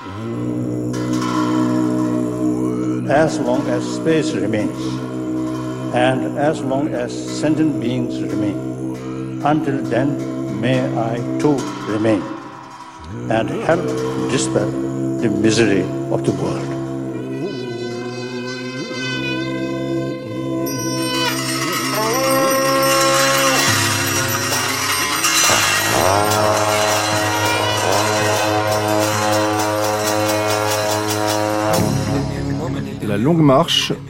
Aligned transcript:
As 0.00 0.08
long 3.38 3.68
as 3.68 3.84
space 3.96 4.32
remains, 4.32 4.80
and 5.94 6.38
as 6.38 6.62
long 6.62 6.88
as 6.94 7.12
sentient 7.12 7.78
beings 7.82 8.22
remain, 8.22 8.56
until 9.44 9.76
then 9.82 10.58
may 10.58 10.80
I 10.96 11.18
too 11.38 11.58
remain, 11.86 12.22
and 13.28 13.50
help 13.68 13.84
dispel 14.30 14.70
the 15.20 15.28
misery 15.28 15.82
of 16.10 16.24
the 16.24 16.32
world. 16.32 16.79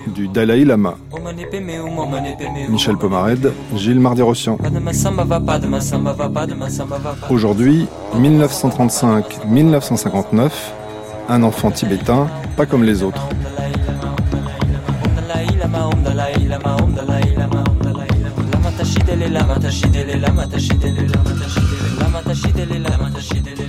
Du 0.07 0.29
Dalai 0.29 0.65
Lama. 0.65 0.95
Michel 2.69 2.97
Pomarède, 2.97 3.53
Gilles 3.77 4.01
Mardi-Rossian. 4.01 4.57
Aujourd'hui, 7.29 7.87
1935-1959, 8.17 10.51
un 11.29 11.43
enfant 11.43 11.71
tibétain, 11.71 12.27
pas 12.57 12.65
comme 12.67 12.85
les 12.85 13.03
autres. 13.03 13.29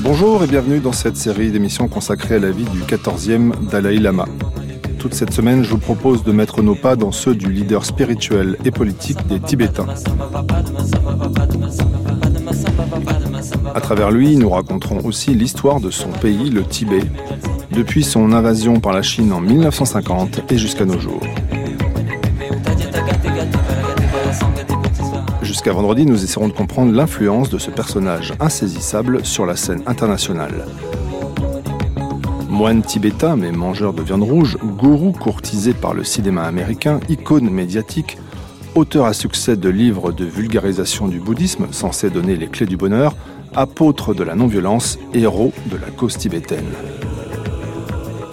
Bonjour 0.04 0.44
et 0.44 0.48
bienvenue 0.48 0.80
dans 0.80 0.92
cette 0.92 1.18
série 1.18 1.52
d'émissions 1.52 1.88
consacrée 1.88 2.36
à 2.36 2.40
la 2.40 2.52
vie 2.52 2.66
du 2.66 2.82
14e 2.82 3.54
Dalai 3.70 3.98
Lama. 3.98 4.26
Cette 5.12 5.34
semaine, 5.34 5.64
je 5.64 5.70
vous 5.70 5.78
propose 5.78 6.24
de 6.24 6.32
mettre 6.32 6.62
nos 6.62 6.76
pas 6.76 6.96
dans 6.96 7.12
ceux 7.12 7.36
du 7.36 7.52
leader 7.52 7.86
spirituel 7.86 8.58
et 8.66 8.72
politique 8.72 9.26
des 9.28 9.40
Tibétains. 9.40 9.88
À 13.76 13.82
travers 13.82 14.12
lui, 14.12 14.36
nous 14.38 14.50
raconterons 14.50 15.00
aussi 15.06 15.34
l'histoire 15.36 15.80
de 15.80 15.92
son 15.92 16.10
pays, 16.10 16.50
le 16.50 16.64
Tibet, 16.64 17.04
depuis 17.72 18.04
son 18.04 18.32
invasion 18.32 18.80
par 18.80 18.94
la 18.94 19.02
Chine 19.02 19.32
en 19.32 19.42
1950 19.42 20.52
et 20.52 20.58
jusqu'à 20.58 20.86
nos 20.86 21.00
jours. 21.00 21.22
Jusqu'à 25.42 25.74
vendredi, 25.74 26.06
nous 26.06 26.24
essaierons 26.24 26.48
de 26.48 26.54
comprendre 26.54 26.94
l'influence 26.94 27.50
de 27.50 27.58
ce 27.58 27.70
personnage 27.70 28.34
insaisissable 28.40 29.26
sur 29.26 29.46
la 29.46 29.56
scène 29.56 29.84
internationale. 29.86 30.66
Moine 32.62 32.84
tibétain 32.84 33.38
mais 33.38 33.52
mangeur 33.52 33.92
de 33.92 34.04
viande 34.04 34.22
rouge, 34.22 34.56
gourou 34.62 35.14
courtisé 35.14 35.74
par 35.74 35.96
le 35.96 36.04
cinéma 36.04 36.44
américain, 36.44 37.00
icône 37.10 37.50
médiatique, 37.50 38.20
auteur 38.76 39.08
à 39.08 39.14
succès 39.14 39.58
de 39.58 39.68
livres 39.68 40.12
de 40.12 40.26
vulgarisation 40.26 41.08
du 41.08 41.20
bouddhisme 41.20 41.70
censés 41.72 42.12
donner 42.12 42.36
les 42.36 42.46
clés 42.46 42.68
du 42.68 42.78
bonheur, 42.78 43.16
apôtre 43.56 44.14
de 44.14 44.24
la 44.24 44.36
non-violence, 44.36 45.00
héros 45.16 45.54
de 45.72 45.76
la 45.76 45.88
cause 45.90 46.20
tibétaine. 46.20 46.68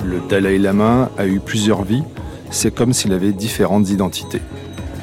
Le 0.05 0.21
Dalai 0.29 0.59
Lama 0.59 1.09
a 1.17 1.27
eu 1.27 1.41
plusieurs 1.41 1.83
vies, 1.83 2.05
c'est 2.51 2.75
comme 2.75 2.93
s'il 2.93 3.15
avait 3.15 3.33
différentes 3.33 3.89
identités. 3.89 4.43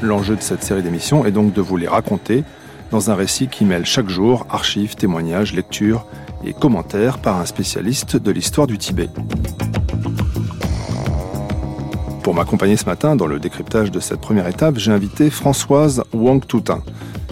L'enjeu 0.04 0.36
de 0.36 0.42
cette 0.44 0.64
série 0.64 0.84
d'émissions 0.84 1.26
est 1.26 1.32
donc 1.32 1.52
de 1.52 1.62
vous 1.62 1.78
les 1.78 1.88
raconter 1.88 2.44
dans 2.92 3.10
un 3.10 3.16
récit 3.16 3.48
qui 3.48 3.66
mêle 3.66 3.88
chaque 3.88 4.08
jour 4.08 4.46
archives, 4.52 4.94
témoignages, 4.94 5.56
lectures 5.56 6.06
et 6.46 6.54
commentaires 6.54 7.18
par 7.20 7.40
un 7.40 7.46
spécialiste 7.46 8.18
de 8.18 8.32
l'histoire 8.32 8.68
du 8.68 8.78
Tibet. 8.78 9.10
Pour 12.24 12.34
m'accompagner 12.34 12.78
ce 12.78 12.86
matin 12.86 13.16
dans 13.16 13.28
le 13.28 13.40
décryptage 13.40 13.92
de 13.92 14.00
cette 14.00 14.22
première 14.22 14.48
étape, 14.48 14.78
j'ai 14.78 14.92
invité 14.92 15.30
Françoise 15.30 16.04
Wang 16.14 16.46
Toutin, 16.46 16.82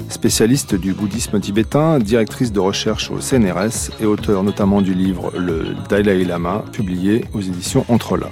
spécialiste 0.09 0.75
du 0.75 0.93
bouddhisme 0.93 1.39
tibétain, 1.39 1.99
directrice 1.99 2.51
de 2.51 2.59
recherche 2.59 3.09
au 3.09 3.19
CNRS 3.19 3.91
et 3.99 4.05
auteur 4.05 4.43
notamment 4.43 4.81
du 4.81 4.93
livre 4.93 5.31
Le 5.37 5.75
Dalai 5.89 6.23
Lama, 6.25 6.63
publié 6.71 7.25
aux 7.33 7.41
éditions 7.41 7.85
Entrelacs. 7.89 8.31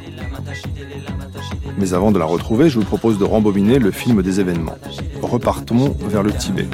Mais 1.79 1.94
avant 1.94 2.11
de 2.11 2.19
la 2.19 2.25
retrouver, 2.25 2.69
je 2.69 2.78
vous 2.78 2.85
propose 2.85 3.17
de 3.17 3.23
rembobiner 3.23 3.79
le 3.79 3.91
film 3.91 4.22
des 4.22 4.39
événements. 4.39 4.78
Repartons 5.22 5.95
vers 6.07 6.22
le 6.22 6.31
Tibet. 6.31 6.67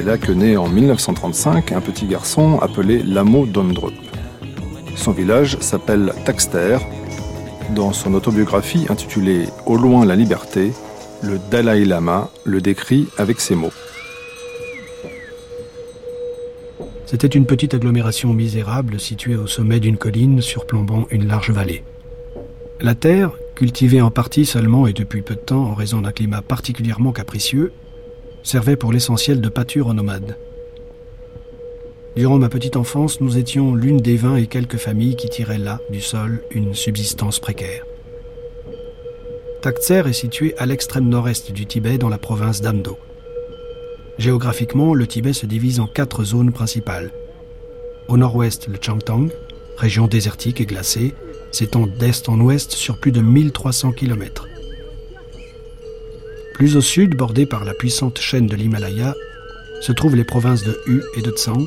C'est 0.00 0.06
là 0.06 0.16
que 0.16 0.32
naît 0.32 0.56
en 0.56 0.66
1935 0.66 1.72
un 1.72 1.82
petit 1.82 2.06
garçon 2.06 2.58
appelé 2.60 3.02
Lamo 3.02 3.44
Dondrup. 3.44 3.92
Son 4.96 5.12
village 5.12 5.58
s'appelle 5.60 6.14
Taxter. 6.24 6.78
Dans 7.74 7.92
son 7.92 8.14
autobiographie 8.14 8.86
intitulée 8.88 9.44
Au 9.66 9.76
loin 9.76 10.06
la 10.06 10.16
liberté, 10.16 10.72
le 11.22 11.38
Dalai 11.50 11.84
Lama 11.84 12.30
le 12.44 12.62
décrit 12.62 13.08
avec 13.18 13.40
ces 13.40 13.54
mots. 13.54 13.74
C'était 17.04 17.26
une 17.26 17.44
petite 17.44 17.74
agglomération 17.74 18.32
misérable 18.32 18.98
située 18.98 19.36
au 19.36 19.46
sommet 19.46 19.80
d'une 19.80 19.98
colline 19.98 20.40
surplombant 20.40 21.08
une 21.10 21.26
large 21.26 21.50
vallée. 21.50 21.84
La 22.80 22.94
terre, 22.94 23.32
cultivée 23.54 24.00
en 24.00 24.10
partie 24.10 24.46
seulement 24.46 24.86
et 24.86 24.94
depuis 24.94 25.20
peu 25.20 25.34
de 25.34 25.40
temps 25.40 25.64
en 25.64 25.74
raison 25.74 26.00
d'un 26.00 26.12
climat 26.12 26.40
particulièrement 26.40 27.12
capricieux, 27.12 27.74
servait 28.42 28.76
pour 28.76 28.92
l'essentiel 28.92 29.40
de 29.40 29.48
pâture 29.48 29.88
aux 29.88 29.94
nomades. 29.94 30.36
Durant 32.16 32.38
ma 32.38 32.48
petite 32.48 32.76
enfance, 32.76 33.20
nous 33.20 33.38
étions 33.38 33.74
l'une 33.74 33.98
des 33.98 34.16
vingt 34.16 34.36
et 34.36 34.46
quelques 34.46 34.76
familles 34.76 35.16
qui 35.16 35.28
tiraient 35.28 35.58
là, 35.58 35.80
du 35.90 36.00
sol, 36.00 36.42
une 36.50 36.74
subsistance 36.74 37.38
précaire. 37.38 37.84
Taktser 39.62 40.02
est 40.06 40.12
situé 40.12 40.56
à 40.58 40.66
l'extrême 40.66 41.08
nord-est 41.08 41.52
du 41.52 41.66
Tibet 41.66 41.98
dans 41.98 42.08
la 42.08 42.18
province 42.18 42.62
d'Amdo. 42.62 42.98
Géographiquement, 44.18 44.92
le 44.94 45.06
Tibet 45.06 45.32
se 45.32 45.46
divise 45.46 45.80
en 45.80 45.86
quatre 45.86 46.24
zones 46.24 46.52
principales. 46.52 47.10
Au 48.08 48.16
nord-ouest, 48.16 48.68
le 48.68 48.78
Changtang, 48.80 49.28
région 49.76 50.08
désertique 50.08 50.60
et 50.60 50.66
glacée, 50.66 51.14
s'étend 51.52 51.86
d'est 51.86 52.28
en 52.28 52.40
ouest 52.40 52.72
sur 52.72 52.98
plus 52.98 53.12
de 53.12 53.20
1300 53.20 53.92
km. 53.92 54.49
Plus 56.60 56.76
au 56.76 56.82
sud, 56.82 57.16
bordé 57.16 57.46
par 57.46 57.64
la 57.64 57.72
puissante 57.72 58.20
chaîne 58.20 58.46
de 58.46 58.54
l'Himalaya, 58.54 59.14
se 59.80 59.92
trouvent 59.92 60.14
les 60.14 60.24
provinces 60.24 60.62
de 60.62 60.78
Hu 60.86 61.00
et 61.16 61.22
de 61.22 61.30
Tsang, 61.30 61.66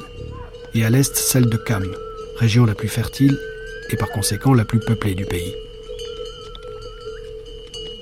et 0.75 0.85
à 0.85 0.91
l'est 0.91 1.15
celle 1.15 1.47
de 1.47 1.57
Kham, 1.57 1.83
région 2.37 2.63
la 2.63 2.75
plus 2.75 2.89
fertile 2.89 3.35
et 3.89 3.97
par 3.97 4.11
conséquent 4.11 4.53
la 4.53 4.65
plus 4.65 4.79
peuplée 4.79 5.15
du 5.15 5.25
pays. 5.25 5.55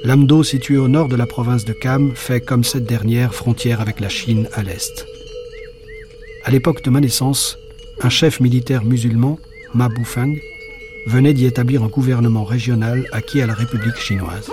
L'Amdo, 0.04 0.44
situé 0.44 0.76
au 0.76 0.90
nord 0.90 1.08
de 1.08 1.16
la 1.16 1.26
province 1.28 1.64
de 1.64 1.72
Kham, 1.72 2.14
fait 2.14 2.42
comme 2.42 2.66
cette 2.66 2.88
dernière 2.88 3.34
frontière 3.34 3.80
avec 3.80 4.02
la 4.02 4.10
Chine 4.10 4.50
à 4.52 4.62
l'est. 4.62 5.08
À 6.44 6.52
l'époque 6.52 6.84
de 6.84 6.90
ma 6.90 7.00
naissance, 7.00 7.58
un 8.02 8.10
chef 8.10 8.42
militaire 8.42 8.84
musulman, 8.84 9.40
Ma 9.74 9.88
Bufang, 9.88 10.36
venait 11.08 11.34
d'y 11.34 11.46
établir 11.46 11.84
un 11.84 11.88
gouvernement 11.88 12.44
régional 12.44 13.08
acquis 13.14 13.42
à 13.42 13.48
la 13.48 13.54
République 13.54 13.96
chinoise. 13.96 14.52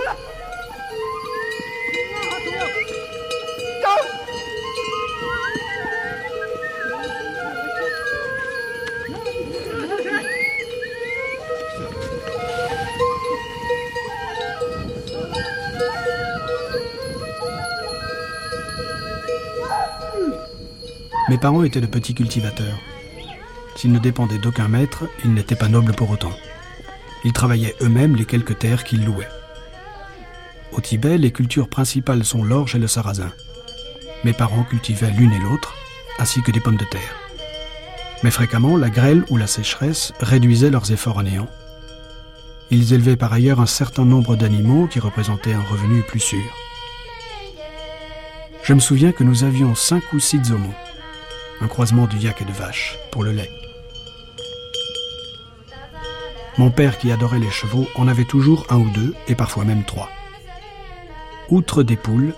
Parents 21.39 21.63
étaient 21.63 21.81
de 21.81 21.87
petits 21.87 22.13
cultivateurs. 22.13 22.77
S'ils 23.75 23.91
ne 23.91 23.99
dépendaient 23.99 24.37
d'aucun 24.37 24.67
maître, 24.67 25.05
ils 25.23 25.33
n'étaient 25.33 25.55
pas 25.55 25.69
nobles 25.69 25.93
pour 25.93 26.11
autant. 26.11 26.33
Ils 27.23 27.33
travaillaient 27.33 27.75
eux-mêmes 27.81 28.15
les 28.15 28.25
quelques 28.25 28.59
terres 28.59 28.83
qu'ils 28.83 29.05
louaient. 29.05 29.27
Au 30.73 30.81
Tibet, 30.81 31.17
les 31.17 31.31
cultures 31.31 31.69
principales 31.69 32.23
sont 32.23 32.43
l'orge 32.43 32.75
et 32.75 32.79
le 32.79 32.87
sarrasin. 32.87 33.31
Mes 34.23 34.33
parents 34.33 34.63
cultivaient 34.63 35.11
l'une 35.11 35.31
et 35.31 35.39
l'autre, 35.39 35.75
ainsi 36.19 36.41
que 36.43 36.51
des 36.51 36.59
pommes 36.59 36.77
de 36.77 36.85
terre. 36.85 37.15
Mais 38.23 38.31
fréquemment, 38.31 38.75
la 38.77 38.89
grêle 38.89 39.23
ou 39.29 39.37
la 39.37 39.47
sécheresse 39.47 40.13
réduisait 40.19 40.69
leurs 40.69 40.91
efforts 40.91 41.19
à 41.19 41.23
néant. 41.23 41.47
Ils 42.69 42.93
élevaient 42.93 43.15
par 43.15 43.33
ailleurs 43.33 43.61
un 43.61 43.65
certain 43.65 44.05
nombre 44.05 44.35
d'animaux 44.35 44.87
qui 44.87 44.99
représentaient 44.99 45.53
un 45.53 45.63
revenu 45.63 46.03
plus 46.03 46.19
sûr. 46.19 46.43
Je 48.63 48.73
me 48.73 48.79
souviens 48.79 49.13
que 49.13 49.23
nous 49.23 49.43
avions 49.43 49.73
cinq 49.73 50.03
ou 50.13 50.19
six 50.19 50.43
zomos, 50.43 50.75
un 51.61 51.67
croisement 51.67 52.07
de 52.07 52.15
yak 52.15 52.41
et 52.41 52.45
de 52.45 52.51
vache, 52.51 52.97
pour 53.11 53.23
le 53.23 53.31
lait. 53.31 53.49
Mon 56.57 56.71
père, 56.71 56.97
qui 56.97 57.11
adorait 57.11 57.39
les 57.39 57.49
chevaux, 57.49 57.87
en 57.95 58.07
avait 58.07 58.25
toujours 58.25 58.65
un 58.69 58.77
ou 58.77 58.89
deux, 58.91 59.13
et 59.27 59.35
parfois 59.35 59.63
même 59.65 59.85
trois. 59.85 60.09
Outre 61.49 61.83
des 61.83 61.95
poules, 61.95 62.33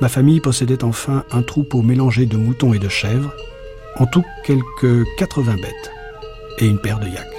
ma 0.00 0.08
famille 0.08 0.40
possédait 0.40 0.84
enfin 0.84 1.24
un 1.30 1.42
troupeau 1.42 1.82
mélangé 1.82 2.26
de 2.26 2.36
moutons 2.36 2.74
et 2.74 2.78
de 2.78 2.88
chèvres, 2.88 3.32
en 3.96 4.06
tout 4.06 4.24
quelques 4.44 5.04
80 5.18 5.54
bêtes. 5.56 5.90
et 6.58 6.66
une 6.66 6.78
paire 6.78 6.98
de 6.98 7.06
yaks. 7.06 7.29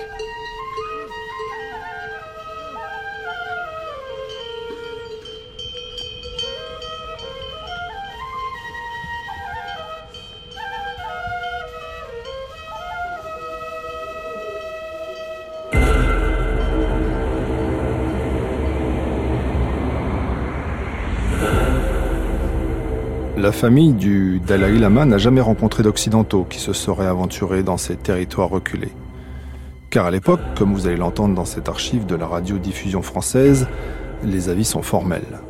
Famille 23.61 23.93
du 23.93 24.39
Dalai 24.39 24.79
Lama 24.79 25.05
n'a 25.05 25.19
jamais 25.19 25.39
rencontré 25.39 25.83
d'Occidentaux 25.83 26.47
qui 26.49 26.57
se 26.57 26.73
seraient 26.73 27.05
aventurés 27.05 27.61
dans 27.61 27.77
ces 27.77 27.95
territoires 27.95 28.49
reculés. 28.49 28.91
Car 29.91 30.07
à 30.07 30.09
l'époque, 30.09 30.39
comme 30.57 30.73
vous 30.73 30.87
allez 30.87 30.97
l'entendre 30.97 31.35
dans 31.35 31.45
cette 31.45 31.69
archive 31.69 32.07
de 32.07 32.15
la 32.15 32.25
radiodiffusion 32.25 33.03
française, 33.03 33.67
les 34.23 34.49
avis 34.49 34.65
sont 34.65 34.81
formels. 34.81 35.41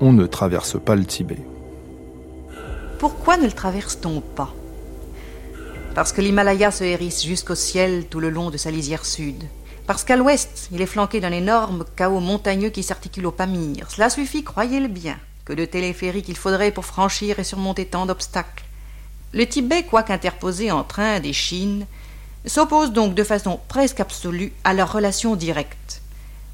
On 0.00 0.14
ne 0.14 0.24
traverse 0.24 0.80
pas 0.82 0.96
le 0.96 1.04
Tibet. 1.04 1.44
Pourquoi 2.98 3.36
ne 3.36 3.44
le 3.44 3.52
traverse-t-on 3.52 4.22
pas? 4.22 4.54
Parce 5.94 6.12
que 6.12 6.22
l'Himalaya 6.22 6.70
se 6.70 6.84
hérisse 6.84 7.22
jusqu'au 7.22 7.54
ciel 7.54 8.06
tout 8.06 8.20
le 8.20 8.30
long 8.30 8.48
de 8.48 8.56
sa 8.56 8.70
lisière 8.70 9.04
sud. 9.04 9.44
Parce 9.86 10.04
qu'à 10.04 10.16
l'ouest, 10.16 10.70
il 10.72 10.80
est 10.80 10.86
flanqué 10.86 11.20
d'un 11.20 11.32
énorme 11.32 11.84
chaos 11.96 12.20
montagneux 12.20 12.70
qui 12.70 12.82
s'articule 12.82 13.26
au 13.26 13.30
Pamir. 13.30 13.90
Cela 13.90 14.08
suffit, 14.08 14.42
croyez-le 14.42 14.88
bien 14.88 15.18
que 15.48 15.54
de 15.54 15.64
téléphériques 15.64 16.26
qu'il 16.26 16.36
faudrait 16.36 16.72
pour 16.72 16.84
franchir 16.84 17.38
et 17.38 17.44
surmonter 17.44 17.86
tant 17.86 18.04
d'obstacles. 18.04 18.64
Le 19.32 19.46
Tibet, 19.46 19.82
quoique 19.82 20.12
interposé 20.12 20.70
entre 20.70 21.00
Inde 21.00 21.24
et 21.24 21.32
Chine, 21.32 21.86
s'oppose 22.44 22.92
donc 22.92 23.14
de 23.14 23.24
façon 23.24 23.58
presque 23.66 24.00
absolue 24.00 24.52
à 24.62 24.74
leur 24.74 24.92
relation 24.92 25.36
directe. 25.36 26.02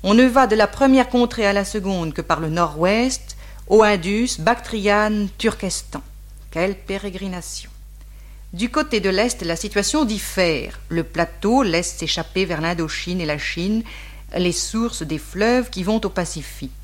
On 0.05 0.15
ne 0.15 0.25
va 0.25 0.47
de 0.47 0.55
la 0.55 0.69
première 0.69 1.09
contrée 1.09 1.45
à 1.45 1.53
la 1.53 1.65
seconde 1.65 2.15
que 2.15 2.23
par 2.23 2.39
le 2.39 2.51
nord-ouest, 2.51 3.37
au 3.67 3.83
Indus, 3.83 4.39
Bactriane, 4.39 5.29
Turkestan. 5.39 6.03
Quelle 6.53 6.77
pérégrination. 6.77 7.71
Du 8.53 8.71
côté 8.71 9.01
de 9.01 9.11
l'Est, 9.11 9.43
la 9.43 9.57
situation 9.57 10.05
diffère. 10.05 10.79
Le 10.89 11.03
plateau 11.03 11.65
laisse 11.65 11.97
s'échapper 11.97 12.45
vers 12.45 12.61
l'Indochine 12.61 13.21
et 13.21 13.27
la 13.27 13.39
Chine 13.39 13.83
les 14.37 14.53
sources 14.53 15.03
des 15.03 15.19
fleuves 15.19 15.71
qui 15.71 15.83
vont 15.83 16.01
au 16.05 16.11
Pacifique 16.11 16.84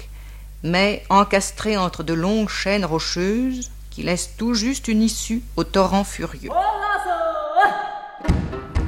mais 0.63 1.03
encastré 1.09 1.77
entre 1.77 2.03
de 2.03 2.15
longues 2.15 2.49
chaînes 2.49 2.85
rocheuses 2.85 3.71
qui 3.91 4.03
laissent 4.03 4.35
tout 4.37 4.55
juste 4.55 4.89
une 4.89 5.03
issue 5.03 5.43
au 5.57 5.65
torrent 5.65 6.05
furieux. 6.05 6.51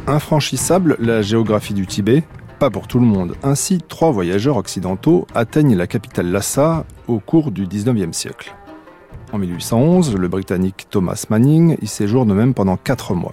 Infranchissable, 0.06 0.96
la 0.98 1.22
géographie 1.22 1.74
du 1.74 1.86
Tibet, 1.86 2.24
pas 2.58 2.70
pour 2.70 2.86
tout 2.86 3.00
le 3.00 3.06
monde. 3.06 3.34
Ainsi, 3.42 3.78
trois 3.88 4.10
voyageurs 4.10 4.56
occidentaux 4.56 5.26
atteignent 5.34 5.76
la 5.76 5.86
capitale 5.86 6.30
Lhasa 6.30 6.84
au 7.08 7.18
cours 7.18 7.50
du 7.50 7.66
19e 7.66 8.12
siècle. 8.12 8.54
En 9.32 9.38
1811, 9.38 10.14
le 10.16 10.28
Britannique 10.28 10.86
Thomas 10.90 11.24
Manning 11.30 11.76
y 11.80 11.86
séjourne 11.86 12.34
même 12.34 12.52
pendant 12.52 12.76
quatre 12.76 13.14
mois. 13.14 13.32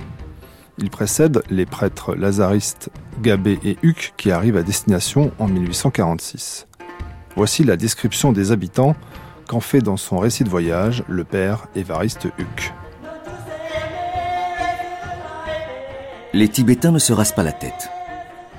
Il 0.77 0.89
précède 0.89 1.43
les 1.49 1.65
prêtres 1.65 2.15
lazaristes 2.15 2.89
Gabé 3.21 3.59
et 3.65 3.77
Huck 3.83 4.13
qui 4.15 4.31
arrivent 4.31 4.55
à 4.55 4.63
destination 4.63 5.31
en 5.37 5.47
1846. 5.47 6.68
Voici 7.39 7.63
la 7.63 7.77
description 7.77 8.33
des 8.33 8.51
habitants 8.51 8.97
qu'en 9.47 9.61
fait 9.61 9.79
dans 9.79 9.95
son 9.95 10.17
récit 10.17 10.43
de 10.43 10.49
voyage 10.49 11.05
le 11.07 11.23
père 11.23 11.67
Évariste 11.73 12.27
Huck. 12.37 12.73
Les 16.33 16.49
Tibétains 16.49 16.91
ne 16.91 16.99
se 16.99 17.13
rasent 17.13 17.31
pas 17.31 17.43
la 17.43 17.53
tête. 17.53 17.91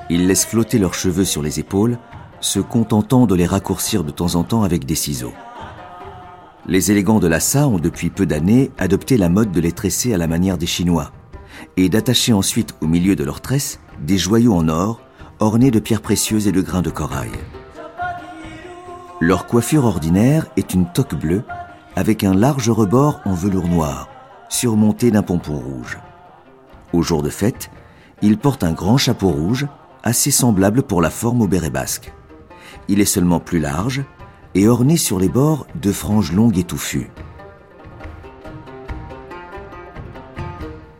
Ils 0.09 0.27
laissent 0.27 0.47
flotter 0.47 0.79
leurs 0.79 0.95
cheveux 0.95 1.27
sur 1.27 1.43
les 1.43 1.61
épaules, 1.61 1.99
se 2.41 2.59
contentant 2.59 3.27
de 3.27 3.35
les 3.35 3.45
raccourcir 3.45 4.03
de 4.03 4.11
temps 4.11 4.35
en 4.35 4.45
temps 4.45 4.63
avec 4.63 4.87
des 4.87 4.95
ciseaux. 4.95 5.35
Les 6.65 6.91
élégants 6.91 7.21
de 7.21 7.29
Lhasa 7.29 7.69
ont 7.69 7.79
depuis 7.79 8.09
peu 8.09 8.25
d'années 8.25 8.71
adopté 8.79 9.19
la 9.19 9.29
mode 9.29 9.53
de 9.53 9.61
les 9.61 9.73
tresser 9.73 10.15
à 10.15 10.17
la 10.17 10.27
manière 10.27 10.57
des 10.57 10.65
Chinois 10.65 11.13
et 11.77 11.91
d'attacher 11.91 12.33
ensuite 12.33 12.75
au 12.81 12.87
milieu 12.87 13.15
de 13.15 13.25
leurs 13.25 13.43
tresses 13.43 13.79
des 14.01 14.17
joyaux 14.17 14.55
en 14.55 14.71
or 14.71 15.03
ornés 15.39 15.71
de 15.71 15.81
pierres 15.81 16.01
précieuses 16.01 16.49
et 16.49 16.53
de 16.53 16.63
grains 16.63 16.81
de 16.81 16.89
corail. 16.89 17.29
Leur 19.23 19.47
coiffure 19.47 19.85
ordinaire 19.85 20.47
est 20.57 20.73
une 20.73 20.91
toque 20.91 21.15
bleue 21.15 21.43
avec 21.95 22.25
un 22.25 22.33
large 22.33 22.71
rebord 22.71 23.21
en 23.27 23.35
velours 23.35 23.69
noir, 23.69 24.09
surmonté 24.49 25.11
d'un 25.11 25.23
pompon 25.23 25.59
rouge. 25.59 25.99
Au 26.95 27.03
jour 27.03 27.23
de 27.23 27.29
fête, 27.29 27.71
ils 28.23 28.39
portent 28.39 28.65
un 28.65 28.73
grand 28.73 28.97
chapeau 28.97 29.29
rouge, 29.29 29.67
assez 30.03 30.31
semblable 30.31 30.83
pour 30.83 31.03
la 31.03 31.11
forme 31.11 31.43
au 31.43 31.47
béret 31.47 31.69
basque. 31.69 32.15
Il 32.89 32.99
est 32.99 33.05
seulement 33.05 33.41
plus 33.41 33.61
large 33.61 34.03
et 34.55 34.67
orné 34.69 34.97
sur 34.97 35.21
les 35.21 35.29
bords 35.29 35.67
de 35.75 35.93
franges 35.93 36.33
longues 36.33 36.57
et 36.57 36.65
touffues. 36.65 37.11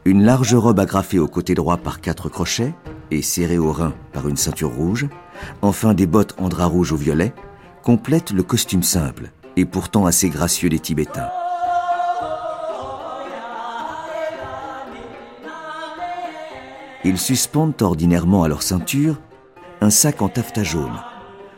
Une 0.05 0.25
large 0.25 0.55
robe 0.55 0.81
agrafée 0.81 1.19
au 1.19 1.27
côté 1.27 1.55
droit 1.55 1.79
par 1.79 2.03
quatre 2.03 2.29
crochets 2.29 2.75
et 3.11 3.23
serrée 3.23 3.59
au 3.59 3.73
rein 3.73 3.95
par 4.13 4.29
une 4.29 4.37
ceinture 4.37 4.75
rouge, 4.75 5.09
enfin 5.63 5.95
des 5.95 6.07
bottes 6.07 6.35
en 6.39 6.51
drap 6.51 6.67
rouge 6.67 6.93
ou 6.93 6.97
violet, 6.97 7.33
complète 7.83 8.31
le 8.31 8.43
costume 8.43 8.83
simple 8.83 9.31
et 9.57 9.65
pourtant 9.65 10.07
assez 10.07 10.29
gracieux 10.29 10.69
des 10.69 10.79
Tibétains. 10.79 11.31
Ils 17.05 17.19
suspendent 17.19 17.81
ordinairement 17.81 18.43
à 18.43 18.49
leur 18.49 18.63
ceinture 18.63 19.19
un 19.81 19.91
sac 19.91 20.21
en 20.21 20.29
taffetas 20.29 20.65
jaune, 20.65 21.01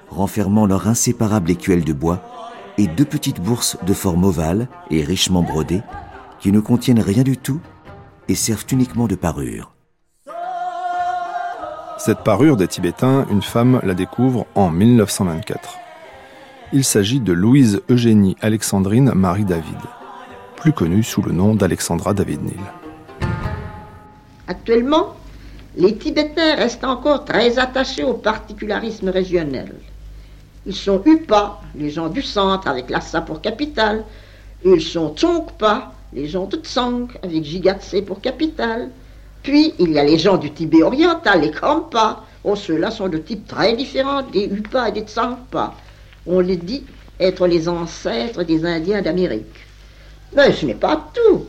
renfermant 0.08 0.66
leur 0.66 0.86
inséparable 0.86 1.50
écuelle 1.50 1.84
de 1.84 1.92
bois 1.92 2.20
et 2.78 2.86
deux 2.86 3.04
petites 3.04 3.40
bourses 3.40 3.76
de 3.84 3.92
forme 3.92 4.24
ovale 4.24 4.68
et 4.90 5.02
richement 5.02 5.42
brodées 5.42 5.82
qui 6.38 6.52
ne 6.52 6.60
contiennent 6.60 7.00
rien 7.00 7.24
du 7.24 7.36
tout 7.36 7.60
et 8.28 8.34
servent 8.36 8.66
uniquement 8.70 9.08
de 9.08 9.16
parure. 9.16 9.72
Cette 11.98 12.24
parure 12.24 12.56
des 12.56 12.68
Tibétains, 12.68 13.26
une 13.30 13.42
femme 13.42 13.80
la 13.82 13.94
découvre 13.94 14.46
en 14.54 14.70
1924. 14.70 15.81
Il 16.74 16.84
s'agit 16.84 17.20
de 17.20 17.34
Louise 17.34 17.82
Eugénie 17.90 18.34
Alexandrine 18.40 19.12
Marie 19.14 19.44
David, 19.44 19.76
plus 20.56 20.72
connue 20.72 21.02
sous 21.02 21.20
le 21.20 21.30
nom 21.30 21.54
d'Alexandra 21.54 22.14
David 22.14 22.42
Neal. 22.44 23.28
Actuellement, 24.48 25.14
les 25.76 25.98
Tibétains 25.98 26.54
restent 26.54 26.84
encore 26.84 27.26
très 27.26 27.58
attachés 27.58 28.04
au 28.04 28.14
particularisme 28.14 29.10
régional. 29.10 29.70
Ils 30.64 30.74
sont 30.74 31.02
Upa, 31.04 31.60
les 31.74 31.90
gens 31.90 32.08
du 32.08 32.22
centre 32.22 32.66
avec 32.66 32.88
Lhasa 32.88 33.20
pour 33.20 33.42
capitale. 33.42 34.02
Ils 34.64 34.80
sont 34.80 35.14
Tsongpa, 35.14 35.92
les 36.14 36.26
gens 36.26 36.46
de 36.46 36.56
Tsang 36.56 37.08
avec 37.22 37.44
Jigatse 37.44 37.96
pour 38.06 38.22
capitale. 38.22 38.88
Puis 39.42 39.74
il 39.78 39.90
y 39.90 39.98
a 39.98 40.04
les 40.04 40.16
gens 40.16 40.38
du 40.38 40.50
Tibet 40.50 40.82
oriental, 40.82 41.42
les 41.42 41.50
Krampa. 41.50 42.24
Oh, 42.44 42.56
ceux-là 42.56 42.90
sont 42.90 43.08
de 43.08 43.18
type 43.18 43.46
très 43.46 43.76
différent 43.76 44.22
des 44.22 44.46
Upa 44.46 44.88
et 44.88 44.92
des 44.92 45.02
Tsangpa 45.02 45.74
on 46.26 46.40
les 46.40 46.56
dit 46.56 46.84
être 47.20 47.46
les 47.46 47.68
ancêtres 47.68 48.42
des 48.42 48.64
Indiens 48.64 49.02
d'Amérique. 49.02 49.66
Mais 50.34 50.52
ce 50.52 50.66
n'est 50.66 50.74
pas 50.74 51.10
tout. 51.12 51.44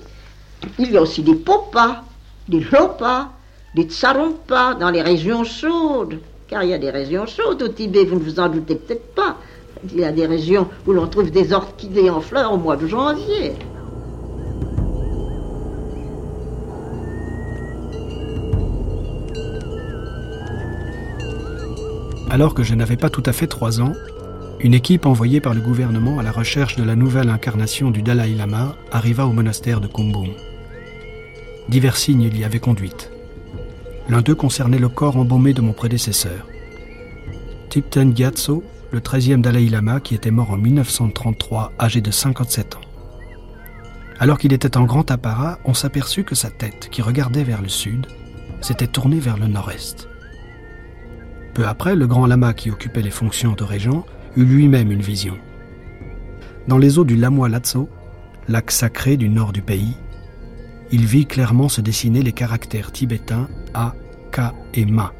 Il 0.79 0.91
y 0.91 0.97
a 0.97 1.01
aussi 1.01 1.23
des 1.23 1.35
Popas, 1.35 2.03
des 2.47 2.59
Lopas, 2.59 3.29
des 3.75 3.83
Tsarompas 3.83 4.75
dans 4.75 4.89
les 4.89 5.01
régions 5.01 5.43
chaudes. 5.43 6.19
Car 6.47 6.63
il 6.63 6.69
y 6.69 6.73
a 6.73 6.77
des 6.77 6.89
régions 6.89 7.25
chaudes 7.25 7.61
au 7.63 7.67
Tibet, 7.67 8.05
vous 8.05 8.15
ne 8.15 8.23
vous 8.23 8.39
en 8.39 8.49
doutez 8.49 8.75
peut-être 8.75 9.13
pas. 9.15 9.37
Il 9.91 9.99
y 9.99 10.05
a 10.05 10.11
des 10.11 10.25
régions 10.25 10.67
où 10.85 10.93
l'on 10.93 11.07
trouve 11.07 11.31
des 11.31 11.51
orchidées 11.51 12.09
en 12.09 12.21
fleurs 12.21 12.53
au 12.53 12.57
mois 12.57 12.77
de 12.77 12.87
janvier. 12.87 13.53
Alors 22.29 22.53
que 22.53 22.63
je 22.63 22.73
n'avais 22.73 22.97
pas 22.97 23.09
tout 23.09 23.23
à 23.25 23.33
fait 23.33 23.47
trois 23.47 23.79
ans, 23.79 23.93
une 24.63 24.73
équipe 24.73 25.05
envoyée 25.05 25.41
par 25.41 25.53
le 25.53 25.59
gouvernement 25.59 26.19
à 26.19 26.23
la 26.23 26.31
recherche 26.31 26.77
de 26.77 26.83
la 26.83 26.95
nouvelle 26.95 27.29
incarnation 27.29 27.91
du 27.91 28.01
Dalai 28.01 28.33
Lama 28.33 28.77
arriva 28.93 29.27
au 29.27 29.33
monastère 29.33 29.81
de 29.81 29.87
Kumbum. 29.87 30.29
Divers 31.67 31.97
signes 31.97 32.29
l'y 32.29 32.45
avaient 32.45 32.59
conduite. 32.59 33.11
L'un 34.07 34.21
d'eux 34.21 34.35
concernait 34.35 34.79
le 34.79 34.87
corps 34.87 35.17
embaumé 35.17 35.53
de 35.53 35.61
mon 35.61 35.73
prédécesseur. 35.73 36.47
Tipten 37.69 38.15
Gyatso, 38.15 38.63
le 38.91 39.01
13e 39.01 39.41
Dalai 39.41 39.67
Lama 39.67 39.99
qui 39.99 40.15
était 40.15 40.31
mort 40.31 40.51
en 40.51 40.57
1933, 40.57 41.73
âgé 41.77 41.99
de 41.99 42.11
57 42.11 42.75
ans. 42.75 42.81
Alors 44.17 44.37
qu'il 44.37 44.53
était 44.53 44.77
en 44.77 44.85
grand 44.85 45.11
apparat, 45.11 45.59
on 45.65 45.73
s'aperçut 45.73 46.23
que 46.23 46.35
sa 46.35 46.49
tête, 46.49 46.87
qui 46.89 47.01
regardait 47.01 47.43
vers 47.43 47.61
le 47.61 47.67
sud, 47.67 48.07
s'était 48.61 48.87
tournée 48.87 49.19
vers 49.19 49.37
le 49.37 49.47
nord-est. 49.47 50.07
Peu 51.53 51.67
après, 51.67 51.97
le 51.97 52.07
grand 52.07 52.27
lama 52.27 52.53
qui 52.53 52.71
occupait 52.71 53.01
les 53.01 53.11
fonctions 53.11 53.53
de 53.53 53.63
régent 53.65 54.05
eut 54.35 54.45
lui-même 54.45 54.91
une 54.91 55.01
vision. 55.01 55.37
Dans 56.67 56.77
les 56.77 56.97
eaux 56.97 57.03
du 57.03 57.15
Lamoa 57.15 57.49
Latso, 57.49 57.89
lac 58.47 58.71
sacré 58.71 59.17
du 59.17 59.29
nord 59.29 59.53
du 59.53 59.61
pays, 59.61 59.95
il 60.91 61.05
vit 61.05 61.25
clairement 61.25 61.69
se 61.69 61.81
dessiner 61.81 62.21
les 62.21 62.33
caractères 62.33 62.91
tibétains 62.91 63.47
A, 63.73 63.95
Ka 64.31 64.53
et 64.73 64.85
Ma, 64.85 65.13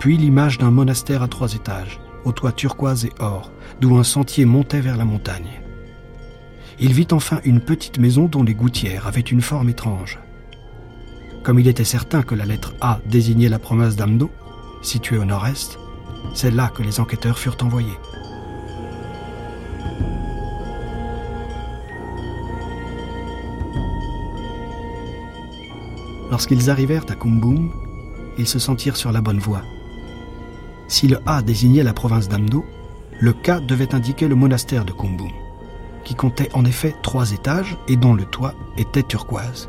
puis 0.00 0.16
l'image 0.16 0.58
d'un 0.58 0.70
monastère 0.70 1.22
à 1.22 1.28
trois 1.28 1.54
étages, 1.54 2.00
au 2.24 2.32
toit 2.32 2.52
turquoise 2.52 3.04
et 3.04 3.12
or, 3.18 3.52
d'où 3.80 3.96
un 3.96 4.04
sentier 4.04 4.44
montait 4.44 4.80
vers 4.80 4.96
la 4.96 5.04
montagne. 5.04 5.60
Il 6.80 6.92
vit 6.92 7.08
enfin 7.12 7.40
une 7.44 7.60
petite 7.60 7.98
maison 7.98 8.26
dont 8.26 8.42
les 8.42 8.54
gouttières 8.54 9.06
avaient 9.06 9.20
une 9.20 9.42
forme 9.42 9.68
étrange. 9.68 10.18
Comme 11.42 11.58
il 11.58 11.68
était 11.68 11.84
certain 11.84 12.22
que 12.22 12.34
la 12.34 12.44
lettre 12.44 12.74
A 12.80 13.00
désignait 13.06 13.48
la 13.48 13.58
province 13.58 13.96
d'Amdo, 13.96 14.30
située 14.82 15.18
au 15.18 15.24
nord-est, 15.24 15.78
c'est 16.34 16.50
là 16.50 16.70
que 16.74 16.82
les 16.82 17.00
enquêteurs 17.00 17.38
furent 17.38 17.56
envoyés. 17.62 17.98
Lorsqu'ils 26.32 26.70
arrivèrent 26.70 27.04
à 27.10 27.14
Kumbum, 27.14 27.70
ils 28.38 28.46
se 28.46 28.58
sentirent 28.58 28.96
sur 28.96 29.12
la 29.12 29.20
bonne 29.20 29.38
voie. 29.38 29.60
Si 30.88 31.06
le 31.06 31.18
A 31.26 31.42
désignait 31.42 31.82
la 31.82 31.92
province 31.92 32.26
d'Amdo, 32.26 32.64
le 33.20 33.34
K 33.34 33.60
devait 33.66 33.94
indiquer 33.94 34.28
le 34.28 34.34
monastère 34.34 34.86
de 34.86 34.92
Kumbum, 34.92 35.28
qui 36.04 36.14
comptait 36.14 36.48
en 36.54 36.64
effet 36.64 36.94
trois 37.02 37.32
étages 37.32 37.76
et 37.86 37.96
dont 37.96 38.14
le 38.14 38.24
toit 38.24 38.54
était 38.78 39.02
turquoise. 39.02 39.68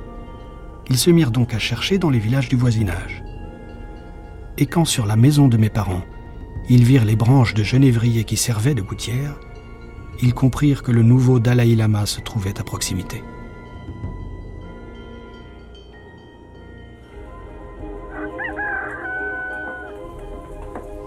Ils 0.89 0.97
se 0.97 1.09
mirent 1.09 1.31
donc 1.31 1.53
à 1.53 1.59
chercher 1.59 1.97
dans 1.97 2.09
les 2.09 2.19
villages 2.19 2.47
du 2.47 2.55
voisinage. 2.55 3.25
Et 4.57 4.65
quand 4.65 4.85
sur 4.85 5.05
la 5.05 5.17
maison 5.17 5.49
de 5.49 5.57
mes 5.57 5.69
parents, 5.69 6.05
ils 6.69 6.85
virent 6.85 7.03
les 7.03 7.17
branches 7.17 7.55
de 7.55 7.63
genévrier 7.63 8.23
qui 8.23 8.37
servaient 8.37 8.73
de 8.73 8.81
gouttière, 8.81 9.37
ils 10.21 10.33
comprirent 10.33 10.81
que 10.81 10.93
le 10.93 11.03
nouveau 11.03 11.41
Dalai 11.41 11.75
Lama 11.75 12.05
se 12.05 12.21
trouvait 12.21 12.57
à 12.57 12.63
proximité. 12.63 13.21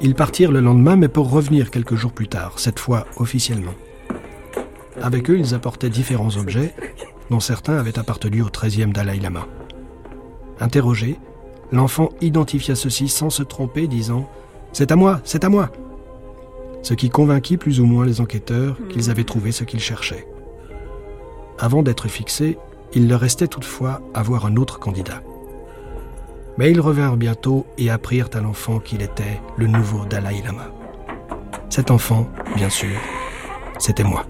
Ils 0.03 0.15
partirent 0.15 0.53
le 0.53 0.61
lendemain, 0.61 0.97
mais 0.97 1.09
pour 1.09 1.31
revenir 1.31 1.71
quelques 1.71 1.95
jours 1.95 2.13
plus 2.13 2.29
tard, 2.29 2.59
cette 2.59 2.79
fois 2.79 3.07
officiellement. 3.17 3.75
Avec 5.01 5.31
eux, 5.31 5.39
ils 5.39 5.55
apportaient 5.55 5.89
différents 5.89 6.37
objets, 6.37 6.75
dont 7.31 7.41
certains 7.41 7.79
avaient 7.79 7.99
appartenu 7.99 8.43
au 8.43 8.49
13e 8.49 8.93
Dalai 8.93 9.19
Lama. 9.19 9.47
Interrogé, 10.61 11.19
l'enfant 11.73 12.11
identifia 12.21 12.75
ceci 12.75 13.09
sans 13.09 13.31
se 13.31 13.43
tromper, 13.43 13.89
disant 13.89 14.29
C'est 14.73 14.93
à 14.93 14.97
moi, 14.97 15.21
c'est 15.25 15.45
à 15.45 15.49
moi 15.49 15.71
Ce 16.83 16.95
qui 16.95 17.09
convainquit 17.09 17.57
plus 17.57 17.81
ou 17.81 17.87
moins 17.87 18.05
les 18.05 18.21
enquêteurs 18.21 18.77
qu'ils 18.91 19.11
avaient 19.11 19.25
trouvé 19.25 19.51
ce 19.51 19.65
qu'ils 19.65 19.81
cherchaient. 19.81 20.27
Avant 21.59 21.83
d'être 21.83 22.09
fixés, 22.09 22.59
il 22.95 23.09
leur 23.09 23.21
restait 23.21 23.49
toutefois 23.49 24.03
à 24.13 24.23
voir 24.23 24.45
un 24.45 24.57
autre 24.57 24.79
candidat. 24.79 25.23
Mais 26.59 26.71
ils 26.71 26.81
revinrent 26.81 27.17
bientôt 27.17 27.67
et 27.77 27.91
apprirent 27.91 28.31
à 28.33 28.41
l'enfant 28.41 28.79
qu'il 28.79 29.03
était 29.03 29.41
le 29.57 29.67
nouveau 29.67 30.07
Dalai 30.07 30.43
Lama. 30.45 30.73
Cet 31.69 31.91
enfant, 31.91 32.29
bien 32.55 32.71
sûr, 32.71 32.97
c'était 33.79 34.05
moi. 34.05 34.25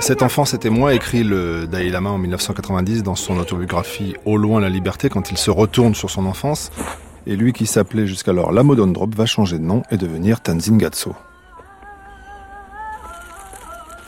Cet 0.00 0.22
enfant, 0.22 0.44
c'était 0.44 0.70
moi, 0.70 0.94
écrit 0.94 1.22
le 1.22 1.66
Dalai 1.66 1.90
Lama 1.90 2.10
en 2.10 2.18
1990 2.18 3.02
dans 3.02 3.14
son 3.14 3.38
autobiographie 3.38 4.16
Au 4.24 4.36
loin 4.36 4.60
la 4.60 4.68
liberté 4.68 5.08
quand 5.08 5.30
il 5.30 5.38
se 5.38 5.50
retourne 5.50 5.94
sur 5.94 6.10
son 6.10 6.26
enfance. 6.26 6.70
Et 7.26 7.36
lui 7.36 7.52
qui 7.52 7.66
s'appelait 7.66 8.06
jusqu'alors 8.06 8.50
Lamodon 8.50 8.88
Drop 8.88 9.14
va 9.14 9.26
changer 9.26 9.58
de 9.58 9.64
nom 9.64 9.82
et 9.90 9.96
devenir 9.96 10.40
Tanzin 10.40 10.78
Gatso. 10.78 11.14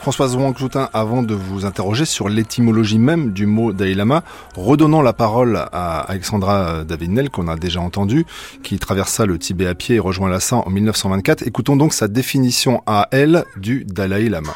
Françoise 0.03 0.35
Wang-Joutin, 0.35 0.89
avant 0.91 1.23
de 1.23 1.33
vous 1.33 1.63
interroger 1.63 2.03
sur 2.03 2.27
l'étymologie 2.27 2.99
même 2.99 3.31
du 3.31 3.45
mot 3.45 3.71
Dalai 3.71 3.93
Lama, 3.93 4.21
redonnant 4.57 5.01
la 5.01 5.13
parole 5.13 5.55
à 5.71 6.01
Alexandra 6.01 6.83
David-Nel, 6.83 7.29
qu'on 7.29 7.47
a 7.47 7.55
déjà 7.55 7.79
entendu, 7.79 8.25
qui 8.63 8.77
traversa 8.79 9.25
le 9.25 9.39
Tibet 9.39 9.65
à 9.65 9.75
pied 9.75 9.95
et 9.95 9.99
rejoint 9.99 10.29
Lhasa 10.29 10.57
en 10.57 10.69
1924. 10.69 11.47
Écoutons 11.47 11.77
donc 11.77 11.93
sa 11.93 12.09
définition 12.09 12.83
à 12.85 13.07
elle 13.11 13.45
du 13.55 13.85
Dalai 13.85 14.27
Lama. 14.27 14.51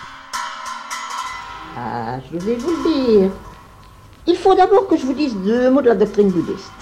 Ah, 1.78 2.18
je 2.30 2.40
vais 2.40 2.56
vous 2.56 2.70
le 2.70 3.20
dire. 3.22 3.32
Il 4.28 4.36
faut 4.36 4.54
d'abord 4.54 4.86
que 4.90 4.98
je 4.98 5.06
vous 5.06 5.14
dise 5.14 5.34
deux 5.46 5.70
mots 5.70 5.82
de 5.82 5.88
la 5.88 5.96
doctrine 5.96 6.30
bouddhiste. 6.30 6.74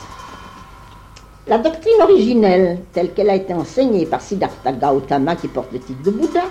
La 1.45 1.59
doctrine 1.59 2.01
originelle, 2.01 2.79
telle 2.93 3.13
qu'elle 3.13 3.29
a 3.29 3.35
été 3.35 3.53
enseignée 3.53 4.07
par 4.07 4.21
Siddhartha 4.21 4.71
Gautama, 4.71 5.35
qui 5.35 5.49
porte 5.49 5.71
le 5.71 5.77
titre 5.77 6.01
de 6.01 6.09
Bouddha, 6.09 6.41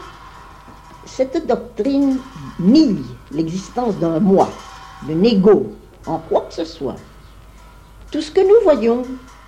cette 1.06 1.46
doctrine 1.46 2.18
nie 2.58 2.96
l'existence 3.32 3.96
d'un 3.96 4.20
moi, 4.20 4.48
d'un 5.06 5.22
ego, 5.22 5.72
en 6.06 6.18
quoi 6.18 6.46
que 6.48 6.54
ce 6.54 6.64
soit. 6.64 6.96
Tout 8.10 8.20
ce 8.20 8.30
que 8.30 8.40
nous 8.40 8.62
voyons, 8.62 9.02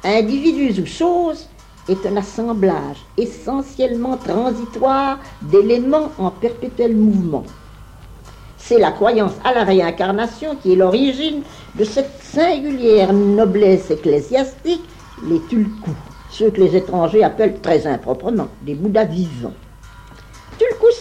individus 0.04 0.80
ou 0.80 0.86
choses, 0.86 1.48
est 1.88 2.04
un 2.04 2.16
assemblage 2.16 3.04
essentiellement 3.16 4.16
transitoire 4.16 5.18
d'éléments 5.42 6.10
en 6.18 6.30
perpétuel 6.30 6.96
mouvement. 6.96 7.44
C'est 8.58 8.80
la 8.80 8.90
croyance 8.90 9.34
à 9.44 9.54
la 9.54 9.62
réincarnation 9.62 10.56
qui 10.56 10.72
est 10.72 10.76
l'origine 10.76 11.42
de 11.76 11.84
cette 11.84 12.20
singulière 12.20 13.12
noblesse 13.12 13.90
ecclésiastique, 13.90 14.82
les 15.28 15.40
tulkus, 15.42 15.92
ceux 16.30 16.50
que 16.50 16.60
les 16.60 16.75
étrangers 16.75 17.22
appellent 17.22 17.60
très 17.60 17.86
improprement 17.86 18.48
des 18.62 18.75
bouddhas 18.75 19.04
vivants. 19.04 19.54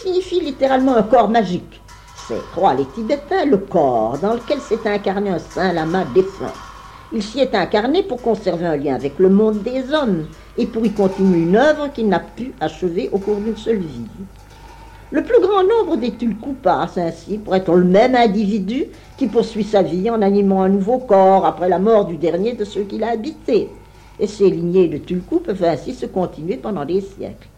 Signifie 0.06 0.40
littéralement 0.40 0.94
un 0.94 1.02
corps 1.02 1.28
magique. 1.28 1.80
C'est, 2.28 2.40
croient 2.52 2.74
les 2.74 2.84
Tibétains, 2.84 3.44
le 3.44 3.56
corps 3.56 4.16
dans 4.22 4.34
lequel 4.34 4.60
s'est 4.60 4.86
incarné 4.88 5.30
un 5.30 5.40
saint 5.40 5.72
lama 5.72 6.04
défunt. 6.14 6.52
Il 7.12 7.24
s'y 7.24 7.40
est 7.40 7.56
incarné 7.56 8.04
pour 8.04 8.22
conserver 8.22 8.66
un 8.66 8.76
lien 8.76 8.94
avec 8.94 9.18
le 9.18 9.28
monde 9.28 9.64
des 9.64 9.92
hommes 9.92 10.26
et 10.56 10.66
pour 10.66 10.86
y 10.86 10.92
continuer 10.92 11.40
une 11.40 11.56
œuvre 11.56 11.92
qu'il 11.92 12.08
n'a 12.08 12.20
pu 12.20 12.52
achever 12.60 13.10
au 13.10 13.18
cours 13.18 13.38
d'une 13.38 13.56
seule 13.56 13.78
vie. 13.78 14.06
Le 15.10 15.24
plus 15.24 15.40
grand 15.40 15.64
nombre 15.64 15.96
des 15.96 16.12
Tulku 16.12 16.52
passe 16.52 16.98
ainsi 16.98 17.38
pour 17.38 17.56
être 17.56 17.74
le 17.74 17.84
même 17.84 18.14
individu 18.14 18.84
qui 19.16 19.26
poursuit 19.26 19.64
sa 19.64 19.82
vie 19.82 20.08
en 20.08 20.22
animant 20.22 20.62
un 20.62 20.68
nouveau 20.68 20.98
corps 20.98 21.44
après 21.44 21.68
la 21.68 21.80
mort 21.80 22.04
du 22.04 22.16
dernier 22.16 22.52
de 22.52 22.64
ceux 22.64 22.84
qu'il 22.84 23.02
a 23.02 23.10
habité. 23.10 23.70
Et 24.20 24.28
ces 24.28 24.50
lignées 24.50 24.86
de 24.86 24.98
Tulku 24.98 25.40
peuvent 25.40 25.64
ainsi 25.64 25.94
se 25.94 26.06
continuer 26.06 26.58
pendant 26.58 26.84
des 26.84 27.00
siècles. 27.00 27.48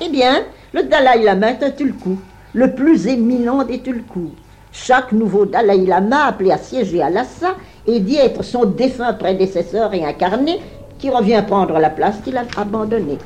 Eh 0.00 0.08
bien, 0.10 0.44
le 0.72 0.84
Dalai 0.84 1.24
Lama 1.24 1.50
est 1.50 1.62
un 1.64 1.70
Tulku, 1.70 2.18
le 2.54 2.72
plus 2.72 3.08
éminent 3.08 3.64
des 3.64 3.80
Tulkus. 3.80 4.30
Chaque 4.70 5.10
nouveau 5.10 5.44
Dalai 5.44 5.84
Lama 5.86 6.26
appelé 6.26 6.52
à 6.52 6.58
siéger 6.58 7.02
à 7.02 7.10
Lhasa 7.10 7.56
est 7.84 7.98
dit 7.98 8.16
être 8.16 8.44
son 8.44 8.64
défunt 8.64 9.12
prédécesseur 9.14 9.90
réincarné 9.90 10.60
qui 11.00 11.10
revient 11.10 11.42
prendre 11.44 11.80
la 11.80 11.90
place 11.90 12.20
qu'il 12.24 12.36
a 12.36 12.44
abandonnée. 12.56 13.18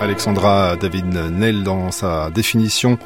Alexandra 0.00 0.74
David 0.74 1.14
Nel 1.30 1.62
dans 1.62 1.92
sa 1.92 2.28
définition 2.30 2.98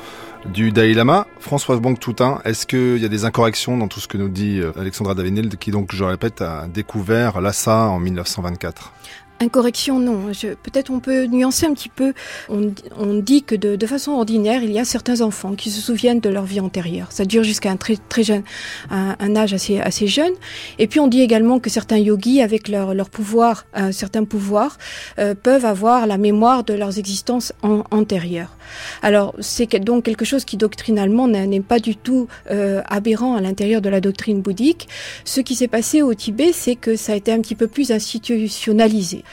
du 0.53 0.73
Dalai 0.73 0.95
Lama. 0.95 1.27
Françoise 1.41 1.81
Banque-Toutin, 1.81 2.41
est-ce 2.45 2.67
qu'il 2.67 2.99
y 2.99 3.05
a 3.05 3.09
des 3.09 3.25
incorrections 3.25 3.77
dans 3.77 3.89
tout 3.89 4.01
ce 4.01 4.09
que 4.09 4.17
nous 4.17 4.29
dit 4.29 4.61
euh, 4.61 4.73
Alexandra 4.79 5.15
David 5.15 5.35
Nel, 5.35 5.49
qui 5.57 5.71
donc, 5.71 5.95
je 5.95 6.05
répète, 6.05 6.43
a 6.43 6.67
découvert 6.67 7.41
Lhasa 7.41 7.89
en 7.89 7.99
1924 7.99 8.93
Incorrection, 9.39 9.99
non. 9.99 10.33
Peut-être 10.63 10.91
on 10.91 11.01
peut 11.01 11.27
nuancer 11.27 11.67
un 11.67 11.75
petit 11.75 11.91
peu. 11.91 12.15
On, 12.49 12.73
dit 13.21 13.43
que 13.43 13.55
de, 13.55 13.87
façon 13.87 14.13
ordinaire, 14.13 14.63
il 14.63 14.73
y 14.73 14.79
a 14.79 14.85
certains 14.85 15.21
enfants 15.21 15.55
qui 15.55 15.71
se 15.71 15.81
souviennent 15.81 16.21
de 16.21 16.31
leur 16.31 16.45
vie 16.45 16.61
antérieure. 16.61 17.09
Ça 17.11 17.25
dure 17.25 17.43
jusqu'à 17.43 17.71
un 17.71 17.77
très 17.77 17.97
très 17.97 18.23
jeune, 18.23 18.43
un, 18.91 19.37
âge 19.37 19.53
assez 19.53 19.79
assez 19.79 20.07
jeune. 20.07 20.33
Et 20.79 20.87
puis 20.87 21.01
on 21.01 21.07
dit 21.07 21.21
également 21.21 21.61
que 21.61 21.69
certains 21.69 21.99
yogis, 21.99 22.41
avec 22.41 22.69
leur 22.69 22.95
leur 22.95 23.11
pouvoir, 23.11 23.67
un 23.75 23.93
certain 23.93 24.25
pouvoir, 24.25 24.79
euh, 25.19 25.35
peuvent 25.35 25.65
avoir 25.65 26.07
la 26.07 26.17
mémoire 26.17 26.65
de 26.65 26.75
leurs 26.75 26.99
existences 26.99 27.53
antérieures. 27.91 28.57
Alors 29.03 29.35
c'est 29.41 29.67
donc 29.77 30.05
quelque 30.05 30.25
chose 30.25 30.45
qui 30.45 30.57
doctrinalement 30.57 31.29
n'est 31.29 31.61
pas 31.61 31.79
du 31.79 31.97
tout 31.97 32.27
euh, 32.51 32.83
aberrant 32.89 33.37
à 33.37 33.41
l'intérieur 33.41 33.81
de 33.81 33.89
la 33.89 34.01
doctrine 34.01 34.41
bouddhique. 34.41 34.89
Ce 35.25 35.41
qui 35.41 35.55
s'est 35.55 35.69
passé 35.69 36.03
au 36.03 36.15
Tibet, 36.15 36.53
c'est 36.53 36.77
que 36.77 36.97
ça 36.97 37.13
a 37.13 37.17
été 37.17 37.33
un 37.33 37.41
petit 37.41 37.55
peu 37.55 37.67
plus 37.67 37.91
institutionnalisé. 37.93 39.25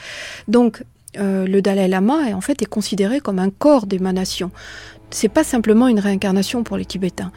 Donc, 0.48 0.82
euh, 1.18 1.46
le 1.46 1.62
Dalai 1.62 1.88
Lama 1.88 2.28
est 2.28 2.34
en 2.34 2.40
fait 2.40 2.66
considéré 2.66 3.20
comme 3.20 3.38
un 3.38 3.50
corps 3.50 3.86
d'émanation. 3.86 4.50
C'est 5.10 5.28
pas 5.28 5.44
simplement 5.44 5.86
une 5.86 6.00
réincarnation 6.00 6.64
pour 6.64 6.76
les 6.76 6.84
Tibétains. 6.84 7.30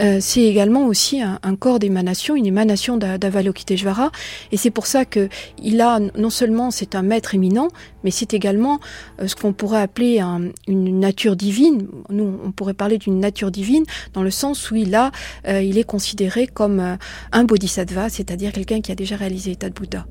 Euh, 0.00 0.18
c'est 0.20 0.42
également 0.42 0.86
aussi 0.86 1.20
un, 1.20 1.38
corps 1.56 1.78
d'émanation, 1.78 2.34
une 2.34 2.46
émanation 2.46 2.96
d'Avalokiteshvara, 2.96 4.10
et 4.50 4.56
c'est 4.56 4.70
pour 4.70 4.86
ça 4.86 5.04
que 5.04 5.28
il 5.62 5.80
a 5.80 6.00
non 6.16 6.30
seulement 6.30 6.70
c'est 6.70 6.94
un 6.94 7.02
maître 7.02 7.34
éminent, 7.34 7.68
mais 8.02 8.10
c'est 8.10 8.34
également 8.34 8.80
euh, 9.20 9.28
ce 9.28 9.36
qu'on 9.36 9.52
pourrait 9.52 9.82
appeler 9.82 10.20
une 10.66 10.98
nature 10.98 11.36
divine. 11.36 11.86
Nous, 12.08 12.40
on 12.44 12.50
pourrait 12.50 12.74
parler 12.74 12.98
d'une 12.98 13.20
nature 13.20 13.50
divine 13.50 13.84
dans 14.12 14.22
le 14.22 14.30
sens 14.30 14.70
où 14.70 14.76
il 14.76 14.94
a, 14.94 15.12
il 15.46 15.76
est 15.78 15.84
considéré 15.84 16.46
comme 16.46 16.98
un 17.32 17.44
bodhisattva, 17.44 18.08
c'est-à-dire 18.08 18.52
quelqu'un 18.52 18.80
qui 18.80 18.90
a 18.90 18.94
déjà 18.94 19.16
réalisé 19.16 19.50
l'état 19.50 19.68
de 19.68 19.74
Bouddha. 19.74 20.06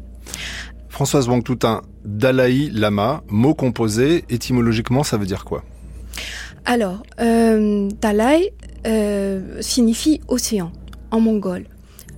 Françoise 0.90 1.28
Wang-Toutin, 1.28 1.82
Dalai 2.04 2.70
Lama, 2.72 3.24
mot 3.30 3.54
composé, 3.54 4.26
étymologiquement, 4.30 5.04
ça 5.04 5.18
veut 5.18 5.26
dire 5.26 5.46
quoi? 5.46 5.64
Alors, 6.66 7.04
euh, 7.20 7.90
Dalai 8.02 8.54
euh, 8.86 9.62
signifie 9.62 10.22
océan 10.28 10.72
en 11.12 11.20
mongol. 11.20 11.66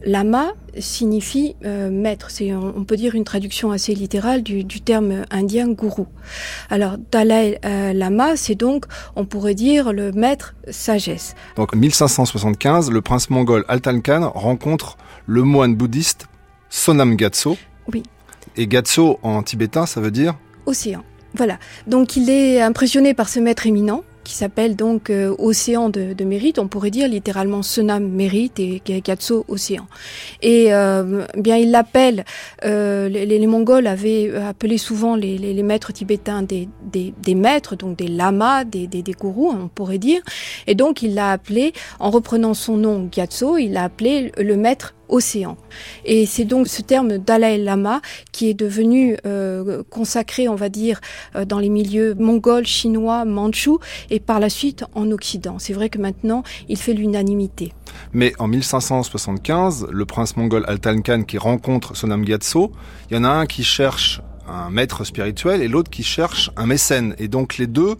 Lama 0.05 0.53
signifie 0.79 1.55
euh, 1.63 1.89
maître. 1.91 2.31
C'est, 2.31 2.53
on, 2.53 2.83
peut 2.83 2.95
dire, 2.95 3.15
une 3.15 3.23
traduction 3.23 3.71
assez 3.71 3.93
littérale 3.93 4.41
du, 4.41 4.65
terme 4.81 5.25
indien 5.29 5.69
gourou. 5.69 6.07
Alors, 6.69 6.97
Dalai 7.11 7.59
euh, 7.65 7.93
Lama, 7.93 8.35
c'est 8.35 8.55
donc, 8.55 8.85
on 9.15 9.25
pourrait 9.25 9.53
dire, 9.53 9.93
le 9.93 10.11
maître 10.11 10.55
sagesse. 10.69 11.35
Donc, 11.55 11.75
1575, 11.75 12.89
le 12.89 13.01
prince 13.01 13.29
mongol 13.29 13.63
Altan 13.67 14.01
Khan 14.01 14.31
rencontre 14.33 14.97
le 15.27 15.43
moine 15.43 15.75
bouddhiste 15.75 16.27
Sonam 16.69 17.17
Gyatso. 17.17 17.57
Oui. 17.93 18.03
Et 18.61 18.69
Gyatso 18.69 19.17
en 19.23 19.41
tibétain, 19.41 19.87
ça 19.87 20.01
veut 20.01 20.11
dire 20.11 20.35
Océan. 20.67 21.03
Voilà. 21.33 21.57
Donc, 21.87 22.15
il 22.15 22.29
est 22.29 22.61
impressionné 22.61 23.15
par 23.15 23.27
ce 23.27 23.39
maître 23.39 23.65
éminent 23.65 24.03
qui 24.23 24.35
s'appelle 24.35 24.75
donc 24.75 25.09
euh, 25.09 25.33
Océan 25.39 25.89
de, 25.89 26.23
mérite. 26.23 26.59
On 26.59 26.67
pourrait 26.67 26.91
dire 26.91 27.07
littéralement 27.07 27.63
Sonam 27.63 28.07
mérite 28.07 28.59
et 28.59 28.79
Katso 29.03 29.45
Océan. 29.47 29.87
Et 30.43 30.71
euh, 30.75 31.25
bien 31.35 31.57
il 31.57 31.71
l'appelle. 31.71 32.23
Euh, 32.63 33.09
les, 33.09 33.47
Mongols 33.47 33.87
avaient 33.87 34.31
appelé 34.35 34.77
souvent 34.77 35.15
les, 35.15 35.63
maîtres 35.63 35.91
tibétains 35.91 36.43
des, 36.43 36.67
maîtres, 37.33 37.75
donc 37.75 37.97
des 37.97 38.07
lamas, 38.07 38.63
des, 38.63 38.87
gourous, 39.19 39.49
on 39.49 39.69
pourrait 39.69 39.97
dire. 39.97 40.21
Et 40.67 40.75
donc 40.75 41.01
il 41.01 41.15
l'a 41.15 41.31
appelé, 41.31 41.73
en 41.99 42.11
reprenant 42.11 42.53
son 42.53 42.77
nom 42.77 43.09
Gyatso, 43.11 43.57
il 43.57 43.73
l'a 43.73 43.85
appelé 43.85 44.31
le 44.37 44.55
maître 44.55 44.93
océan. 45.11 45.57
Et 46.05 46.25
c'est 46.25 46.45
donc 46.45 46.67
ce 46.67 46.81
terme 46.81 47.17
Dalai 47.17 47.57
Lama 47.57 48.01
qui 48.31 48.49
est 48.49 48.53
devenu 48.53 49.17
euh, 49.25 49.83
consacré, 49.89 50.47
on 50.47 50.55
va 50.55 50.69
dire, 50.69 50.99
euh, 51.35 51.45
dans 51.45 51.59
les 51.59 51.69
milieux 51.69 52.15
mongols, 52.15 52.65
chinois, 52.65 53.25
mandchous 53.25 53.79
et 54.09 54.19
par 54.19 54.39
la 54.39 54.49
suite 54.49 54.83
en 54.95 55.11
Occident. 55.11 55.59
C'est 55.59 55.73
vrai 55.73 55.89
que 55.89 55.99
maintenant, 55.99 56.43
il 56.69 56.77
fait 56.77 56.93
l'unanimité. 56.93 57.73
Mais 58.13 58.33
en 58.39 58.47
1575, 58.47 59.87
le 59.91 60.05
prince 60.05 60.37
mongol 60.37 60.65
Altan 60.67 61.01
Khan 61.01 61.23
qui 61.23 61.37
rencontre 61.37 61.95
Sonam 61.95 62.25
Gyatso, 62.25 62.71
il 63.09 63.17
y 63.17 63.19
en 63.19 63.23
a 63.23 63.29
un 63.29 63.45
qui 63.45 63.63
cherche 63.63 64.21
un 64.47 64.69
maître 64.69 65.03
spirituel 65.03 65.61
et 65.61 65.67
l'autre 65.67 65.89
qui 65.89 66.03
cherche 66.03 66.51
un 66.57 66.65
mécène. 66.65 67.15
Et 67.19 67.27
donc 67.27 67.57
les 67.57 67.67
deux 67.67 67.95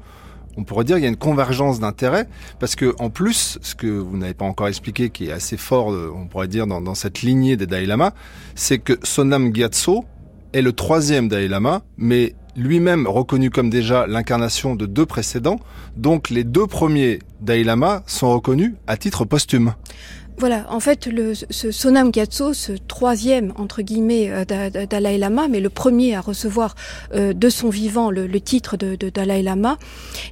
on 0.57 0.63
pourrait 0.63 0.83
dire 0.83 0.97
qu'il 0.97 1.03
y 1.03 1.07
a 1.07 1.09
une 1.09 1.15
convergence 1.15 1.79
d'intérêts 1.79 2.27
parce 2.59 2.75
que 2.75 2.93
en 2.99 3.09
plus, 3.09 3.57
ce 3.61 3.75
que 3.75 3.87
vous 3.87 4.17
n'avez 4.17 4.33
pas 4.33 4.45
encore 4.45 4.67
expliqué, 4.67 5.09
qui 5.09 5.27
est 5.27 5.31
assez 5.31 5.57
fort, 5.57 5.91
euh, 5.91 6.11
on 6.15 6.27
pourrait 6.27 6.47
dire 6.47 6.67
dans, 6.67 6.95
cette 6.95 7.21
lignée 7.21 7.57
des 7.57 7.67
Dalai 7.67 7.85
Lama, 7.85 8.13
c'est 8.55 8.79
que 8.79 8.93
Sonam 9.03 9.53
Gyatso 9.53 10.05
est 10.53 10.61
le 10.61 10.73
troisième 10.73 11.27
Dalai 11.27 11.47
Lama, 11.47 11.81
mais 11.97 12.35
lui-même 12.55 13.07
reconnu 13.07 13.49
comme 13.49 13.69
déjà 13.69 14.07
l'incarnation 14.07 14.75
de 14.75 14.85
deux 14.85 15.05
précédents. 15.05 15.59
Donc 15.95 16.29
les 16.29 16.43
deux 16.43 16.67
premiers 16.67 17.19
Dalai 17.39 17.63
Lama 17.63 18.03
sont 18.07 18.31
reconnus 18.33 18.73
à 18.87 18.97
titre 18.97 19.25
posthume. 19.25 19.73
Voilà, 20.37 20.65
en 20.69 20.79
fait, 20.79 21.05
le, 21.05 21.33
ce 21.35 21.71
Sonam 21.71 22.11
Gyatso, 22.11 22.53
ce 22.53 22.71
troisième, 22.87 23.53
entre 23.57 23.83
guillemets, 23.83 24.31
euh, 24.31 24.43
Dalai 24.89 25.19
Lama, 25.19 25.47
mais 25.47 25.59
le 25.59 25.69
premier 25.69 26.15
à 26.15 26.21
recevoir 26.21 26.73
euh, 27.13 27.33
de 27.33 27.49
son 27.49 27.69
vivant 27.69 28.09
le, 28.09 28.27
titre 28.41 28.75
de, 28.75 28.95
Dalai 29.09 29.43
Lama, 29.43 29.77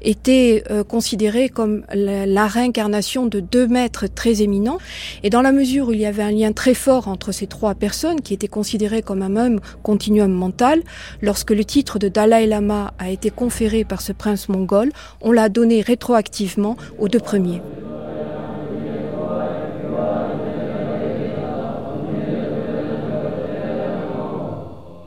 était 0.02 0.64
euh, 0.72 0.84
considéré 0.84 1.50
comme 1.50 1.84
la, 1.94 2.48
réincarnation 2.48 3.28
de 3.28 3.40
deux 3.40 3.68
maîtres 3.68 4.08
très 4.08 4.42
éminents. 4.42 4.80
Et 5.22 5.30
dans 5.30 5.44
la 5.44 5.52
mesure 5.52 5.90
où 5.90 5.94
il 5.94 6.00
y 6.00 6.08
avait 6.08 6.24
un 6.24 6.32
lien 6.32 6.54
très 6.54 6.74
fort 6.74 7.08
entre 7.08 7.32
ces 7.32 7.46
trois 7.46 7.76
personnes, 7.76 8.22
qui 8.22 8.34
étaient 8.34 8.48
considérées 8.48 9.04
comme 9.04 9.22
un 9.22 9.30
même 9.30 9.60
continuum 9.84 10.32
mental, 10.32 10.82
lorsque 11.22 11.52
le 11.52 11.64
titre 11.64 12.00
de 12.00 12.08
Dalai 12.08 12.48
Lama 12.48 12.94
a 12.98 13.12
été 13.12 13.30
conféré 13.30 13.84
par 13.84 14.02
ce 14.02 14.14
prince 14.14 14.50
mongol, 14.50 14.92
on 15.22 15.32
l'a 15.32 15.50
donné 15.50 15.82
rétroactivement 15.82 16.78
aux 16.98 17.10
deux 17.10 17.20
premiers. 17.20 17.62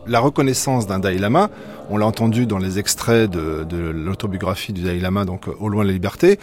La 0.06 0.20
reconnaissance 0.20 0.86
d'un 0.86 0.98
Dalai 0.98 1.18
Lama, 1.18 1.50
on 1.90 1.96
l'a 1.96 2.06
entendu 2.06 2.46
dans 2.46 2.58
les 2.58 2.78
extraits 2.78 3.30
de, 3.30 3.90
l'autobiographie 3.90 4.72
du 4.72 4.82
Dalai 4.82 5.00
Lama, 5.00 5.24
donc 5.24 5.48
Au 5.60 5.68
loin 5.68 5.82
de 5.82 5.88
la 5.88 5.94
liberté, 5.94 6.38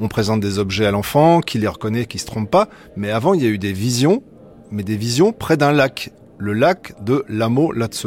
on 0.00 0.08
présente 0.08 0.40
des 0.40 0.58
objets 0.58 0.86
à 0.86 0.90
l'enfant, 0.90 1.40
qui 1.40 1.58
les 1.58 1.68
reconnaît, 1.68 2.06
qui 2.06 2.18
se 2.18 2.26
trompe 2.26 2.50
pas, 2.50 2.68
mais 2.96 3.10
avant 3.10 3.34
il 3.34 3.42
y 3.42 3.46
a 3.46 3.48
eu 3.48 3.58
des 3.58 3.72
visions, 3.72 4.22
mais 4.70 4.82
des 4.82 4.96
visions 4.96 5.32
près 5.32 5.56
d'un 5.56 5.72
lac, 5.72 6.10
le 6.38 6.52
lac 6.52 6.94
de 7.04 7.24
Lamo 7.28 7.72
Latse. 7.72 8.06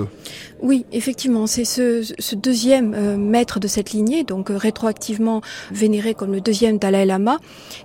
Oui, 0.62 0.86
effectivement, 0.91 1.46
c'est 1.46 1.65
ce, 1.65 2.02
ce, 2.17 2.36
deuxième 2.36 2.96
euh, 2.96 3.15
maître 3.15 3.60
de 3.60 3.67
cette 3.67 3.91
lignée, 3.91 4.24
donc 4.24 4.50
euh, 4.50 4.58
rétroactivement 4.58 5.41
vénéré 5.72 6.15
comme 6.15 6.32
le 6.32 6.41
deuxième 6.41 6.80
Dalai 6.80 7.06
Lama, 7.06 7.38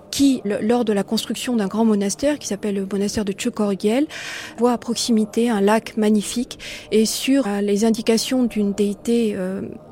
qui, 0.09 0.41
lors 0.43 0.83
de 0.83 0.91
la 0.91 1.03
construction 1.03 1.55
d'un 1.55 1.67
grand 1.67 1.85
monastère 1.85 2.39
qui 2.39 2.47
s'appelle 2.47 2.75
le 2.75 2.87
monastère 2.91 3.25
de 3.25 3.33
Chukorgyel, 3.37 4.07
voit 4.57 4.71
à 4.71 4.77
proximité 4.79 5.49
un 5.49 5.61
lac 5.61 5.97
magnifique 5.97 6.57
et 6.91 7.05
sur 7.05 7.47
euh, 7.47 7.61
les 7.61 7.85
indications 7.85 8.43
d'une 8.43 8.73
déité 8.73 9.35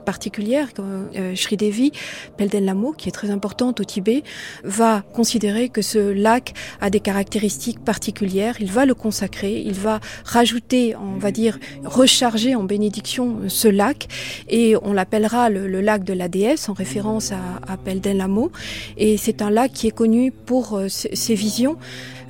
particulière, 0.01 0.73
comme 0.73 1.09
euh, 1.15 1.35
Sri 1.35 1.57
Devi, 1.57 1.91
Pelden 2.37 2.65
Lamo, 2.65 2.91
qui 2.91 3.07
est 3.07 3.13
très 3.13 3.29
importante 3.29 3.79
au 3.79 3.83
Tibet, 3.83 4.23
va 4.63 5.03
considérer 5.13 5.69
que 5.69 5.81
ce 5.81 5.99
lac 5.99 6.53
a 6.81 6.89
des 6.89 6.99
caractéristiques 6.99 7.83
particulières. 7.83 8.55
Il 8.59 8.71
va 8.71 8.85
le 8.85 8.93
consacrer, 8.93 9.61
il 9.61 9.73
va 9.73 9.99
rajouter, 10.25 10.95
on 10.95 11.17
va 11.17 11.31
dire, 11.31 11.59
recharger 11.85 12.55
en 12.55 12.63
bénédiction 12.71 13.37
euh, 13.43 13.49
ce 13.49 13.67
lac, 13.67 14.07
et 14.49 14.75
on 14.81 14.93
l'appellera 14.93 15.49
le, 15.49 15.81
lac 15.81 16.03
de 16.03 16.13
la 16.13 16.27
déesse 16.27 16.69
en 16.69 16.73
référence 16.73 17.31
à, 17.31 17.41
à 17.67 17.77
Pelden 17.77 18.17
Lamo. 18.17 18.51
Et 18.97 19.17
c'est 19.17 19.41
un 19.41 19.49
lac 19.49 19.71
qui 19.73 19.87
est 19.87 19.97
connu 20.03 20.31
pour 20.31 20.77
euh, 20.77 20.87
ses 20.89 21.35
visions. 21.35 21.77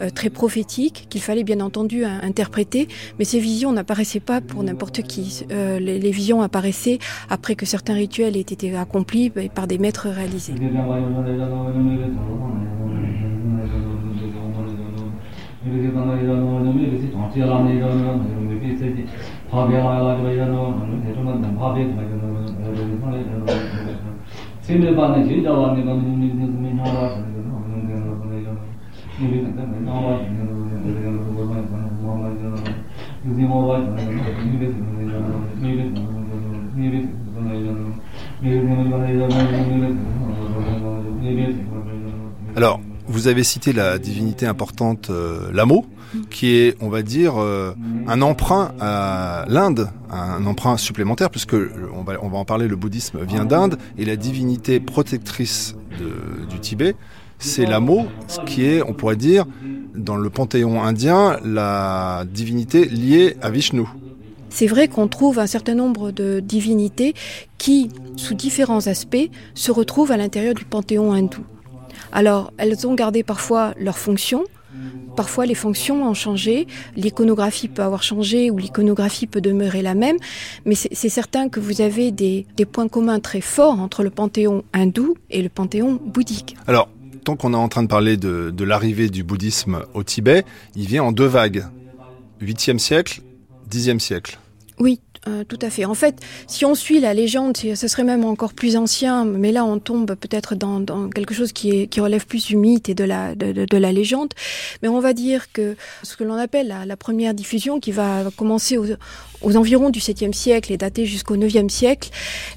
Euh, 0.01 0.09
très 0.09 0.29
prophétique 0.29 1.07
qu'il 1.09 1.21
fallait 1.21 1.43
bien 1.43 1.61
entendu 1.61 2.05
interpréter, 2.05 2.87
mais 3.19 3.25
ces 3.25 3.39
visions 3.39 3.71
n'apparaissaient 3.71 4.19
pas 4.19 4.41
pour 4.41 4.63
n'importe 4.63 5.03
qui. 5.03 5.45
Euh, 5.51 5.79
les, 5.79 6.11
visions 6.11 6.41
apparaissaient 6.41 6.99
après 7.29 7.55
que 7.55 7.65
certains 7.65 7.93
rituels 7.93 8.35
aient 8.35 8.39
été 8.39 8.75
accomplis 8.75 9.29
par 9.29 9.67
des 9.67 9.77
maîtres 9.77 10.09
réalisés. 10.09 10.53
Alors, 42.55 42.79
vous 43.07 43.27
avez 43.27 43.43
cité 43.43 43.73
la 43.73 43.99
divinité 43.99 44.45
importante 44.45 45.09
euh, 45.09 45.51
Lamo, 45.53 45.85
qui 46.29 46.55
est, 46.55 46.77
on 46.81 46.89
va 46.89 47.01
dire, 47.01 47.35
euh, 47.37 47.73
un 48.07 48.21
emprunt 48.21 48.73
à 48.79 49.45
l'Inde, 49.47 49.89
un 50.09 50.45
emprunt 50.45 50.77
supplémentaire, 50.77 51.29
puisque 51.29 51.55
on 51.55 52.03
va, 52.03 52.13
on 52.21 52.29
va 52.29 52.37
en 52.37 52.45
parler, 52.45 52.67
le 52.67 52.75
bouddhisme 52.75 53.23
vient 53.23 53.45
d'Inde, 53.45 53.77
et 53.97 54.05
la 54.05 54.15
divinité 54.15 54.79
protectrice 54.79 55.75
du 56.49 56.59
Tibet, 56.59 56.95
c'est 57.39 57.65
Lamo, 57.65 58.07
ce 58.27 58.39
qui 58.41 58.65
est, 58.65 58.81
on 58.83 58.93
pourrait 58.93 59.15
dire, 59.15 59.45
dans 59.95 60.15
le 60.15 60.29
panthéon 60.29 60.81
indien, 60.83 61.37
la 61.43 62.23
divinité 62.31 62.85
liée 62.85 63.35
à 63.41 63.49
Vishnu. 63.49 63.83
C'est 64.49 64.67
vrai 64.67 64.87
qu'on 64.87 65.07
trouve 65.07 65.39
un 65.39 65.47
certain 65.47 65.75
nombre 65.75 66.11
de 66.11 66.39
divinités 66.39 67.13
qui, 67.57 67.89
sous 68.17 68.33
différents 68.33 68.87
aspects, 68.87 69.29
se 69.53 69.71
retrouvent 69.71 70.11
à 70.11 70.17
l'intérieur 70.17 70.53
du 70.53 70.65
panthéon 70.65 71.13
hindou. 71.13 71.43
Alors, 72.11 72.51
elles 72.57 72.85
ont 72.85 72.93
gardé 72.93 73.23
parfois 73.23 73.73
leurs 73.79 73.97
fonctions, 73.97 74.43
Parfois, 75.15 75.45
les 75.45 75.55
fonctions 75.55 76.07
ont 76.07 76.13
changé, 76.13 76.67
l'iconographie 76.95 77.67
peut 77.67 77.81
avoir 77.81 78.03
changé 78.03 78.49
ou 78.49 78.57
l'iconographie 78.57 79.27
peut 79.27 79.41
demeurer 79.41 79.81
la 79.81 79.93
même, 79.93 80.17
mais 80.65 80.75
c'est 80.75 81.09
certain 81.09 81.49
que 81.49 81.59
vous 81.59 81.81
avez 81.81 82.11
des, 82.11 82.45
des, 82.55 82.65
points 82.65 82.87
communs 82.87 83.19
très 83.19 83.41
forts 83.41 83.79
entre 83.79 84.03
le 84.03 84.09
panthéon 84.09 84.63
hindou 84.73 85.15
et 85.29 85.41
le 85.41 85.49
panthéon 85.49 85.99
bouddhique. 86.05 86.55
Alors, 86.67 86.87
tant 87.23 87.35
qu'on 87.35 87.53
est 87.53 87.57
en 87.57 87.67
train 87.67 87.83
de 87.83 87.87
parler 87.87 88.17
de, 88.17 88.63
l'arrivée 88.63 89.09
du 89.09 89.23
bouddhisme 89.23 89.83
au 89.93 90.03
Tibet, 90.03 90.45
il 90.75 90.87
vient 90.87 91.03
en 91.03 91.11
deux 91.11 91.25
vagues. 91.25 91.65
8e 92.41 92.79
siècle, 92.79 93.21
10e 93.69 93.99
siècle. 93.99 94.39
Oui, 94.79 94.99
euh, 95.27 95.43
tout 95.43 95.59
à 95.61 95.69
fait. 95.69 95.85
En 95.85 95.93
fait, 95.93 96.19
si 96.47 96.65
on 96.65 96.73
suit 96.73 96.99
la 96.99 97.13
légende, 97.13 97.55
ce 97.55 97.87
serait 97.87 98.03
même 98.03 98.25
encore 98.25 98.53
plus 98.53 98.75
ancien, 98.75 99.23
mais 99.23 99.51
là 99.51 99.63
on 99.63 99.77
tombe 99.77 100.15
peut-être 100.15 100.55
dans, 100.55 100.83
quelque 101.09 101.35
chose 101.35 101.51
qui, 101.51 101.69
est, 101.69 101.87
qui 101.87 101.99
relève 101.99 102.25
plus 102.25 102.47
du 102.47 102.55
mythe 102.55 102.89
et 102.89 102.95
de 102.95 103.03
la, 103.03 103.35
de, 103.35 103.77
la 103.77 103.91
légende. 103.91 104.33
Mais 104.81 104.87
on 104.87 104.99
va 104.99 105.13
dire 105.13 105.51
que 105.51 105.75
ce 106.01 106.17
que 106.17 106.23
l'on 106.23 106.33
appelle 106.33 106.75
la, 106.85 106.97
première 106.97 107.35
diffusion, 107.35 107.79
qui 107.79 107.91
va 107.91 108.23
commencer 108.35 108.77
aux 109.41 109.57
environs 109.57 109.89
du 109.89 109.99
7e 109.99 110.33
siècle 110.33 110.71
et 110.71 110.77
datée 110.77 111.05
jusqu'au 111.05 111.37
9e 111.37 111.69
siècle. 111.69 112.09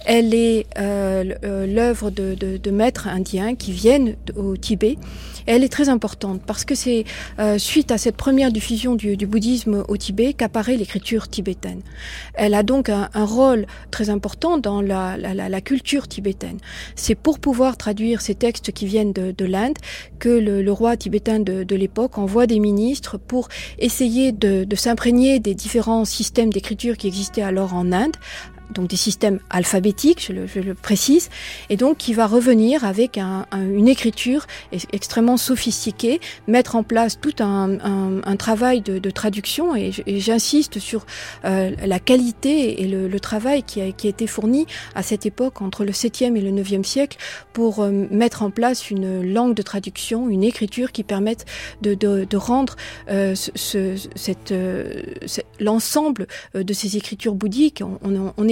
Elle 0.04 0.34
est 0.34 0.66
euh, 0.78 1.66
l'œuvre 1.66 2.10
de, 2.10 2.34
de, 2.34 2.56
de, 2.56 2.70
maîtres 2.70 3.08
indiens 3.08 3.54
qui 3.54 3.72
viennent 3.72 4.16
au 4.36 4.56
Tibet 4.56 4.96
elle 5.46 5.62
est 5.62 5.68
très 5.68 5.88
importante 5.88 6.40
parce 6.46 6.64
que 6.64 6.74
c'est 6.74 7.04
euh, 7.38 7.58
suite 7.58 7.90
à 7.90 7.98
cette 7.98 8.16
première 8.16 8.50
diffusion 8.50 8.94
du, 8.94 9.16
du 9.16 9.26
bouddhisme 9.26 9.84
au 9.88 9.96
Tibet 9.96 10.32
qu'apparaît 10.32 10.76
l'écriture 10.76 11.28
tibétaine. 11.28 11.80
Elle 12.34 12.54
a 12.54 12.62
donc 12.62 12.88
un, 12.88 13.08
un 13.12 13.24
rôle 13.24 13.66
très 13.90 14.10
important 14.10 14.58
dans 14.58 14.80
la, 14.80 15.16
la, 15.16 15.34
la 15.34 15.60
culture 15.60 16.08
tibétaine. 16.08 16.58
C'est 16.96 17.14
pour 17.14 17.38
pouvoir 17.38 17.76
traduire 17.76 18.20
ces 18.20 18.34
textes 18.34 18.72
qui 18.72 18.86
viennent 18.86 19.12
de, 19.12 19.32
de 19.32 19.44
l'Inde 19.44 19.76
que 20.18 20.28
le, 20.28 20.62
le, 20.62 20.72
roi 20.72 20.96
tibétain 20.96 21.40
de, 21.40 21.62
de 21.62 21.76
l'époque 21.76 22.18
envoie 22.18 22.46
des 22.46 22.58
ministres 22.58 23.18
pour 23.18 23.48
essayer 23.78 24.32
de, 24.32 24.64
de 24.64 24.76
s'imprégner 24.76 25.40
des 25.40 25.54
différents 25.54 26.04
systèmes 26.04 26.52
d'écriture 26.52 26.73
qui 26.76 27.06
existaient 27.06 27.42
alors 27.42 27.74
en 27.74 27.92
Inde 27.92 28.16
donc 28.70 28.88
des 28.88 28.96
systèmes 28.96 29.40
alphabétiques, 29.50 30.24
je 30.26 30.60
le, 30.60 30.74
précise, 30.74 31.30
et 31.70 31.76
donc 31.76 31.98
qui 31.98 32.14
va 32.14 32.26
revenir 32.26 32.84
avec 32.84 33.18
un, 33.18 33.46
un, 33.50 33.62
une 33.62 33.88
écriture 33.88 34.46
extrêmement 34.92 35.36
sophistiquée, 35.36 36.20
mettre 36.46 36.76
en 36.76 36.82
place 36.82 37.18
tout 37.20 37.34
un, 37.40 38.36
travail 38.36 38.80
de, 38.80 39.10
traduction, 39.10 39.76
et 39.76 39.92
j'insiste 40.06 40.78
sur 40.78 41.06
euh, 41.44 41.70
la 41.84 41.98
qualité 41.98 42.82
et 42.82 42.86
le, 42.88 43.20
travail 43.20 43.62
qui 43.62 43.80
a, 43.80 43.86
été 43.86 44.26
fourni 44.26 44.66
à 44.94 45.02
cette 45.02 45.24
époque 45.24 45.62
entre 45.62 45.84
le 45.84 45.92
7e 45.92 46.36
et 46.36 46.40
le 46.40 46.50
9e 46.50 46.84
siècle 46.84 47.16
pour 47.52 47.80
euh, 47.80 47.90
mettre 48.10 48.42
en 48.42 48.50
place 48.50 48.90
une 48.90 49.22
langue 49.22 49.54
de 49.54 49.62
traduction, 49.62 50.28
une 50.28 50.44
écriture 50.44 50.92
qui 50.92 51.04
permette 51.04 51.46
de, 51.80 52.36
rendre 52.36 52.76
euh, 53.08 53.34
l'ensemble 55.60 56.26
de 56.54 56.72
ces 56.72 56.96
écritures 56.96 57.34
bouddhiques. 57.34 57.82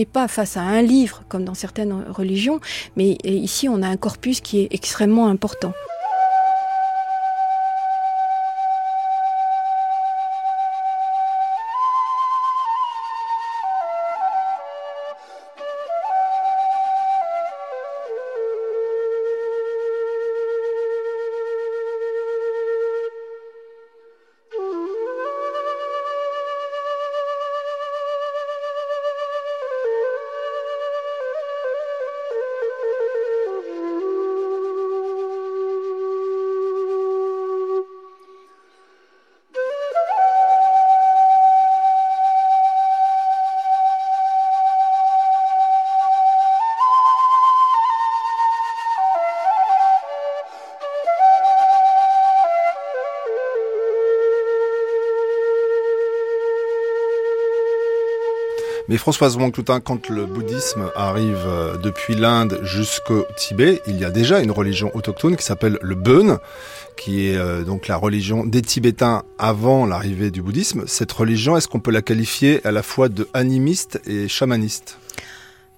Pas 0.06 0.28
face 0.28 0.56
à 0.56 0.62
un 0.62 0.82
livre 0.82 1.22
comme 1.28 1.44
dans 1.44 1.54
certaines 1.54 2.04
religions, 2.10 2.60
mais 2.96 3.16
ici 3.24 3.68
on 3.68 3.82
a 3.82 3.88
un 3.88 3.96
corpus 3.96 4.40
qui 4.40 4.60
est 4.60 4.68
extrêmement 4.72 5.28
important. 5.28 5.72
Mais 58.92 58.98
Françoise 58.98 59.38
Wong-Toutin, 59.38 59.80
quand 59.80 60.10
le 60.10 60.26
bouddhisme 60.26 60.90
arrive 60.94 61.42
euh, 61.46 61.78
depuis 61.78 62.14
l'Inde 62.14 62.60
jusqu'au 62.62 63.24
Tibet, 63.38 63.80
il 63.86 63.98
y 63.98 64.04
a 64.04 64.10
déjà 64.10 64.40
une 64.40 64.50
religion 64.50 64.90
autochtone 64.94 65.34
qui 65.36 65.46
s'appelle 65.46 65.78
le 65.80 65.94
Bön, 65.94 66.36
qui 66.98 67.26
est 67.26 67.38
euh, 67.38 67.62
donc 67.62 67.88
la 67.88 67.96
religion 67.96 68.44
des 68.44 68.60
Tibétains 68.60 69.22
avant 69.38 69.86
l'arrivée 69.86 70.30
du 70.30 70.42
bouddhisme. 70.42 70.82
Cette 70.86 71.10
religion, 71.10 71.56
est-ce 71.56 71.68
qu'on 71.68 71.80
peut 71.80 71.90
la 71.90 72.02
qualifier 72.02 72.60
à 72.66 72.70
la 72.70 72.82
fois 72.82 73.08
de 73.08 73.26
animiste 73.32 73.98
et 74.06 74.28
chamaniste? 74.28 74.98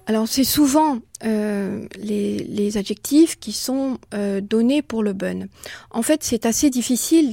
Alors 0.07 0.29
c'est 0.29 0.45
souvent 0.45 0.99
euh, 1.25 1.87
les, 1.97 2.77
adjectifs 2.77 3.39
qui 3.39 3.53
sont 3.53 3.99
euh, 4.13 4.41
donnés 4.41 4.83
pour 4.83 5.03
le 5.03 5.13
bun. 5.13 5.47
En 5.91 6.03
fait, 6.03 6.23
c'est 6.23 6.45
assez 6.45 6.71
difficile 6.71 7.33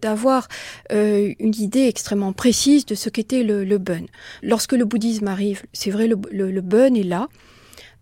d'avoir 0.00 0.48
euh, 0.92 1.32
une 1.38 1.54
idée 1.56 1.86
extrêmement 1.86 2.32
précise 2.32 2.84
de 2.86 2.94
ce 2.94 3.08
qu'était 3.08 3.42
le, 3.42 3.64
le. 3.64 3.80
Lorsque 4.42 4.72
le 4.72 4.84
bouddhisme 4.84 5.28
arrive, 5.28 5.62
c'est 5.72 5.90
vrai, 5.90 6.06
le, 6.06 6.16
le, 6.30 6.96
est 6.96 7.02
là. 7.02 7.28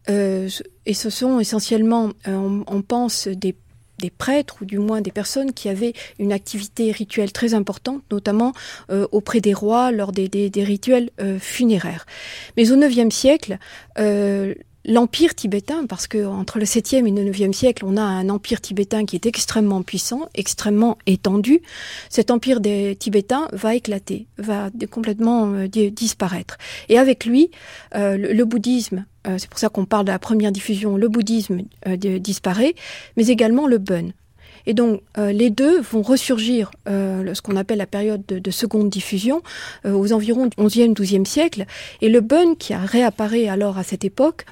Et 0.09 0.95
ce 0.95 1.09
sont 1.09 1.39
essentiellement, 1.39 2.11
on 2.27 2.83
pense, 2.83 3.29
des 3.29 3.55
des 4.01 4.11
prêtres 4.11 4.57
ou 4.61 4.65
du 4.65 4.79
moins 4.79 5.01
des 5.01 5.13
personnes 5.13 5.53
qui 5.53 5.69
avaient 5.69 5.93
une 6.19 6.33
activité 6.33 6.91
rituelle 6.91 7.33
très 7.33 7.55
importante, 7.55 8.03
notamment 8.11 8.53
euh, 8.91 9.07
auprès 9.13 9.41
des 9.41 9.55
rois 9.55 9.93
lors 9.93 10.13
des, 10.13 10.51
rituels 10.57 11.11
euh, 11.21 11.39
funéraires. 11.39 12.07
Mais 12.57 12.71
au 12.73 12.77
IXe 12.77 13.15
siècle, 13.15 13.59
euh, 13.99 14.55
l'empire 14.85 15.35
tibétain, 15.35 15.87
parce 15.87 16.07
que 16.07 16.25
entre 16.25 16.59
le 16.59 16.65
7e 16.65 17.07
et 17.07 17.23
le 17.23 17.31
9e 17.31 17.53
siècle, 17.53 17.85
on 17.87 17.97
a 17.97 18.03
un 18.03 18.29
empire 18.29 18.61
tibétain 18.61 19.05
qui 19.05 19.17
est 19.17 19.27
extrêmement 19.27 19.83
puissant, 19.83 20.29
extrêmement 20.35 20.99
étendu. 21.07 21.61
Cet 22.09 22.31
empire 22.31 22.61
des 22.61 22.97
Tibétains 22.97 23.49
va 23.53 23.75
éclater, 23.75 24.27
va 24.39 24.71
complètement 24.91 25.53
euh, 25.53 25.69
disparaître. 25.69 26.57
Et 26.89 26.99
avec 26.99 27.27
lui, 27.27 27.51
euh, 27.95 28.17
le, 28.17 28.45
bouddhisme, 28.45 29.05
euh, 29.27 29.37
c'est 29.39 29.51
pour 29.51 29.59
ça 29.59 29.69
qu'on 29.69 29.85
parle 29.85 30.07
de 30.07 30.13
la 30.13 30.19
première 30.19 30.53
diffusion, 30.53 30.97
le 30.97 31.09
bouddhisme 31.09 31.63
disparaît, 31.97 32.75
mais 33.17 33.27
également 33.27 33.67
le 33.67 33.79
bun. 33.79 34.11
Et 34.67 34.75
donc 34.75 35.01
les 35.17 35.49
deux 35.49 35.81
vont 35.81 36.03
ressurgir 36.03 36.71
ce 36.87 37.41
qu'on 37.41 37.57
appelle 37.57 37.79
la 37.79 37.87
période 37.87 38.23
de, 38.29 38.39
de 38.39 38.51
seconde 38.51 38.91
diffusion 38.91 39.41
aux 39.87 40.13
environs 40.13 40.47
du 40.49 40.57
11e, 40.59 40.93
12e 40.93 41.25
siècle. 41.25 41.65
Et 42.03 42.11
le 42.11 42.21
bun 42.21 42.55
qui 42.57 42.75
a 42.75 42.81
réapparu 42.81 43.47
alors 43.47 43.79
à 43.79 43.85
cette 43.85 44.05
époque, 44.05 44.45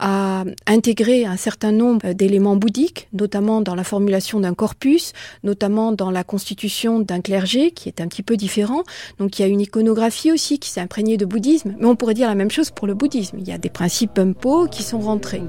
a 0.00 0.44
intégré 0.66 1.24
un 1.24 1.36
certain 1.36 1.72
nombre 1.72 2.12
d'éléments 2.12 2.56
bouddhiques, 2.56 3.08
notamment 3.12 3.60
dans 3.60 3.74
la 3.74 3.84
formulation 3.84 4.40
d'un 4.40 4.54
corpus, 4.54 5.12
notamment 5.44 5.92
dans 5.92 6.10
la 6.10 6.24
constitution 6.24 6.98
d'un 6.98 7.20
clergé 7.20 7.70
qui 7.70 7.88
est 7.88 8.00
un 8.00 8.08
petit 8.08 8.22
peu 8.22 8.36
différent. 8.36 8.82
Donc 9.18 9.38
il 9.38 9.42
y 9.42 9.44
a 9.44 9.48
une 9.48 9.60
iconographie 9.60 10.32
aussi 10.32 10.58
qui 10.58 10.70
s'est 10.70 10.80
imprégnée 10.80 11.16
de 11.16 11.26
bouddhisme, 11.26 11.74
mais 11.78 11.86
on 11.86 11.96
pourrait 11.96 12.14
dire 12.14 12.28
la 12.28 12.34
même 12.34 12.50
chose 12.50 12.70
pour 12.70 12.86
le 12.86 12.94
bouddhisme. 12.94 13.36
Il 13.38 13.46
y 13.46 13.52
a 13.52 13.58
des 13.58 13.70
principes 13.70 14.14
Bumpo 14.14 14.66
qui 14.66 14.82
sont 14.82 14.98
rentrés. 14.98 15.42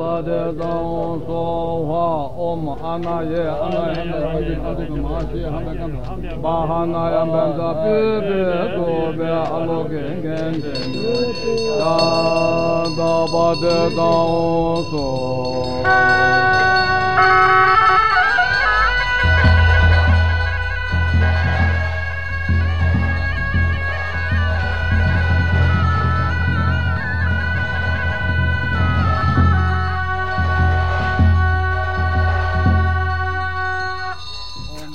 ぞ。 14.90 15.82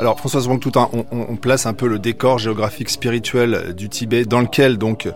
Alors 0.06 0.20
Françoise 0.20 0.46
Wang-Toutin, 0.46 0.88
on, 1.10 1.34
place 1.34 1.66
un 1.66 1.74
peu 1.74 1.88
le 1.88 1.98
décor 1.98 2.38
géographique 2.38 2.90
spirituel 2.90 3.74
du 3.74 3.88
Tibet 3.88 4.24
dans 4.24 4.40
lequel 4.40 4.78
donc 4.78 5.08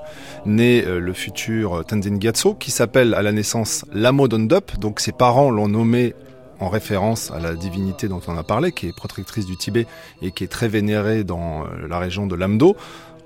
naît 0.46 0.84
euh, 0.84 0.98
le 0.98 1.12
futur 1.12 1.84
Tenzin 1.86 2.18
Gyatso 2.18 2.54
qui 2.54 2.72
s'appelle 2.72 3.14
à 3.14 3.22
la 3.22 3.30
naissance 3.30 3.84
Lamo 3.92 4.26
Dondup. 4.26 4.80
Donc 4.80 4.98
ses 4.98 5.12
parents 5.12 5.52
l'ont 5.52 5.68
nommé 5.68 6.16
en 6.58 6.68
référence 6.68 7.30
à 7.30 7.38
la 7.38 7.54
divinité 7.54 8.08
dont 8.08 8.20
on 8.26 8.36
a 8.36 8.42
parlé, 8.42 8.72
qui 8.72 8.88
est 8.88 8.92
protectrice 8.92 9.46
du 9.46 9.56
Tibet 9.56 9.86
et 10.22 10.32
qui 10.32 10.42
est 10.42 10.48
très 10.48 10.66
vénérée 10.66 11.22
dans 11.22 11.62
euh, 11.62 11.86
la 11.88 12.00
région 12.00 12.26
de 12.26 12.34
Lamdo. 12.34 12.74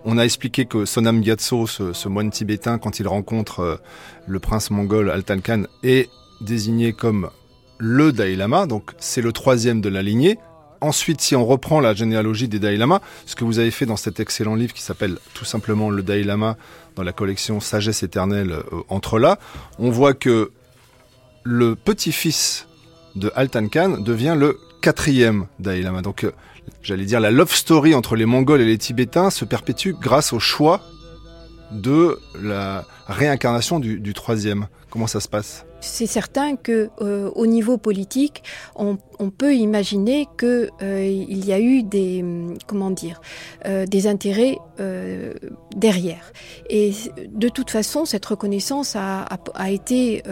On 0.04 0.18
a 0.18 0.22
expliqué 0.22 0.66
que 0.66 0.84
Sonam 0.84 1.24
Gyatso, 1.24 1.66
ce, 1.66 2.08
moine 2.10 2.28
tibétain, 2.28 2.76
quand 2.76 3.00
il 3.00 3.08
rencontre 3.08 3.60
euh, 3.60 3.76
le 4.26 4.38
prince 4.38 4.70
mongol 4.70 5.08
Altan 5.08 5.38
Khan, 5.38 5.62
est 5.82 6.10
désigné 6.42 6.92
comme 6.92 7.30
le 7.78 8.12
Dalai 8.12 8.36
Lama, 8.36 8.66
donc 8.66 8.90
c'est 8.98 9.22
le 9.22 9.32
troisième 9.32 9.80
de 9.80 9.88
la 9.88 10.02
lignée, 10.02 10.38
Ensuite, 10.80 11.20
si 11.20 11.36
on 11.36 11.46
reprend 11.46 11.80
la 11.80 11.94
généalogie 11.94 12.48
des 12.48 12.58
Dalai 12.58 12.76
Lama, 12.76 13.00
ce 13.26 13.34
que 13.34 13.44
vous 13.44 13.58
avez 13.58 13.70
fait 13.70 13.86
dans 13.86 13.96
cet 13.96 14.20
excellent 14.20 14.54
livre 14.54 14.72
qui 14.72 14.82
s'appelle 14.82 15.18
tout 15.34 15.44
simplement 15.44 15.90
Le 15.90 16.02
Dalai 16.02 16.24
Lama 16.24 16.56
dans 16.96 17.02
la 17.02 17.12
collection 17.12 17.60
Sagesse 17.60 18.02
éternelle 18.02 18.52
euh, 18.52 18.82
entre 18.88 19.18
là, 19.18 19.38
on 19.78 19.90
voit 19.90 20.14
que 20.14 20.52
le 21.42 21.74
petit-fils 21.74 22.66
de 23.16 23.30
Altan 23.34 23.68
Khan 23.68 23.98
devient 23.98 24.36
le 24.38 24.58
quatrième 24.80 25.46
Dalai 25.58 25.82
Lama. 25.82 26.02
Donc, 26.02 26.24
euh, 26.24 26.32
j'allais 26.82 27.04
dire, 27.04 27.20
la 27.20 27.30
love 27.30 27.54
story 27.54 27.94
entre 27.94 28.16
les 28.16 28.26
Mongols 28.26 28.60
et 28.60 28.66
les 28.66 28.78
Tibétains 28.78 29.30
se 29.30 29.44
perpétue 29.44 29.92
grâce 30.00 30.32
au 30.32 30.38
choix 30.38 30.80
de 31.72 32.18
la 32.40 32.84
réincarnation 33.06 33.80
du, 33.80 34.14
troisième. 34.14 34.68
Comment 34.90 35.06
ça 35.06 35.20
se 35.20 35.28
passe? 35.28 35.64
C'est 35.80 36.06
certain 36.06 36.56
que 36.56 36.88
euh, 37.00 37.30
au 37.34 37.46
niveau 37.46 37.76
politique, 37.78 38.42
on, 38.76 38.96
on 39.18 39.30
peut 39.30 39.54
imaginer 39.54 40.26
que 40.36 40.70
euh, 40.82 41.06
y 41.06 41.52
a 41.52 41.60
eu 41.60 41.82
des 41.82 42.22
hum, 42.22 42.56
comment 42.66 42.94
euh, 43.66 43.86
des 43.86 44.06
intérêts 44.06 44.58
euh, 44.80 45.32
derrière. 45.76 46.32
Et 46.70 46.92
de 47.28 47.48
toute 47.48 47.70
façon, 47.70 48.04
cette 48.04 48.24
reconnaissance 48.26 48.96
a, 48.96 49.26
été 49.68 50.22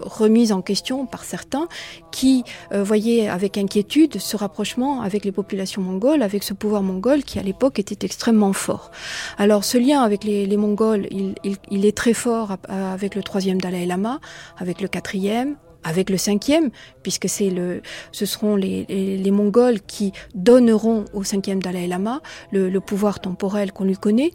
remise 0.00 0.52
en 0.52 0.60
question 0.60 1.06
par 1.06 1.24
certains 1.24 1.66
qui 2.12 2.44
voyaient 2.70 3.28
avec 3.28 3.56
inquiétude 3.56 4.18
ce 4.18 4.36
rapprochement 4.36 5.00
avec 5.02 5.24
les 5.24 5.32
populations 5.32 5.82
mongoles, 5.82 6.22
avec 6.22 6.42
ce 6.42 6.54
pouvoir 6.54 6.82
mongol 6.82 7.22
qui 7.22 7.38
à 7.38 7.42
l'époque 7.42 7.78
était 7.78 8.04
extrêmement 8.04 8.52
fort. 8.52 8.90
Alors 9.38 9.64
ce 9.64 9.78
lien 9.78 10.02
avec 10.02 10.24
les, 10.24 10.56
Mongols, 10.56 11.06
il, 11.10 11.34
il, 11.70 11.86
est 11.86 11.96
très 11.96 12.14
fort 12.14 12.56
avec 12.68 13.14
le 13.14 13.22
troisième 13.22 13.60
Dalai 13.60 13.86
Lama 13.86 14.20
avec 14.58 14.80
le 14.80 14.88
quatrième, 14.88 15.56
avec 15.84 16.10
le 16.10 16.16
cinquième, 16.16 16.70
puisque 17.02 17.28
c'est 17.28 17.50
le, 17.50 17.82
ce 18.12 18.26
seront 18.26 18.56
les, 18.56 18.84
les, 18.88 19.16
les, 19.16 19.30
Mongols 19.30 19.80
qui 19.80 20.12
donneront 20.34 21.04
au 21.12 21.22
cinquième 21.24 21.62
Dalai 21.62 21.86
Lama 21.86 22.20
le, 22.50 22.68
le 22.68 22.80
pouvoir 22.80 23.20
temporel 23.20 23.72
qu'on 23.72 23.84
lui 23.84 23.96
connaît. 23.96 24.32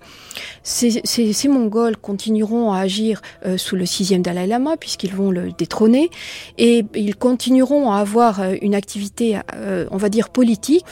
Ces, 0.63 1.01
ces, 1.03 1.33
ces, 1.33 1.47
Mongols 1.47 1.97
continueront 1.97 2.71
à 2.71 2.79
agir 2.79 3.21
euh, 3.45 3.57
sous 3.57 3.75
le 3.75 3.85
sixième 3.85 4.21
Dalai 4.21 4.47
Lama, 4.47 4.77
puisqu'ils 4.77 5.13
vont 5.13 5.31
le 5.31 5.51
détrôner, 5.51 6.09
et 6.57 6.85
ils 6.95 7.15
continueront 7.15 7.91
à 7.91 7.97
avoir 7.97 8.41
euh, 8.41 8.55
une 8.61 8.75
activité, 8.75 9.39
euh, 9.55 9.85
on 9.91 9.97
va 9.97 10.09
dire, 10.09 10.29
politique. 10.29 10.85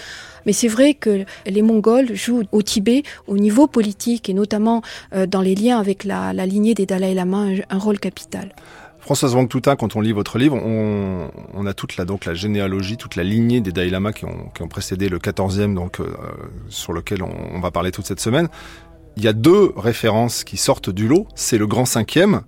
Mais 0.46 0.54
c'est 0.54 0.68
vrai 0.68 0.94
que 0.96 1.24
les 1.46 1.62
Mongols 1.62 2.16
jouent 2.16 2.44
au 2.52 2.62
Tibet, 2.62 3.04
au 3.28 3.38
niveau 3.38 3.68
politique, 3.68 4.30
et 4.30 4.34
notamment 4.34 4.82
euh, 5.14 5.26
dans 5.26 5.42
les 5.42 5.56
liens 5.56 5.80
avec 5.80 6.04
la, 6.04 6.34
la 6.34 6.46
lignée 6.46 6.74
des 6.74 6.86
Dalai 6.86 7.14
Lama, 7.14 7.38
un, 7.38 7.58
un 7.70 7.78
rôle 7.78 8.00
capital. 8.00 8.54
Françoise 9.02 9.34
Wang 9.36 9.50
quand 9.50 9.96
on 9.96 10.02
lit 10.02 10.12
votre 10.12 10.38
livre, 10.38 10.56
on, 10.56 11.32
on, 11.54 11.66
a 11.66 11.74
toute 11.74 11.98
la, 11.98 12.06
donc, 12.06 12.26
la 12.26 12.36
généalogie, 12.36 12.98
toute 12.98 13.16
la 13.16 13.24
lignée 13.24 13.60
des 13.60 13.72
Dalai 13.72 13.90
Lama 13.90 14.14
qui 14.14 14.26
ont, 14.26 14.50
qui 14.54 14.62
ont 14.62 14.68
précédé 14.68 15.10
le 15.10 15.18
14e, 15.18 15.74
donc, 15.74 16.00
euh, 16.00 16.06
sur 16.70 16.94
lequel 16.94 17.24
on, 17.24 17.32
on, 17.54 17.60
va 17.60 17.72
parler 17.72 17.92
toute 17.92 18.06
cette 18.06 18.20
semaine. 18.20 18.48
Il 19.18 19.24
y 19.24 19.28
a 19.28 19.34
deux 19.34 19.74
références 19.76 20.44
qui 20.44 20.56
sortent 20.56 20.92
du 20.92 21.08
lot. 21.08 21.28
C'est 21.36 21.58
le 21.58 21.66
grand 21.66 21.86
cinquième, 21.86 22.42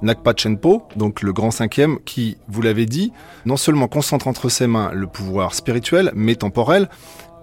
Nakpa 0.00 0.32
Chenpo, 0.36 0.88
donc 0.96 1.22
le 1.22 1.32
grand 1.32 1.50
cinquième, 1.50 1.98
qui, 2.04 2.38
vous 2.48 2.62
l'avez 2.62 2.86
dit, 2.86 3.12
non 3.44 3.56
seulement 3.56 3.86
concentre 3.86 4.28
entre 4.28 4.48
ses 4.48 4.66
mains 4.66 4.90
le 4.92 5.06
pouvoir 5.06 5.54
spirituel, 5.54 6.10
mais 6.14 6.36
temporel, 6.36 6.88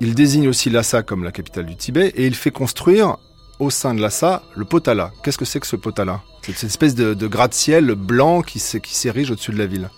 il 0.02 0.16
désigne 0.16 0.48
aussi 0.48 0.70
Lhasa 0.70 1.04
comme 1.04 1.24
la 1.24 1.32
capitale 1.32 1.66
du 1.66 1.76
Tibet 1.76 2.08
et 2.16 2.26
il 2.26 2.36
fait 2.36 2.52
construire 2.52 3.18
au 3.60 3.70
sein 3.70 3.94
de 3.94 4.02
Lhasa 4.02 4.44
le 4.56 4.66
Potala. 4.66 5.12
Qu'est-ce 5.24 5.38
que 5.38 5.46
c'est 5.46 5.60
que 5.60 5.68
ce 5.68 5.76
Potala? 5.76 6.22
C'est 6.44 6.54
cette 6.54 6.70
espèce 6.70 6.96
de, 6.96 7.14
de 7.14 7.28
gratte-ciel 7.28 7.96
blanc 7.96 8.42
qui 8.42 8.60
s'érige 8.60 9.32
au-dessus 9.32 9.52
de 9.52 9.58
la 9.58 9.66
ville. 9.66 9.90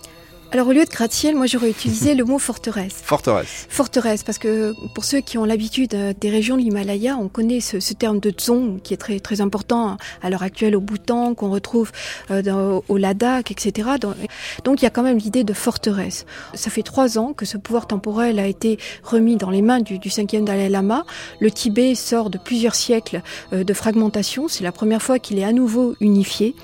Alors 0.53 0.69
au 0.69 0.71
lieu 0.71 0.85
de 0.85 0.89
gratte-ciel, 0.89 1.35
moi 1.35 1.45
j'aurais 1.45 1.69
utilisé 1.69 2.15
le 2.15 2.23
mot 2.23 2.39
forteresse. 2.39 3.01
Forteresse. 3.03 3.67
Forteresse, 3.69 4.23
parce 4.23 4.37
que 4.37 4.73
pour 4.93 5.03
ceux 5.03 5.19
qui 5.19 5.37
ont 5.37 5.43
l'habitude 5.43 5.93
euh, 5.93 6.13
des 6.19 6.29
régions 6.29 6.55
de 6.55 6.61
l'Himalaya, 6.61 7.17
on 7.19 7.27
connaît 7.27 7.59
ce, 7.59 7.81
ce, 7.81 7.93
terme 7.93 8.21
de 8.21 8.31
dzong 8.31 8.79
qui 8.81 8.93
est 8.93 8.97
très 8.97 9.19
très 9.19 9.41
important 9.41 9.97
à 10.21 10.29
l'heure 10.29 10.43
actuelle 10.43 10.77
au 10.77 10.79
Bhoutan, 10.79 11.33
qu'on 11.33 11.49
retrouve 11.49 11.91
euh, 12.31 12.41
dans, 12.41 12.81
au 12.87 12.95
Ladakh, 12.95 13.51
etc. 13.51 13.89
Donc, 13.99 14.15
donc 14.63 14.81
il 14.81 14.85
y 14.85 14.87
a 14.87 14.89
quand 14.89 15.03
même 15.03 15.17
l'idée 15.17 15.43
de 15.43 15.51
forteresse. 15.51 16.25
Ça 16.53 16.69
fait 16.69 16.83
trois 16.83 17.17
ans 17.17 17.33
que 17.33 17.45
ce 17.45 17.57
pouvoir 17.57 17.85
temporel 17.85 18.39
a 18.39 18.47
été 18.47 18.79
remis 19.03 19.35
dans 19.35 19.49
les 19.49 19.61
mains 19.61 19.81
du, 19.81 19.99
du 19.99 20.09
cinquième 20.09 20.45
Dalai 20.45 20.69
Lama. 20.69 21.05
Le 21.41 21.51
Tibet 21.51 21.93
sort 21.93 22.29
de 22.29 22.37
plusieurs 22.37 22.75
siècles 22.75 23.21
euh, 23.51 23.65
de 23.65 23.73
fragmentation. 23.73 24.47
C'est 24.47 24.63
la 24.63 24.71
première 24.71 25.01
fois 25.01 25.19
qu'il 25.19 25.39
est 25.39 25.43
à 25.43 25.51
nouveau 25.51 25.95
unifié. 25.99 26.55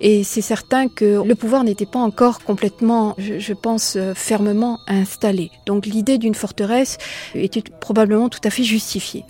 Et 0.00 0.24
c'est 0.24 0.40
certain 0.40 0.88
que 0.88 1.22
le 1.22 1.34
pouvoir 1.34 1.64
n'était 1.64 1.86
pas 1.86 1.98
encore 1.98 2.42
complètement 2.42 3.14
je, 3.38 3.52
pense, 3.52 3.96
euh, 3.96 4.14
fermement 4.14 4.80
installée. 4.86 5.50
Donc 5.66 5.86
l'idée 5.86 6.18
d'une 6.18 6.34
forteresse 6.34 6.98
était 7.34 7.62
probablement 7.80 8.28
tout 8.28 8.40
à 8.44 8.50
fait 8.50 8.62
justifiée. 8.62 9.24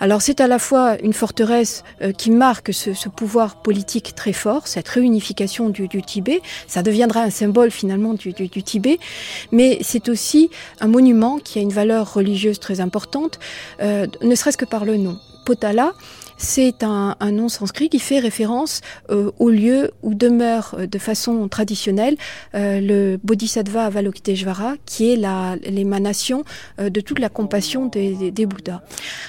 Alors 0.00 0.22
c'est 0.22 0.40
à 0.40 0.46
la 0.46 0.58
fois 0.58 0.96
une 1.02 1.12
forteresse 1.12 1.84
euh, 2.02 2.12
qui 2.12 2.30
marque 2.30 2.72
ce, 2.72 2.90
pouvoir 3.08 3.62
politique 3.62 4.14
très 4.14 4.32
fort, 4.32 4.66
cette 4.66 4.88
réunification 4.88 5.68
du, 5.68 5.88
Tibet, 5.88 6.42
ça 6.66 6.82
deviendra 6.82 7.22
un 7.22 7.30
symbole 7.30 7.70
finalement 7.70 8.14
du 8.14 8.32
Tibet, 8.62 8.98
mais 9.52 9.78
c'est 9.82 10.08
aussi 10.08 10.50
un 10.80 10.88
monument 10.88 11.38
qui 11.38 11.58
a 11.58 11.62
une 11.62 11.72
valeur 11.72 12.14
religieuse 12.14 12.60
très 12.60 12.80
importante, 12.80 13.38
euh, 13.80 14.06
ne 14.22 14.34
serait-ce 14.34 14.58
que 14.58 14.64
par 14.64 14.84
le 14.84 14.96
nom. 14.96 15.18
Potala, 15.46 15.92
c'est 16.38 16.82
un, 16.82 17.14
nom 17.30 17.48
sanskrit 17.48 17.88
qui 17.88 18.00
fait 18.00 18.18
référence 18.18 18.80
euh, 19.10 19.30
au 19.38 19.48
lieu 19.48 19.92
où 20.02 20.12
demeure 20.12 20.74
euh, 20.76 20.86
de 20.88 20.98
façon 20.98 21.46
traditionnelle 21.48 22.16
euh, 22.56 22.80
le 22.80 23.16
Bodhisattva 23.22 23.84
Avalokiteshvara, 23.84 24.74
qui 24.86 25.12
est 25.12 25.16
l'émanation 25.70 26.44
de 26.78 27.00
toute 27.00 27.20
la 27.20 27.28
compassion 27.28 27.86
des, 27.86 28.32
des, 28.32 28.46
Bouddhas. 28.46 28.82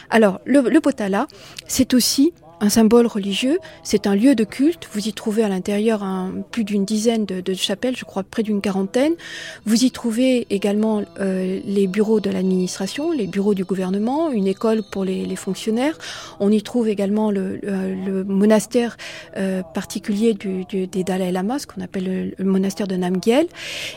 Alors, 0.09 0.41
le 0.45 0.79
Potala, 0.79 1.27
c'est 1.67 1.93
aussi 1.93 2.33
un 2.59 2.69
symbole 2.69 3.07
religieux, 3.07 3.59
c'est 3.83 4.07
un 4.07 4.15
lieu 4.15 4.35
de 4.35 4.43
culte. 4.43 4.89
Vous 4.91 5.07
y 5.07 5.13
trouvez 5.13 5.43
à 5.43 5.49
l'intérieur 5.49 6.03
plus 6.51 6.63
d'une 6.63 6.85
dizaine 6.85 7.25
de, 7.25 7.53
chapelles, 7.53 7.95
je 7.95 8.05
crois 8.05 8.23
près 8.23 8.43
d'une 8.43 8.61
quarantaine. 8.61 9.13
Vous 9.65 9.83
y 9.83 9.91
trouvez 9.91 10.47
également 10.49 11.03
euh, 11.19 11.59
les 11.65 11.87
bureaux 11.87 12.19
de 12.19 12.29
l'administration, 12.29 13.11
les 13.11 13.27
bureaux 13.27 13.53
du 13.53 13.63
gouvernement, 13.63 14.31
une 14.31 14.47
école 14.47 14.81
pour 14.91 15.05
les, 15.05 15.35
fonctionnaires. 15.35 15.97
On 16.39 16.51
y 16.51 16.63
trouve 16.63 16.87
également 16.87 17.29
le, 17.29 18.23
monastère 18.27 18.97
euh, 19.37 19.61
particulier 19.61 20.33
du, 20.33 20.65
du, 20.65 20.87
des 20.87 21.03
Dalai 21.03 21.31
Lama, 21.31 21.59
ce 21.59 21.67
qu'on 21.67 21.81
appelle 21.81 22.33
le, 22.37 22.45
monastère 22.45 22.87
de 22.87 22.95
Namgyel. 22.95 23.47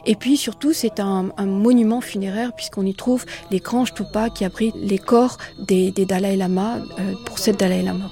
Et 0.04 0.16
puis 0.16 0.36
surtout, 0.36 0.72
c'est 0.72 1.00
un, 1.00 1.30
monument 1.46 2.00
funéraire 2.00 2.52
puisqu'on 2.54 2.84
y 2.84 2.94
trouve 2.94 3.24
les 3.50 3.58
grands 3.58 3.86
stupas 3.86 4.28
qui 4.28 4.44
abritent 4.44 4.74
les 4.76 4.98
corps 4.98 5.38
des, 5.58 5.90
des 5.90 6.04
Dalai 6.04 6.36
Lama 6.36 6.78
euh, 6.98 7.14
pour 7.24 7.38
cette 7.38 7.58
Dalai 7.58 7.82
Lama. 7.82 8.10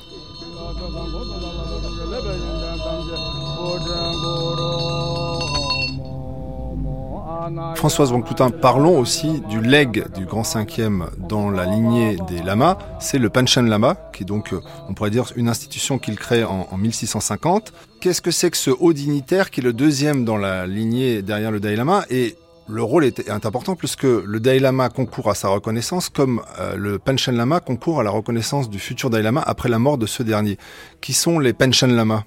Françoise 7.75 8.13
Wangcloutin, 8.13 8.51
parlons 8.51 8.99
aussi 8.99 9.41
du 9.49 9.61
leg 9.61 10.05
du 10.15 10.27
grand 10.27 10.45
cinquième 10.45 11.07
dans 11.17 11.51
la 11.51 11.65
lignée 11.65 12.17
des 12.29 12.43
lamas. 12.43 12.77
C'est 13.01 13.19
le 13.19 13.31
Panchen 13.31 13.69
Lama, 13.69 13.97
qui 14.13 14.25
est 14.25 14.27
donc, 14.27 14.55
on 14.89 14.95
pourrait 14.95 15.11
dire, 15.11 15.25
une 15.37 15.49
institution 15.49 15.99
qu'il 15.99 16.17
crée 16.17 16.45
en, 16.45 16.69
en 16.71 16.77
1650. 16.77 17.73
Qu'est-ce 18.01 18.21
que 18.21 18.31
c'est 18.31 18.51
que 18.51 18.57
ce 18.57 18.71
haut 18.71 18.93
dignitaire 18.93 19.51
qui 19.51 19.61
est 19.61 19.63
le 19.63 19.73
deuxième 19.73 20.25
dans 20.25 20.37
la 20.37 20.67
lignée 20.67 21.23
derrière 21.23 21.51
le 21.51 21.61
Dalai 21.61 21.77
Lama? 21.77 22.05
Et 22.11 22.37
le 22.69 22.83
rôle 22.83 23.05
est, 23.05 23.31
important 23.31 23.77
puisque 23.77 24.05
le 24.05 24.41
Dalai 24.41 24.59
Lama 24.59 24.89
concourt 24.89 25.31
à 25.31 25.35
sa 25.35 25.49
reconnaissance 25.49 26.09
comme 26.09 26.43
euh, 26.59 26.77
le 26.77 26.99
Panchen 26.99 27.35
Lama 27.35 27.61
concourt 27.61 28.01
à 28.01 28.03
la 28.03 28.11
reconnaissance 28.11 28.69
du 28.69 28.79
futur 28.79 29.11
Dalai 29.11 29.25
Lama 29.25 29.43
après 29.47 29.69
la 29.69 29.79
mort 29.79 29.99
de 29.99 30.07
ce 30.07 30.23
dernier. 30.23 30.59
Qui 31.01 31.13
sont 31.13 31.39
les 31.39 31.53
Panchen 31.53 31.95
Lama? 31.95 32.25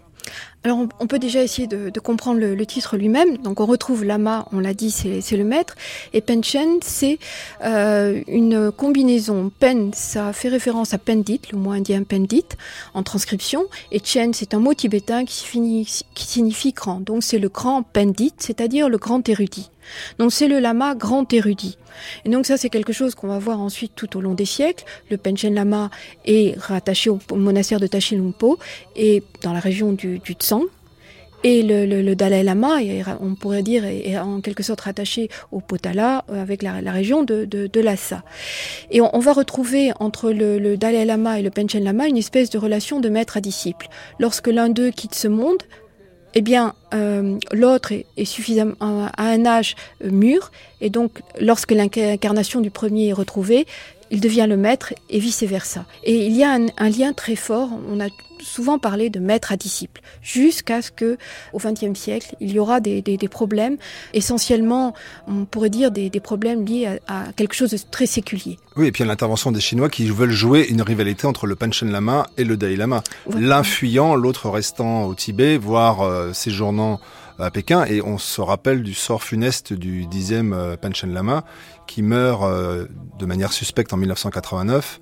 Alors 0.64 0.86
on, 1.00 1.08
peut 1.08 1.18
déjà 1.18 1.42
essayer 1.42 1.68
de, 1.68 1.90
de 1.90 2.00
comprendre 2.00 2.40
le, 2.40 2.54
le 2.54 2.66
titre 2.68 2.96
lui-même. 2.96 3.38
Donc 3.38 3.60
on 3.60 3.66
retrouve 3.66 4.04
Lama, 4.04 4.48
on 4.52 4.60
l'a 4.60 4.76
dit, 4.76 4.92
c'est 4.92 5.38
le 5.38 5.44
maître, 5.44 5.76
et 6.14 6.22
Penchen, 6.22 6.78
c'est 6.82 7.18
euh, 7.64 8.22
une 8.28 8.72
combinaison. 8.72 9.52
Pen, 9.60 9.92
ça 9.94 10.34
fait 10.34 10.50
référence 10.50 10.94
à 10.94 11.00
Pendit, 11.00 11.42
le 11.52 11.58
mot 11.58 11.72
indien 11.72 12.04
Pendit, 12.04 12.46
en 12.94 13.02
transcription, 13.02 13.66
et 13.92 14.00
Chen, 14.04 14.36
c'est 14.36 14.54
un 14.54 14.60
mot 14.60 14.76
tibétain 14.76 15.26
qui, 15.26 15.88
qui 16.14 16.26
signifie 16.28 16.74
grand. 16.74 17.00
Donc 17.00 17.24
c'est 17.24 17.40
le 17.40 17.50
grand 17.50 17.82
Pendit, 17.82 18.34
c'est-à-dire 18.38 18.88
le 18.88 19.00
grand 19.00 19.28
érudit. 19.28 19.72
Donc 20.20 20.32
c'est 20.32 20.48
le 20.48 20.60
lama 20.60 20.96
grand 20.96 21.32
érudit. 21.34 21.78
Et 22.26 22.30
donc 22.30 22.46
ça 22.46 22.58
c'est 22.58 22.70
quelque 22.70 22.94
chose 22.94 23.16
qu'on 23.16 23.28
va 23.28 23.40
voir 23.40 23.60
ensuite 23.60 23.94
tout 23.96 24.18
au 24.18 24.22
long 24.22 24.34
des 24.34 24.46
siècles. 24.46 24.86
Le 25.10 25.18
Penchen 25.18 25.54
Lama 25.54 25.90
est 26.26 26.58
rattaché 26.58 27.10
au 27.10 27.20
monastère 27.36 27.80
de 27.80 27.88
Tachilumpo 27.88 28.58
et 28.96 29.24
dans 29.44 29.54
la 29.54 29.60
région 29.60 29.92
du, 29.92 30.20
du. 30.20 30.36
Et 31.44 31.64
le, 31.64 31.86
le, 31.88 32.04
le, 32.04 32.16
Dalai 32.16 32.44
Lama, 32.44 32.78
on 33.20 33.34
pourrait 33.34 33.64
dire, 33.64 33.84
est, 33.84 34.18
en 34.18 34.42
quelque 34.42 34.62
sorte 34.62 34.82
rattaché 34.82 35.30
au 35.52 35.60
Potala 35.60 36.24
euh, 36.30 36.40
avec 36.40 36.62
la, 36.62 36.82
la 36.82 36.92
région 36.92 37.24
de, 37.24 37.46
de, 37.46 37.66
de 37.66 37.80
Lhasa. 37.80 38.24
Et 38.92 39.02
on, 39.02 39.16
on, 39.16 39.20
va 39.20 39.34
retrouver 39.34 39.92
entre 40.00 40.32
le, 40.32 40.60
le, 40.60 40.78
Dalai 40.78 41.04
Lama 41.04 41.40
et 41.40 41.42
le 41.42 41.50
Penchen 41.50 41.84
Lama 41.84 42.08
une 42.08 42.18
espèce 42.18 42.52
de 42.52 42.60
relation 42.60 43.00
de 43.00 43.10
maître 43.10 43.38
à 43.38 43.42
disciple. 43.42 43.90
Lorsque 44.20 44.48
l'un 44.48 44.70
d'eux 44.70 44.92
quitte 44.92 45.16
ce 45.16 45.28
monde, 45.28 45.64
eh 46.36 46.42
bien, 46.42 46.76
euh, 46.94 47.38
l'autre 47.52 47.92
est, 47.92 48.06
est, 48.18 48.26
suffisamment 48.26 48.76
à 48.80 49.12
un 49.18 49.46
âge 49.46 49.76
euh, 50.04 50.12
mûr, 50.12 50.52
et 50.80 50.90
donc 50.90 51.22
lorsque 51.40 51.72
l'incarnation 51.72 52.62
du 52.62 52.70
premier 52.70 53.10
est 53.10 53.14
retrouvée, 53.14 53.66
il 54.12 54.20
devient 54.20 54.46
le 54.48 54.58
maître 54.58 54.94
et 55.10 55.20
vice-versa. 55.20 55.86
Et 56.04 56.28
il 56.28 56.36
y 56.36 56.44
a 56.44 56.52
un, 56.52 56.90
lien 56.90 57.14
très 57.14 57.36
fort, 57.36 57.70
on 57.90 58.00
a 58.00 58.08
souvent 58.40 58.78
parlé 58.78 59.10
de 59.10 59.20
maître 59.20 59.52
à 59.52 59.58
disciple, 59.58 60.02
jusqu'à 60.22 60.82
ce 60.82 60.92
que, 60.92 61.18
au 61.54 61.60
XXe 61.60 61.98
siècle, 61.98 62.36
il 62.40 62.52
y 62.52 62.60
aura 62.60 62.80
des, 62.80 63.18
problèmes, 63.30 63.78
essentiellement, 64.14 64.94
on 65.28 65.46
pourrait 65.46 65.70
dire 65.70 65.92
des, 65.92 66.10
problèmes 66.20 66.66
liés 66.66 67.00
à, 67.08 67.26
quelque 67.36 67.56
chose 67.56 67.72
de 67.72 67.78
très 67.90 68.06
séculier. 68.06 68.58
Oui, 68.76 68.88
et 68.88 68.92
puis 68.92 69.04
il 69.04 69.06
y 69.06 69.10
a 69.10 69.12
l'intervention 69.12 69.52
des 69.52 69.62
Chinois 69.62 69.90
qui 69.90 70.06
veulent 70.10 70.32
jouer 70.32 70.68
une 70.70 70.82
rivalité 70.82 71.26
entre 71.26 71.48
le 71.48 71.56
Panchen 71.56 71.90
Lama 71.90 72.28
et 72.38 72.44
le 72.44 72.58
Dalai 72.58 72.76
Lama. 72.76 73.04
L'un 73.34 73.64
fuyant, 73.64 74.16
l'autre 74.16 74.50
restant 74.50 75.06
au 75.06 75.16
Tibet, 75.16 75.58
voire 75.58 76.02
euh, 76.02 76.34
séjournant 76.34 77.00
à 77.40 77.52
Pékin. 77.52 77.86
Et 77.86 78.02
on 78.02 78.18
se 78.18 78.42
rappelle 78.42 78.84
du 78.84 78.94
sort 78.94 79.24
funeste 79.24 79.74
du 79.74 80.06
dixième 80.06 80.54
euh, 80.54 80.78
Panchen 80.78 81.14
Lama, 81.14 81.44
qui 81.92 82.04
meurt 82.04 82.44
euh, 82.44 82.86
de 83.20 83.26
manière 83.26 83.52
suspecte 83.52 83.92
en 83.92 83.98
1989 83.98 85.02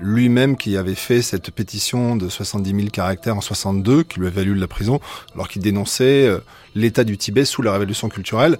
lui-même 0.00 0.56
qui 0.56 0.76
avait 0.76 0.96
fait 0.96 1.22
cette 1.22 1.52
pétition 1.52 2.16
de 2.16 2.28
70 2.28 2.74
000 2.74 2.88
caractères 2.88 3.36
en 3.36 3.40
62, 3.40 4.02
qui 4.02 4.18
lui 4.18 4.26
avait 4.26 4.40
valu 4.40 4.56
de 4.56 4.60
la 4.60 4.66
prison, 4.66 4.98
alors 5.34 5.46
qu'il 5.46 5.62
dénonçait 5.62 6.26
euh, 6.26 6.40
l'état 6.74 7.04
du 7.04 7.16
Tibet 7.16 7.44
sous 7.44 7.62
la 7.62 7.72
révolution 7.72 8.08
culturelle. 8.08 8.58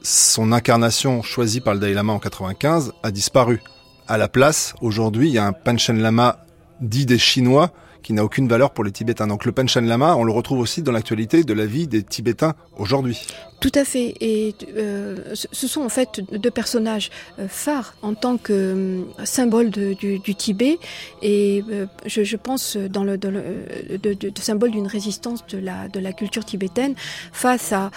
Son 0.00 0.50
incarnation 0.50 1.20
choisie 1.20 1.60
par 1.60 1.74
le 1.74 1.80
Dalai 1.80 1.92
Lama 1.92 2.14
en 2.14 2.18
95 2.18 2.94
a 3.02 3.10
disparu. 3.10 3.60
À 4.08 4.16
la 4.16 4.28
place, 4.28 4.74
aujourd'hui, 4.80 5.28
il 5.28 5.34
y 5.34 5.38
a 5.38 5.46
un 5.46 5.52
Panchen 5.52 6.00
Lama 6.00 6.38
dit 6.80 7.04
des 7.04 7.18
Chinois 7.18 7.70
qui 8.02 8.12
n'a 8.12 8.24
aucune 8.24 8.48
valeur 8.48 8.72
pour 8.72 8.84
les 8.84 8.92
Tibétains. 8.92 9.26
Donc 9.26 9.44
le 9.44 9.52
Panchen 9.52 9.86
Lama, 9.86 10.16
on 10.16 10.24
le 10.24 10.32
retrouve 10.32 10.58
aussi 10.58 10.82
dans 10.82 10.92
l'actualité 10.92 11.44
de 11.44 11.52
la 11.54 11.66
vie 11.66 11.86
des 11.86 12.02
Tibétains 12.02 12.54
aujourd'hui. 12.76 13.26
Tout 13.62 13.70
à 13.76 13.84
fait. 13.84 14.14
Et 14.20 14.56
euh, 14.76 15.16
ce 15.34 15.68
sont 15.68 15.82
en 15.82 15.88
fait 15.88 16.20
deux 16.32 16.50
personnages 16.50 17.10
euh, 17.38 17.46
phares 17.48 17.94
en 18.02 18.14
tant 18.14 18.36
que 18.36 18.52
euh, 18.52 19.02
symbole 19.24 19.70
du, 19.70 20.34
Tibet. 20.34 20.80
Et 21.22 21.62
je, 22.06 22.36
pense 22.36 22.76
dans 22.76 23.04
le, 23.04 23.16
de, 23.16 24.32
symbole 24.40 24.72
d'une 24.72 24.88
résistance 24.88 25.46
de 25.46 25.58
la, 25.58 25.86
de 25.86 26.00
la 26.00 26.12
culture 26.12 26.44
tibétaine 26.44 26.94
face 27.32 27.72
à 27.72 27.90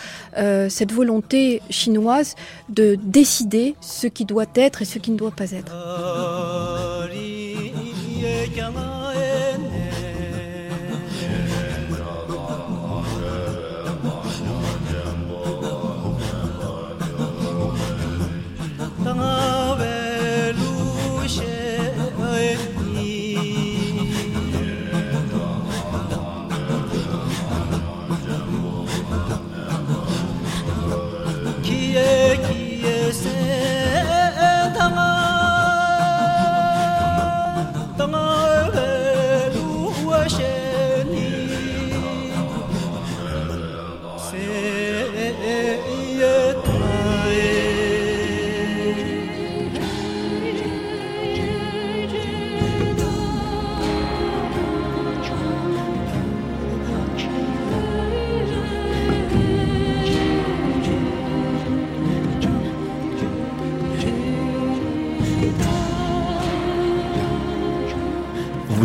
cette 0.69 0.91
volonté 0.91 1.61
chinoise 1.69 2.35
de 2.69 2.97
décider 3.01 3.75
ce 3.81 4.05
qui 4.05 4.25
doit 4.25 4.45
être 4.53 4.83
et 4.83 4.85
ce 4.85 4.99
qui 4.99 5.11
ne 5.11 5.17
doit 5.17 5.31
pas 5.31 5.51
être. 5.51 5.73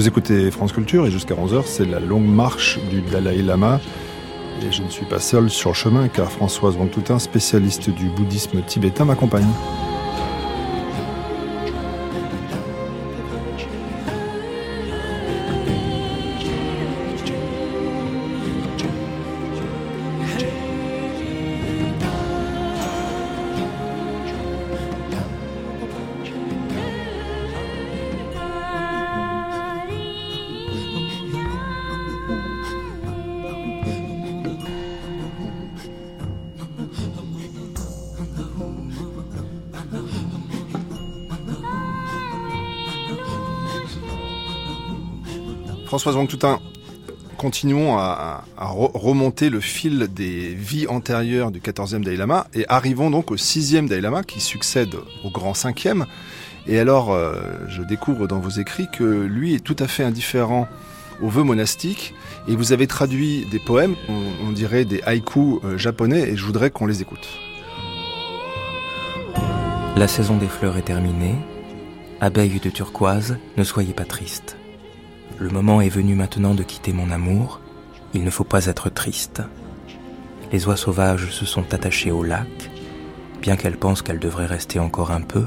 Vous 0.00 0.08
écoutez 0.08 0.50
France 0.50 0.72
Culture 0.72 1.06
et 1.06 1.10
jusqu'à 1.10 1.34
11h, 1.34 1.64
c'est 1.66 1.84
la 1.84 2.00
longue 2.00 2.24
marche 2.24 2.78
du 2.88 3.02
Dalai 3.02 3.42
Lama. 3.42 3.82
Et 4.62 4.72
je 4.72 4.82
ne 4.82 4.88
suis 4.88 5.04
pas 5.04 5.20
seul 5.20 5.50
sur 5.50 5.68
le 5.68 5.74
chemin 5.74 6.08
car 6.08 6.32
Françoise 6.32 6.74
Wangtoutin, 6.78 7.18
spécialiste 7.18 7.90
du 7.90 8.08
bouddhisme 8.08 8.62
tibétain, 8.62 9.04
m'accompagne. 9.04 9.44
Françoise 46.00 46.16
Wangtoutin, 46.16 46.60
continuons 47.36 47.98
à, 47.98 48.42
remonter 48.56 49.50
le 49.50 49.60
fil 49.60 50.08
des 50.10 50.54
vies 50.54 50.86
antérieures 50.86 51.50
du 51.50 51.60
14e 51.60 52.02
Dalai 52.02 52.16
Lama 52.16 52.46
et 52.54 52.64
arrivons 52.70 53.10
donc 53.10 53.30
au 53.30 53.36
6e 53.36 53.86
Dalai 53.86 54.00
Lama 54.00 54.22
qui 54.22 54.40
succède 54.40 54.94
au 55.24 55.28
grand 55.28 55.52
5e. 55.52 56.06
Et 56.66 56.78
alors, 56.78 57.12
euh, 57.12 57.34
je 57.68 57.82
découvre 57.82 58.26
dans 58.26 58.38
vos 58.38 58.48
écrits 58.48 58.88
que 58.90 59.04
lui 59.04 59.54
est 59.54 59.62
tout 59.62 59.76
à 59.78 59.86
fait 59.86 60.02
indifférent 60.02 60.68
aux 61.20 61.28
vœux 61.28 61.42
monastiques 61.42 62.14
et 62.48 62.56
vous 62.56 62.72
avez 62.72 62.86
traduit 62.86 63.44
des 63.50 63.58
poèmes, 63.58 63.94
on, 64.08 64.52
dirait 64.52 64.86
des 64.86 65.02
haïkus 65.02 65.58
euh, 65.64 65.76
japonais 65.76 66.30
et 66.30 66.36
je 66.38 66.46
voudrais 66.46 66.70
qu'on 66.70 66.86
les 66.86 67.02
écoute. 67.02 67.28
La 69.96 70.08
saison 70.08 70.38
des 70.38 70.48
fleurs 70.48 70.78
est 70.78 70.86
terminée. 70.86 71.34
Abeilles 72.22 72.58
de 72.58 72.70
turquoise, 72.70 73.36
ne 73.58 73.64
soyez 73.64 73.92
pas 73.92 74.06
triste. 74.06 74.56
Le 75.40 75.48
moment 75.48 75.81
est 75.81 75.88
venu 75.88 76.14
maintenant 76.14 76.53
de 76.53 76.62
quitter 76.62 76.92
mon 76.92 77.11
amour, 77.11 77.61
il 78.12 78.24
ne 78.24 78.31
faut 78.31 78.44
pas 78.44 78.66
être 78.66 78.90
triste. 78.90 79.40
Les 80.53 80.66
oies 80.66 80.76
sauvages 80.76 81.31
se 81.31 81.46
sont 81.46 81.72
attachées 81.72 82.11
au 82.11 82.22
lac, 82.22 82.70
bien 83.40 83.57
qu'elles 83.57 83.79
pensent 83.79 84.03
qu'elles 84.03 84.18
devraient 84.18 84.44
rester 84.44 84.79
encore 84.79 85.12
un 85.12 85.22
peu. 85.22 85.46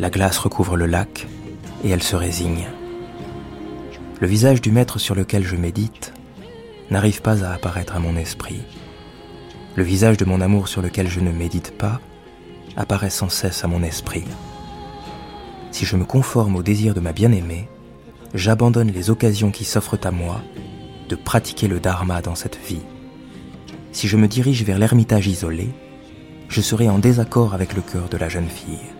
La 0.00 0.10
glace 0.10 0.38
recouvre 0.38 0.76
le 0.76 0.86
lac 0.86 1.28
et 1.84 1.90
elle 1.90 2.02
se 2.02 2.16
résigne. 2.16 2.66
Le 4.20 4.26
visage 4.26 4.60
du 4.60 4.72
maître 4.72 4.98
sur 4.98 5.14
lequel 5.14 5.44
je 5.44 5.54
médite 5.54 6.12
n'arrive 6.90 7.22
pas 7.22 7.44
à 7.44 7.52
apparaître 7.52 7.94
à 7.94 8.00
mon 8.00 8.16
esprit. 8.16 8.62
Le 9.76 9.84
visage 9.84 10.16
de 10.16 10.24
mon 10.24 10.40
amour 10.40 10.66
sur 10.66 10.82
lequel 10.82 11.06
je 11.06 11.20
ne 11.20 11.30
médite 11.30 11.78
pas 11.78 12.00
apparaît 12.76 13.10
sans 13.10 13.28
cesse 13.28 13.62
à 13.62 13.68
mon 13.68 13.84
esprit. 13.84 14.24
Si 15.70 15.84
je 15.84 15.94
me 15.94 16.04
conforme 16.04 16.56
au 16.56 16.62
désir 16.64 16.92
de 16.92 17.00
ma 17.00 17.12
bien-aimée, 17.12 17.68
j'abandonne 18.34 18.90
les 18.90 19.10
occasions 19.10 19.50
qui 19.50 19.64
s'offrent 19.64 19.98
à 20.04 20.10
moi 20.10 20.42
de 21.08 21.14
pratiquer 21.14 21.68
le 21.68 21.80
dharma 21.80 22.20
dans 22.20 22.34
cette 22.34 22.58
vie. 22.66 22.82
Si 23.92 24.08
je 24.08 24.16
me 24.16 24.26
dirige 24.26 24.64
vers 24.64 24.78
l'ermitage 24.78 25.28
isolé, 25.28 25.70
je 26.48 26.60
serai 26.60 26.88
en 26.88 26.98
désaccord 26.98 27.54
avec 27.54 27.74
le 27.74 27.82
cœur 27.82 28.08
de 28.08 28.16
la 28.16 28.28
jeune 28.28 28.48
fille. 28.48 28.92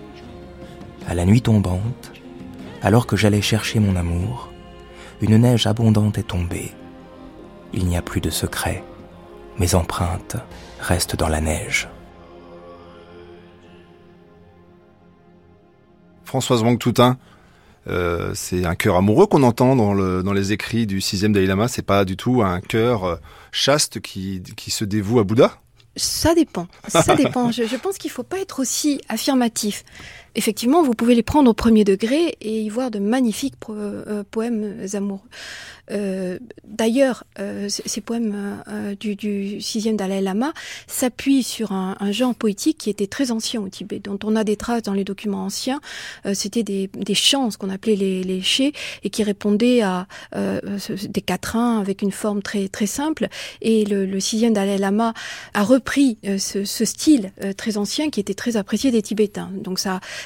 À 1.09 1.15
la 1.15 1.25
nuit 1.25 1.43
tombante, 1.43 2.13
alors 2.83 3.07
que 3.07 3.17
j'allais 3.17 3.43
chercher 3.43 3.81
mon 3.81 3.97
amour, 3.97 4.51
une 5.21 5.37
neige 5.37 5.67
abondante 5.67 6.19
est 6.19 6.29
tombée. 6.29 6.73
Il 7.73 7.87
n'y 7.87 7.97
a 7.97 8.03
plus 8.03 8.21
de 8.21 8.31
secret. 8.31 8.85
Mes 9.59 9.75
empreintes 9.75 10.37
restent 10.81 11.17
dans 11.17 11.29
la 11.29 11.41
neige. 11.41 11.89
Françoise 16.25 16.63
Wang-Toutin, 16.63 17.17
euh, 17.89 18.33
c'est 18.35 18.65
un 18.65 18.75
cœur 18.75 18.97
amoureux 18.97 19.27
qu'on 19.27 19.43
entend 19.43 19.77
dans, 19.77 19.95
le, 19.95 20.23
dans 20.23 20.33
les 20.33 20.53
écrits 20.53 20.87
du 20.87 21.01
sixième 21.01 21.33
Dalai 21.33 21.47
Lama. 21.47 21.69
C'est 21.69 21.83
pas 21.83 22.05
du 22.05 22.17
tout 22.17 22.43
un 22.43 22.61
cœur 22.61 23.05
euh, 23.05 23.17
chaste 23.53 24.01
qui, 24.01 24.43
qui 24.57 24.71
se 24.71 24.85
dévoue 24.85 25.19
à 25.19 25.25
Bouddha. 25.25 25.59
Ça 25.97 26.35
dépend. 26.35 26.67
Ça 26.89 27.15
dépend. 27.15 27.53
je, 27.53 27.65
je 27.65 27.77
pense 27.77 27.99
qu'il 27.99 28.11
faut 28.11 28.25
pas 28.25 28.41
être 28.41 28.61
aussi 28.61 29.01
affirmatif. 29.09 29.85
Effectivement, 30.35 30.83
vous 30.83 30.95
pouvez 30.95 31.15
les 31.15 31.23
prendre 31.23 31.51
au 31.51 31.55
premier 31.55 31.85
degré 31.85 32.37
et 32.41 32.63
y 32.63 32.69
voir 32.69 32.91
de 32.91 32.99
magnifiques 32.99 33.55
poèmes 34.31 34.87
amoureux. 34.93 35.21
Euh, 35.91 36.39
d'ailleurs, 36.67 37.25
euh, 37.39 37.69
ces 37.69 38.01
poèmes 38.01 38.63
euh, 38.69 38.95
du, 38.95 39.61
sixième 39.61 39.97
Dalai 39.97 40.21
Lama 40.21 40.53
s'appuient 40.87 41.43
sur 41.43 41.73
un, 41.73 41.95
genre 42.11 42.35
poétique 42.35 42.79
qui 42.79 42.91
était 42.91 43.07
très 43.07 43.31
ancien 43.31 43.61
au 43.61 43.69
Tibet, 43.69 43.99
dont 43.99 44.19
on 44.25 44.37
a 44.37 44.45
des 44.45 44.57
traces 44.57 44.83
dans 44.83 44.93
les 44.93 45.05
documents 45.05 45.45
anciens. 45.45 45.81
C'était 46.33 46.63
des, 46.63 46.89
chants, 47.15 47.51
ce 47.51 47.59
qu'on 47.59 47.71
appelait 47.71 47.97
les, 47.97 48.23
les 48.23 48.43
et 49.03 49.11
qui 49.11 49.23
répondaient 49.23 49.83
à 49.83 50.07
des 50.35 51.23
quatrains 51.23 51.81
avec 51.81 52.03
une 52.03 52.13
forme 52.13 52.43
très 52.43 52.87
simple. 52.87 53.29
Et 53.63 53.85
le, 53.85 54.21
sixième 54.21 54.53
Dalai 54.53 54.79
Lama 54.79 55.13
a 55.55 55.65
repris 55.65 56.19
ce, 56.39 56.65
style 56.65 57.33
très 57.57 57.79
ancien 57.79 58.11
qui 58.11 58.21
était 58.21 58.35
très 58.35 58.57
apprécié 58.57 58.91
des 58.91 59.03
Tibétains. 59.03 59.51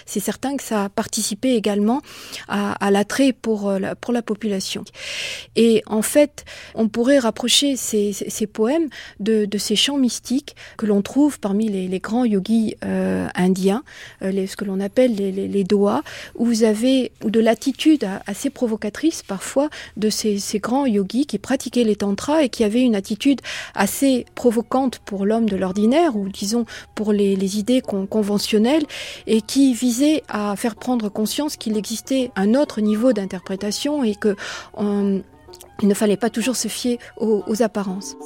C'est 0.07 0.21
certain 0.21 0.57
que 0.57 0.63
ça 0.63 0.85
a 0.85 0.89
participé 0.89 1.55
également 1.55 2.01
à, 2.49 2.91
l'attrait 2.91 3.33
pour 3.33 3.73
la, 3.73 3.95
pour 3.95 4.13
la 4.13 4.23
population. 4.23 4.85
Et 5.57 5.83
en 5.87 6.03
fait, 6.03 6.45
on 6.75 6.89
pourrait 6.89 7.19
rapprocher 7.19 7.77
ces, 7.77 8.13
ces 8.13 8.47
poèmes 8.47 8.89
de, 9.21 9.45
de, 9.45 9.59
ces 9.59 9.77
chants 9.77 9.99
mystiques 9.99 10.57
que 10.77 10.87
l'on 10.87 11.03
trouve 11.03 11.41
parmi 11.41 11.69
les, 11.69 11.89
les 11.89 11.99
grands 12.01 12.25
yogis 12.25 12.77
euh, 12.85 13.29
indiens, 13.35 13.83
euh, 14.23 14.31
les, 14.31 14.47
ce 14.47 14.57
que 14.57 14.65
l'on 14.65 14.81
appelle 14.81 15.15
les, 15.15 15.33
les, 15.33 15.65
doas, 15.65 16.03
où 16.37 16.45
vous 16.45 16.63
avez 16.63 17.13
de 17.25 17.41
l'attitude 17.41 18.07
assez 18.27 18.51
provocatrice 18.51 19.23
parfois 19.23 19.69
de 19.97 20.11
ces, 20.11 20.39
ces, 20.39 20.59
grands 20.59 20.87
yogis 20.87 21.27
qui 21.27 21.39
pratiquaient 21.39 21.85
les 21.85 21.97
tantras 21.97 22.43
et 22.43 22.49
qui 22.49 22.65
avaient 22.65 22.83
une 22.83 22.95
attitude 22.95 23.41
assez 23.75 24.25
provocante 24.35 24.99
pour 25.01 25.27
l'homme 25.27 25.49
de 25.49 25.57
l'ordinaire 25.57 26.17
ou 26.17 26.29
disons 26.29 26.65
pour 26.95 27.13
les, 27.13 27.37
les 27.37 27.59
idées 27.59 27.81
con, 27.81 28.07
conventionnelles 28.07 28.85
et 29.27 29.41
qui 29.41 29.75
à 30.29 30.57
faire 30.57 30.77
prendre 30.77 31.09
conscience 31.09 31.57
qu'il 31.57 31.77
existait 31.77 32.31
un 32.37 32.55
autre 32.55 32.81
niveau 32.81 33.13
d'interprétation 33.13 34.05
et 34.05 34.15
que 34.15 34.37
on, 34.75 35.23
il 35.81 35.89
ne 35.89 35.95
fallait 35.95 36.17
pas 36.17 36.31
toujours 36.31 36.57
se 36.57 36.69
fier 36.69 36.99
aux 37.17 37.63
apparences. 37.63 38.17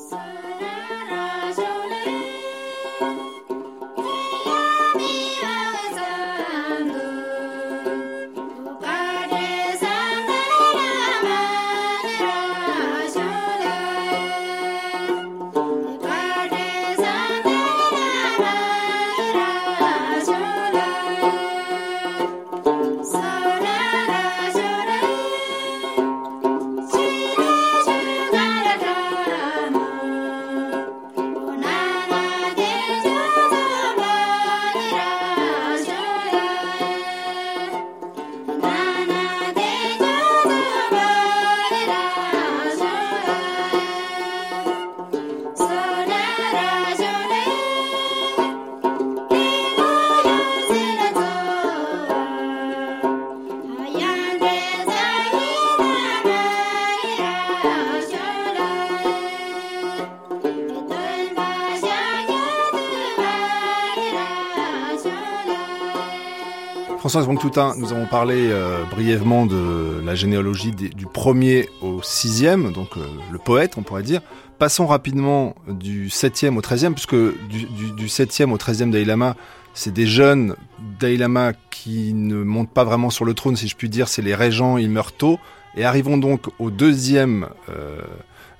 Françoise 67.13 67.27
Bronc-Toutin, 67.27 67.75
nous 67.77 67.93
avons 67.93 68.07
parlé 68.07 68.49
euh, 68.49 68.85
brièvement 68.91 69.45
de 69.45 70.01
la 70.03 70.15
généalogie 70.15 70.71
des, 70.71 70.89
du 70.89 71.05
premier 71.05 71.69
au 71.83 72.01
sixième, 72.01 72.73
donc 72.73 72.97
euh, 72.97 73.05
le 73.31 73.37
poète, 73.37 73.75
on 73.77 73.83
pourrait 73.83 74.03
dire. 74.03 74.23
Passons 74.59 74.87
rapidement 74.87 75.55
du 75.69 76.09
septième 76.09 76.57
au 76.57 76.63
treizième, 76.63 76.95
puisque 76.95 77.15
du, 77.15 77.67
du, 77.67 77.93
du 77.95 78.09
septième 78.09 78.51
au 78.51 78.57
treizième 78.57 78.91
Dalai 78.91 79.05
Lama, 79.05 79.37
c'est 79.75 79.93
des 79.93 80.07
jeunes 80.07 80.57
Dalai 80.99 81.19
Lama 81.19 81.53
qui 81.71 82.15
ne 82.15 82.43
montent 82.43 82.73
pas 82.73 82.85
vraiment 82.85 83.11
sur 83.11 83.27
le 83.27 83.35
trône, 83.35 83.57
si 83.57 83.69
je 83.69 83.77
puis 83.77 83.91
dire, 83.91 84.09
c'est 84.09 84.23
les 84.23 84.35
régents, 84.35 84.79
ils 84.79 84.89
meurent 84.89 85.13
tôt. 85.13 85.39
Et 85.77 85.85
arrivons 85.85 86.17
donc 86.17 86.47
au 86.59 86.71
deuxième 86.71 87.49
euh, 87.69 88.01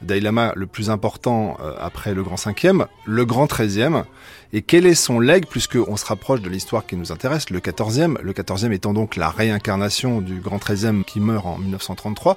Dalai 0.03 0.21
Lama, 0.21 0.53
le 0.57 0.67
plus 0.67 0.91
important 0.91 1.57
euh, 1.61 1.75
après 1.81 2.15
le 2.15 2.23
grand 2.23 2.37
cinquième, 2.37 2.87
le 3.05 3.25
grand 3.25 3.47
treizième. 3.47 4.05
Et 4.53 4.63
quel 4.63 4.87
est 4.87 4.95
son 4.95 5.21
legs, 5.21 5.47
puisqu'on 5.47 5.97
se 5.97 6.05
rapproche 6.05 6.41
de 6.41 6.49
l'histoire 6.49 6.87
qui 6.87 6.97
nous 6.97 7.13
intéresse, 7.13 7.51
le 7.51 7.61
14e, 7.61 8.21
le 8.21 8.33
14e 8.33 8.73
étant 8.73 8.93
donc 8.93 9.17
la 9.17 9.31
réincarnation 9.31 10.21
du 10.21 10.41
grand 10.41 10.59
13e 10.59 11.05
qui 11.05 11.21
meurt 11.21 11.47
en 11.47 11.59
1933. 11.59 12.37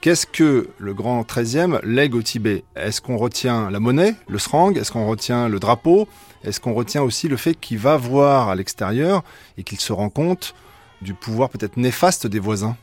Qu'est-ce 0.00 0.26
que 0.26 0.68
le 0.78 0.94
grand 0.94 1.22
13e 1.22 1.80
lègue 1.84 2.14
au 2.14 2.22
Tibet? 2.22 2.64
Est-ce 2.76 3.00
qu'on 3.00 3.16
retient 3.16 3.70
la 3.70 3.80
monnaie, 3.80 4.14
le 4.28 4.38
srang? 4.38 4.76
Est-ce 4.76 4.92
qu'on 4.92 5.06
retient 5.06 5.48
le 5.48 5.58
drapeau? 5.58 6.06
Est-ce 6.44 6.60
qu'on 6.60 6.74
retient 6.74 7.02
aussi 7.02 7.28
le 7.28 7.36
fait 7.36 7.54
qu'il 7.54 7.78
va 7.78 7.96
voir 7.96 8.48
à 8.48 8.54
l'extérieur 8.54 9.24
et 9.58 9.64
qu'il 9.64 9.80
se 9.80 9.92
rend 9.92 10.10
compte 10.10 10.54
du 11.02 11.14
pouvoir 11.14 11.48
peut-être 11.48 11.76
néfaste 11.76 12.26
des 12.26 12.38
voisins? 12.38 12.76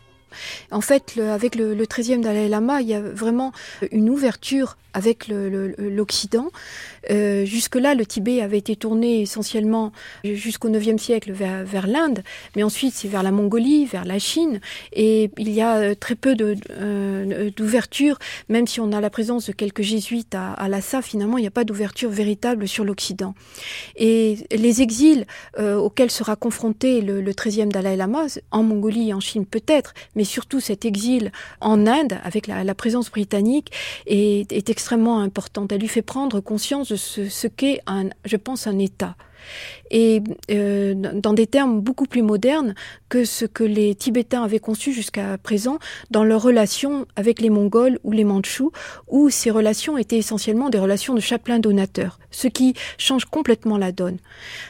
En 0.71 0.81
fait, 0.81 1.19
avec 1.19 1.55
le, 1.55 1.73
le 1.73 1.85
13e 1.85 2.21
Dalai 2.21 2.47
Lama, 2.47 2.81
il 2.81 2.87
y 2.87 2.93
a 2.93 3.01
vraiment 3.01 3.51
une 3.91 4.09
ouverture 4.09 4.77
avec 4.93 5.27
l'Occident. 5.27 6.49
Euh, 7.11 7.45
Jusque-là, 7.45 7.95
le 7.95 8.05
Tibet 8.05 8.41
avait 8.41 8.59
été 8.59 8.75
tourné 8.75 9.21
essentiellement 9.21 9.91
jusqu'au 10.23 10.69
9e 10.69 10.97
siècle 10.97 11.31
vers, 11.31 11.87
l'Inde, 11.87 12.23
mais 12.55 12.63
ensuite 12.63 12.93
c'est 12.93 13.07
vers 13.07 13.23
la 13.23 13.31
Mongolie, 13.31 13.85
vers 13.85 14.05
la 14.05 14.19
Chine, 14.19 14.61
et 14.93 15.31
il 15.37 15.49
y 15.49 15.61
a 15.61 15.77
euh, 15.77 15.95
très 15.95 16.15
peu 16.15 16.35
d'ouverture, 16.35 18.15
euh, 18.21 18.53
même 18.53 18.67
si 18.67 18.79
on 18.79 18.91
a 18.91 19.01
la 19.01 19.09
présence 19.09 19.47
de 19.47 19.51
quelques 19.51 19.81
jésuites 19.81 20.35
à, 20.35 20.53
à 20.53 20.69
Lhasa, 20.69 21.01
finalement 21.01 21.37
il 21.37 21.41
n'y 21.41 21.47
a 21.47 21.51
pas 21.51 21.63
d'ouverture 21.63 22.09
véritable 22.09 22.67
sur 22.67 22.85
l'Occident. 22.85 23.33
Et 23.95 24.37
les 24.51 24.81
exils 24.81 25.25
auxquels 25.57 26.11
sera 26.11 26.35
confronté 26.35 27.01
le, 27.01 27.21
le 27.21 27.31
13e 27.31 27.69
Dalai 27.69 27.95
Lama, 27.95 28.25
en 28.51 28.63
Mongolie 28.63 29.09
et 29.09 29.13
en 29.13 29.19
Chine 29.19 29.45
peut-être, 29.45 29.93
mais 30.15 30.22
surtout 30.25 30.59
cet 30.59 30.85
exil 30.85 31.31
en 31.61 31.87
Inde, 31.87 32.17
avec 32.23 32.47
la, 32.47 32.75
présence 32.75 33.09
britannique, 33.09 33.71
est, 34.05 34.69
extrêmement 34.69 35.19
importante. 35.19 35.71
Elle 35.71 35.81
lui 35.81 35.87
fait 35.87 36.01
prendre 36.01 36.39
conscience 36.39 36.89
de 36.89 36.95
ce, 36.95 37.47
qu'est, 37.47 37.81
je 38.25 38.37
pense, 38.37 38.67
un 38.67 38.79
État 38.79 39.15
et 39.93 40.21
euh, 40.51 40.95
dans 40.95 41.33
des 41.33 41.47
termes 41.47 41.79
beaucoup 41.79 42.07
plus 42.07 42.23
modernes 42.23 42.73
que 43.09 43.25
ce 43.25 43.45
que 43.45 43.63
les 43.63 43.93
Tibétains 43.93 44.43
avaient 44.43 44.59
conçu 44.59 44.91
jusqu'à 44.91 45.37
présent 45.37 45.77
dans 46.09 46.23
leurs 46.23 46.41
relations 46.41 47.05
avec 47.15 47.39
les 47.39 47.51
Mongols 47.51 47.99
ou 48.03 48.11
les 48.11 48.23
Mandchous, 48.23 48.71
où 49.07 49.29
ces 49.29 49.51
relations 49.51 49.97
étaient 49.99 50.17
essentiellement 50.17 50.71
des 50.71 50.79
relations 50.79 51.13
de 51.13 51.19
chapelain-donateur, 51.19 52.17
ce 52.31 52.47
qui 52.47 52.73
change 52.97 53.25
complètement 53.25 53.77
la 53.77 53.91
donne. 53.91 54.17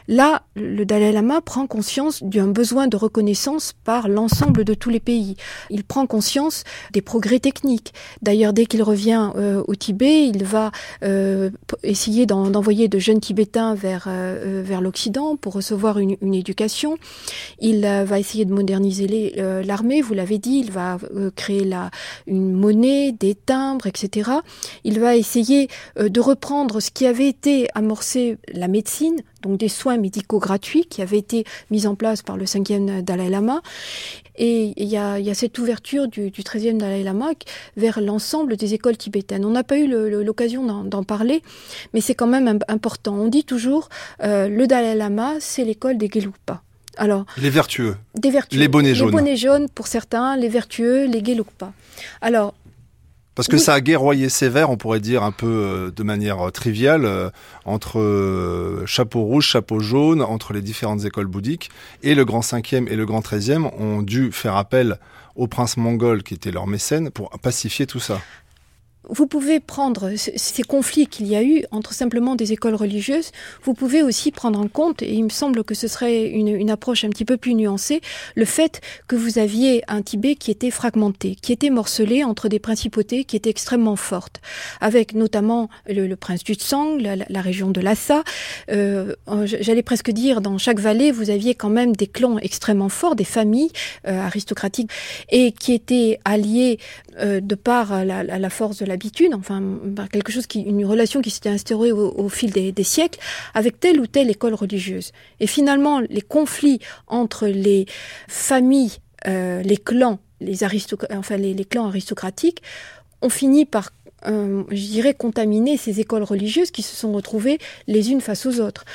Là, 0.10 0.44
le 0.58 0.84
Dalai 0.84 1.14
Lama 1.14 1.40
prend 1.40 1.68
conscience 1.68 2.22
d'un 2.22 2.48
besoin 2.48 2.88
de 2.88 2.98
reconnaissance 2.98 3.74
par 3.86 4.10
l'ensemble 4.10 4.66
de 4.66 4.74
tous 4.74 4.90
les 4.90 5.00
pays. 5.00 5.38
Il 5.70 5.86
prend 5.86 6.06
conscience 6.06 6.66
des 6.92 7.02
progrès 7.02 7.40
techniques. 7.40 7.94
D'ailleurs, 8.22 8.52
dès 8.52 8.66
qu'il 8.66 8.84
revient 8.84 9.32
euh, 9.38 9.64
au 9.68 9.76
Tibet, 9.76 10.28
il 10.28 10.44
va 10.44 10.72
euh, 11.04 11.50
essayer 11.84 12.26
d'envoyer 12.26 12.90
de 12.90 13.00
jeunes 13.00 13.22
Tibétains 13.22 13.74
vers, 13.74 14.08
euh, 14.08 14.62
vers 14.66 14.82
l'Occident 14.82 15.13
pour 15.40 15.54
recevoir 15.54 16.00
une, 16.00 16.34
éducation. 16.34 16.98
Il 17.60 17.86
euh, 17.86 18.04
va 18.06 18.20
essayer 18.20 18.46
de 18.46 18.54
moderniser 18.54 19.36
euh, 19.38 19.64
l'armée, 19.64 20.02
vous 20.02 20.14
l'avez 20.14 20.40
dit, 20.40 20.60
il 20.66 20.72
va 20.72 20.98
euh, 21.16 21.32
créer 21.36 21.70
une 22.28 22.54
monnaie, 22.54 23.12
des 23.12 23.36
timbres, 23.36 23.88
etc. 23.88 24.32
Il 24.84 25.00
va 25.00 25.16
essayer 25.16 25.70
de 25.98 26.20
reprendre 26.20 26.80
ce 26.80 26.90
qui 26.92 27.06
avait 27.06 27.28
été 27.28 27.68
amorcé, 27.76 28.38
la 28.52 28.68
médecine, 28.68 29.22
donc 29.44 29.60
des 29.60 29.68
soins 29.68 29.98
médicaux 29.98 30.40
gratuits 30.40 30.86
qui 30.86 31.02
avaient 31.02 31.20
été 31.20 31.46
mis 31.70 31.86
en 31.86 31.96
place 31.96 32.22
par 32.22 32.38
le 32.38 32.46
cinquième 32.46 33.02
Dalai 33.02 33.30
Lama. 33.30 33.62
Et 34.36 34.74
il 34.78 34.88
y 34.88 34.98
a, 34.98 35.20
y 35.20 35.30
a, 35.30 35.36
cette 35.36 35.60
ouverture 35.60 36.08
du, 36.08 36.32
du 36.32 36.42
13e 36.42 36.78
Dalai 36.78 37.04
Lama 37.04 37.32
vers 37.78 38.02
l'ensemble 38.02 38.58
des 38.58 38.74
écoles 38.74 38.98
tibétaines. 38.98 39.46
On 39.46 39.52
n'a 39.52 39.64
pas 39.64 39.78
eu 39.78 39.88
l'occasion 39.88 40.84
d'en 40.84 41.04
parler, 41.04 41.44
mais 41.94 42.02
c'est 42.02 42.16
quand 42.16 42.28
même 42.28 42.60
important. 42.68 43.14
On 43.14 43.28
dit 43.28 43.44
toujours, 43.44 43.90
euh, 44.24 44.48
le 44.48 44.66
Dalai 44.66 44.96
Lama, 44.96 45.36
c'est 45.40 45.64
l'école 45.64 45.98
des 45.98 46.10
Gelugpa. 46.12 46.64
Alors, 46.98 47.26
les 47.38 47.50
vertueux. 47.50 47.96
Des 48.16 48.30
vertueux. 48.30 48.60
Les 48.60 48.68
bonnets 48.68 48.94
jaunes. 48.94 49.10
Les 49.10 49.12
bonnets 49.12 49.38
jaunes 49.38 49.68
pour 49.70 49.88
certains, 49.88 50.38
les 50.38 50.50
vertueux, 50.50 51.06
les 51.06 51.24
Gelugpa. 51.24 51.74
Alors, 52.22 52.54
Parce 53.36 53.48
que 53.48 53.58
ça 53.58 53.74
a 53.74 53.82
guerroyé 53.82 54.30
sévère, 54.30 54.70
on 54.70 54.78
pourrait 54.78 55.00
dire 55.00 55.24
un 55.24 55.32
peu 55.32 55.48
euh, 55.48 55.92
de 55.92 56.04
manière 56.04 56.48
euh, 56.48 56.52
triviale, 56.52 57.06
euh, 57.06 57.30
entre 57.66 58.84
chapeau 58.86 59.24
rouge, 59.24 59.48
chapeau 59.48 59.80
jaune, 59.80 60.22
entre 60.22 60.54
les 60.54 60.62
différentes 60.62 61.06
écoles 61.06 61.28
bouddhiques. 61.28 61.72
Et 62.04 62.14
le 62.14 62.26
grand 62.26 62.44
cinquième 62.44 62.88
et 62.88 62.96
le 62.96 63.06
grand 63.06 63.22
treizième 63.22 63.68
ont 63.80 64.02
dû 64.04 64.32
faire 64.32 64.56
appel 64.56 65.00
au 65.36 65.48
prince 65.48 65.78
mongol 65.78 66.22
qui 66.22 66.36
était 66.36 66.52
leur 66.52 66.68
mécène 66.68 67.10
pour 67.10 67.32
pacifier 67.42 67.88
tout 67.88 68.00
ça 68.00 68.22
vous 69.10 69.28
pouvez 69.28 69.60
prendre 69.60 70.12
ces 70.16 70.64
conflits 70.64 71.08
qu'il 71.08 71.28
y 71.28 71.36
a 71.36 71.44
eu 71.44 71.64
entre 71.72 71.94
simplement 71.94 72.36
des 72.36 72.54
écoles 72.54 72.76
religieuses, 72.76 73.32
vous 73.64 73.74
pouvez 73.74 74.02
aussi 74.02 74.32
prendre 74.32 74.60
en 74.60 74.68
compte, 74.68 75.02
et 75.02 75.14
il 75.14 75.24
me 75.24 75.30
semble 75.30 75.64
que 75.64 75.76
ce 75.76 75.88
serait 75.88 76.28
une, 76.28 76.48
une, 76.48 76.70
approche 76.70 77.04
un 77.04 77.10
petit 77.10 77.26
peu 77.26 77.38
plus 77.38 77.54
nuancée, 77.54 78.02
le 78.36 78.46
fait 78.46 78.82
que 79.08 79.16
vous 79.16 79.38
aviez 79.38 79.84
un 79.88 80.02
Tibet 80.02 80.36
qui 80.36 80.52
était 80.52 80.72
fragmenté, 80.72 81.36
qui 81.36 81.52
était 81.52 81.70
morcelé 81.70 82.24
entre 82.24 82.48
des 82.48 82.60
principautés 82.60 83.26
qui 83.26 83.36
étaient 83.36 83.50
extrêmement 83.50 83.96
fortes, 83.96 84.42
avec 84.80 85.14
notamment 85.14 85.70
le, 85.88 86.08
le 86.08 86.16
prince 86.16 86.44
du 86.44 86.54
Tsang, 86.54 87.00
la, 87.00 87.16
la, 87.16 87.42
région 87.42 87.70
de 87.70 87.82
Lhasa. 87.82 88.24
Euh, 88.72 89.14
J'allais 89.46 89.84
presque 89.84 90.12
dire, 90.12 90.42
dans 90.42 90.58
chaque 90.58 90.80
vallée, 90.80 91.12
vous 91.12 91.30
aviez 91.30 91.56
quand 91.56 91.70
même 91.70 91.96
des 91.96 92.08
clans 92.08 92.38
extrêmement 92.40 92.90
forts, 92.90 93.16
des 93.16 93.24
familles 93.24 93.72
euh, 94.08 94.20
aristocratiques, 94.20 94.90
et 95.30 95.52
qui 95.52 95.74
étaient 95.74 96.20
alliés 96.26 96.80
euh, 97.20 97.42
de 97.42 97.56
par 97.56 98.06
la, 98.06 98.24
la 98.24 98.50
force 98.50 98.78
de 98.78 98.86
la 98.86 98.94
habitude, 98.94 99.34
enfin 99.34 99.62
quelque 100.12 100.32
chose 100.32 100.48
qui, 100.48 100.62
une 100.62 100.86
relation 100.86 101.22
qui 101.22 101.30
s'était 101.30 101.50
instaurée 101.50 101.92
au, 101.92 102.30
fil 102.30 102.52
des, 102.52 102.84
siècles 102.84 103.20
avec 103.54 103.80
telle 103.80 104.00
ou 104.00 104.08
telle 104.08 104.30
école 104.30 104.54
religieuse. 104.54 105.12
Et 105.40 105.48
finalement, 105.48 106.00
les 106.00 106.22
conflits 106.22 106.80
entre 107.08 107.48
les 107.48 107.86
familles, 108.28 108.98
euh, 109.28 109.62
les 109.62 109.78
clans, 109.78 110.20
les, 110.42 110.64
enfin, 111.12 111.38
les, 111.38 111.66
clans 111.66 111.88
aristocratiques 111.88 112.62
ont 113.22 113.30
fini 113.30 113.66
par 113.66 113.92
euh, 114.26 114.64
je 114.70 114.88
dirais, 114.88 115.14
contaminer 115.14 115.76
ces 115.76 116.00
écoles 116.00 116.24
religieuses 116.24 116.72
qui 116.72 116.82
se 116.82 116.96
sont 116.96 117.12
retrouvées 117.12 117.60
les 117.88 118.12
unes 118.12 118.22
face 118.22 118.46
aux 118.46 118.62
autres. 118.62 118.86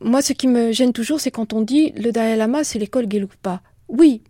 Moi, 0.00 0.22
ce 0.22 0.32
qui 0.32 0.48
me 0.48 0.72
gêne 0.72 0.92
toujours, 0.92 1.20
c'est 1.20 1.30
quand 1.30 1.52
on 1.52 1.60
dit 1.60 1.92
le 1.92 2.12
Dalai 2.12 2.36
Lama, 2.36 2.64
c'est 2.64 2.78
l'école 2.78 3.10
Gelugpa. 3.10 3.60
Oui, 3.88 4.22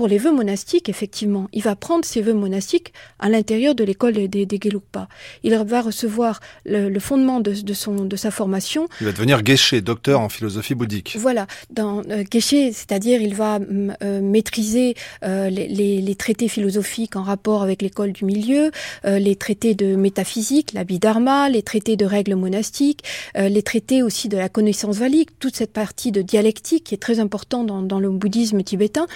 pour 0.00 0.08
les 0.08 0.16
vœux 0.16 0.32
monastiques, 0.32 0.88
effectivement, 0.88 1.46
il 1.52 1.62
va 1.62 1.76
prendre 1.76 2.06
ses 2.06 2.22
vœux 2.22 2.32
monastiques 2.32 2.94
à 3.18 3.28
l'intérieur 3.28 3.74
de 3.74 3.84
l'école 3.84 4.14
des, 4.14 4.46
des, 4.46 4.58
Gelugpa. 4.58 5.08
Il 5.42 5.54
va 5.54 5.82
recevoir 5.82 6.40
le, 6.64 6.98
fondement 6.98 7.38
de, 7.38 7.52
son, 7.74 8.06
de 8.06 8.16
sa 8.16 8.30
formation. 8.30 8.88
Il 9.02 9.08
va 9.08 9.12
devenir 9.12 9.44
geshe, 9.44 9.74
docteur 9.74 10.20
en 10.20 10.30
philosophie 10.30 10.74
bouddhique. 10.74 11.18
Voilà, 11.20 11.46
dans 11.68 12.00
euh, 12.08 12.24
geshe, 12.32 12.72
c'est-à-dire 12.72 13.20
il 13.20 13.34
va 13.34 13.58
euh, 14.02 14.22
maîtriser 14.22 14.94
euh, 15.22 15.50
les, 15.50 15.68
les, 15.68 16.14
traités 16.14 16.48
philosophiques 16.48 17.16
en 17.16 17.22
rapport 17.22 17.62
avec 17.62 17.82
l'école 17.82 18.12
du 18.12 18.24
milieu, 18.24 18.70
euh, 19.04 19.18
les 19.18 19.36
traités 19.36 19.74
de 19.74 19.96
métaphysique, 19.96 20.72
l'abhidharma, 20.72 21.50
les 21.50 21.60
traités 21.60 21.98
de 21.98 22.06
règles 22.06 22.36
monastiques, 22.36 23.02
les 23.34 23.62
traités 23.62 24.02
aussi 24.02 24.30
de 24.30 24.38
la 24.38 24.48
connaissance 24.48 24.96
valide, 24.96 25.28
toute 25.40 25.56
cette 25.56 25.74
partie 25.74 26.10
de 26.10 26.22
dialectique 26.22 26.84
qui 26.84 26.94
est 26.94 26.98
très 26.98 27.20
importante 27.20 27.66
dans, 27.66 27.82
dans 27.82 28.00
le 28.00 28.08
bouddhisme 28.08 28.62
tibétain. 28.62 29.06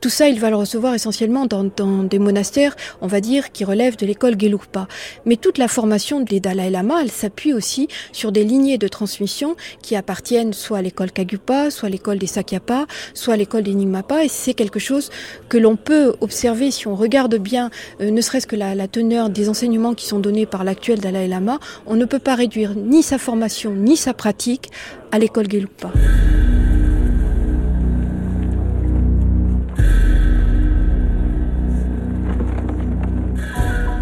Tout 0.00 0.08
ça, 0.08 0.29
il 0.30 0.40
va 0.40 0.50
le 0.50 0.56
recevoir 0.56 0.94
essentiellement 0.94 1.46
dans, 1.46 1.64
des 2.04 2.18
monastères, 2.18 2.76
on 3.00 3.06
va 3.06 3.20
dire, 3.20 3.52
qui 3.52 3.64
relèvent 3.64 3.96
de 3.96 4.06
l'école 4.06 4.40
Gelugpa. 4.40 4.86
Mais 5.26 5.36
toute 5.36 5.58
la 5.58 5.68
formation 5.68 6.20
des 6.20 6.40
Dalai 6.40 6.70
Lama, 6.70 7.00
elle 7.02 7.10
s'appuie 7.10 7.52
aussi 7.52 7.88
sur 8.12 8.30
des 8.30 8.44
lignées 8.44 8.78
de 8.78 8.88
transmission 8.88 9.56
qui 9.82 9.96
appartiennent 9.96 10.52
soit 10.52 10.78
à 10.78 10.82
l'école 10.82 11.10
Kagupa, 11.10 11.70
soit 11.70 11.88
à 11.88 11.90
l'école 11.90 12.18
des 12.18 12.28
Sakyapa, 12.28 12.86
soit 13.12 13.34
à 13.34 13.36
l'école 13.36 13.64
des 13.64 13.74
Nyingmapa. 13.74 14.24
Et 14.24 14.28
c'est 14.28 14.54
quelque 14.54 14.78
chose 14.78 15.10
que 15.48 15.58
l'on 15.58 15.76
peut 15.76 16.14
observer 16.20 16.70
si 16.70 16.86
on 16.86 16.94
regarde 16.94 17.34
bien, 17.36 17.70
euh, 18.00 18.10
ne 18.10 18.20
serait-ce 18.20 18.46
que 18.46 18.56
la, 18.56 18.74
la 18.74 18.86
teneur 18.88 19.30
des 19.30 19.48
enseignements 19.48 19.94
qui 19.94 20.06
sont 20.06 20.20
donnés 20.20 20.46
par 20.46 20.62
l'actuel 20.62 21.00
Dalai 21.00 21.26
Lama. 21.26 21.58
On 21.86 21.96
ne 21.96 22.04
peut 22.04 22.18
pas 22.20 22.36
réduire 22.36 22.74
ni 22.76 23.02
sa 23.02 23.18
formation 23.18 23.72
ni 23.74 23.96
sa 23.96 24.14
pratique 24.14 24.70
à 25.10 25.18
l'école 25.18 25.50
Gelugpa. 25.50 25.90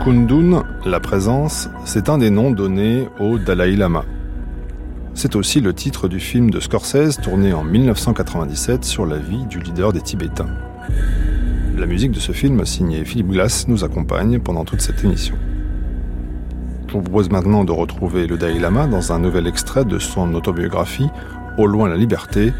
Kundun, 0.09 0.65
la 0.87 1.01
présence, 1.01 1.69
c'est 1.85 2.09
un 2.09 2.17
des 2.17 2.31
noms 2.31 2.51
donnés 2.51 3.07
au 3.21 3.37
Dalai 3.37 3.77
Lama. 3.77 4.07
C'est 5.13 5.37
aussi 5.37 5.61
le 5.61 5.75
titre 5.75 6.09
du 6.09 6.19
film 6.19 6.49
de 6.49 6.61
Scorsese 6.61 7.19
tourné 7.23 7.53
en 7.53 7.63
1997 7.63 8.87
sur 8.87 9.05
la 9.05 9.19
vie 9.19 9.45
du 9.45 9.59
leader 9.59 9.93
des 9.93 10.01
Tibétains. 10.01 10.49
La 11.77 11.85
musique 11.85 12.13
de 12.13 12.21
ce 12.21 12.33
film, 12.33 12.65
signée 12.65 13.05
Philippe 13.05 13.29
Glass, 13.29 13.69
nous 13.69 13.85
accompagne 13.85 14.39
pendant 14.39 14.65
toute 14.65 14.81
cette 14.81 15.05
émission. 15.05 15.37
Je 16.87 16.95
vous 16.95 17.03
propose 17.03 17.29
maintenant 17.29 17.65
de 17.65 17.73
retrouver 17.73 18.27
le 18.27 18.39
Dalai 18.39 18.61
Lama 18.61 18.87
dans 18.87 19.13
un 19.13 19.19
nouvel 19.19 19.47
extrait 19.47 19.85
de 19.85 19.99
son 19.99 20.33
autobiographie 20.33 21.11
Au 21.59 21.67
loin 21.67 21.87
la 21.87 21.97
liberté. 21.97 22.55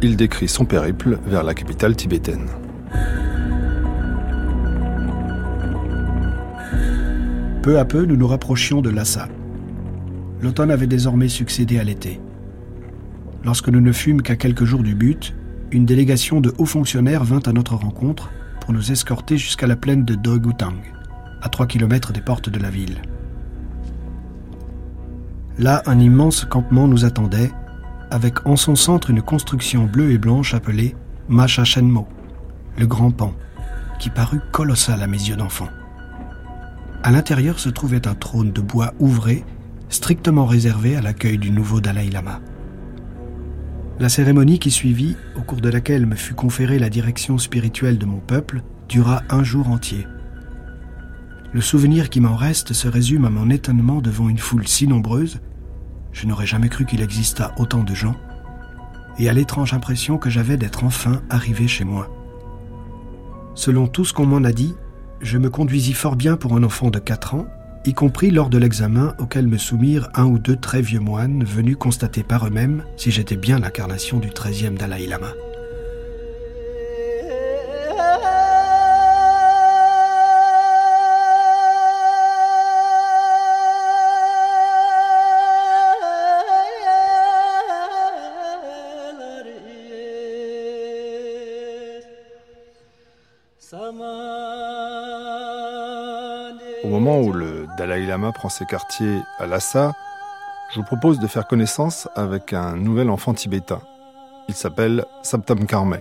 Il 0.00 0.16
décrit 0.16 0.48
son 0.48 0.64
périple 0.64 1.18
vers 1.26 1.42
la 1.42 1.52
capitale 1.52 1.94
tibétaine. 1.96 2.48
Peu 7.62 7.78
à 7.78 7.84
peu, 7.84 8.04
nous 8.04 8.16
nous 8.16 8.28
rapprochions 8.28 8.80
de 8.82 8.90
Lhasa. 8.90 9.28
L'automne 10.40 10.70
avait 10.70 10.86
désormais 10.86 11.28
succédé 11.28 11.78
à 11.78 11.84
l'été. 11.84 12.20
Lorsque 13.44 13.68
nous 13.68 13.80
ne 13.80 13.92
fûmes 13.92 14.22
qu'à 14.22 14.36
quelques 14.36 14.64
jours 14.64 14.82
du 14.82 14.94
but, 14.94 15.34
une 15.72 15.84
délégation 15.84 16.40
de 16.40 16.54
hauts 16.58 16.66
fonctionnaires 16.66 17.24
vint 17.24 17.42
à 17.46 17.52
notre 17.52 17.74
rencontre 17.74 18.30
pour 18.60 18.72
nous 18.72 18.92
escorter 18.92 19.36
jusqu'à 19.36 19.66
la 19.66 19.76
plaine 19.76 20.04
de 20.04 20.14
Dogutang, 20.14 20.74
à 21.42 21.48
3 21.48 21.66
km 21.66 22.12
des 22.12 22.20
portes 22.20 22.48
de 22.48 22.58
la 22.60 22.70
ville. 22.70 23.02
Là, 25.58 25.82
un 25.86 25.98
immense 25.98 26.44
campement 26.44 26.86
nous 26.86 27.04
attendait, 27.04 27.50
avec 28.10 28.46
en 28.46 28.54
son 28.54 28.76
centre 28.76 29.10
une 29.10 29.22
construction 29.22 29.84
bleue 29.84 30.12
et 30.12 30.18
blanche 30.18 30.54
appelée 30.54 30.94
Macha 31.28 31.64
Shenmo, 31.64 32.06
le 32.78 32.86
grand 32.86 33.10
pan, 33.10 33.34
qui 33.98 34.10
parut 34.10 34.40
colossal 34.52 35.02
à 35.02 35.08
mes 35.08 35.18
yeux 35.18 35.36
d'enfant. 35.36 35.68
À 37.02 37.12
l'intérieur 37.12 37.60
se 37.60 37.68
trouvait 37.68 38.08
un 38.08 38.14
trône 38.14 38.52
de 38.52 38.60
bois 38.60 38.92
ouvré, 38.98 39.44
strictement 39.88 40.46
réservé 40.46 40.96
à 40.96 41.00
l'accueil 41.00 41.38
du 41.38 41.50
nouveau 41.52 41.80
Dalai 41.80 42.10
Lama. 42.10 42.40
La 44.00 44.08
cérémonie 44.08 44.58
qui 44.58 44.70
suivit, 44.70 45.16
au 45.36 45.42
cours 45.42 45.60
de 45.60 45.68
laquelle 45.68 46.06
me 46.06 46.16
fut 46.16 46.34
conférée 46.34 46.78
la 46.78 46.88
direction 46.88 47.38
spirituelle 47.38 47.98
de 47.98 48.06
mon 48.06 48.18
peuple, 48.18 48.62
dura 48.88 49.22
un 49.28 49.44
jour 49.44 49.68
entier. 49.70 50.06
Le 51.52 51.60
souvenir 51.60 52.10
qui 52.10 52.20
m'en 52.20 52.36
reste 52.36 52.72
se 52.72 52.88
résume 52.88 53.24
à 53.24 53.30
mon 53.30 53.48
étonnement 53.48 54.00
devant 54.00 54.28
une 54.28 54.38
foule 54.38 54.66
si 54.66 54.86
nombreuse, 54.86 55.40
je 56.12 56.26
n'aurais 56.26 56.46
jamais 56.46 56.68
cru 56.68 56.84
qu'il 56.84 57.00
existât 57.00 57.54
autant 57.58 57.84
de 57.84 57.94
gens, 57.94 58.16
et 59.18 59.28
à 59.28 59.32
l'étrange 59.32 59.72
impression 59.72 60.18
que 60.18 60.30
j'avais 60.30 60.56
d'être 60.56 60.84
enfin 60.84 61.22
arrivé 61.30 61.68
chez 61.68 61.84
moi. 61.84 62.08
Selon 63.54 63.86
tout 63.86 64.04
ce 64.04 64.12
qu'on 64.12 64.26
m'en 64.26 64.44
a 64.44 64.52
dit, 64.52 64.74
je 65.20 65.38
me 65.38 65.50
conduisis 65.50 65.94
fort 65.94 66.16
bien 66.16 66.36
pour 66.36 66.54
un 66.54 66.62
enfant 66.62 66.90
de 66.90 66.98
4 66.98 67.34
ans, 67.34 67.46
y 67.84 67.94
compris 67.94 68.30
lors 68.30 68.50
de 68.50 68.58
l'examen 68.58 69.14
auquel 69.18 69.46
me 69.46 69.58
soumirent 69.58 70.08
un 70.14 70.24
ou 70.24 70.38
deux 70.38 70.56
très 70.56 70.82
vieux 70.82 71.00
moines 71.00 71.44
venus 71.44 71.76
constater 71.76 72.22
par 72.22 72.46
eux-mêmes 72.46 72.84
si 72.96 73.10
j'étais 73.10 73.36
bien 73.36 73.58
l'incarnation 73.58 74.18
du 74.18 74.28
13e 74.28 74.76
Dalai 74.76 75.06
Lama. 75.06 75.32
Prend 98.34 98.50
ses 98.50 98.66
quartiers 98.66 99.20
à 99.38 99.46
Lhasa, 99.46 99.94
je 100.70 100.76
vous 100.76 100.84
propose 100.84 101.18
de 101.18 101.26
faire 101.26 101.46
connaissance 101.46 102.06
avec 102.14 102.52
un 102.52 102.76
nouvel 102.76 103.08
enfant 103.08 103.32
tibétain. 103.32 103.80
Il 104.48 104.54
s'appelle 104.54 105.06
Saptam 105.22 105.64
Karme. 105.64 106.00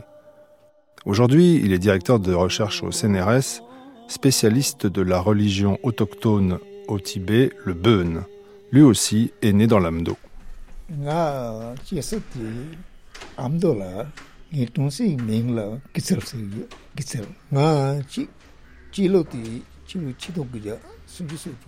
Aujourd'hui, 1.06 1.62
il 1.64 1.72
est 1.72 1.80
directeur 1.80 2.20
de 2.20 2.34
recherche 2.34 2.84
au 2.84 2.92
CNRS, 2.92 3.62
spécialiste 4.10 4.86
de 4.86 5.02
la 5.02 5.22
religion 5.22 5.80
autochtone 5.82 6.60
au 6.90 7.00
Tibet, 7.00 7.52
le 7.64 7.74
Beun. 7.74 8.26
Lui 8.74 8.82
aussi 8.82 9.32
est 9.42 9.54
né 9.54 9.66
dans 9.66 9.80
l'Amdo. 9.80 10.18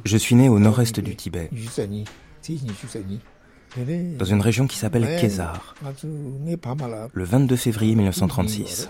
Je 0.06 0.18
suis 0.18 0.36
né 0.36 0.50
au 0.50 0.60
nord-est 0.60 1.00
du 1.00 1.16
Tibet, 1.16 1.50
dans 4.18 4.26
une 4.26 4.41
région 4.41 4.68
qui 4.68 4.78
s'appelle 4.78 5.18
Kézar, 5.20 5.76
le 7.14 7.24
22 7.24 7.56
février 7.56 7.95
1936. 7.95 8.89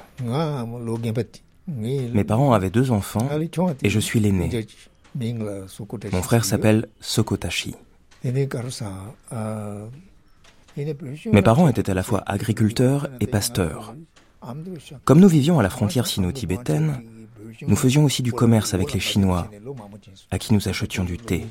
Mes 1.67 2.23
parents 2.23 2.53
avaient 2.53 2.69
deux 2.69 2.91
enfants 2.91 3.29
et 3.83 3.89
je 3.89 3.99
suis 3.99 4.19
l'aîné. 4.19 4.65
Mon 5.15 6.21
frère 6.21 6.45
s'appelle 6.45 6.87
Sokotashi. 6.99 7.75
Mes 8.23 8.47
parents 11.43 11.67
étaient 11.67 11.89
à 11.89 11.93
la 11.93 12.03
fois 12.03 12.23
agriculteurs 12.25 13.09
et 13.19 13.27
pasteurs. 13.27 13.95
Comme 15.03 15.19
nous 15.19 15.27
vivions 15.27 15.59
à 15.59 15.63
la 15.63 15.69
frontière 15.69 16.07
sino-tibétaine, 16.07 17.01
nous 17.67 17.75
faisions 17.75 18.05
aussi 18.05 18.23
du 18.23 18.31
commerce 18.31 18.73
avec 18.73 18.93
les 18.93 18.99
Chinois, 18.99 19.49
à 20.31 20.39
qui 20.39 20.53
nous 20.53 20.67
achetions 20.67 21.03
du 21.03 21.17
thé, 21.17 21.45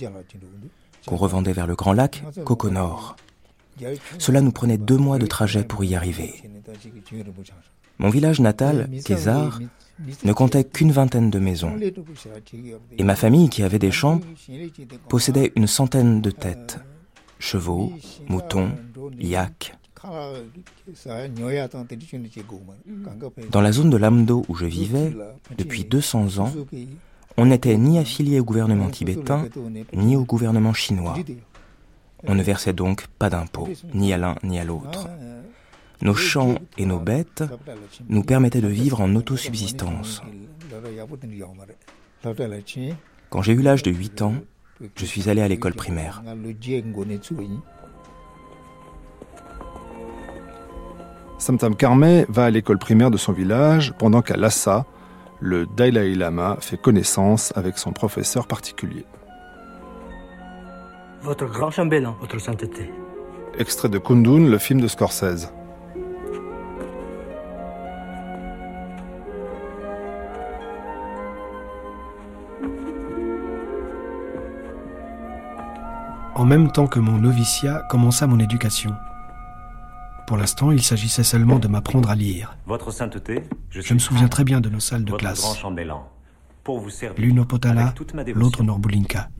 qu'on 1.07 1.16
revendait 1.16 1.53
vers 1.53 1.66
le 1.66 1.74
Grand 1.74 1.92
Lac, 1.92 2.22
Nord. 2.70 3.16
Cela 4.18 4.40
nous 4.40 4.53
prenait 4.53 4.78
deux 4.78 4.96
mois 4.96 5.18
de 5.18 5.26
trajet 5.26 5.64
pour 5.64 5.84
y 5.84 5.94
arriver. 5.94 6.42
Mon 7.99 8.11
village 8.11 8.40
natal, 8.40 8.88
Kézar, 9.05 9.61
ne 10.24 10.32
comptait 10.32 10.64
qu'une 10.64 10.92
vingtaine 10.92 11.30
de 11.30 11.38
maisons. 11.38 11.76
Et 12.96 13.05
ma 13.05 13.16
famille, 13.16 13.49
qui 13.49 13.62
avait 13.62 13.78
des 13.78 13.90
champs, 13.90 14.20
possédait 15.09 15.53
une 15.57 15.66
centaine 15.66 16.20
de 16.20 16.30
têtes. 16.30 16.78
Chevaux, 17.40 17.92
moutons, 18.28 18.70
yaks. 19.18 19.78
Dans 23.51 23.61
la 23.61 23.72
zone 23.72 23.90
de 23.90 23.96
Lamdo 23.96 24.44
où 24.49 24.55
je 24.55 24.66
vivais, 24.66 25.12
depuis 25.57 25.84
200 25.84 26.38
ans, 26.38 26.53
on 27.36 27.46
n'était 27.46 27.76
ni 27.76 27.99
affilié 27.99 28.40
au 28.40 28.44
gouvernement 28.44 28.90
tibétain, 28.90 29.46
ni 29.92 30.16
au 30.16 30.24
gouvernement 30.24 30.72
chinois. 30.72 31.16
On 32.26 32.34
ne 32.34 32.42
versait 32.42 32.72
donc 32.72 33.07
pas 33.18 33.30
d'impôts, 33.30 33.68
ni 33.94 34.12
à 34.12 34.18
l'un 34.18 34.34
ni 34.42 34.59
à 34.59 34.64
l'autre. 34.64 35.09
Nos 36.01 36.14
champs 36.14 36.57
et 36.76 36.86
nos 36.86 37.01
bêtes 37.01 37.44
nous 38.09 38.22
permettaient 38.22 38.61
de 38.61 38.68
vivre 38.68 39.01
en 39.01 39.14
autosubsistance. 39.14 40.22
Quand 43.30 43.42
j'ai 43.42 43.53
eu 43.53 43.62
l'âge 43.62 43.82
de 43.82 43.90
8 43.90 44.22
ans, 44.22 44.34
je 44.96 45.05
suis 45.05 45.28
allé 45.28 45.42
à 45.42 45.49
l'école 45.49 45.74
primaire. 45.74 46.22
Samtam 51.39 51.76
Karmé 51.76 52.26
va 52.28 52.47
à 52.47 52.51
l'école 52.51 52.78
primaire 52.78 53.12
de 53.12 53.16
son 53.16 53.32
village 53.32 53.95
pendant 53.97 54.22
qu'à 54.22 54.36
Lhasa, 54.36 54.84
le 55.41 55.66
Dalai 55.66 56.16
Lama 56.16 56.57
fait 56.61 56.76
connaissance 56.76 57.53
avec 57.55 57.78
son 57.78 57.93
professeur 57.93 58.49
particulier. 58.49 59.07
Votre 61.22 61.47
grand 61.47 61.70
chambellan, 61.70 62.16
votre 62.20 62.41
sainteté. 62.41 62.91
Extrait 63.57 63.89
de 63.89 63.99
Kundun, 63.99 64.49
le 64.49 64.59
film 64.59 64.80
de 64.80 64.89
Scorsese. 64.89 65.53
En 76.34 76.45
même 76.45 76.70
temps 76.72 76.89
que 76.89 76.99
mon 76.99 77.18
noviciat 77.18 77.84
commença 77.89 78.26
mon 78.26 78.41
éducation. 78.41 78.95
Pour 80.29 80.37
l'instant, 80.37 80.72
il 80.72 80.83
s'agissait 80.83 81.24
seulement 81.24 81.59
de 81.59 81.68
m'apprendre 81.68 82.11
à 82.11 82.14
lire. 82.14 82.55
Votre 82.66 82.91
sainteté, 82.91 83.45
je, 83.70 83.95
me 83.95 83.99
souviens 83.99 84.29
très 84.29 84.45
bien 84.45 84.61
de 84.61 84.68
nos 84.68 84.79
salles 84.79 85.07
de 85.07 85.12
classe. 85.12 85.57
L'une 87.16 87.41
au 87.41 87.47
Potala, 87.47 87.95
l'autre 88.35 88.61
au 88.61 88.62
Norbulinka. 88.62 89.31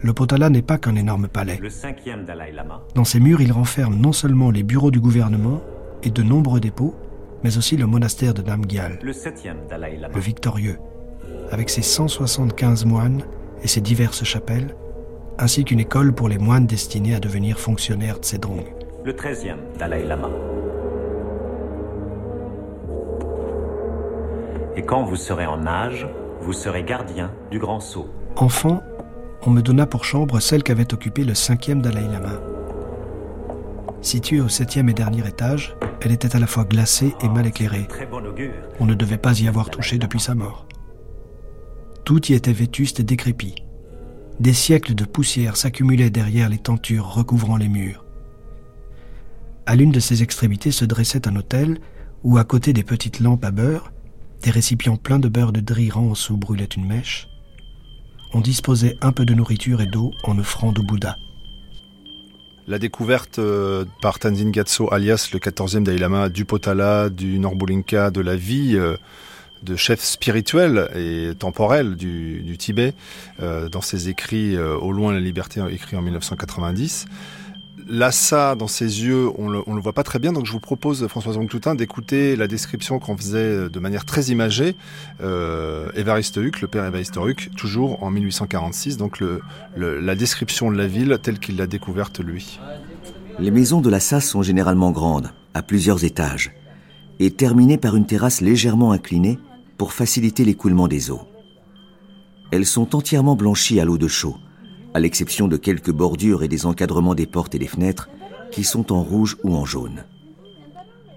Le 0.00 0.14
Potala 0.14 0.48
n'est 0.48 0.62
pas 0.62 0.78
qu'un 0.78 0.94
énorme 0.94 1.28
palais. 1.28 1.58
Le 1.60 1.68
cinquième 1.68 2.24
Dalai 2.24 2.52
Lama. 2.52 2.80
Dans 2.94 3.04
ses 3.04 3.20
murs, 3.20 3.42
il 3.42 3.52
renferme 3.52 3.96
non 3.96 4.12
seulement 4.12 4.50
les 4.50 4.62
bureaux 4.62 4.90
du 4.90 4.98
gouvernement 4.98 5.60
et 6.02 6.10
de 6.10 6.22
nombreux 6.22 6.58
dépôts, 6.58 6.94
mais 7.44 7.58
aussi 7.58 7.76
le 7.76 7.86
monastère 7.86 8.32
de 8.32 8.40
Namgyal, 8.40 8.98
le, 9.02 9.12
septième 9.12 9.58
Dalai 9.68 9.98
Lama. 9.98 10.14
le 10.14 10.20
victorieux, 10.22 10.78
avec 11.52 11.68
ses 11.68 11.82
175 11.82 12.86
moines 12.86 13.20
et 13.62 13.68
ses 13.68 13.82
diverses 13.82 14.24
chapelles, 14.24 14.74
ainsi 15.36 15.66
qu'une 15.66 15.80
école 15.80 16.14
pour 16.14 16.30
les 16.30 16.38
moines 16.38 16.66
destinés 16.66 17.14
à 17.14 17.20
devenir 17.20 17.60
fonctionnaires 17.60 18.20
de 18.20 18.24
Tsedrong 18.24 18.77
le 19.08 19.14
13e 19.14 19.56
Dalai 19.78 20.04
Lama. 20.04 20.28
Et 24.76 24.82
quand 24.82 25.02
vous 25.04 25.16
serez 25.16 25.46
en 25.46 25.66
âge, 25.66 26.06
vous 26.42 26.52
serez 26.52 26.82
gardien 26.82 27.32
du 27.50 27.58
grand 27.58 27.80
sceau. 27.80 28.10
Enfant, 28.36 28.82
on 29.46 29.50
me 29.50 29.62
donna 29.62 29.86
pour 29.86 30.04
chambre 30.04 30.40
celle 30.40 30.62
qu'avait 30.62 30.92
occupée 30.92 31.24
le 31.24 31.32
cinquième 31.32 31.80
Dalai 31.80 32.02
Lama. 32.02 32.34
Située 34.02 34.42
au 34.42 34.48
septième 34.50 34.90
et 34.90 34.92
dernier 34.92 35.26
étage, 35.26 35.74
elle 36.02 36.12
était 36.12 36.36
à 36.36 36.38
la 36.38 36.46
fois 36.46 36.64
glacée 36.64 37.14
et 37.22 37.30
mal 37.30 37.46
éclairée. 37.46 37.88
On 38.78 38.84
ne 38.84 38.92
devait 38.92 39.16
pas 39.16 39.40
y 39.40 39.48
avoir 39.48 39.70
touché 39.70 39.96
depuis 39.96 40.20
sa 40.20 40.34
mort. 40.34 40.66
Tout 42.04 42.26
y 42.26 42.34
était 42.34 42.52
vétuste 42.52 43.00
et 43.00 43.04
décrépit. 43.04 43.64
Des 44.38 44.52
siècles 44.52 44.94
de 44.94 45.06
poussière 45.06 45.56
s'accumulaient 45.56 46.10
derrière 46.10 46.50
les 46.50 46.58
tentures 46.58 47.14
recouvrant 47.14 47.56
les 47.56 47.68
murs. 47.68 48.04
À 49.68 49.76
l'une 49.76 49.92
de 49.92 50.00
ses 50.00 50.22
extrémités 50.22 50.70
se 50.70 50.86
dressait 50.86 51.28
un 51.28 51.36
hôtel 51.36 51.78
où, 52.24 52.38
à 52.38 52.44
côté 52.44 52.72
des 52.72 52.84
petites 52.84 53.20
lampes 53.20 53.44
à 53.44 53.50
beurre, 53.50 53.92
des 54.42 54.50
récipients 54.50 54.96
pleins 54.96 55.18
de 55.18 55.28
beurre 55.28 55.52
de 55.52 55.60
driran 55.60 56.10
où 56.10 56.36
brûlait 56.38 56.64
une 56.64 56.86
mèche, 56.86 57.28
on 58.32 58.40
disposait 58.40 58.96
un 59.02 59.12
peu 59.12 59.26
de 59.26 59.34
nourriture 59.34 59.82
et 59.82 59.86
d'eau 59.86 60.12
en 60.24 60.38
offrande 60.38 60.78
au 60.78 60.82
Bouddha. 60.82 61.18
La 62.66 62.78
découverte 62.78 63.40
euh, 63.40 63.84
par 64.00 64.18
Tanzin 64.18 64.48
Gatso, 64.48 64.90
alias 64.90 65.28
le 65.34 65.38
14e 65.38 65.82
Dalai 65.82 65.98
Lama, 65.98 66.30
du 66.30 66.46
Potala, 66.46 67.10
du 67.10 67.38
Norbulinka, 67.38 68.10
de 68.10 68.22
la 68.22 68.36
vie 68.36 68.74
euh, 68.74 68.96
de 69.64 69.76
chef 69.76 70.00
spirituel 70.00 70.88
et 70.94 71.34
temporel 71.38 71.94
du, 71.94 72.56
Tibet, 72.58 72.94
euh, 73.42 73.68
dans 73.68 73.82
ses 73.82 74.08
écrits 74.08 74.56
Au 74.56 74.92
loin 74.92 75.12
la 75.12 75.20
liberté, 75.20 75.62
écrit 75.70 75.94
en 75.94 76.00
1990, 76.00 77.04
Lassa, 77.88 78.54
dans 78.54 78.66
ses 78.66 79.02
yeux, 79.02 79.30
on 79.38 79.48
le, 79.48 79.62
le 79.66 79.80
voit 79.80 79.94
pas 79.94 80.02
très 80.02 80.18
bien, 80.18 80.32
donc 80.32 80.44
je 80.44 80.52
vous 80.52 80.60
propose, 80.60 81.06
Françoise 81.08 81.38
Toutin, 81.48 81.74
d'écouter 81.74 82.36
la 82.36 82.46
description 82.46 82.98
qu'on 82.98 83.16
faisait 83.16 83.70
de 83.70 83.78
manière 83.80 84.04
très 84.04 84.24
imagée, 84.24 84.76
euh, 85.22 85.88
Évariste 85.94 86.36
le 86.36 86.68
père 86.68 86.84
Évariste 86.84 87.16
Huc, 87.16 87.50
toujours 87.56 88.02
en 88.02 88.10
1846, 88.10 88.98
donc 88.98 89.22
la 89.76 90.14
description 90.14 90.70
de 90.70 90.76
la 90.76 90.86
ville 90.86 91.18
telle 91.22 91.38
qu'il 91.38 91.56
l'a 91.56 91.66
découverte 91.66 92.20
lui. 92.20 92.60
Les 93.38 93.50
maisons 93.50 93.80
de 93.80 93.88
Lassa 93.88 94.20
sont 94.20 94.42
généralement 94.42 94.90
grandes, 94.90 95.32
à 95.54 95.62
plusieurs 95.62 96.04
étages, 96.04 96.52
et 97.20 97.30
terminées 97.30 97.78
par 97.78 97.96
une 97.96 98.06
terrasse 98.06 98.42
légèrement 98.42 98.92
inclinée 98.92 99.38
pour 99.78 99.94
faciliter 99.94 100.44
l'écoulement 100.44 100.88
des 100.88 101.10
eaux. 101.10 101.22
Elles 102.50 102.66
sont 102.66 102.94
entièrement 102.94 103.34
blanchies 103.34 103.80
à 103.80 103.84
l'eau 103.86 103.96
de 103.96 104.08
chaux 104.08 104.36
à 104.94 105.00
l'exception 105.00 105.48
de 105.48 105.56
quelques 105.56 105.92
bordures 105.92 106.42
et 106.42 106.48
des 106.48 106.66
encadrements 106.66 107.14
des 107.14 107.26
portes 107.26 107.54
et 107.54 107.58
des 107.58 107.66
fenêtres 107.66 108.08
qui 108.50 108.64
sont 108.64 108.92
en 108.92 109.02
rouge 109.02 109.36
ou 109.44 109.54
en 109.54 109.64
jaune. 109.64 110.04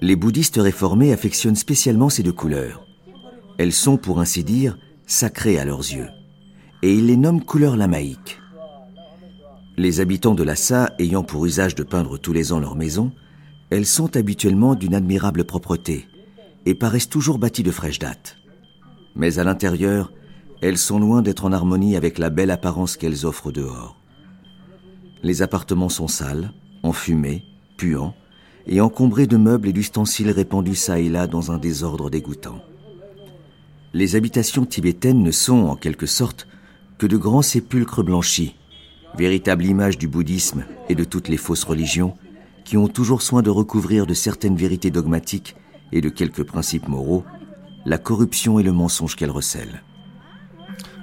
Les 0.01 0.15
bouddhistes 0.15 0.59
réformés 0.59 1.13
affectionnent 1.13 1.55
spécialement 1.55 2.09
ces 2.09 2.24
deux 2.24 2.34
couleurs. 2.34 2.86
Elles 3.57 3.74
sont, 3.74 3.97
pour 3.97 4.19
ainsi 4.19 4.43
dire, 4.43 4.78
sacrées 5.05 5.59
à 5.59 5.65
leurs 5.65 5.80
yeux, 5.80 6.09
et 6.82 6.93
ils 6.93 7.05
les 7.05 7.17
nomment 7.17 7.43
couleurs 7.43 7.78
lamaïques. 7.78 8.39
Les 9.78 9.99
habitants 9.99 10.36
de 10.36 10.43
Lhasa 10.43 10.93
ayant 10.99 11.24
pour 11.24 11.45
usage 11.45 11.76
de 11.76 11.84
peindre 11.84 12.17
tous 12.17 12.34
les 12.34 12.51
ans 12.51 12.59
leurs 12.59 12.76
maisons, 12.76 13.11
elles 13.69 13.86
sont 13.86 14.17
habituellement 14.17 14.76
d'une 14.76 14.95
admirable 14.95 15.45
propreté 15.45 16.07
et 16.65 16.76
paraissent 16.76 17.09
toujours 17.09 17.39
bâties 17.39 17.63
de 17.63 17.72
fraîche 17.72 17.99
date. 17.99 18.38
Mais 19.15 19.39
à 19.39 19.43
l'intérieur, 19.43 20.11
elles 20.62 20.78
sont 20.78 20.99
loin 20.99 21.24
d'être 21.24 21.45
en 21.45 21.51
harmonie 21.51 21.95
avec 21.95 22.20
la 22.20 22.30
belle 22.30 22.51
apparence 22.51 22.95
qu'elles 22.95 23.26
offrent 23.26 23.51
dehors. 23.51 23.97
Les 25.24 25.41
appartements 25.41 25.89
sont 25.89 26.07
sales, 26.07 26.53
enfumés, 26.84 27.43
puants, 27.78 28.14
et 28.68 28.80
encombrés 28.80 29.26
de 29.26 29.38
meubles 29.38 29.70
et 29.70 29.74
d'ustensiles 29.74 30.30
répandus 30.30 30.76
çà 30.76 30.99
et 30.99 31.09
là 31.09 31.26
dans 31.26 31.51
un 31.51 31.57
désordre 31.57 32.12
dégoûtant. 32.12 32.62
Les 33.93 34.16
habitations 34.16 34.66
tibétaines 34.66 35.24
ne 35.24 35.32
sont, 35.32 35.66
en 35.66 35.76
quelque 35.76 36.05
sorte, 36.05 36.47
que 36.99 37.07
de 37.07 37.18
grands 37.18 37.41
sépulcres 37.41 38.03
blanchis, 38.03 38.55
véritable 39.18 39.66
image 39.66 39.97
du 39.97 40.07
bouddhisme 40.07 40.64
et 40.89 40.95
de 40.95 41.03
toutes 41.03 41.28
les 41.28 41.38
fausses 41.38 41.64
religions, 41.64 42.16
qui 42.66 42.78
ont 42.78 42.88
toujours 42.88 43.24
soin 43.24 43.41
de 43.41 43.49
recouvrir 43.49 44.05
de 44.05 44.14
certaines 44.14 44.55
vérités 44.55 44.91
dogmatiques 44.91 45.55
et 45.91 46.01
de 46.01 46.09
quelques 46.09 46.43
principes 46.43 46.88
moraux, 46.88 47.26
la 47.86 47.97
corruption 47.97 48.59
et 48.59 48.64
le 48.64 48.72
mensonge 48.72 49.16
qu'elles 49.16 49.32
recèlent 49.32 49.82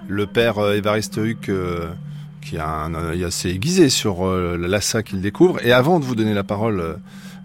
le 0.08 0.26
père 0.26 0.58
euh, 0.58 0.74
Évariste 0.74 1.20
Huc, 1.22 1.48
euh, 1.48 1.90
qui 2.40 2.56
a 2.56 2.68
un 2.68 2.94
œil 2.94 3.24
assez 3.24 3.50
aiguisé 3.50 3.90
sur 3.90 4.26
euh, 4.26 4.56
l'assa 4.56 5.02
qu'il 5.02 5.20
découvre. 5.20 5.64
Et 5.64 5.72
avant 5.72 6.00
de 6.00 6.04
vous 6.04 6.14
donner 6.14 6.34
la 6.34 6.44
parole 6.44 6.96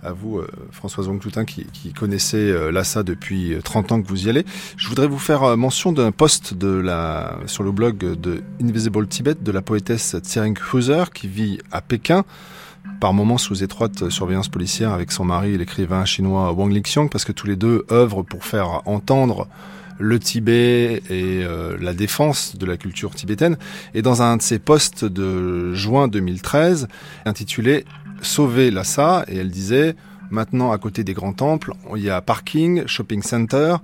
à 0.02 0.12
vous, 0.12 0.42
Françoise 0.72 1.08
Wong-Toutin, 1.08 1.46
qui, 1.46 1.66
qui 1.72 1.94
connaissait 1.94 2.72
l'assa 2.72 3.04
depuis 3.04 3.56
30 3.64 3.92
ans 3.94 4.02
que 4.02 4.08
vous 4.08 4.28
y 4.28 4.30
allez, 4.30 4.46
je 4.76 4.90
voudrais 4.90 5.08
vous 5.08 5.18
faire 5.18 5.56
mention 5.56 5.94
d'un 5.94 6.12
post 6.12 6.54
sur 7.46 7.64
le 7.64 7.72
blog 7.72 7.98
de 7.98 8.44
Invisible 8.62 9.08
Tibet 9.08 9.36
de 9.36 9.52
la 9.52 9.62
poétesse 9.62 10.18
Tsering 10.18 10.58
Huser, 10.74 11.06
qui 11.14 11.30
vit 11.30 11.60
à 11.72 11.82
Pékin 11.82 12.26
par 13.00 13.14
moments 13.14 13.38
sous 13.38 13.64
étroite 13.64 14.10
surveillance 14.10 14.50
policière 14.50 14.92
avec 14.92 15.14
son 15.14 15.24
mari, 15.24 15.58
l'écrivain 15.58 16.04
chinois 16.04 16.52
Wang 16.52 16.74
Lixiang, 16.74 17.08
parce 17.08 17.24
que 17.24 17.32
tous 17.32 17.48
les 17.48 17.56
deux 17.56 17.86
œuvrent 17.90 18.24
pour 18.24 18.44
faire 18.44 18.82
entendre 18.86 19.48
le 20.04 20.20
Tibet 20.20 21.02
et 21.10 21.44
la 21.80 21.94
défense 21.94 22.58
de 22.58 22.66
la 22.66 22.78
culture 22.78 23.16
tibétaine. 23.16 23.58
Et 23.94 24.02
dans 24.02 24.22
un 24.22 24.38
de 24.38 24.42
ses 24.42 24.60
posts 24.60 25.06
de 25.06 25.74
juin 25.74 26.08
2013, 26.08 26.88
intitulé 27.26 27.86
Sauver 28.22 28.70
Lhasa, 28.70 29.26
et 29.28 29.38
elle 29.38 29.50
disait 29.50 29.96
Maintenant, 30.34 30.72
à 30.72 30.80
côté 30.80 31.04
des 31.04 31.14
grands 31.14 31.32
temples, 31.32 31.74
il 31.96 32.02
y 32.02 32.10
a 32.10 32.20
parking, 32.20 32.88
shopping 32.88 33.22
center. 33.22 33.76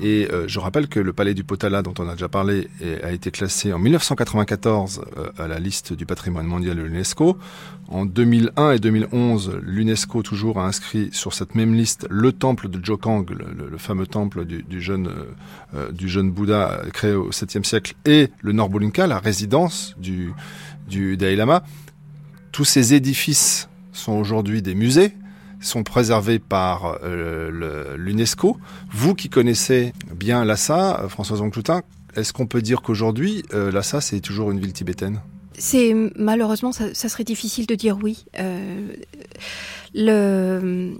Et 0.00 0.26
euh, 0.32 0.48
je 0.48 0.58
rappelle 0.58 0.88
que 0.88 0.98
le 0.98 1.12
palais 1.12 1.32
du 1.32 1.44
Potala, 1.44 1.80
dont 1.82 1.94
on 2.00 2.08
a 2.08 2.14
déjà 2.14 2.28
parlé, 2.28 2.66
a 3.04 3.12
été 3.12 3.30
classé 3.30 3.72
en 3.72 3.78
1994 3.78 5.04
euh, 5.16 5.28
à 5.38 5.46
la 5.46 5.60
liste 5.60 5.92
du 5.92 6.04
patrimoine 6.04 6.46
mondial 6.46 6.76
de 6.76 6.82
l'UNESCO. 6.82 7.38
En 7.86 8.04
2001 8.04 8.72
et 8.72 8.78
2011, 8.80 9.60
l'UNESCO 9.62 10.24
toujours 10.24 10.58
a 10.58 10.66
inscrit 10.66 11.10
sur 11.12 11.34
cette 11.34 11.54
même 11.54 11.72
liste 11.72 12.08
le 12.10 12.32
temple 12.32 12.68
de 12.68 12.84
Jokang, 12.84 13.24
le, 13.30 13.78
fameux 13.78 14.08
temple 14.08 14.44
du, 14.44 14.82
jeune, 14.82 15.08
euh, 15.72 15.88
jeune 16.00 16.32
Bouddha 16.32 16.82
créé 16.92 17.12
au 17.12 17.30
7e 17.30 17.62
siècle, 17.62 17.94
et 18.06 18.30
le 18.40 18.50
Norbolinka, 18.50 19.06
la 19.06 19.20
résidence 19.20 19.94
du, 20.00 20.32
du 20.88 21.16
Dalai 21.16 21.36
Lama. 21.36 21.62
Tous 22.50 22.64
ces 22.64 22.92
édifices 22.92 23.68
sont 23.92 24.14
aujourd'hui 24.14 24.62
des 24.62 24.74
musées 24.74 25.12
sont 25.62 25.82
préservés 25.82 26.38
par 26.38 26.98
euh, 27.02 27.96
l'UNESCO. 27.96 28.58
Vous 28.90 29.14
qui 29.14 29.28
connaissez 29.28 29.92
bien 30.14 30.44
Lhasa, 30.44 31.06
Françoise 31.08 31.40
Ancloutin, 31.40 31.82
est-ce 32.14 32.32
qu'on 32.32 32.46
peut 32.46 32.62
dire 32.62 32.82
qu'aujourd'hui, 32.82 33.42
euh, 33.54 33.70
Lhasa, 33.70 34.00
c'est 34.00 34.20
toujours 34.20 34.50
une 34.50 34.60
ville 34.60 34.72
tibétaine? 34.72 35.20
C'est 35.56 35.94
malheureusement, 36.16 36.72
ça, 36.72 36.92
serait 36.94 37.24
difficile 37.24 37.66
de 37.66 37.74
dire 37.74 37.98
oui. 38.02 38.24
Euh, 38.38 38.88
le, 39.94 40.94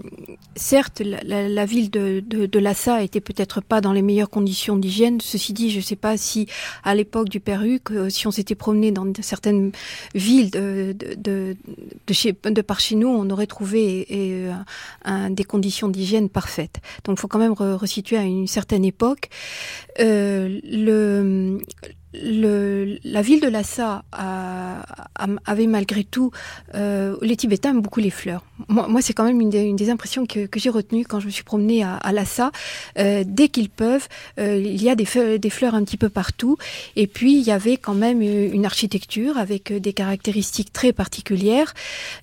certes, 0.55 1.01
la, 1.01 1.47
la, 1.49 1.65
ville 1.65 1.89
de, 1.89 2.23
de, 2.25 2.45
de 2.45 2.59
Lhasa 2.59 3.01
était 3.01 3.21
peut-être 3.21 3.61
pas 3.61 3.81
dans 3.81 3.91
les 3.91 4.01
meilleures 4.01 4.29
conditions 4.29 4.75
d'hygiène. 4.77 5.19
Ceci 5.21 5.53
dit, 5.53 5.71
je 5.71 5.77
ne 5.77 5.81
sais 5.81 5.95
pas 5.95 6.17
si 6.17 6.47
à 6.83 6.93
l'époque 6.95 7.29
du 7.29 7.39
Perruque, 7.39 7.89
si 8.09 8.27
on 8.27 8.31
s'était 8.31 8.55
promené 8.55 8.91
dans 8.91 9.11
certaines 9.21 9.71
villes 10.13 10.51
de, 10.51 10.95
de, 11.17 11.55
de, 12.07 12.13
chez, 12.13 12.33
de 12.33 12.61
par 12.61 12.79
chez 12.79 12.95
nous, 12.95 13.07
on 13.07 13.29
aurait 13.29 13.47
trouvé 13.47 14.05
et, 14.09 14.47
un, 15.05 15.29
des 15.29 15.43
conditions 15.43 15.87
d'hygiène 15.87 16.29
parfaites. 16.29 16.79
Donc, 17.03 17.17
il 17.17 17.21
faut 17.21 17.27
quand 17.27 17.39
même 17.39 17.53
resituer 17.53 18.17
à 18.17 18.23
une 18.23 18.47
certaine 18.47 18.85
époque. 18.85 19.29
Euh, 19.99 20.59
le 20.63 21.59
le, 22.13 22.99
la 23.03 23.21
ville 23.21 23.41
de 23.41 23.47
Lhasa 23.47 24.03
avait 25.45 25.67
malgré 25.67 26.03
tout, 26.03 26.31
euh, 26.75 27.17
les 27.21 27.35
Tibétains 27.35 27.71
aiment 27.71 27.81
beaucoup 27.81 27.99
les 27.99 28.09
fleurs. 28.11 28.43
Moi, 28.69 29.01
c'est 29.01 29.13
quand 29.13 29.25
même 29.25 29.41
une 29.41 29.49
des, 29.49 29.89
impressions 29.89 30.25
que, 30.25 30.47
j'ai 30.55 30.69
retenues 30.69 31.05
quand 31.05 31.19
je 31.19 31.25
me 31.25 31.31
suis 31.31 31.43
promenée 31.43 31.83
à, 31.83 31.95
à. 31.95 32.13
Euh, 32.99 33.23
dès 33.25 33.49
qu'ils 33.49 33.69
peuvent, 33.69 34.07
euh, 34.39 34.57
il 34.57 34.81
y 34.81 34.89
a 34.89 34.95
des, 34.95 35.05
fleurs 35.05 35.75
un 35.75 35.83
petit 35.83 35.97
peu 35.97 36.09
partout. 36.09 36.57
Et 36.95 37.07
puis, 37.07 37.37
il 37.37 37.43
y 37.43 37.51
avait 37.51 37.77
quand 37.77 37.93
même 37.93 38.21
une 38.21 38.65
architecture 38.65 39.37
avec 39.37 39.73
des 39.73 39.93
caractéristiques 39.93 40.71
très 40.71 40.93
particulières. 40.93 41.73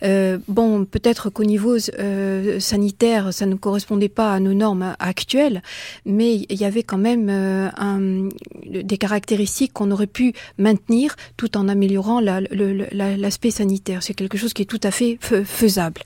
Euh, 0.02 0.38
bon, 0.48 0.84
peut-être 0.84 1.30
qu'au 1.30 1.44
niveau 1.44 1.76
euh, 1.98 2.60
sanitaire, 2.60 3.32
ça 3.32 3.46
ne 3.46 3.54
correspondait 3.54 4.08
pas 4.08 4.32
à 4.32 4.40
nos 4.40 4.54
normes 4.54 4.94
actuelles, 4.98 5.62
mais 6.04 6.46
il 6.48 6.60
y 6.60 6.64
avait 6.64 6.82
quand 6.82 6.98
même 6.98 7.70
des 8.66 8.98
caractéristiques 8.98 9.72
qu'on 9.72 9.90
aurait 9.90 10.06
pu 10.06 10.32
maintenir 10.58 11.16
tout 11.36 11.56
en 11.56 11.68
améliorant 11.68 12.20
l'aspect 12.20 13.50
sanitaire. 13.50 14.02
C'est 14.02 14.14
quelque 14.14 14.38
chose 14.38 14.52
qui 14.52 14.62
est 14.62 14.66
tout 14.66 14.80
à 14.82 14.90
fait 14.90 15.18
faisable. 15.20 16.00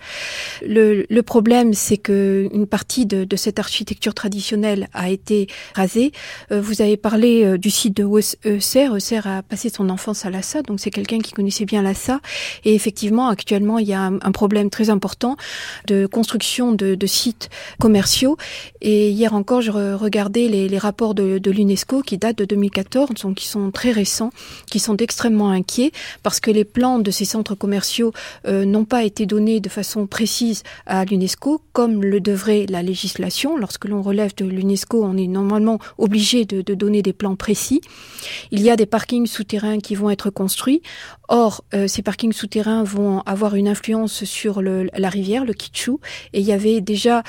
Le, 0.62 1.20
problème, 1.22 1.74
c'est 1.74 1.96
que 1.96 2.48
une 2.52 2.66
partie 2.66 3.06
de, 3.06 3.36
cette 3.36 3.58
architecture 3.58 4.14
traditionnelle 4.14 4.88
a 4.92 5.10
été 5.10 5.48
rasée. 5.74 6.12
Euh, 6.52 6.60
vous 6.60 6.82
avez 6.82 6.96
parlé 6.96 7.44
euh, 7.44 7.58
du 7.58 7.70
site 7.70 7.96
de 7.96 8.04
Eusser. 8.04 8.88
Eusser 8.94 9.20
a 9.24 9.42
passé 9.42 9.70
son 9.70 9.90
enfance 9.90 10.24
à 10.24 10.30
Lhasa, 10.30 10.62
donc 10.62 10.80
c'est 10.80 10.90
quelqu'un 10.90 11.18
qui 11.18 11.32
connaissait 11.32 11.64
bien 11.64 11.82
Lhasa. 11.82 12.20
Et 12.64 12.74
effectivement, 12.74 13.28
actuellement, 13.28 13.78
il 13.78 13.88
y 13.88 13.92
a 13.92 14.02
un, 14.02 14.32
problème 14.32 14.70
très 14.70 14.90
important 14.90 15.36
de 15.86 16.06
construction 16.06 16.72
de, 16.72 17.06
sites 17.06 17.50
commerciaux. 17.80 18.36
Et 18.80 19.10
hier 19.10 19.34
encore, 19.34 19.62
je 19.62 19.70
regardais 19.70 20.48
les, 20.48 20.78
rapports 20.78 21.14
de, 21.14 21.38
de 21.38 21.50
l'UNESCO 21.50 22.02
qui 22.02 22.18
datent 22.18 22.38
de 22.38 22.44
2014, 22.44 23.10
donc 23.22 23.36
qui 23.36 23.46
sont 23.46 23.70
très 23.70 23.90
récents 23.90 24.30
qui 24.70 24.78
sont 24.78 24.96
extrêmement 24.96 25.50
inquiets 25.50 25.92
parce 26.22 26.40
que 26.40 26.50
les 26.50 26.64
plans 26.64 26.98
de 26.98 27.10
ces 27.10 27.24
centres 27.24 27.54
commerciaux 27.54 28.12
euh, 28.46 28.64
n'ont 28.64 28.84
pas 28.84 29.04
été 29.04 29.26
donnés 29.26 29.60
de 29.60 29.68
façon 29.68 30.03
précise 30.06 30.62
à 30.86 31.04
l'UNESCO 31.04 31.60
comme 31.72 32.02
le 32.02 32.20
devrait 32.20 32.66
la 32.68 32.82
législation. 32.82 33.56
Lorsque 33.56 33.86
l'on 33.86 34.02
relève 34.02 34.34
de 34.36 34.44
l'UNESCO, 34.44 35.02
on 35.04 35.16
est 35.16 35.26
normalement 35.26 35.78
obligé 35.98 36.44
de, 36.44 36.62
donner 36.74 37.02
des 37.02 37.12
plans 37.12 37.36
précis. 37.36 37.80
Il 38.50 38.60
y 38.60 38.70
a 38.70 38.76
des 38.76 38.86
parkings 38.86 39.26
souterrains 39.26 39.78
qui 39.78 39.94
vont 39.94 40.10
être 40.10 40.30
construits. 40.30 40.82
Or, 41.28 41.64
euh, 41.74 41.88
ces 41.88 42.02
parkings 42.02 42.32
souterrains 42.32 42.84
vont 42.84 43.20
avoir 43.20 43.54
une 43.54 43.68
influence 43.68 44.24
sur 44.24 44.60
la 44.62 45.08
rivière, 45.08 45.44
le 45.44 45.54
Kichu, 45.54 45.92
et 46.32 46.40
il 46.40 46.46
y 46.46 46.52
avait 46.52 46.80
déjà 46.80 47.22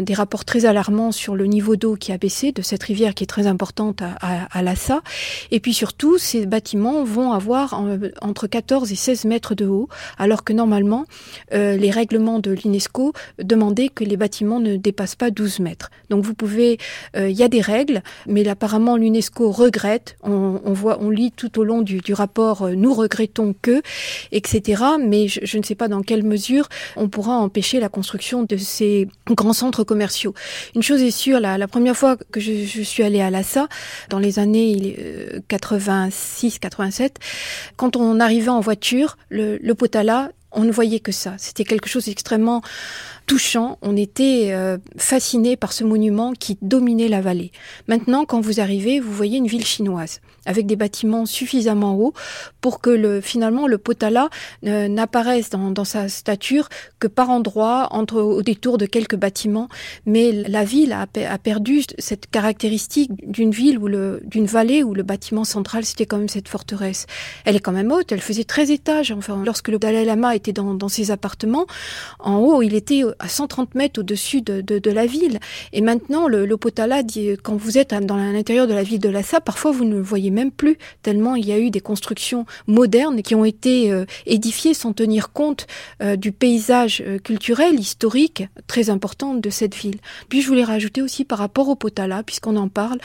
des 0.00 0.14
rapports 0.14 0.44
très 0.44 0.64
alarmants 0.64 1.12
sur 1.12 1.34
le 1.34 1.46
niveau 1.46 1.76
d'eau 1.76 1.96
qui 1.96 2.12
a 2.12 2.18
baissé 2.18 2.52
de 2.52 2.62
cette 2.62 2.82
rivière 2.82 3.14
qui 3.14 3.24
est 3.24 3.26
très 3.26 3.46
importante 3.46 4.02
à, 4.02 4.46
à, 4.50 4.62
Lhasa. 4.62 5.02
Et 5.50 5.60
puis 5.60 5.74
surtout, 5.74 6.18
ces 6.18 6.46
bâtiments 6.46 7.04
vont 7.04 7.32
avoir 7.32 7.74
entre 8.20 8.46
14 8.46 8.90
et 8.92 8.96
16 8.96 9.24
mètres 9.26 9.54
de 9.54 9.66
haut, 9.66 9.88
alors 10.18 10.44
que 10.44 10.52
normalement, 10.52 11.04
euh, 11.52 11.76
les 11.76 11.90
règlements 11.90 12.21
de 12.38 12.52
l'UNESCO 12.52 13.12
demandaient 13.38 13.88
que 13.88 14.04
les 14.04 14.16
bâtiments 14.16 14.60
ne 14.60 14.76
dépassent 14.76 15.16
pas 15.16 15.30
12 15.30 15.60
mètres. 15.60 15.90
Donc 16.10 16.24
vous 16.24 16.34
pouvez, 16.34 16.78
euh, 17.16 17.28
il 17.28 17.36
y 17.36 17.42
a 17.42 17.48
des 17.48 17.60
règles, 17.60 18.02
mais 18.26 18.46
apparemment 18.48 18.96
l'UNESCO 18.96 19.50
regrette. 19.50 20.16
On, 20.22 20.72
voit, 20.72 20.98
on 21.00 21.10
lit 21.10 21.32
tout 21.32 21.58
au 21.58 21.64
long 21.64 21.82
du, 21.82 22.00
rapport, 22.12 22.62
euh, 22.62 22.74
nous 22.74 22.94
regrettons 22.94 23.54
que, 23.60 23.82
etc. 24.30 24.82
Mais 25.00 25.28
je, 25.28 25.58
ne 25.58 25.62
sais 25.62 25.74
pas 25.74 25.88
dans 25.88 26.02
quelle 26.02 26.22
mesure 26.22 26.68
on 26.96 27.08
pourra 27.08 27.34
empêcher 27.34 27.80
la 27.80 27.88
construction 27.88 28.42
de 28.42 28.56
ces 28.56 29.08
grands 29.26 29.52
centres 29.52 29.84
commerciaux. 29.84 30.34
Une 30.74 30.82
chose 30.82 31.02
est 31.02 31.10
sûre, 31.10 31.40
la, 31.40 31.68
première 31.68 31.96
fois 31.96 32.16
que 32.16 32.40
je, 32.40 32.82
suis 32.82 33.02
allée 33.02 33.20
à 33.20 33.30
Lhasa, 33.30 33.68
dans 34.08 34.18
les 34.18 34.38
années 34.38 34.96
80, 35.48 36.02
86, 36.10 36.58
87, 36.58 37.18
quand 37.76 37.96
on 37.96 38.20
arrivait 38.20 38.48
en 38.48 38.60
voiture, 38.60 39.16
le, 39.28 39.58
le 39.58 39.74
Potala, 39.74 40.30
on 40.54 40.64
ne 40.64 40.72
voyait 40.72 41.00
que 41.00 41.12
ça. 41.12 41.34
C'était 41.38 41.64
quelque 41.64 41.88
chose 41.88 42.06
d'extrêmement 42.06 42.62
touchant. 43.26 43.78
On 43.82 43.96
était 43.96 44.48
euh, 44.52 44.78
fasciné 44.96 45.56
par 45.56 45.72
ce 45.72 45.84
monument 45.84 46.32
qui 46.32 46.58
dominait 46.62 47.08
la 47.08 47.20
vallée. 47.20 47.52
Maintenant, 47.88 48.24
quand 48.24 48.40
vous 48.40 48.60
arrivez, 48.60 49.00
vous 49.00 49.12
voyez 49.12 49.38
une 49.38 49.46
ville 49.46 49.66
chinoise 49.66 50.20
avec 50.46 50.66
des 50.66 50.76
bâtiments 50.76 51.26
suffisamment 51.26 51.94
hauts 51.96 52.12
pour 52.60 52.80
que 52.80 52.90
le, 52.90 53.20
finalement 53.20 53.66
le 53.66 53.78
Potala 53.78 54.28
euh, 54.66 54.88
n'apparaisse 54.88 55.50
dans, 55.50 55.70
dans, 55.70 55.84
sa 55.84 56.08
stature 56.08 56.68
que 56.98 57.06
par 57.06 57.30
endroits, 57.30 57.88
entre 57.90 58.20
au 58.20 58.42
détour 58.42 58.78
de 58.78 58.86
quelques 58.86 59.16
bâtiments. 59.16 59.68
Mais 60.06 60.32
la 60.32 60.64
ville 60.64 60.92
a, 60.92 61.06
a 61.28 61.38
perdu 61.38 61.82
cette 61.98 62.30
caractéristique 62.30 63.10
d'une 63.30 63.50
ville 63.50 63.78
ou 63.78 63.88
d'une 64.24 64.46
vallée 64.46 64.82
où 64.82 64.94
le 64.94 65.02
bâtiment 65.02 65.44
central 65.44 65.84
c'était 65.84 66.06
quand 66.06 66.18
même 66.18 66.28
cette 66.28 66.48
forteresse. 66.48 67.06
Elle 67.44 67.56
est 67.56 67.60
quand 67.60 67.72
même 67.72 67.92
haute. 67.92 68.12
Elle 68.12 68.20
faisait 68.20 68.44
13 68.44 68.70
étages. 68.70 69.12
Enfin, 69.12 69.42
lorsque 69.44 69.68
le 69.68 69.78
Dalai 69.78 70.04
Lama 70.04 70.34
était 70.34 70.52
dans, 70.52 70.74
dans 70.74 70.88
ses 70.88 71.10
appartements, 71.10 71.66
en 72.20 72.38
haut, 72.38 72.62
il 72.62 72.74
était 72.74 73.02
à 73.18 73.28
130 73.28 73.74
mètres 73.74 74.00
au-dessus 74.00 74.42
de, 74.42 74.60
de, 74.60 74.78
de, 74.78 74.90
la 74.90 75.06
ville. 75.06 75.38
Et 75.72 75.80
maintenant, 75.80 76.28
le, 76.28 76.46
le 76.46 76.56
Potala, 76.56 77.02
dit, 77.02 77.30
quand 77.42 77.56
vous 77.56 77.78
êtes 77.78 77.94
dans 77.94 78.16
l'intérieur 78.16 78.66
de 78.66 78.74
la 78.74 78.82
ville 78.82 79.00
de 79.00 79.08
Lhasa, 79.08 79.40
parfois 79.40 79.72
vous 79.72 79.84
ne 79.84 79.96
le 79.96 80.02
voyez 80.02 80.30
même 80.32 80.50
plus, 80.50 80.78
tellement 81.02 81.36
il 81.36 81.46
y 81.46 81.52
a 81.52 81.58
eu 81.58 81.70
des 81.70 81.80
constructions 81.80 82.46
modernes 82.66 83.22
qui 83.22 83.34
ont 83.34 83.44
été 83.44 83.92
euh, 83.92 84.04
édifiées 84.26 84.74
sans 84.74 84.92
tenir 84.92 85.32
compte 85.32 85.66
euh, 86.02 86.16
du 86.16 86.32
paysage 86.32 87.02
euh, 87.06 87.18
culturel, 87.18 87.78
historique, 87.78 88.48
très 88.66 88.90
important 88.90 89.34
de 89.34 89.50
cette 89.50 89.74
ville. 89.74 89.98
Puis 90.28 90.42
je 90.42 90.48
voulais 90.48 90.64
rajouter 90.64 91.02
aussi 91.02 91.24
par 91.24 91.38
rapport 91.38 91.68
au 91.68 91.76
Potala, 91.76 92.22
puisqu'on 92.22 92.56
en 92.56 92.68
parle, 92.68 92.98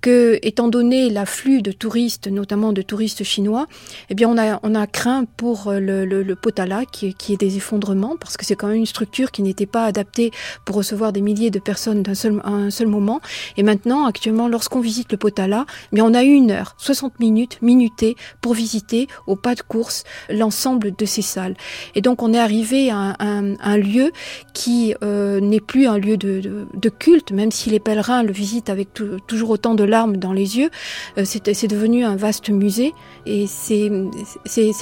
que 0.00 0.38
étant 0.42 0.68
donné 0.68 1.10
l'afflux 1.10 1.62
de 1.62 1.72
touristes, 1.72 2.28
notamment 2.28 2.72
de 2.72 2.82
touristes 2.82 3.24
chinois, 3.24 3.66
eh 4.10 4.14
bien 4.14 4.28
on 4.28 4.38
a, 4.38 4.60
on 4.62 4.74
a 4.74 4.86
craint 4.86 5.24
pour 5.36 5.72
le, 5.72 6.34
Potala 6.34 6.84
qui, 6.84 7.14
qui 7.14 7.32
est 7.32 7.36
des 7.36 7.56
effondrements, 7.56 8.16
parce 8.20 8.36
que 8.36 8.44
c'est 8.44 8.56
quand 8.56 8.68
même 8.68 8.76
une 8.76 8.86
structure 8.86 9.30
qui 9.30 9.42
n'était 9.42 9.66
pas 9.66 9.84
adaptée 9.84 10.30
pour 10.64 10.76
recevoir 10.76 11.12
des 11.12 11.20
milliers 11.20 11.50
de 11.50 11.58
personnes 11.58 12.02
d'un 12.02 12.14
seul, 12.14 12.40
un 12.44 12.70
seul 12.70 12.86
moment. 12.86 13.20
Et 13.56 13.62
maintenant, 13.62 14.06
actuellement, 14.06 14.48
lorsqu'on 14.48 14.80
visite 14.80 15.10
le 15.12 15.18
Potala, 15.18 15.66
eh 15.92 15.96
bien 15.96 16.04
on 16.04 16.14
a 16.14 16.22
une 16.22 16.50
heure 16.50 16.65
60 16.78 17.20
minutes, 17.20 17.58
minutées, 17.62 18.16
pour 18.40 18.54
visiter 18.54 19.08
au 19.26 19.36
pas 19.36 19.54
de 19.54 19.62
course 19.62 20.04
l'ensemble 20.28 20.94
de 20.94 21.04
ces 21.04 21.22
salles. 21.22 21.56
Et 21.94 22.00
donc 22.00 22.22
on 22.22 22.32
est 22.32 22.38
arrivé 22.38 22.90
à 22.90 23.16
un, 23.18 23.76
lieu 23.76 24.12
qui 24.54 24.94
euh, 25.02 25.40
n'est 25.40 25.60
plus 25.60 25.86
un 25.86 25.98
lieu 25.98 26.16
de, 26.16 26.88
culte, 26.88 27.32
même 27.32 27.50
si 27.50 27.70
les 27.70 27.80
pèlerins 27.80 28.22
le 28.22 28.32
visitent 28.32 28.70
avec 28.70 28.88
toujours 29.26 29.50
autant 29.50 29.74
de 29.74 29.84
larmes 29.84 30.16
dans 30.16 30.32
les 30.32 30.58
yeux. 30.58 30.70
Euh, 31.18 31.24
c'est 31.24 31.66
devenu 31.66 32.04
un 32.04 32.16
vaste 32.16 32.50
musée 32.50 32.94
et 33.26 33.46
c'est 33.46 33.90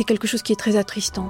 quelque 0.07 0.27
chose 0.27 0.43
qui 0.43 0.53
est 0.53 0.57
très 0.57 0.77
attristant. 0.77 1.29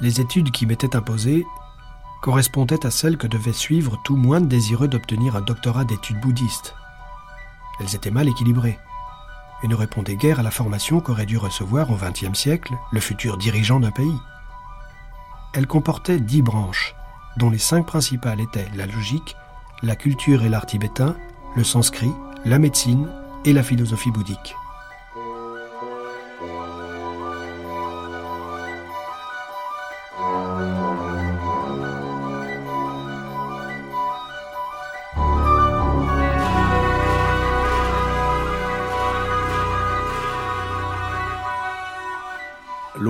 Les 0.00 0.20
études 0.20 0.50
qui 0.50 0.66
m'étaient 0.66 0.94
imposées 0.94 1.46
correspondait 2.26 2.84
à 2.84 2.90
celle 2.90 3.18
que 3.18 3.28
devait 3.28 3.52
suivre 3.52 4.00
tout 4.02 4.16
moine 4.16 4.48
désireux 4.48 4.88
d'obtenir 4.88 5.36
un 5.36 5.42
doctorat 5.42 5.84
d'études 5.84 6.18
bouddhistes. 6.18 6.74
Elles 7.78 7.94
étaient 7.94 8.10
mal 8.10 8.26
équilibrées 8.26 8.80
et 9.62 9.68
ne 9.68 9.76
répondaient 9.76 10.16
guère 10.16 10.40
à 10.40 10.42
la 10.42 10.50
formation 10.50 10.98
qu'aurait 10.98 11.24
dû 11.24 11.38
recevoir 11.38 11.88
au 11.92 11.94
XXe 11.94 12.36
siècle 12.36 12.74
le 12.90 12.98
futur 12.98 13.36
dirigeant 13.36 13.78
d'un 13.78 13.92
pays. 13.92 14.18
Elles 15.54 15.68
comportaient 15.68 16.18
dix 16.18 16.42
branches, 16.42 16.96
dont 17.36 17.48
les 17.48 17.58
cinq 17.58 17.86
principales 17.86 18.40
étaient 18.40 18.66
la 18.74 18.86
logique, 18.86 19.36
la 19.84 19.94
culture 19.94 20.42
et 20.42 20.48
l'art 20.48 20.66
tibétain, 20.66 21.14
le 21.54 21.62
sanskrit, 21.62 22.12
la 22.44 22.58
médecine 22.58 23.08
et 23.44 23.52
la 23.52 23.62
philosophie 23.62 24.10
bouddhique. 24.10 24.56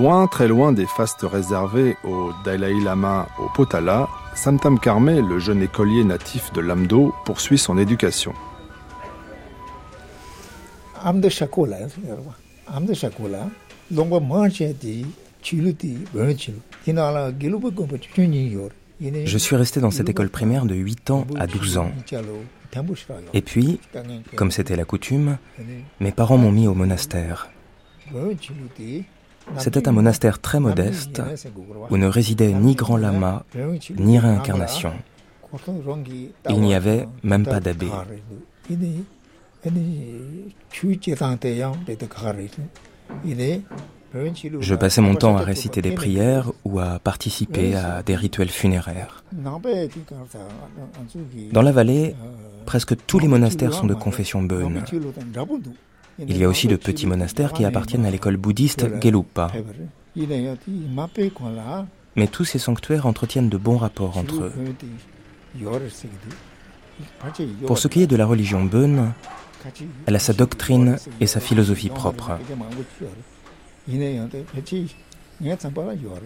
Loin, 0.06 0.28
très 0.28 0.46
loin 0.46 0.70
des 0.70 0.86
fastes 0.86 1.22
réservés 1.22 1.96
au 2.04 2.30
Dalai 2.44 2.78
Lama 2.78 3.26
au 3.40 3.48
Potala, 3.52 4.08
Samtam 4.36 4.78
Karme, 4.78 5.18
le 5.18 5.40
jeune 5.40 5.62
écolier 5.62 6.04
natif 6.04 6.52
de 6.52 6.60
Lamdo, 6.60 7.12
poursuit 7.24 7.58
son 7.58 7.76
éducation. 7.76 8.32
Je 19.00 19.38
suis 19.38 19.56
resté 19.56 19.80
dans 19.80 19.90
cette 19.90 20.08
école 20.08 20.28
primaire 20.28 20.66
de 20.66 20.76
8 20.76 21.10
ans 21.10 21.26
à 21.36 21.48
12 21.48 21.78
ans. 21.78 21.90
Et 23.34 23.42
puis, 23.42 23.80
comme 24.36 24.52
c'était 24.52 24.76
la 24.76 24.84
coutume, 24.84 25.38
mes 25.98 26.12
parents 26.12 26.38
m'ont 26.38 26.52
mis 26.52 26.68
au 26.68 26.74
monastère. 26.74 27.48
C'était 29.58 29.88
un 29.88 29.92
monastère 29.92 30.40
très 30.40 30.60
modeste 30.60 31.22
où 31.90 31.96
ne 31.96 32.06
résidait 32.06 32.52
ni 32.52 32.74
grand 32.74 32.96
lama 32.96 33.44
ni 33.96 34.18
réincarnation. 34.18 34.92
Il 36.50 36.60
n'y 36.60 36.74
avait 36.74 37.06
même 37.22 37.44
pas 37.44 37.60
d'abbé. 37.60 37.88
Je 44.60 44.74
passais 44.74 45.00
mon 45.00 45.14
temps 45.14 45.36
à 45.36 45.42
réciter 45.42 45.82
des 45.82 45.92
prières 45.92 46.52
ou 46.64 46.80
à 46.80 46.98
participer 46.98 47.74
à 47.74 48.02
des 48.02 48.16
rituels 48.16 48.50
funéraires. 48.50 49.24
Dans 51.52 51.62
la 51.62 51.72
vallée, 51.72 52.14
presque 52.64 52.94
tous 53.06 53.18
les 53.18 53.28
monastères 53.28 53.74
sont 53.74 53.86
de 53.86 53.94
confession 53.94 54.42
bonne. 54.42 54.82
Il 56.18 56.36
y 56.36 56.44
a 56.44 56.48
aussi 56.48 56.66
de 56.66 56.76
petits 56.76 57.06
monastères 57.06 57.52
qui 57.52 57.64
appartiennent 57.64 58.06
à 58.06 58.10
l'école 58.10 58.36
bouddhiste 58.36 58.86
Gelugpa. 59.02 59.52
Mais 62.16 62.26
tous 62.26 62.44
ces 62.44 62.58
sanctuaires 62.58 63.06
entretiennent 63.06 63.50
de 63.50 63.58
bons 63.58 63.76
rapports 63.76 64.16
entre 64.16 64.44
eux. 64.44 64.52
Pour 67.66 67.78
ce 67.78 67.88
qui 67.88 68.02
est 68.02 68.06
de 68.06 68.16
la 68.16 68.24
religion 68.24 68.64
Bön, 68.64 69.12
elle 70.06 70.16
a 70.16 70.18
sa 70.18 70.32
doctrine 70.32 70.96
et 71.20 71.26
sa 71.26 71.40
philosophie 71.40 71.90
propre. 71.90 72.38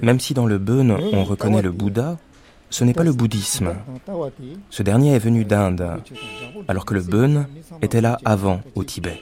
Même 0.02 0.20
si 0.20 0.34
dans 0.34 0.46
le 0.46 0.58
Bön 0.58 0.96
on 1.12 1.24
reconnaît 1.24 1.62
le 1.62 1.72
Bouddha, 1.72 2.18
ce 2.70 2.84
n'est 2.84 2.94
pas 2.94 3.04
le 3.04 3.12
bouddhisme. 3.12 3.74
Ce 4.70 4.82
dernier 4.82 5.14
est 5.14 5.18
venu 5.18 5.44
d'Inde, 5.44 6.00
alors 6.68 6.84
que 6.84 6.94
le 6.94 7.02
Bön 7.02 7.46
était 7.82 8.00
là 8.00 8.18
avant, 8.24 8.60
au 8.74 8.84
Tibet. 8.84 9.20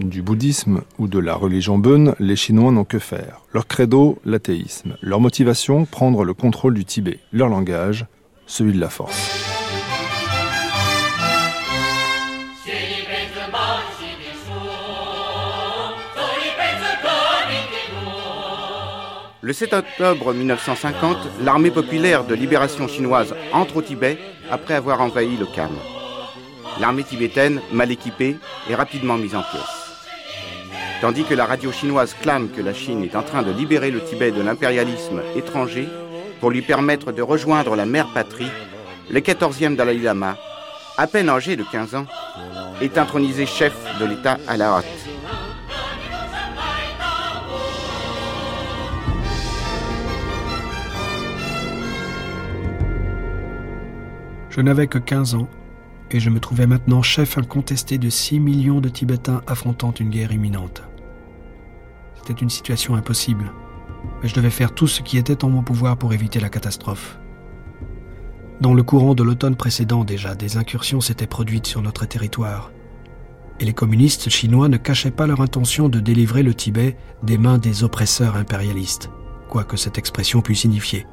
Du 0.00 0.22
bouddhisme 0.22 0.80
ou 0.98 1.08
de 1.08 1.18
la 1.18 1.34
religion 1.34 1.78
Bön, 1.78 2.14
les 2.18 2.36
Chinois 2.36 2.72
n'ont 2.72 2.84
que 2.84 2.98
faire. 2.98 3.42
Leur 3.52 3.66
credo, 3.66 4.18
l'athéisme. 4.24 4.96
Leur 5.02 5.20
motivation, 5.20 5.84
prendre 5.84 6.24
le 6.24 6.32
contrôle 6.32 6.74
du 6.74 6.84
Tibet. 6.84 7.20
Leur 7.32 7.48
langage, 7.48 8.06
celui 8.46 8.72
de 8.72 8.80
la 8.80 8.88
force. 8.88 9.59
Le 19.50 19.54
7 19.54 19.72
octobre 19.72 20.32
1950, 20.32 21.16
l'armée 21.42 21.72
populaire 21.72 22.22
de 22.22 22.36
libération 22.36 22.86
chinoise 22.86 23.34
entre 23.52 23.78
au 23.78 23.82
Tibet 23.82 24.16
après 24.48 24.74
avoir 24.74 25.00
envahi 25.00 25.36
le 25.36 25.44
Kham. 25.44 25.72
L'armée 26.78 27.02
tibétaine, 27.02 27.60
mal 27.72 27.90
équipée, 27.90 28.36
est 28.68 28.76
rapidement 28.76 29.16
mise 29.16 29.34
en 29.34 29.42
pièces. 29.42 29.98
Tandis 31.00 31.24
que 31.24 31.34
la 31.34 31.46
radio 31.46 31.72
chinoise 31.72 32.14
clame 32.22 32.50
que 32.50 32.60
la 32.60 32.72
Chine 32.72 33.02
est 33.02 33.16
en 33.16 33.24
train 33.24 33.42
de 33.42 33.50
libérer 33.50 33.90
le 33.90 34.04
Tibet 34.04 34.30
de 34.30 34.40
l'impérialisme 34.40 35.20
étranger 35.34 35.88
pour 36.38 36.52
lui 36.52 36.62
permettre 36.62 37.10
de 37.10 37.20
rejoindre 37.20 37.74
la 37.74 37.86
mère 37.86 38.06
patrie, 38.14 38.52
le 39.10 39.18
14e 39.18 39.74
Dalai 39.74 39.98
Lama, 39.98 40.36
à 40.96 41.08
peine 41.08 41.28
âgé 41.28 41.56
de 41.56 41.64
15 41.64 41.96
ans, 41.96 42.06
est 42.80 42.96
intronisé 42.98 43.46
chef 43.46 43.74
de 43.98 44.04
l'État 44.04 44.38
à 44.46 44.56
la 44.56 44.74
hâte. 44.76 45.09
Je 54.50 54.60
n'avais 54.60 54.88
que 54.88 54.98
15 54.98 55.36
ans 55.36 55.48
et 56.10 56.18
je 56.18 56.28
me 56.28 56.40
trouvais 56.40 56.66
maintenant 56.66 57.02
chef 57.02 57.38
incontesté 57.38 57.98
de 57.98 58.10
6 58.10 58.40
millions 58.40 58.80
de 58.80 58.88
Tibétains 58.88 59.42
affrontant 59.46 59.92
une 59.92 60.10
guerre 60.10 60.32
imminente. 60.32 60.82
C'était 62.16 62.40
une 62.42 62.50
situation 62.50 62.96
impossible, 62.96 63.52
mais 64.20 64.28
je 64.28 64.34
devais 64.34 64.50
faire 64.50 64.74
tout 64.74 64.88
ce 64.88 65.02
qui 65.02 65.18
était 65.18 65.44
en 65.44 65.50
mon 65.50 65.62
pouvoir 65.62 65.96
pour 65.96 66.12
éviter 66.12 66.40
la 66.40 66.48
catastrophe. 66.48 67.20
Dans 68.60 68.74
le 68.74 68.82
courant 68.82 69.14
de 69.14 69.22
l'automne 69.22 69.54
précédent 69.54 70.04
déjà, 70.04 70.34
des 70.34 70.56
incursions 70.56 71.00
s'étaient 71.00 71.28
produites 71.28 71.66
sur 71.66 71.80
notre 71.80 72.04
territoire, 72.04 72.72
et 73.60 73.64
les 73.64 73.72
communistes 73.72 74.30
chinois 74.30 74.68
ne 74.68 74.78
cachaient 74.78 75.12
pas 75.12 75.28
leur 75.28 75.40
intention 75.42 75.88
de 75.88 76.00
délivrer 76.00 76.42
le 76.42 76.54
Tibet 76.54 76.96
des 77.22 77.38
mains 77.38 77.58
des 77.58 77.84
oppresseurs 77.84 78.36
impérialistes, 78.36 79.10
quoi 79.48 79.62
que 79.62 79.76
cette 79.76 79.96
expression 79.96 80.42
puisse 80.42 80.60
signifier 80.60 81.06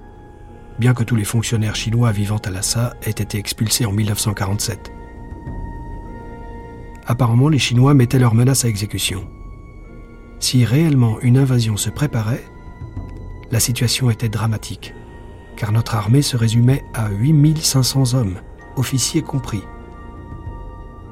bien 0.79 0.93
que 0.93 1.03
tous 1.03 1.15
les 1.15 1.23
fonctionnaires 1.23 1.75
chinois 1.75 2.11
vivant 2.11 2.37
à 2.37 2.49
Lhasa 2.49 2.95
aient 3.03 3.09
été 3.09 3.37
expulsés 3.37 3.85
en 3.85 3.91
1947. 3.91 4.91
Apparemment, 7.07 7.47
les 7.47 7.59
Chinois 7.59 7.93
mettaient 7.93 8.19
leurs 8.19 8.35
menaces 8.35 8.65
à 8.65 8.67
exécution. 8.67 9.27
Si 10.39 10.65
réellement 10.65 11.19
une 11.21 11.37
invasion 11.37 11.77
se 11.77 11.89
préparait, 11.89 12.43
la 13.49 13.61
situation 13.61 14.09
était 14.09 14.27
dramatique, 14.27 14.93
car 15.55 15.71
notre 15.71 15.95
armée 15.95 16.21
se 16.21 16.35
résumait 16.35 16.83
à 16.93 17.09
8500 17.09 18.13
hommes, 18.13 18.39
officiers 18.75 19.21
compris. 19.21 19.63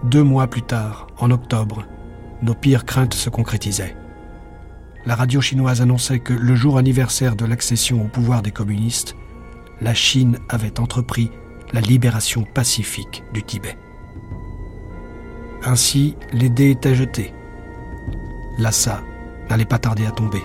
Deux 0.04 0.24
mois 0.24 0.48
plus 0.48 0.62
tard, 0.62 1.08
en 1.18 1.32
octobre, 1.32 1.86
nos 2.42 2.54
pires 2.54 2.86
craintes 2.86 3.14
se 3.14 3.30
concrétisaient. 3.30 3.96
La 5.06 5.16
radio 5.16 5.40
chinoise 5.40 5.82
annonçait 5.82 6.20
que 6.20 6.34
le 6.34 6.56
jour 6.56 6.78
anniversaire 6.78 7.36
de 7.36 7.46
l'accession 7.46 8.04
au 8.04 8.08
pouvoir 8.08 8.42
des 8.42 8.52
communistes, 8.52 9.16
la 9.82 9.94
Chine 9.94 10.40
avait 10.50 10.80
entrepris 10.80 11.32
la 11.74 11.82
libération 11.82 12.44
pacifique 12.44 13.24
du 13.34 13.44
Tibet. 13.44 13.78
Ainsi, 15.64 16.16
les 16.32 16.50
dés 16.50 16.72
étaient 16.72 16.96
jetés. 16.96 17.34
Lhasa 18.60 19.02
n'allait 19.50 19.66
pas 19.66 19.80
tarder 19.80 20.06
à 20.06 20.12
tomber. 20.12 20.42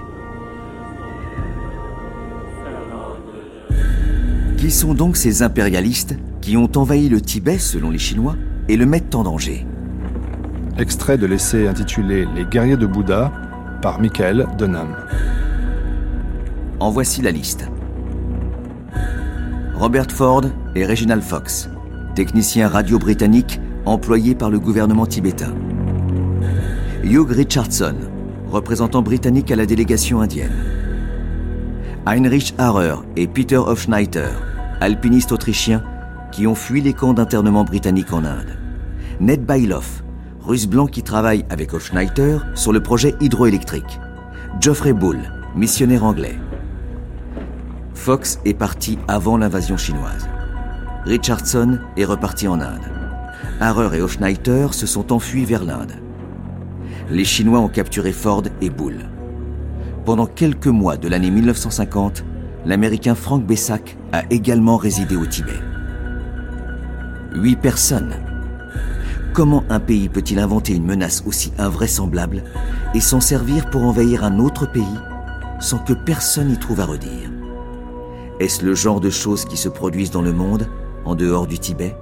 Qui 4.56 4.70
sont 4.70 4.94
donc 4.94 5.16
ces 5.16 5.42
impérialistes 5.42 6.16
qui 6.40 6.56
ont 6.56 6.70
envahi 6.76 7.08
le 7.08 7.20
Tibet, 7.20 7.58
selon 7.58 7.90
les 7.90 7.98
Chinois, 7.98 8.36
et 8.68 8.76
le 8.76 8.86
mettent 8.86 9.14
en 9.14 9.22
danger 9.22 9.66
Extrait 10.78 11.18
de 11.18 11.26
l'essai 11.26 11.66
intitulé 11.66 12.26
Les 12.34 12.44
guerriers 12.44 12.76
de 12.76 12.86
Bouddha 12.86 13.32
par 13.82 14.00
Michael 14.00 14.46
Dunham. 14.58 14.96
En 16.78 16.90
voici 16.90 17.20
la 17.20 17.30
liste. 17.30 17.68
Robert 19.80 20.10
Ford 20.10 20.42
et 20.74 20.84
Reginald 20.84 21.22
Fox, 21.22 21.70
techniciens 22.14 22.68
radio 22.68 22.98
britanniques 22.98 23.58
employés 23.86 24.34
par 24.34 24.50
le 24.50 24.58
gouvernement 24.58 25.06
tibétain. 25.06 25.54
Hugh 27.02 27.30
Richardson, 27.30 27.94
représentant 28.50 29.00
britannique 29.00 29.50
à 29.50 29.56
la 29.56 29.64
délégation 29.64 30.20
indienne. 30.20 30.52
Heinrich 32.04 32.54
Harrer 32.58 32.96
et 33.16 33.26
Peter 33.26 33.56
Hofschneider, 33.56 34.28
alpinistes 34.82 35.32
autrichiens 35.32 35.82
qui 36.30 36.46
ont 36.46 36.54
fui 36.54 36.82
les 36.82 36.92
camps 36.92 37.14
d'internement 37.14 37.64
britanniques 37.64 38.12
en 38.12 38.26
Inde. 38.26 38.58
Ned 39.18 39.46
Bailoff, 39.46 40.04
russe 40.42 40.66
blanc 40.66 40.88
qui 40.88 41.02
travaille 41.02 41.46
avec 41.48 41.72
Hofschneider 41.72 42.36
sur 42.54 42.74
le 42.74 42.82
projet 42.82 43.14
hydroélectrique. 43.22 43.98
Geoffrey 44.60 44.92
Bull, 44.92 45.20
missionnaire 45.56 46.04
anglais. 46.04 46.36
Fox 48.00 48.40
est 48.46 48.54
parti 48.54 48.98
avant 49.08 49.36
l'invasion 49.36 49.76
chinoise. 49.76 50.26
Richardson 51.04 51.78
est 51.98 52.06
reparti 52.06 52.48
en 52.48 52.58
Inde. 52.58 52.88
Harrer 53.60 53.98
et 53.98 54.00
Hochneiter 54.00 54.68
se 54.70 54.86
sont 54.86 55.12
enfuis 55.12 55.44
vers 55.44 55.62
l'Inde. 55.62 55.92
Les 57.10 57.26
Chinois 57.26 57.60
ont 57.60 57.68
capturé 57.68 58.12
Ford 58.12 58.44
et 58.62 58.70
Bull. 58.70 59.00
Pendant 60.06 60.24
quelques 60.24 60.66
mois 60.66 60.96
de 60.96 61.08
l'année 61.08 61.30
1950, 61.30 62.24
l'Américain 62.64 63.14
Frank 63.14 63.44
Bessac 63.44 63.98
a 64.12 64.22
également 64.30 64.78
résidé 64.78 65.14
au 65.14 65.26
Tibet. 65.26 65.60
Huit 67.34 67.56
personnes. 67.56 68.14
Comment 69.34 69.62
un 69.68 69.78
pays 69.78 70.08
peut-il 70.08 70.38
inventer 70.38 70.74
une 70.74 70.86
menace 70.86 71.22
aussi 71.26 71.52
invraisemblable 71.58 72.44
et 72.94 73.00
s'en 73.00 73.20
servir 73.20 73.68
pour 73.68 73.84
envahir 73.84 74.24
un 74.24 74.38
autre 74.38 74.64
pays 74.64 74.98
sans 75.60 75.78
que 75.78 75.92
personne 75.92 76.50
y 76.50 76.56
trouve 76.56 76.80
à 76.80 76.86
redire? 76.86 77.30
Est-ce 78.40 78.64
le 78.64 78.74
genre 78.74 79.00
de 79.00 79.10
choses 79.10 79.44
qui 79.44 79.58
se 79.58 79.68
produisent 79.68 80.12
dans 80.12 80.22
le 80.22 80.32
monde, 80.32 80.66
en 81.04 81.14
dehors 81.14 81.46
du 81.46 81.58
Tibet? 81.58 81.94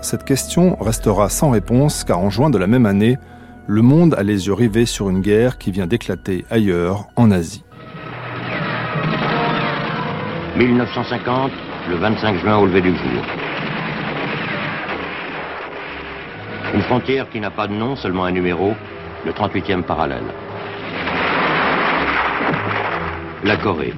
Cette 0.00 0.24
question 0.24 0.76
restera 0.80 1.28
sans 1.28 1.50
réponse 1.50 2.04
car 2.04 2.20
en 2.20 2.30
juin 2.30 2.50
de 2.50 2.58
la 2.58 2.68
même 2.68 2.86
année, 2.86 3.16
le 3.66 3.82
monde 3.82 4.14
a 4.14 4.22
les 4.22 4.46
yeux 4.46 4.52
rivés 4.52 4.86
sur 4.86 5.10
une 5.10 5.20
guerre 5.20 5.58
qui 5.58 5.72
vient 5.72 5.88
d'éclater 5.88 6.44
ailleurs, 6.50 7.08
en 7.16 7.32
Asie. 7.32 7.64
1950, 10.56 11.50
le 11.90 11.96
25 11.96 12.38
juin 12.38 12.58
au 12.58 12.66
lever 12.66 12.80
du 12.80 12.90
jour. 12.90 13.24
Une 16.74 16.82
frontière 16.82 17.28
qui 17.28 17.40
n'a 17.40 17.50
pas 17.50 17.66
de 17.66 17.74
nom, 17.74 17.96
seulement 17.96 18.24
un 18.24 18.30
numéro, 18.30 18.72
le 19.26 19.32
38e 19.32 19.82
parallèle. 19.82 20.22
La 23.42 23.56
Corée, 23.56 23.94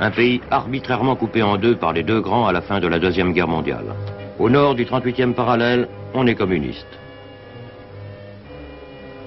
un 0.00 0.10
pays 0.10 0.40
arbitrairement 0.50 1.14
coupé 1.14 1.42
en 1.42 1.58
deux 1.58 1.76
par 1.76 1.92
les 1.92 2.02
deux 2.02 2.20
grands 2.20 2.46
à 2.46 2.52
la 2.52 2.62
fin 2.62 2.80
de 2.80 2.88
la 2.88 2.98
Deuxième 2.98 3.32
Guerre 3.32 3.48
mondiale. 3.48 3.94
Au 4.38 4.48
nord 4.48 4.74
du 4.74 4.86
38e 4.86 5.34
parallèle, 5.34 5.88
on 6.14 6.26
est 6.26 6.34
communiste. 6.34 6.98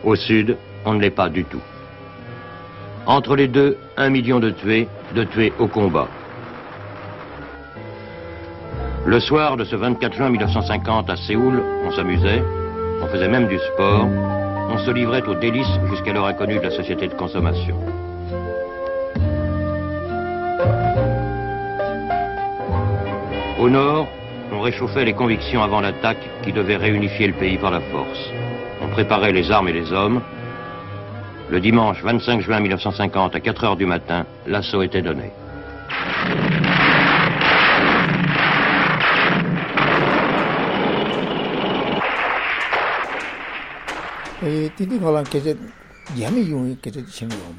Au 0.04 0.16
sud, 0.16 0.58
on 0.86 0.96
ne 0.96 1.02
l'est 1.02 1.12
pas 1.12 1.30
du 1.30 1.46
tout. 1.46 1.62
Entre 3.06 3.36
les 3.36 3.48
deux, 3.48 3.78
un 3.98 4.10
million 4.10 4.40
de 4.40 4.50
tués, 4.50 4.88
de 5.14 5.24
tués 5.26 5.54
au 5.60 5.68
combat. 5.68 6.08
Le 9.06 9.20
soir 9.20 9.58
de 9.58 9.66
ce 9.66 9.76
24 9.76 10.16
juin 10.16 10.30
1950 10.30 11.10
à 11.10 11.16
Séoul, 11.18 11.62
on 11.86 11.92
s'amusait, 11.92 12.42
on 13.02 13.08
faisait 13.08 13.28
même 13.28 13.48
du 13.48 13.60
sport, 13.60 14.08
on 14.70 14.78
se 14.78 14.92
livrait 14.92 15.24
aux 15.24 15.36
délices 15.36 15.80
jusqu'alors 15.90 16.26
inconnues 16.26 16.58
de 16.58 16.64
la 16.64 16.72
société 16.72 17.08
de 17.08 17.14
consommation. 17.14 17.78
Au 23.64 23.70
nord, 23.70 24.10
on 24.52 24.60
réchauffait 24.60 25.06
les 25.06 25.14
convictions 25.14 25.64
avant 25.64 25.80
l'attaque 25.80 26.18
qui 26.44 26.52
devait 26.52 26.76
réunifier 26.76 27.28
le 27.28 27.34
pays 27.34 27.58
par 27.58 27.72
la 27.72 27.80
force. 27.80 28.20
On 28.82 28.90
préparait 28.90 29.32
les 29.32 29.50
armes 29.52 29.70
et 29.70 29.72
les 29.72 29.94
hommes. 29.94 30.22
Le 31.50 31.62
dimanche 31.62 32.04
25 32.04 32.42
juin 32.42 32.60
1950 32.60 33.34
à 33.34 33.40
4 33.40 33.64
heures 33.64 33.78
du 33.78 33.86
matin, 33.86 34.26
l'assaut 34.48 34.82
était 34.82 35.02
donné. 35.02 35.32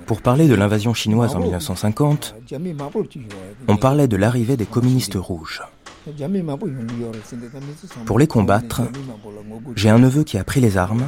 Pour 0.05 0.21
parler 0.21 0.49
de 0.49 0.55
l'invasion 0.55 0.93
chinoise 0.93 1.35
en 1.35 1.41
1950, 1.41 2.35
on 3.69 3.77
parlait 3.79 4.07
de 4.07 4.17
l'arrivée 4.19 4.59
des 4.59 4.67
communistes 4.67 5.15
rouges. 5.15 5.63
Pour 8.07 8.19
les 8.19 8.27
combattre, 8.27 8.83
j'ai 9.75 9.89
un 9.89 9.99
neveu 9.99 10.25
qui 10.25 10.39
a 10.39 10.45
pris 10.45 10.61
les 10.61 10.77
armes. 10.77 11.05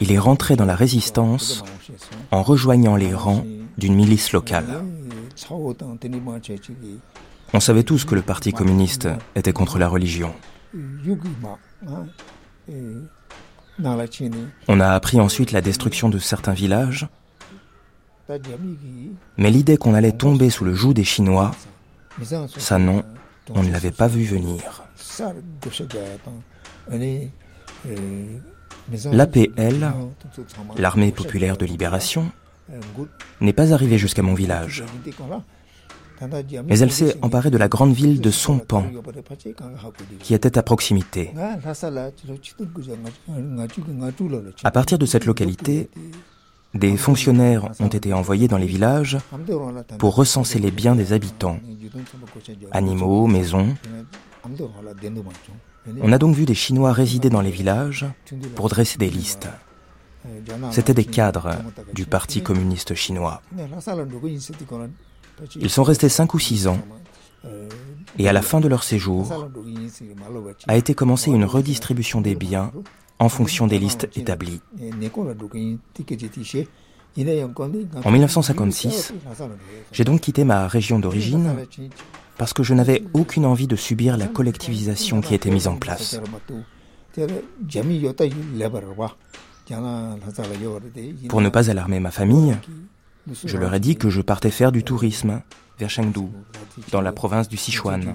Il 0.00 0.12
est 0.12 0.18
rentré 0.18 0.56
dans 0.56 0.64
la 0.64 0.76
résistance 0.76 1.64
en 2.30 2.42
rejoignant 2.42 2.96
les 2.96 3.12
rangs 3.12 3.44
d'une 3.76 3.94
milice 3.94 4.32
locale. 4.32 4.82
On 7.52 7.60
savait 7.60 7.82
tous 7.82 8.04
que 8.04 8.14
le 8.14 8.22
Parti 8.22 8.52
communiste 8.52 9.08
était 9.34 9.52
contre 9.52 9.78
la 9.78 9.88
religion. 9.88 10.32
On 14.68 14.80
a 14.80 14.88
appris 14.88 15.20
ensuite 15.20 15.52
la 15.52 15.60
destruction 15.60 16.08
de 16.08 16.18
certains 16.18 16.52
villages, 16.52 17.08
mais 19.38 19.50
l'idée 19.50 19.76
qu'on 19.78 19.94
allait 19.94 20.12
tomber 20.12 20.50
sous 20.50 20.64
le 20.64 20.74
joug 20.74 20.92
des 20.92 21.04
Chinois, 21.04 21.52
ça 22.58 22.78
non, 22.78 23.04
on 23.54 23.62
ne 23.62 23.70
l'avait 23.70 23.90
pas 23.90 24.08
vu 24.08 24.24
venir. 24.24 24.84
L'APL, 29.12 29.92
l'armée 30.76 31.12
populaire 31.12 31.56
de 31.56 31.66
libération, 31.66 32.30
n'est 33.40 33.52
pas 33.52 33.72
arrivée 33.72 33.98
jusqu'à 33.98 34.22
mon 34.22 34.34
village. 34.34 34.84
Mais 36.66 36.78
elle 36.80 36.90
s'est 36.90 37.16
emparée 37.22 37.50
de 37.50 37.58
la 37.58 37.68
grande 37.68 37.92
ville 37.92 38.20
de 38.20 38.30
Sompan, 38.30 38.86
qui 40.20 40.34
était 40.34 40.58
à 40.58 40.62
proximité. 40.62 41.32
À 44.64 44.70
partir 44.70 44.98
de 44.98 45.06
cette 45.06 45.26
localité, 45.26 45.90
des 46.78 46.96
fonctionnaires 46.96 47.70
ont 47.80 47.88
été 47.88 48.12
envoyés 48.12 48.48
dans 48.48 48.56
les 48.56 48.66
villages 48.66 49.18
pour 49.98 50.14
recenser 50.14 50.58
les 50.58 50.70
biens 50.70 50.94
des 50.94 51.12
habitants, 51.12 51.58
animaux, 52.70 53.26
maisons. 53.26 53.74
On 56.02 56.12
a 56.12 56.18
donc 56.18 56.34
vu 56.34 56.44
des 56.44 56.54
Chinois 56.54 56.92
résider 56.92 57.30
dans 57.30 57.40
les 57.40 57.50
villages 57.50 58.06
pour 58.54 58.68
dresser 58.68 58.98
des 58.98 59.10
listes. 59.10 59.48
C'étaient 60.70 60.94
des 60.94 61.04
cadres 61.04 61.50
du 61.94 62.06
Parti 62.06 62.42
communiste 62.42 62.94
chinois. 62.94 63.40
Ils 65.56 65.70
sont 65.70 65.84
restés 65.84 66.08
cinq 66.08 66.34
ou 66.34 66.38
six 66.38 66.66
ans 66.66 66.80
et 68.18 68.28
à 68.28 68.32
la 68.32 68.42
fin 68.42 68.60
de 68.60 68.68
leur 68.68 68.82
séjour 68.82 69.48
a 70.66 70.76
été 70.76 70.94
commencée 70.94 71.30
une 71.30 71.44
redistribution 71.44 72.20
des 72.20 72.34
biens 72.34 72.72
en 73.18 73.28
fonction 73.28 73.66
des 73.66 73.78
listes 73.78 74.08
établies. 74.16 74.60
En 78.04 78.10
1956, 78.10 79.12
j'ai 79.92 80.04
donc 80.04 80.20
quitté 80.20 80.44
ma 80.44 80.68
région 80.68 80.98
d'origine 80.98 81.56
parce 82.36 82.52
que 82.52 82.62
je 82.62 82.74
n'avais 82.74 83.02
aucune 83.14 83.44
envie 83.44 83.66
de 83.66 83.76
subir 83.76 84.16
la 84.16 84.28
collectivisation 84.28 85.20
qui 85.20 85.34
était 85.34 85.50
mise 85.50 85.66
en 85.66 85.76
place. 85.76 86.20
Pour 91.28 91.40
ne 91.40 91.48
pas 91.48 91.70
alarmer 91.70 92.00
ma 92.00 92.10
famille, 92.12 92.56
je 93.44 93.56
leur 93.56 93.74
ai 93.74 93.80
dit 93.80 93.96
que 93.96 94.08
je 94.08 94.20
partais 94.20 94.50
faire 94.50 94.70
du 94.70 94.84
tourisme 94.84 95.42
vers 95.78 95.90
Chengdu, 95.90 96.28
dans 96.92 97.00
la 97.00 97.12
province 97.12 97.48
du 97.48 97.56
Sichuan. 97.56 98.14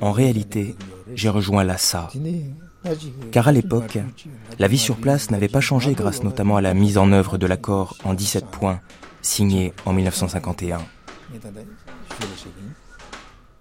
En 0.00 0.12
réalité, 0.12 0.76
j'ai 1.14 1.28
rejoint 1.28 1.64
Lhasa, 1.64 2.10
car 3.30 3.48
à 3.48 3.52
l'époque, 3.52 3.98
la 4.58 4.68
vie 4.68 4.78
sur 4.78 4.96
place 4.96 5.30
n'avait 5.30 5.48
pas 5.48 5.60
changé 5.60 5.94
grâce 5.94 6.22
notamment 6.22 6.56
à 6.56 6.60
la 6.60 6.74
mise 6.74 6.98
en 6.98 7.12
œuvre 7.12 7.38
de 7.38 7.46
l'accord 7.46 7.96
en 8.04 8.14
17 8.14 8.46
points 8.46 8.80
signé 9.22 9.72
en 9.86 9.92
1951. 9.92 10.80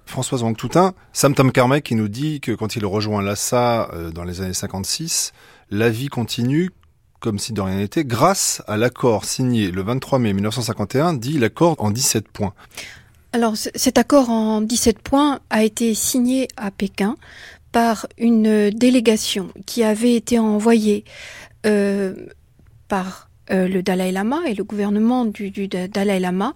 Françoise 0.05 0.43
Wang-Toutin, 0.43 0.93
Sam 1.11 1.33
Tam 1.33 1.51
Carmec 1.51 1.83
qui 1.83 1.95
nous 1.95 2.07
dit 2.07 2.39
que 2.39 2.51
quand 2.51 2.75
il 2.75 2.85
rejoint 2.85 3.23
Lhasa 3.23 3.89
euh, 3.93 4.11
dans 4.11 4.23
les 4.23 4.41
années 4.41 4.53
56, 4.53 5.31
la 5.71 5.89
vie 5.89 6.07
continue 6.07 6.69
comme 7.23 7.39
si 7.39 7.53
de 7.53 7.61
rien 7.61 7.77
n'était, 7.77 8.03
grâce 8.03 8.61
à 8.67 8.75
l'accord 8.75 9.23
signé 9.23 9.71
le 9.71 9.81
23 9.81 10.19
mai 10.19 10.33
1951, 10.33 11.13
dit 11.13 11.37
l'accord 11.39 11.77
en 11.79 11.89
17 11.89 12.27
points. 12.27 12.53
Alors 13.31 13.55
cet 13.55 13.97
accord 13.97 14.29
en 14.29 14.59
17 14.59 14.99
points 14.99 15.39
a 15.49 15.63
été 15.63 15.93
signé 15.95 16.49
à 16.57 16.69
Pékin 16.69 17.15
par 17.73 18.07
une 18.19 18.69
délégation 18.69 19.49
qui 19.65 19.83
avait 19.83 20.15
été 20.15 20.39
envoyée 20.39 21.03
euh, 21.65 22.13
par 22.87 23.29
euh, 23.51 23.67
le 23.67 23.81
Dalai 23.81 24.11
Lama 24.11 24.41
et 24.47 24.53
le 24.53 24.63
gouvernement 24.63 25.25
du, 25.25 25.67
Dalai 25.67 26.19
Lama. 26.19 26.53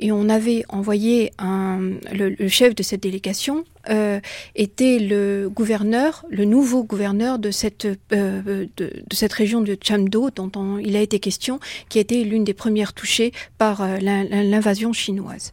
Et 0.00 0.10
on 0.10 0.28
avait 0.28 0.64
envoyé 0.68 1.30
le, 1.40 2.48
chef 2.48 2.74
de 2.74 2.82
cette 2.82 3.04
délégation 3.04 3.64
euh, 3.88 4.18
était 4.56 4.98
le 4.98 5.48
gouverneur, 5.48 6.26
le 6.28 6.44
nouveau 6.44 6.82
gouverneur 6.82 7.38
de 7.38 7.52
cette, 7.52 7.86
de, 8.10 8.68
cette 9.12 9.32
région 9.32 9.60
de 9.60 9.78
Chamdo 9.80 10.30
dont 10.30 10.78
il 10.78 10.96
a 10.96 11.00
été 11.00 11.20
question, 11.20 11.60
qui 11.88 11.98
a 11.98 12.00
été 12.00 12.24
l'une 12.24 12.42
des 12.42 12.54
premières 12.54 12.92
touchées 12.92 13.30
par 13.56 13.86
l'invasion 14.00 14.92
chinoise. 14.92 15.52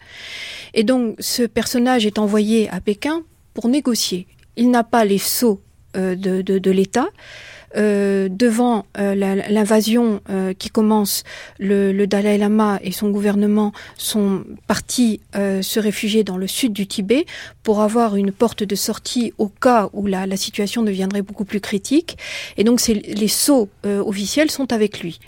Et 0.74 0.84
donc 0.84 1.16
ce 1.20 1.44
personnage 1.44 2.08
est 2.08 2.18
envoyé 2.18 2.68
à 2.70 2.82
Pékin 2.82 3.22
pour 3.54 3.68
négocier 3.68 4.26
il 4.56 4.72
n'a 4.72 4.84
pas 4.84 5.06
les 5.06 5.18
sceaux 5.18 5.62
euh, 5.96 6.16
de, 6.16 6.72
l'État. 6.72 7.08
euh, 7.76 8.30
devant 8.30 8.86
euh, 9.00 9.16
l'invasion 9.16 10.22
qui 10.58 10.70
commence, 10.70 11.24
le, 11.60 11.92
le, 11.92 12.08
Dalai 12.08 12.38
Lama 12.38 12.80
et 12.84 12.92
son 12.92 13.10
gouvernement 13.10 13.74
sont 13.98 14.44
partis 14.68 15.22
se 15.34 15.80
réfugier 15.80 16.24
dans 16.24 16.38
le 16.38 16.48
sud 16.48 16.74
du 16.74 16.88
Tibet 16.88 17.26
pour 17.64 17.82
avoir 17.82 18.16
une 18.16 18.32
porte 18.32 18.64
de 18.64 18.76
sortie 18.76 19.34
au 19.38 19.50
cas 19.50 19.90
où 19.94 20.08
la, 20.08 20.28
la 20.28 20.38
situation 20.38 20.84
deviendrait 20.84 21.24
beaucoup 21.24 21.46
plus 21.46 21.62
critique. 21.62 22.18
Et 22.58 22.64
donc 22.64 22.80
les 22.88 23.28
sceaux 23.28 23.70
officiels 23.84 24.52
sont 24.52 24.72
avec 24.72 25.02
lui 25.02 25.20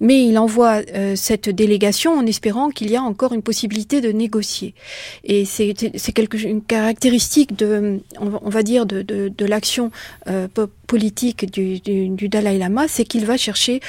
mais 0.00 0.26
il 0.26 0.38
envoie 0.38 0.82
euh, 0.94 1.16
cette 1.16 1.48
délégation 1.48 2.12
en 2.12 2.26
espérant 2.26 2.70
qu'il 2.70 2.90
y 2.90 2.96
a 2.96 3.02
encore 3.02 3.32
une 3.32 3.42
possibilité 3.42 4.00
de 4.00 4.12
négocier. 4.12 4.74
Et 5.24 5.44
c'est 5.44 5.74
quelque 6.12 6.36
une 6.36 6.62
caractéristique 6.62 7.56
de, 7.56 8.00
on 8.18 8.50
va 8.50 8.62
dire, 8.62 8.86
de, 8.86 9.02
de, 9.02 9.28
de 9.28 9.46
l'action 9.46 9.90
euh, 10.28 10.48
politique 10.86 11.50
du, 11.50 11.80
du, 11.80 12.08
du 12.08 12.28
Dalai 12.28 12.58
Lama, 12.58 12.86
c'est 12.88 13.04
qu'il 13.04 13.24
va 13.24 13.36
chercher 13.36 13.80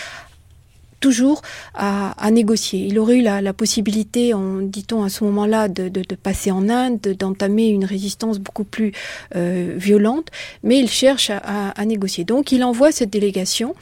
toujours 1.06 1.44
à, 1.76 2.32
négocier. 2.32 2.80
Il 2.88 2.98
aurait 2.98 3.18
eu 3.18 3.22
la, 3.22 3.40
la 3.40 3.54
possibilité, 3.54 4.34
dit-on 4.64 5.04
à 5.04 5.10
ce 5.10 5.24
moment-là, 5.26 5.68
de, 5.68 6.16
passer 6.16 6.50
en 6.50 6.68
Inde, 6.68 7.00
d'entamer 7.00 7.68
une 7.68 7.86
résistance 7.86 8.40
beaucoup 8.40 8.64
plus 8.64 8.92
euh, 9.36 9.76
violente, 9.78 10.30
mais 10.64 10.80
il 10.80 10.90
cherche 10.90 11.30
à, 11.30 11.86
négocier. 11.86 12.24
Donc 12.24 12.52
il 12.52 12.64
envoie 12.64 12.92
cette 12.92 13.12
délégation 13.12 13.76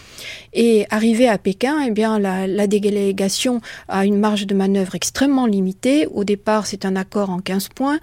et 0.52 0.86
arrivé 0.90 1.30
à 1.30 1.38
Pékin, 1.38 1.78
eh 1.88 1.92
bien 1.92 2.20
la, 2.20 2.68
délégation 2.68 3.62
a 3.88 4.06
une 4.06 4.20
marge 4.20 4.46
de 4.46 4.54
manœuvre 4.54 4.96
extrêmement 4.96 5.46
limitée. 5.46 6.06
Au 6.08 6.26
départ, 6.26 6.68
c'est 6.68 6.84
un 6.84 6.98
accord 6.98 7.30
en 7.30 7.40
15 7.40 7.70
points. 7.70 8.00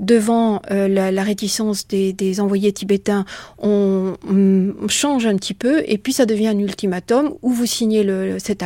Devant 0.00 0.62
euh, 0.70 0.88
la, 0.88 1.22
réticence 1.22 1.86
des, 1.88 2.40
envoyés 2.40 2.72
tibétains, 2.72 3.26
on, 3.58 4.16
on, 4.26 4.88
change 4.88 5.26
un 5.26 5.36
petit 5.36 5.54
peu 5.54 5.82
et 5.86 5.98
puis 5.98 6.14
ça 6.14 6.24
devient 6.24 6.48
un 6.48 6.58
ultimatum 6.58 7.34
où 7.42 7.50
vous 7.50 7.66
signez 7.66 8.02
le, 8.02 8.38
cet 8.38 8.61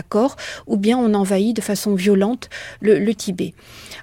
ou 0.67 0.77
bien 0.77 0.99
on 0.99 1.15
envahit 1.15 1.55
de 1.55 1.61
façon 1.61 1.95
violente 1.95 2.49
le, 2.81 3.15
Tibet. 3.15 3.55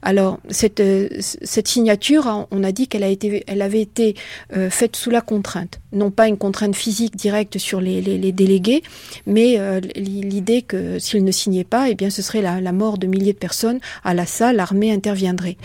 Alors 0.02 0.40
cette, 0.50 0.80
euh, 0.80 1.08
cette 1.20 1.68
signature, 1.68 2.48
on 2.52 2.64
a 2.64 2.72
dit 2.72 2.88
qu'elle 2.88 3.04
a 3.04 3.08
été, 3.08 3.44
elle 3.48 3.62
avait 3.62 3.82
été 3.82 4.16
euh, 4.56 4.70
faite 4.70 4.96
sous 4.96 5.10
la 5.10 5.22
contrainte, 5.22 5.80
non 5.92 6.12
pas 6.12 6.28
une 6.28 6.38
contrainte 6.38 6.76
physique 6.76 7.16
directe 7.16 7.58
sur 7.58 7.80
les, 7.80 8.02
les, 8.02 8.32
délégués, 8.32 8.82
mais 9.28 9.60
euh, 9.60 9.80
l'idée 9.96 10.62
que 10.62 11.00
s'ils 11.00 11.24
ne 11.24 11.32
signaient 11.32 11.64
pas, 11.64 11.90
eh 11.90 11.96
bien 11.96 12.10
ce 12.10 12.22
serait 12.22 12.42
la, 12.42 12.60
la, 12.60 12.72
mort 12.72 12.98
de 12.98 13.08
milliers 13.08 13.34
de 13.34 13.38
personnes. 13.38 13.80
À 14.04 14.14
salle, 14.26 14.56
l'armée 14.56 14.92
interviendrait. 14.92 15.58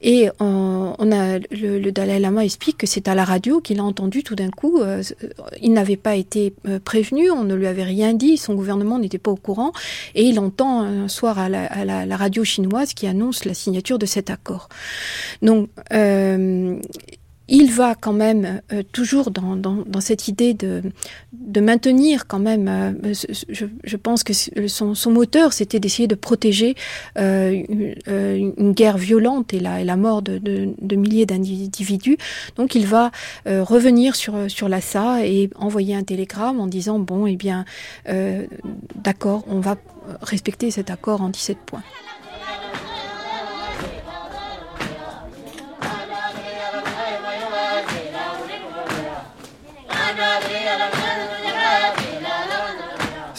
Et 0.00 0.28
on, 0.38 0.94
a 1.12 1.38
le, 1.50 1.90
Dalai 1.90 2.18
Lama 2.18 2.44
explique 2.44 2.78
que 2.78 2.86
c'est 2.86 3.08
à 3.08 3.14
la 3.14 3.24
radio 3.24 3.60
qu'il 3.60 3.80
a 3.80 3.84
entendu 3.84 4.22
tout 4.22 4.36
d'un 4.36 4.50
coup. 4.50 4.80
Il 5.60 5.72
n'avait 5.72 5.96
pas 5.96 6.14
été 6.14 6.52
prévenu, 6.84 7.30
on 7.30 7.44
ne 7.44 7.54
lui 7.54 7.66
avait 7.66 7.82
rien 7.82 8.14
dit, 8.14 8.36
son 8.36 8.54
gouvernement 8.54 8.98
n'était 8.98 9.18
pas 9.18 9.30
au 9.30 9.36
courant, 9.36 9.65
et 10.14 10.24
il 10.24 10.38
entend 10.38 10.82
un 10.82 11.08
soir 11.08 11.38
à 11.38 11.48
la, 11.48 12.16
radio 12.16 12.44
chinoise 12.44 12.94
qui 12.94 13.06
annonce 13.06 13.44
la 13.44 13.54
signature 13.54 13.98
de 13.98 14.06
cet 14.06 14.30
accord. 14.30 14.68
Donc, 15.42 15.68
euh, 15.92 16.80
il 17.48 17.70
va 17.70 17.94
quand 17.94 18.12
même 18.12 18.60
euh, 18.72 18.82
toujours 18.92 19.30
dans, 19.30 20.00
cette 20.00 20.28
idée 20.28 20.54
de, 20.54 20.82
maintenir 21.60 22.26
quand 22.26 22.38
même, 22.38 22.68
euh, 22.68 23.14
je, 23.48 23.96
pense 23.96 24.24
que 24.24 24.32
son, 24.32 25.10
moteur, 25.10 25.52
c'était 25.52 25.80
d'essayer 25.80 26.08
de 26.08 26.14
protéger 26.14 26.74
euh, 27.18 27.62
une, 28.08 28.72
guerre 28.72 28.98
violente 28.98 29.54
et 29.54 29.60
la, 29.60 29.96
mort 29.96 30.22
de, 30.22 30.96
milliers 30.96 31.26
d'individus. 31.26 32.18
Donc 32.56 32.74
il 32.74 32.86
va 32.86 33.10
revenir 33.46 34.16
sur, 34.16 34.50
sur 34.50 34.68
Lhasa 34.68 35.26
et 35.26 35.50
envoyer 35.56 35.94
un 35.94 36.02
télégramme 36.02 36.60
en 36.60 36.66
disant, 36.66 36.98
bon, 36.98 37.26
eh 37.26 37.36
bien, 37.36 37.64
d'accord, 38.94 39.44
on 39.48 39.60
va 39.60 39.76
respecter 40.20 40.70
cet 40.70 40.90
accord 40.90 41.22
en 41.22 41.28
17 41.28 41.58
points. 41.58 41.82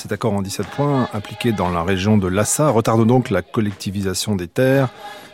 Cet 0.07 0.13
accord 0.13 0.35
en 0.35 0.41
17 0.41 0.67
points, 0.67 1.09
appliqué 1.11 1.51
dans 1.51 1.69
la 1.69 1.83
région 1.83 2.17
de 2.17 2.29
Lhasa, 2.29 2.69
retarde 2.69 3.05
donc 3.05 3.29
la 3.29 3.41
collectivisation 3.41 4.37
des 4.37 4.47
terres 4.47 4.87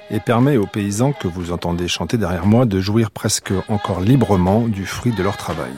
et 0.09 0.19
permet 0.19 0.57
aux 0.57 0.65
paysans 0.65 1.13
que 1.13 1.27
vous 1.27 1.51
entendez 1.51 1.87
chanter 1.87 2.17
derrière 2.17 2.47
moi 2.47 2.65
de 2.65 2.79
jouir 2.79 3.11
presque 3.11 3.53
encore 3.69 4.01
librement 4.01 4.61
du 4.61 4.87
fruit 4.87 5.13
de 5.13 5.21
leur 5.21 5.37
travail. 5.37 5.73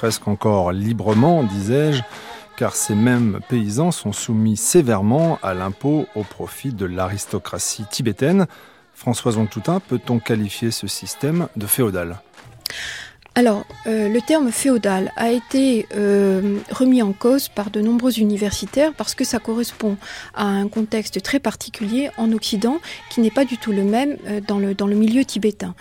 Presque 0.00 0.28
encore 0.28 0.72
librement, 0.72 1.42
disais-je, 1.42 2.02
car 2.56 2.74
ces 2.74 2.94
mêmes 2.94 3.40
paysans 3.50 3.90
sont 3.90 4.14
soumis 4.14 4.56
sévèrement 4.56 5.38
à 5.42 5.52
l'impôt 5.52 6.06
au 6.14 6.22
profit 6.22 6.72
de 6.72 6.86
l'aristocratie 6.86 7.84
tibétaine. 7.84 8.46
François 8.94 9.34
Toutin, 9.44 9.78
peut-on 9.78 10.18
qualifier 10.18 10.70
ce 10.70 10.86
système 10.86 11.48
de 11.56 11.66
féodal? 11.66 12.22
Alors, 13.36 13.64
euh, 13.86 14.08
le 14.08 14.20
terme 14.20 14.50
féodal 14.50 15.12
a 15.16 15.30
été 15.30 15.86
euh, 15.94 16.58
remis 16.72 17.00
en 17.00 17.12
cause 17.12 17.48
par 17.48 17.70
de 17.70 17.80
nombreux 17.80 18.18
universitaires 18.18 18.92
parce 18.92 19.14
que 19.14 19.22
ça 19.22 19.38
correspond 19.38 19.96
à 20.34 20.46
un 20.46 20.66
contexte 20.66 21.22
très 21.22 21.38
particulier 21.38 22.10
en 22.16 22.32
Occident 22.32 22.78
qui 23.08 23.20
n'est 23.20 23.30
pas 23.30 23.44
du 23.44 23.56
tout 23.56 23.70
le 23.70 23.84
même 23.84 24.16
euh, 24.26 24.40
dans, 24.40 24.58
le, 24.58 24.74
dans 24.74 24.88
le 24.88 24.96
milieu 24.96 25.24
tibétain. 25.24 25.74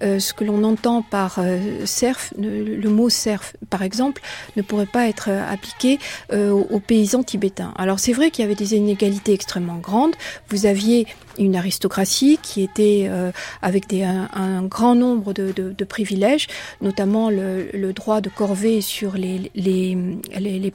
Ce 0.00 0.32
que 0.32 0.44
l'on 0.44 0.64
entend 0.64 1.02
par 1.02 1.40
serf, 1.84 2.32
le, 2.38 2.88
mot 2.88 3.08
serf 3.08 3.54
par 3.68 3.82
exemple, 3.82 4.22
ne 4.56 4.62
pourrait 4.62 4.86
pas 4.86 5.08
être 5.08 5.28
appliqué 5.28 5.98
euh, 6.32 6.50
aux 6.50 6.80
paysans 6.80 7.22
tibétains. 7.22 7.72
Alors 7.76 7.98
c'est 7.98 8.12
vrai 8.12 8.30
qu'il 8.30 8.42
y 8.42 8.46
avait 8.46 8.54
des 8.54 8.74
inégalités 8.74 9.32
extrêmement 9.32 9.76
grandes. 9.76 10.14
Vous 10.48 10.66
aviez 10.66 11.06
une 11.38 11.56
aristocratie 11.56 12.38
qui 12.42 12.62
était 12.62 13.06
euh, 13.08 13.32
avec 13.62 13.92
un, 13.92 14.62
grand 14.62 14.94
nombre 14.94 15.32
de, 15.32 15.84
privilèges, 15.84 16.46
notamment 16.80 17.30
le, 17.30 17.92
droit 17.92 18.20
de 18.20 18.28
corvée 18.28 18.80
sur 18.80 19.14
les, 19.16 19.50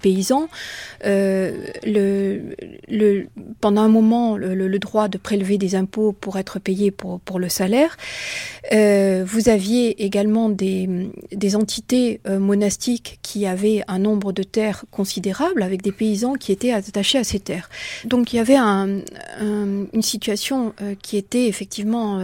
paysans, 0.02 0.48
euh, 1.06 1.52
pendant 3.62 3.82
un 3.82 3.88
moment 3.88 4.38
le, 4.38 4.80
droit 4.80 5.08
de 5.08 5.18
prélever 5.18 5.58
des 5.58 5.76
impôts 5.76 6.14
pour 6.14 6.38
être 6.38 6.60
payé 6.60 6.92
pour, 6.92 7.40
le 7.40 7.50
salaire. 7.50 7.98
Euh, 8.74 9.24
vous 9.26 9.50
aviez 9.50 10.04
également 10.04 10.50
des, 10.50 11.10
entités 11.56 12.22
monastiques 12.28 13.20
qui 13.22 13.46
avaient 13.46 13.84
un 13.88 14.00
nombre 14.00 14.32
de 14.32 14.44
terres 14.44 14.86
considérable 14.92 15.64
avec 15.64 15.82
des 15.82 15.92
paysans 15.92 16.34
qui 16.34 16.52
étaient 16.52 16.72
attachés 16.72 17.18
à 17.18 17.24
ces 17.24 17.40
terres. 17.40 17.70
Donc 18.06 18.34
il 18.34 18.38
y 18.38 18.40
avait 18.40 18.56
un, 18.56 19.00
un, 19.40 19.86
une 19.94 20.02
situation 20.02 20.49
euh, 20.52 20.96
qui 21.02 21.18
était 21.18 21.48
effectivement 21.48 22.20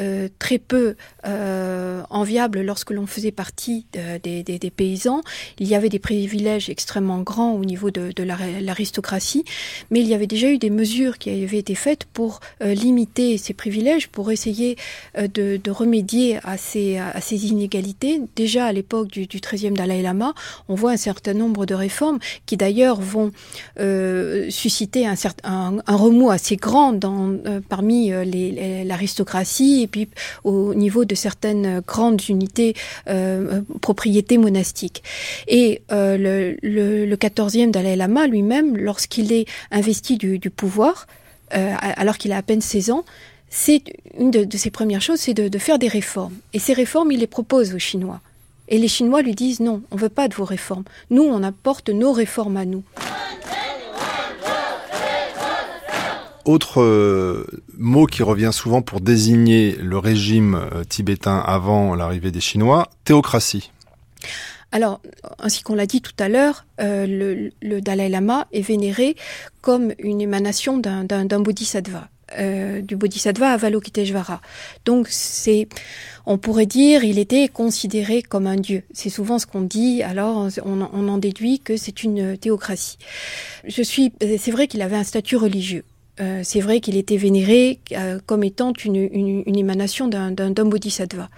euh, 0.00 0.28
très 0.38 0.58
peu 0.58 0.96
euh, 1.24 2.02
enviable 2.10 2.62
lorsque 2.62 2.90
l'on 2.90 3.06
faisait 3.06 3.30
partie 3.30 3.86
de, 3.92 4.18
de, 4.18 4.42
de, 4.42 4.58
des 4.58 4.70
paysans. 4.70 5.22
Il 5.58 5.68
y 5.68 5.74
avait 5.74 5.88
des 5.88 5.98
privilèges 5.98 6.68
extrêmement 6.68 7.20
grands 7.20 7.52
au 7.52 7.64
niveau 7.64 7.90
de, 7.90 8.12
l'aristocratie, 8.60 9.44
mais 9.90 10.00
il 10.00 10.08
y 10.08 10.14
avait 10.14 10.26
déjà 10.26 10.50
eu 10.50 10.58
des 10.58 10.70
mesures 10.70 11.18
qui 11.18 11.30
avaient 11.30 11.58
été 11.58 11.74
faites 11.74 12.04
pour 12.04 12.40
euh, 12.62 12.74
limiter 12.74 13.38
ces 13.38 13.54
privilèges, 13.54 14.08
pour 14.08 14.32
essayer 14.32 14.76
de, 15.16 15.60
remédier 15.70 16.38
à 16.42 16.56
ces, 16.56 16.98
inégalités. 17.30 18.20
Déjà 18.36 18.66
à 18.66 18.72
l'époque 18.72 19.08
du, 19.08 19.26
du 19.26 19.38
13e 19.38 19.74
Dalai 19.74 20.02
Lama, 20.02 20.34
on 20.68 20.74
voit 20.74 20.92
un 20.92 20.96
certain 20.96 21.34
nombre 21.34 21.66
de 21.66 21.74
réformes 21.74 22.18
qui 22.46 22.56
d'ailleurs 22.56 23.00
vont 23.00 23.30
susciter 24.50 25.06
un, 25.06 25.14
remous 25.86 26.30
assez 26.30 26.56
grand 26.56 26.98
parmi 27.68 28.10
l'aristocratie 28.84 29.83
et 29.84 29.86
puis 29.86 30.08
au 30.42 30.74
niveau 30.74 31.04
de 31.04 31.14
certaines 31.14 31.80
grandes 31.86 32.28
unités 32.28 32.74
euh, 33.08 33.62
propriétés 33.80 34.38
monastiques. 34.38 35.02
Et 35.46 35.82
euh, 35.92 36.16
le, 36.16 36.56
le, 36.62 37.06
le 37.06 37.16
14e 37.16 37.70
Dalai 37.70 37.96
Lama 37.96 38.26
lui-même, 38.26 38.76
lorsqu'il 38.76 39.32
est 39.32 39.46
investi 39.70 40.16
du, 40.16 40.50
pouvoir, 40.50 41.06
alors 41.50 42.18
qu'il 42.18 42.32
a 42.32 42.38
à 42.38 42.42
peine 42.42 42.60
16 42.60 42.90
ans, 42.90 43.04
c'est 43.56 43.84
une 44.18 44.32
de, 44.32 44.56
ses 44.56 44.70
premières 44.70 45.00
choses, 45.00 45.20
c'est 45.20 45.32
de, 45.34 45.58
faire 45.58 45.78
des 45.78 45.88
réformes. 45.88 46.34
Et 46.52 46.58
ces 46.58 46.72
réformes, 46.72 47.12
il 47.12 47.20
les 47.20 47.28
propose 47.28 47.72
aux 47.72 47.78
Chinois. 47.78 48.20
Et 48.68 48.78
les 48.78 48.88
Chinois 48.88 49.22
lui 49.22 49.34
disent 49.34 49.60
non, 49.60 49.82
on 49.92 49.94
ne 49.94 50.00
veut 50.00 50.08
pas 50.08 50.26
de 50.26 50.34
vos 50.34 50.44
réformes. 50.44 50.82
Nous, 51.10 51.22
on 51.22 51.42
apporte 51.42 51.88
nos 51.88 52.12
réformes 52.12 52.56
à 52.56 52.64
nous. 52.64 52.82
Autre 56.44 56.82
euh, 56.82 57.46
mot 57.78 58.06
qui 58.06 58.22
revient 58.22 58.50
souvent 58.52 58.82
pour 58.82 59.00
désigner 59.00 59.76
le 59.76 59.98
régime 59.98 60.54
euh, 60.54 60.84
tibétain 60.84 61.38
avant 61.38 61.94
l'arrivée 61.94 62.30
des 62.30 62.40
Chinois, 62.40 62.90
théocratie. 63.04 63.70
Alors, 64.72 65.00
ainsi 65.38 65.62
qu'on 65.62 65.74
l'a 65.74 65.86
dit 65.86 66.00
tout 66.00 66.12
à 66.18 66.28
l'heure, 66.28 66.66
euh, 66.80 67.52
le, 67.62 67.80
Dalai 67.80 68.08
Lama 68.08 68.48
est 68.52 68.60
vénéré 68.60 69.14
comme 69.60 69.92
une 69.98 70.20
émanation 70.20 70.78
d'un 70.78 71.40
bodhisattva. 71.40 72.08
du 72.82 72.96
bodhisattva 72.96 73.52
Avalokiteshvara. 73.52 74.40
Donc 74.84 75.06
c'est, 75.08 75.68
on 76.26 76.38
pourrait 76.38 76.66
dire, 76.66 77.04
il 77.04 77.20
était 77.20 77.46
considéré 77.46 78.22
comme 78.22 78.48
un 78.48 78.56
dieu. 78.56 78.82
C'est 78.92 79.10
souvent 79.10 79.38
ce 79.38 79.46
qu'on 79.46 79.62
dit. 79.62 80.02
Alors 80.02 80.48
on, 80.64 80.88
on 80.92 81.08
en 81.08 81.18
déduit 81.18 81.60
que 81.60 81.76
c'est 81.76 82.02
une 82.02 82.36
théocratie. 82.36 82.98
Je 83.64 83.82
suis, 83.82 84.12
c'est 84.20 84.50
vrai 84.50 84.66
qu'il 84.66 84.82
avait 84.82 84.96
un 84.96 85.04
statut 85.04 85.36
religieux. 85.36 85.84
Euh, 86.20 86.40
c'est 86.44 86.60
vrai 86.60 86.80
qu'il 86.80 86.96
était 86.96 87.16
vénéré 87.16 87.80
euh, 87.92 88.20
comme 88.24 88.44
étant 88.44 88.72
une, 88.84 89.42
émanation 89.46 90.06
d'un 90.06 90.64
bodhisattva. 90.64 91.28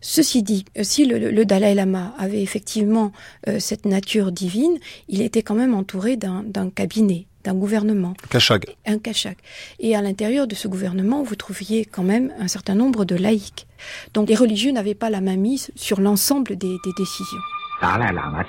Ceci 0.00 0.42
dit, 0.42 0.64
euh, 0.78 0.82
si 0.82 1.06
le, 1.06 1.44
Dalai 1.44 1.74
Lama 1.74 2.14
avait 2.18 2.42
effectivement 2.42 3.12
cette 3.58 3.86
nature 3.86 4.30
divine, 4.30 4.78
il 5.08 5.22
était 5.22 5.42
quand 5.42 5.54
même 5.54 5.74
entouré 5.74 6.16
d'un 6.16 6.70
cabinet, 6.74 7.26
d'un 7.44 7.54
gouvernement. 7.54 8.14
Kachag. 8.28 8.66
Un 8.86 8.98
Kachag. 8.98 9.36
Et 9.78 9.96
à 9.96 10.02
l'intérieur 10.02 10.46
de 10.46 10.54
ce 10.54 10.68
gouvernement, 10.68 11.22
vous 11.22 11.36
trouviez 11.36 11.84
quand 11.84 12.02
même 12.02 12.32
un 12.38 12.48
certain 12.48 12.74
nombre 12.74 13.04
de 13.04 13.16
laïcs. 13.16 13.66
Donc 14.12 14.28
les 14.28 14.34
religieux 14.34 14.72
n'avaient 14.72 14.94
pas 14.94 15.10
la 15.10 15.20
main 15.20 15.36
mise 15.36 15.70
sur 15.76 16.00
l'ensemble 16.00 16.56
des, 16.56 16.76
des 16.84 16.92
décisions. 16.96 17.38
Dalai 17.80 18.12
Lama 18.12 18.44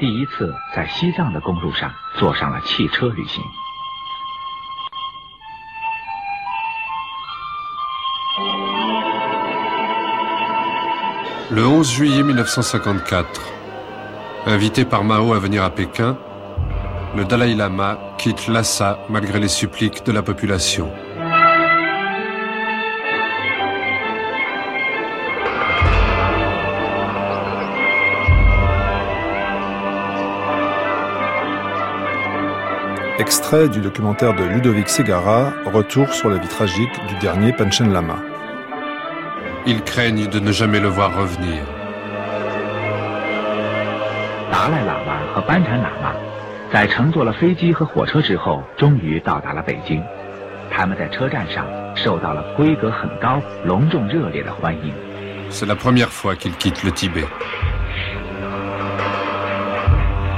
Le 11.53 11.67
11 11.67 11.91
juillet 11.91 12.23
1954, 12.23 13.41
invité 14.45 14.85
par 14.85 15.03
Mao 15.03 15.33
à 15.33 15.39
venir 15.39 15.65
à 15.65 15.69
Pékin, 15.69 16.17
le 17.13 17.25
Dalai 17.25 17.55
Lama 17.55 17.99
quitte 18.17 18.47
Lhasa 18.47 18.99
malgré 19.09 19.37
les 19.37 19.49
suppliques 19.49 20.05
de 20.05 20.13
la 20.13 20.21
population. 20.21 20.89
Extrait 33.19 33.67
du 33.67 33.81
documentaire 33.81 34.33
de 34.33 34.45
Ludovic 34.45 34.87
Segara, 34.87 35.51
Retour 35.65 36.13
sur 36.13 36.29
la 36.29 36.37
vie 36.37 36.47
tragique 36.47 37.05
du 37.09 37.15
dernier 37.19 37.51
Panchen 37.51 37.91
Lama. 37.91 38.30
Ils 39.67 39.83
craignent 39.83 40.27
de 40.27 40.39
ne 40.39 40.51
jamais 40.51 40.79
le 40.79 40.87
voir 40.87 41.15
revenir. 41.15 41.63
C'est 55.49 55.65
la 55.67 55.75
première 55.75 56.09
fois 56.09 56.35
qu'ils 56.35 56.55
quittent 56.55 56.83
le 56.83 56.91
Tibet. 56.91 57.27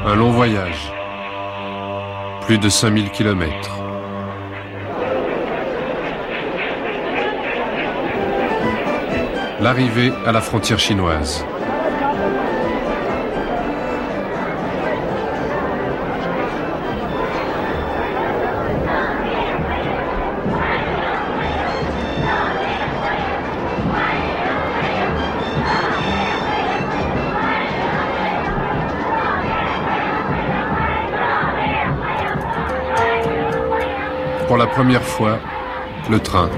Un 0.05 0.15
long 0.15 0.31
voyage. 0.31 0.91
Plus 2.45 2.57
de 2.57 2.67
5000 2.67 3.09
kilomètres. 3.11 3.82
L'arrivée 9.63 10.11
à 10.25 10.33
la 10.33 10.41
frontière 10.41 10.77
chinoise. 10.77 11.45
Pour 34.45 34.57
la 34.57 34.67
première 34.67 35.01
fois, 35.03 35.39
le 36.11 36.19
train, 36.19 36.49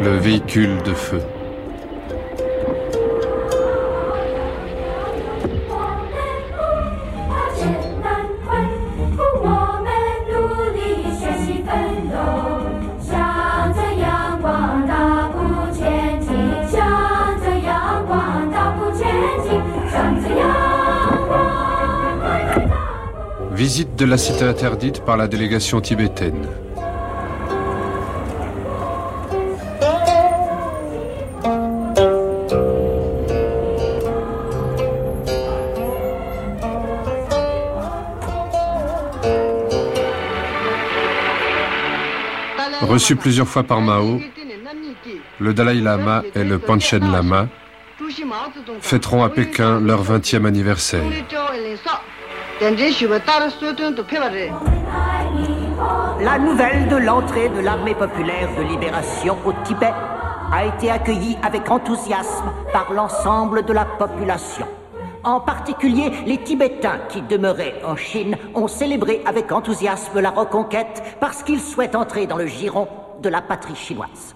le 0.00 0.16
véhicule 0.18 0.80
de 0.84 0.94
feu. 0.94 1.20
De 23.96 24.04
la 24.04 24.18
cité 24.18 24.44
interdite 24.44 25.00
par 25.00 25.16
la 25.16 25.26
délégation 25.26 25.80
tibétaine. 25.80 26.46
Reçu 42.82 43.16
plusieurs 43.16 43.48
fois 43.48 43.62
par 43.62 43.80
Mao, 43.80 44.20
le 45.40 45.54
Dalai 45.54 45.80
Lama 45.80 46.22
et 46.34 46.44
le 46.44 46.58
Panchen 46.58 47.10
Lama 47.10 47.48
fêteront 48.80 49.24
à 49.24 49.30
Pékin 49.30 49.80
leur 49.80 50.04
20e 50.04 50.44
anniversaire. 50.44 51.02
La 52.58 52.70
nouvelle 56.38 56.88
de 56.88 56.96
l'entrée 56.96 57.50
de 57.50 57.60
l'armée 57.60 57.94
populaire 57.94 58.48
de 58.56 58.62
libération 58.62 59.36
au 59.44 59.52
Tibet 59.64 59.92
a 60.50 60.64
été 60.64 60.90
accueillie 60.90 61.36
avec 61.42 61.70
enthousiasme 61.70 62.50
par 62.72 62.94
l'ensemble 62.94 63.66
de 63.66 63.74
la 63.74 63.84
population. 63.84 64.66
En 65.22 65.40
particulier, 65.40 66.10
les 66.24 66.38
Tibétains 66.38 67.00
qui 67.10 67.20
demeuraient 67.20 67.82
en 67.84 67.94
Chine 67.94 68.38
ont 68.54 68.68
célébré 68.68 69.20
avec 69.26 69.52
enthousiasme 69.52 70.18
la 70.20 70.30
reconquête 70.30 71.02
parce 71.20 71.42
qu'ils 71.42 71.60
souhaitent 71.60 71.94
entrer 71.94 72.26
dans 72.26 72.38
le 72.38 72.46
giron 72.46 72.88
de 73.20 73.28
la 73.28 73.42
patrie 73.42 73.76
chinoise. 73.76 74.34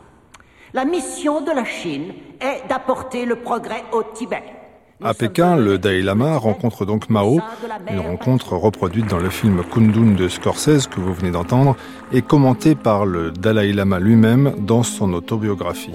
La 0.75 0.85
mission 0.85 1.41
de 1.41 1.53
la 1.53 1.65
Chine 1.65 2.13
est 2.39 2.69
d'apporter 2.69 3.25
le 3.25 3.37
progrès 3.37 3.85
au 3.93 4.03
Tibet 4.03 4.60
à 5.03 5.15
Pékin, 5.15 5.57
le 5.57 5.79
Dalai 5.79 6.03
Lama 6.03 6.37
rencontre 6.37 6.85
donc 6.85 7.09
Mao, 7.09 7.41
une 7.91 8.01
rencontre 8.01 8.55
reproduite 8.55 9.07
dans 9.07 9.19
le 9.19 9.31
film 9.31 9.63
Kundun 9.65 10.15
de 10.15 10.29
Scorsese 10.29 10.87
que 10.87 11.01
vous 11.01 11.15
venez 11.15 11.31
d'entendre 11.31 11.77
et 12.13 12.23
commentée 12.23 12.75
par 12.75 13.07
le 13.07 13.31
Dalai 13.31 13.73
Lama 13.73 13.99
lui-même 13.99 14.55
dans 14.59 14.83
son 14.83 15.13
autobiographie. 15.15 15.93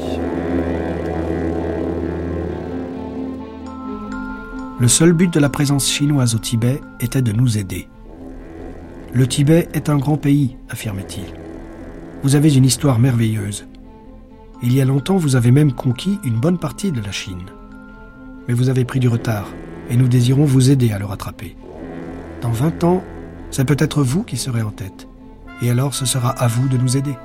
Le 4.80 4.88
seul 4.88 5.14
but 5.14 5.32
de 5.34 5.40
la 5.40 5.50
présence 5.50 5.88
chinoise 5.88 6.36
au 6.36 6.40
Tibet 6.40 6.82
était 7.00 7.22
de 7.22 7.32
nous 7.32 7.58
aider. 7.58 7.88
Le 9.14 9.28
Tibet 9.28 9.70
est 9.74 9.90
un 9.90 9.98
grand 9.98 10.18
pays, 10.18 10.58
affirmait-il. 10.70 11.26
Vous 12.24 12.36
avez 12.36 12.54
une 12.56 12.66
histoire 12.66 13.00
merveilleuse. 13.00 13.68
Il 14.64 14.74
y 14.74 14.82
a 14.82 14.86
longtemps, 14.86 15.18
vous 15.18 15.36
avez 15.36 15.52
même 15.52 15.74
conquis 15.74 16.20
une 16.24 16.40
bonne 16.40 16.58
partie 16.58 16.92
de 16.92 17.02
la 17.02 17.12
Chine 17.12 17.46
mais 18.48 18.54
vous 18.54 18.70
avez 18.70 18.86
pris 18.86 19.00
du 19.00 19.08
retard, 19.08 19.48
et 19.90 19.98
nous 19.98 20.08
désirons 20.08 20.46
vous 20.46 20.72
aider 20.72 20.92
à 20.92 21.00
le 21.00 21.06
rattraper. 21.06 21.56
Dans 22.42 22.52
20 22.52 22.84
ans, 22.84 23.04
c'est 23.52 23.66
peut-être 23.66 24.04
vous 24.04 24.24
qui 24.24 24.38
serez 24.38 24.62
en 24.62 24.72
tête, 24.72 25.08
et 25.62 25.70
alors 25.70 25.94
ce 25.94 26.06
sera 26.06 26.30
à 26.30 26.48
vous 26.48 26.68
de 26.68 26.78
nous 26.78 26.98
aider. 26.98 27.16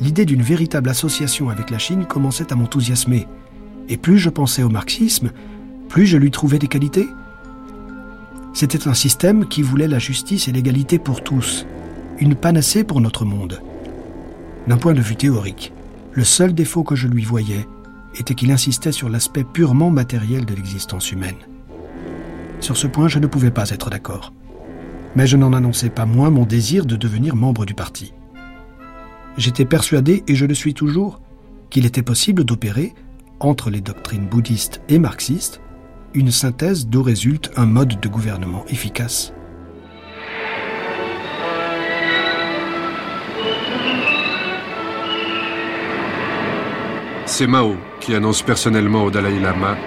L'idée 0.00 0.24
d'une 0.24 0.42
véritable 0.42 0.88
association 0.88 1.48
avec 1.48 1.70
la 1.70 1.78
Chine 1.78 2.06
commençait 2.06 2.52
à 2.52 2.56
m'enthousiasmer, 2.56 3.26
et 3.88 3.96
plus 3.96 4.18
je 4.18 4.30
pensais 4.30 4.62
au 4.62 4.68
marxisme, 4.68 5.30
plus 5.88 6.06
je 6.06 6.16
lui 6.16 6.30
trouvais 6.30 6.58
des 6.58 6.68
qualités. 6.68 7.08
C'était 8.52 8.88
un 8.88 8.94
système 8.94 9.46
qui 9.46 9.62
voulait 9.62 9.88
la 9.88 9.98
justice 9.98 10.48
et 10.48 10.52
l'égalité 10.52 10.98
pour 10.98 11.22
tous, 11.22 11.66
une 12.18 12.34
panacée 12.34 12.84
pour 12.84 13.00
notre 13.00 13.24
monde. 13.24 13.60
D'un 14.66 14.76
point 14.76 14.94
de 14.94 15.00
vue 15.00 15.16
théorique, 15.16 15.72
le 16.12 16.24
seul 16.24 16.52
défaut 16.52 16.84
que 16.84 16.94
je 16.94 17.08
lui 17.08 17.24
voyais 17.24 17.66
était 18.18 18.34
qu'il 18.34 18.50
insistait 18.50 18.92
sur 18.92 19.08
l'aspect 19.08 19.44
purement 19.44 19.90
matériel 19.90 20.44
de 20.44 20.54
l'existence 20.54 21.12
humaine. 21.12 21.36
Sur 22.60 22.76
ce 22.76 22.86
point, 22.86 23.08
je 23.08 23.18
ne 23.18 23.26
pouvais 23.26 23.50
pas 23.50 23.70
être 23.70 23.90
d'accord. 23.90 24.32
Mais 25.16 25.26
je 25.26 25.36
n'en 25.36 25.52
annonçais 25.52 25.90
pas 25.90 26.06
moins 26.06 26.30
mon 26.30 26.44
désir 26.44 26.86
de 26.86 26.96
devenir 26.96 27.36
membre 27.36 27.66
du 27.66 27.74
parti. 27.74 28.12
J'étais 29.36 29.64
persuadé, 29.64 30.22
et 30.28 30.34
je 30.34 30.46
le 30.46 30.54
suis 30.54 30.74
toujours, 30.74 31.20
qu'il 31.70 31.86
était 31.86 32.02
possible 32.02 32.44
d'opérer, 32.44 32.94
entre 33.40 33.70
les 33.70 33.80
doctrines 33.80 34.26
bouddhistes 34.26 34.80
et 34.88 34.98
marxistes, 34.98 35.60
une 36.14 36.30
synthèse 36.30 36.86
d'où 36.86 37.02
résulte 37.02 37.50
un 37.56 37.66
mode 37.66 37.98
de 38.00 38.08
gouvernement 38.08 38.64
efficace. 38.68 39.32
C'est 47.32 47.46
Mao 47.46 47.76
qui 47.98 48.14
annonce 48.14 48.42
personnellement 48.42 49.04
au 49.04 49.10
Dalai 49.10 49.40
Lama 49.40 49.78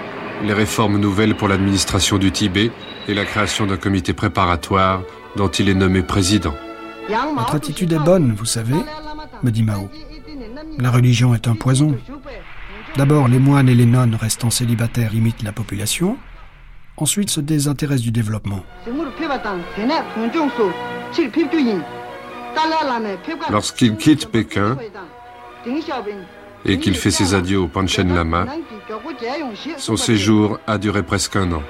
les 0.42 0.52
réformes 0.52 0.98
nouvelles 0.98 1.36
pour 1.36 1.46
l'administration 1.46 2.18
du 2.18 2.32
Tibet 2.32 2.72
et 3.06 3.14
la 3.14 3.24
création 3.24 3.66
d'un 3.66 3.76
comité 3.76 4.12
préparatoire 4.14 5.02
dont 5.36 5.46
il 5.46 5.68
est 5.68 5.74
nommé 5.74 6.02
président. 6.02 6.54
Votre 7.08 7.54
attitude 7.54 7.92
est 7.92 8.00
bonne, 8.00 8.34
vous 8.36 8.46
savez, 8.46 8.74
me 9.44 9.52
dit 9.52 9.62
Mao. 9.62 9.88
La 10.80 10.90
religion 10.90 11.36
est 11.36 11.46
un 11.46 11.54
poison. 11.54 11.96
D'abord, 12.96 13.28
les 13.28 13.38
moines 13.38 13.68
et 13.68 13.76
les 13.76 13.86
nonnes 13.86 14.16
restant 14.16 14.50
célibataires 14.50 15.14
imitent 15.14 15.44
la 15.44 15.52
population, 15.52 16.18
ensuite 16.96 17.30
se 17.30 17.40
désintéressent 17.40 18.02
du 18.02 18.10
développement. 18.10 18.64
Lorsqu'il 23.48 23.96
quitte 23.96 24.32
Pékin 24.32 24.76
et 26.66 26.78
qu'il 26.78 26.96
fait 26.96 27.12
ses 27.12 27.34
adieux 27.34 27.60
au 27.60 27.68
Panchen 27.68 28.12
Lama, 28.12 28.46
son 29.78 29.96
séjour 29.96 30.58
a 30.66 30.78
duré 30.78 31.02
presque 31.04 31.36
un 31.36 31.52
an. 31.52 31.62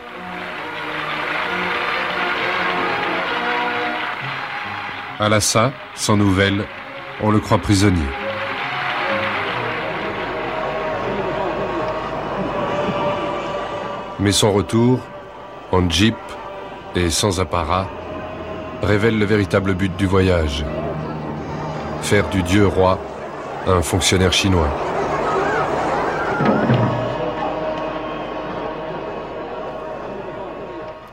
À 5.21 5.41
sans 5.41 6.17
nouvelles, 6.17 6.65
on 7.23 7.31
le 7.31 7.41
croit 7.41 7.59
prisonnier. 7.59 8.03
Mais 14.19 14.33
son 14.33 14.53
retour, 14.53 15.01
en 15.73 15.89
jeep 15.91 16.17
et 16.95 17.11
sans 17.11 17.39
apparat, 17.39 17.89
révèle 18.83 19.19
le 19.19 19.27
véritable 19.27 19.75
but 19.75 19.95
du 19.97 20.07
voyage. 20.07 20.65
Faire 22.01 22.29
du 22.31 22.43
dieu 22.43 22.67
roi 22.67 22.99
un 23.67 23.83
fonctionnaire 23.83 24.33
chinois. 24.33 24.69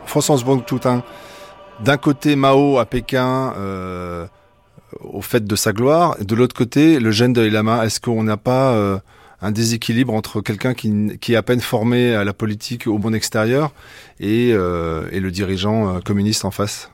François 0.06 0.38
Toutin, 0.66 1.02
d'un 1.80 1.98
côté 1.98 2.36
Mao 2.36 2.78
à 2.78 2.86
Pékin, 2.86 3.54
euh, 3.58 4.28
au 5.00 5.22
fait 5.22 5.44
de 5.44 5.56
sa 5.56 5.74
gloire, 5.74 6.16
et 6.20 6.24
de 6.24 6.36
l'autre 6.36 6.56
côté 6.56 7.00
le 7.00 7.10
jeune 7.10 7.34
Dalai 7.34 7.50
Lama. 7.50 7.84
Est-ce 7.84 8.00
qu'on 8.00 8.24
n'a 8.24 8.38
pas 8.38 8.74
euh, 8.74 9.00
un 9.42 9.52
déséquilibre 9.52 10.14
entre 10.14 10.42
quelqu'un 10.42 10.76
qui, 10.76 11.18
qui, 11.20 11.34
est 11.34 11.36
à 11.36 11.42
peine 11.42 11.62
formé 11.62 12.14
à 12.14 12.24
la 12.24 12.34
politique 12.34 12.86
au 12.86 13.00
monde 13.00 13.16
extérieur 13.16 13.72
et, 14.20 14.52
euh, 14.54 15.08
et 15.12 15.20
le 15.20 15.32
dirigeant 15.32 16.00
communiste 16.02 16.46
en 16.46 16.52
face? 16.52 16.92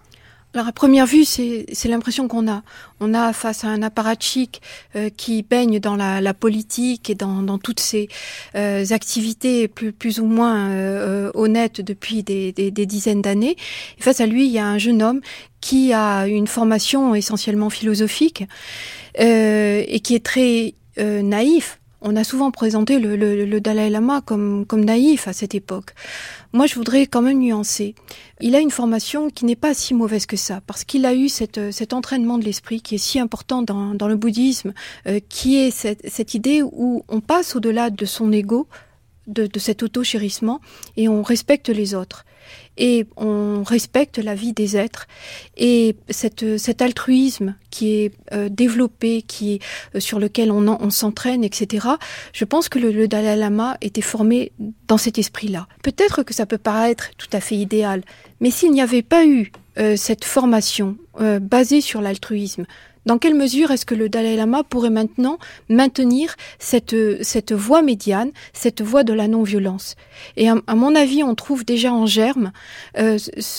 Alors 0.56 0.68
à 0.68 0.72
première 0.72 1.06
vue, 1.06 1.26
c'est 1.26 1.86
l'impression 1.86 2.28
qu'on 2.28 2.52
a. 2.52 2.64
On 3.00 3.14
a 3.14 3.34
face 3.34 3.64
à 3.64 3.68
un 3.68 3.84
apparatchik 3.84 4.62
euh, 4.96 5.12
qui 5.16 5.44
baigne 5.44 5.80
dans 5.80 5.96
la, 5.96 6.34
politique 6.34 7.12
et 7.12 7.16
dans, 7.16 7.60
toutes 7.60 7.80
ses 7.80 8.10
euh, 8.56 8.84
activités 8.90 9.68
plus, 9.68 10.20
ou 10.20 10.26
moins 10.26 10.70
euh, 10.70 11.30
honnêtes 11.36 11.82
depuis 11.82 12.24
des, 12.24 12.52
des, 12.52 12.72
des 12.72 12.86
dizaines 12.88 13.22
d'années. 13.22 13.58
Face 14.00 14.22
à 14.22 14.26
lui, 14.26 14.48
il 14.48 14.52
y 14.52 14.58
a 14.58 14.66
un 14.66 14.80
jeune 14.80 15.04
homme 15.04 15.22
qui 15.62 15.94
a 15.94 16.26
une 16.26 16.48
formation 16.48 17.14
essentiellement 17.14 17.70
philosophique 17.70 18.46
et 19.16 20.00
qui 20.04 20.16
est 20.16 20.26
très 20.26 20.74
naïf. 20.98 21.79
On 22.02 22.16
a 22.16 22.24
souvent 22.24 22.50
présenté 22.50 22.98
le, 22.98 23.18
le, 23.18 23.46
le 23.46 23.62
Dalai 23.62 23.90
Lama 23.90 24.22
comme, 24.22 24.66
comme 24.66 24.86
naïf 24.86 25.28
à 25.28 25.34
cette 25.34 25.54
époque. 25.54 25.94
Moi, 26.54 26.66
je 26.66 26.76
voudrais 26.76 27.08
quand 27.08 27.22
même 27.22 27.40
nuancer. 27.40 27.94
Il 28.40 28.56
a 28.56 28.60
une 28.60 28.72
formation 28.72 29.30
qui 29.30 29.44
n'est 29.44 29.58
pas 29.58 29.74
si 29.74 29.94
mauvaise 29.94 30.26
que 30.26 30.38
ça, 30.38 30.62
parce 30.66 30.86
qu'il 30.86 31.06
a 31.06 31.14
eu 31.14 31.28
cette, 31.28 31.72
cet 31.72 31.92
entraînement 31.92 32.38
de 32.38 32.46
l'esprit 32.46 32.82
qui 32.82 32.96
est 32.96 33.00
si 33.00 33.20
important 33.20 33.64
dans, 33.64 33.94
dans 33.96 34.08
le 34.08 34.16
bouddhisme, 34.16 34.74
euh, 35.08 35.20
qui 35.28 35.58
est 35.58 35.72
cette, 35.72 36.10
cette 36.10 36.34
idée 36.34 36.62
où 36.64 37.04
on 37.10 37.20
passe 37.20 37.58
au-delà 37.58 37.90
de 37.90 38.06
son 38.06 38.32
ego, 38.32 38.68
de, 39.28 39.46
de 39.46 39.60
cet 39.60 39.84
auto-chérissement, 39.84 40.62
et 40.96 41.10
on 41.10 41.22
respecte 41.22 41.68
les 41.68 41.96
autres 41.96 42.26
et 42.80 43.06
on 43.18 43.62
respecte 43.62 44.18
la 44.18 44.34
vie 44.34 44.54
des 44.54 44.78
êtres. 44.78 45.06
Et 45.58 45.96
cet 46.10 46.82
altruisme 46.82 47.56
qui 47.70 47.92
est 47.92 48.12
euh, 48.34 48.50
développé, 48.50 49.22
qui 49.22 49.54
est 49.54 49.60
euh, 49.96 50.00
sur 50.00 50.20
lequel 50.20 50.52
on, 50.52 50.90
s'entraîne, 50.90 51.44
etc. 51.44 51.88
Je 52.34 52.46
pense 52.46 52.70
que 52.70 52.80
le, 52.80 53.08
Dalai 53.08 53.36
Lama 53.36 53.78
était 53.82 54.02
formé 54.02 54.52
dans 54.88 54.98
cet 54.98 55.20
esprit-là. 55.20 55.68
Peut-être 55.84 56.24
que 56.24 56.34
ça 56.34 56.46
peut 56.46 56.58
paraître 56.58 57.12
tout 57.18 57.28
à 57.34 57.42
fait 57.42 57.56
idéal, 57.56 58.02
mais 58.40 58.50
s'il 58.50 58.72
n'y 58.72 58.82
avait 58.82 59.04
pas 59.04 59.26
eu 59.26 59.52
euh, 59.78 59.96
cette 59.96 60.26
formation 60.26 60.98
basée 61.42 61.82
sur 61.82 62.00
l'altruisme, 62.00 62.66
dans 63.06 63.18
quelle 63.18 63.36
mesure 63.36 63.72
est-ce 63.72 63.86
que 63.86 63.96
le 63.96 64.10
Dalai 64.10 64.36
Lama 64.36 64.64
pourrait 64.64 64.90
maintenant 64.90 65.38
maintenir 65.70 66.36
cette, 66.60 66.96
cette 67.24 67.54
voie 67.54 67.82
médiane, 67.82 68.32
cette 68.54 68.82
voie 68.82 69.04
de 69.04 69.14
la 69.14 69.28
non-violence? 69.28 69.96
Et 70.38 70.50
à, 70.50 70.76
mon 70.76 70.96
avis, 70.96 71.24
on 71.24 71.36
trouve 71.36 71.66
déjà 71.66 71.94
en 71.94 72.06
germe, 72.06 72.52
euh, 72.98 73.18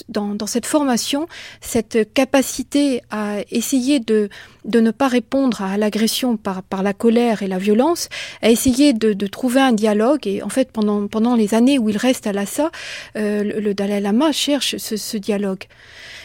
dans, 0.09 0.47
cette 0.47 0.67
formation, 0.67 1.27
cette 1.61 2.13
capacité 2.13 3.03
à 3.11 3.39
essayer 3.51 4.01
de, 4.01 4.29
de 4.65 4.81
ne 4.81 4.91
pas 4.91 5.09
répondre 5.09 5.63
à 5.63 5.77
l'agression 5.77 6.37
par, 6.37 6.63
par 6.63 6.83
la 6.83 6.93
colère 6.93 7.43
et 7.43 7.49
la 7.49 7.59
violence, 7.59 8.09
à 8.43 8.51
essayer 8.51 8.93
de, 8.93 9.27
trouver 9.27 9.61
un 9.61 9.73
dialogue. 9.73 10.27
Et 10.27 10.43
en 10.43 10.49
fait, 10.49 10.73
pendant, 10.73 11.07
pendant 11.07 11.35
les 11.35 11.55
années 11.55 11.79
où 11.79 11.89
il 11.89 11.97
reste 11.97 12.27
à 12.27 12.33
Lhasa, 12.33 12.71
euh, 13.17 13.43
le, 13.43 13.75
Dalai 13.75 14.01
Lama 14.01 14.33
cherche 14.33 14.77
ce, 14.77 14.97
ce 14.97 15.17
dialogue. 15.17 15.65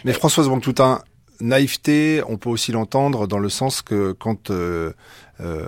Mais 0.03 0.13
Françoise 0.13 0.49
Bangtoutin, 0.49 1.01
naïveté, 1.41 2.21
on 2.27 2.37
peut 2.37 2.49
aussi 2.49 2.71
l'entendre 2.71 3.27
dans 3.27 3.39
le 3.39 3.49
sens 3.49 3.81
que 3.81 4.11
quand 4.13 4.51
euh, 4.51 4.93
euh, 5.41 5.65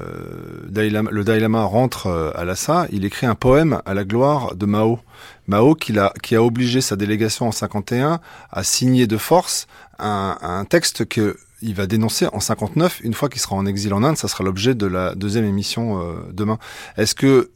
le 0.70 1.24
Dalai 1.24 1.40
Lama 1.40 1.64
rentre 1.64 2.08
euh, 2.08 2.32
à 2.36 2.46
Lhasa, 2.46 2.88
il 2.92 3.06
écrit 3.06 3.26
un 3.28 3.36
poème 3.36 3.82
à 3.86 3.94
la 3.94 4.04
gloire 4.04 4.56
de 4.56 4.66
Mao. 4.66 5.00
Mao 5.48 5.76
qui 5.76 5.98
a, 5.98 6.44
obligé 6.44 6.82
sa 6.82 6.96
délégation 6.96 7.48
en 7.48 7.52
51 7.52 8.20
à 8.52 8.64
signer 8.64 9.08
de 9.08 9.18
force 9.18 9.68
un, 10.00 10.66
texte 10.70 11.06
que 11.06 11.38
il 11.62 11.74
va 11.74 11.88
dénoncer 11.88 12.28
en 12.34 12.40
59, 12.40 13.02
une 13.04 13.16
fois 13.16 13.30
qu'il 13.30 13.42
sera 13.42 13.56
en 13.56 13.66
exil 13.66 13.94
en 13.94 14.04
Inde, 14.04 14.18
ça 14.18 14.28
sera 14.28 14.44
l'objet 14.44 14.76
de 14.76 14.86
la 14.86 15.16
deuxième 15.16 15.46
émission 15.46 16.16
demain. 16.32 16.60
Est-ce 16.98 17.16
que 17.16 17.50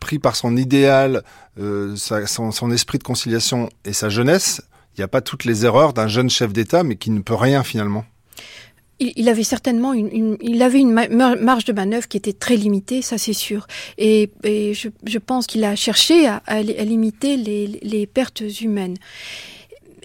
pris 0.00 0.18
par 0.18 0.34
son 0.34 0.56
idéal, 0.56 1.22
son 1.56 2.70
esprit 2.72 2.98
de 2.98 3.04
conciliation 3.04 3.68
et 3.84 3.92
sa 3.92 4.08
jeunesse, 4.08 4.60
il 4.96 5.00
n'y 5.00 5.04
a 5.04 5.08
pas 5.08 5.20
toutes 5.20 5.44
les 5.44 5.64
erreurs 5.64 5.92
d'un 5.92 6.08
jeune 6.08 6.30
chef 6.30 6.52
d'État, 6.52 6.84
mais 6.84 6.96
qui 6.96 7.10
ne 7.10 7.20
peut 7.20 7.34
rien 7.34 7.64
finalement. 7.64 8.04
Il, 9.00 9.28
avait 9.28 9.42
certainement 9.42 9.92
une, 9.92 10.38
il 10.40 10.62
avait 10.62 10.78
une 10.78 10.92
marge 10.92 11.64
de 11.64 11.72
manœuvre 11.72 12.06
qui 12.06 12.16
était 12.16 12.32
très 12.32 12.56
limitée, 12.56 13.02
ça 13.02 13.18
c'est 13.18 13.32
sûr. 13.32 13.66
Et, 13.98 14.30
je, 14.44 15.18
pense 15.18 15.46
qu'il 15.48 15.64
a 15.64 15.74
cherché 15.74 16.28
à, 16.28 16.62
limiter 16.62 17.36
les, 17.36 18.06
pertes 18.06 18.44
humaines. 18.60 18.96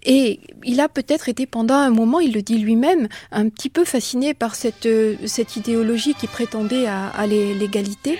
Et 0.03 0.39
il 0.63 0.79
a 0.79 0.89
peut-être 0.89 1.29
été 1.29 1.45
pendant 1.45 1.75
un 1.75 1.91
moment, 1.91 2.19
il 2.19 2.33
le 2.33 2.41
dit 2.41 2.57
lui-même, 2.57 3.09
un 3.31 3.47
petit 3.49 3.69
peu 3.69 3.85
fasciné 3.85 4.33
par 4.33 4.55
cette, 4.55 4.87
cette 5.25 5.55
idéologie 5.55 6.15
qui 6.15 6.25
prétendait 6.25 6.87
à 6.87 7.27
l'égalité. 7.27 8.17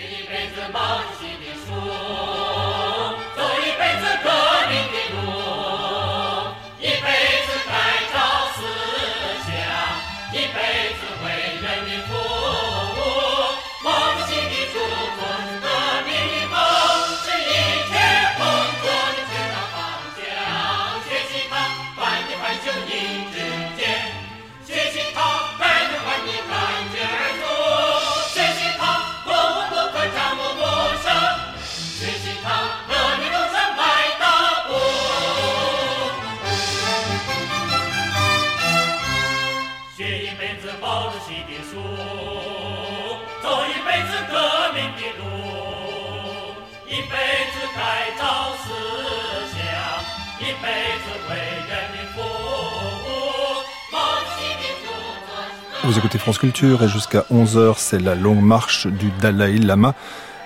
Vous 55.89 55.97
écoutez 55.97 56.19
France 56.19 56.37
Culture 56.37 56.83
et 56.83 56.87
jusqu'à 56.87 57.25
11h, 57.31 57.73
c'est 57.77 57.99
la 57.99 58.13
longue 58.13 58.43
marche 58.43 58.85
du 58.85 59.09
Dalai 59.21 59.57
Lama. 59.57 59.95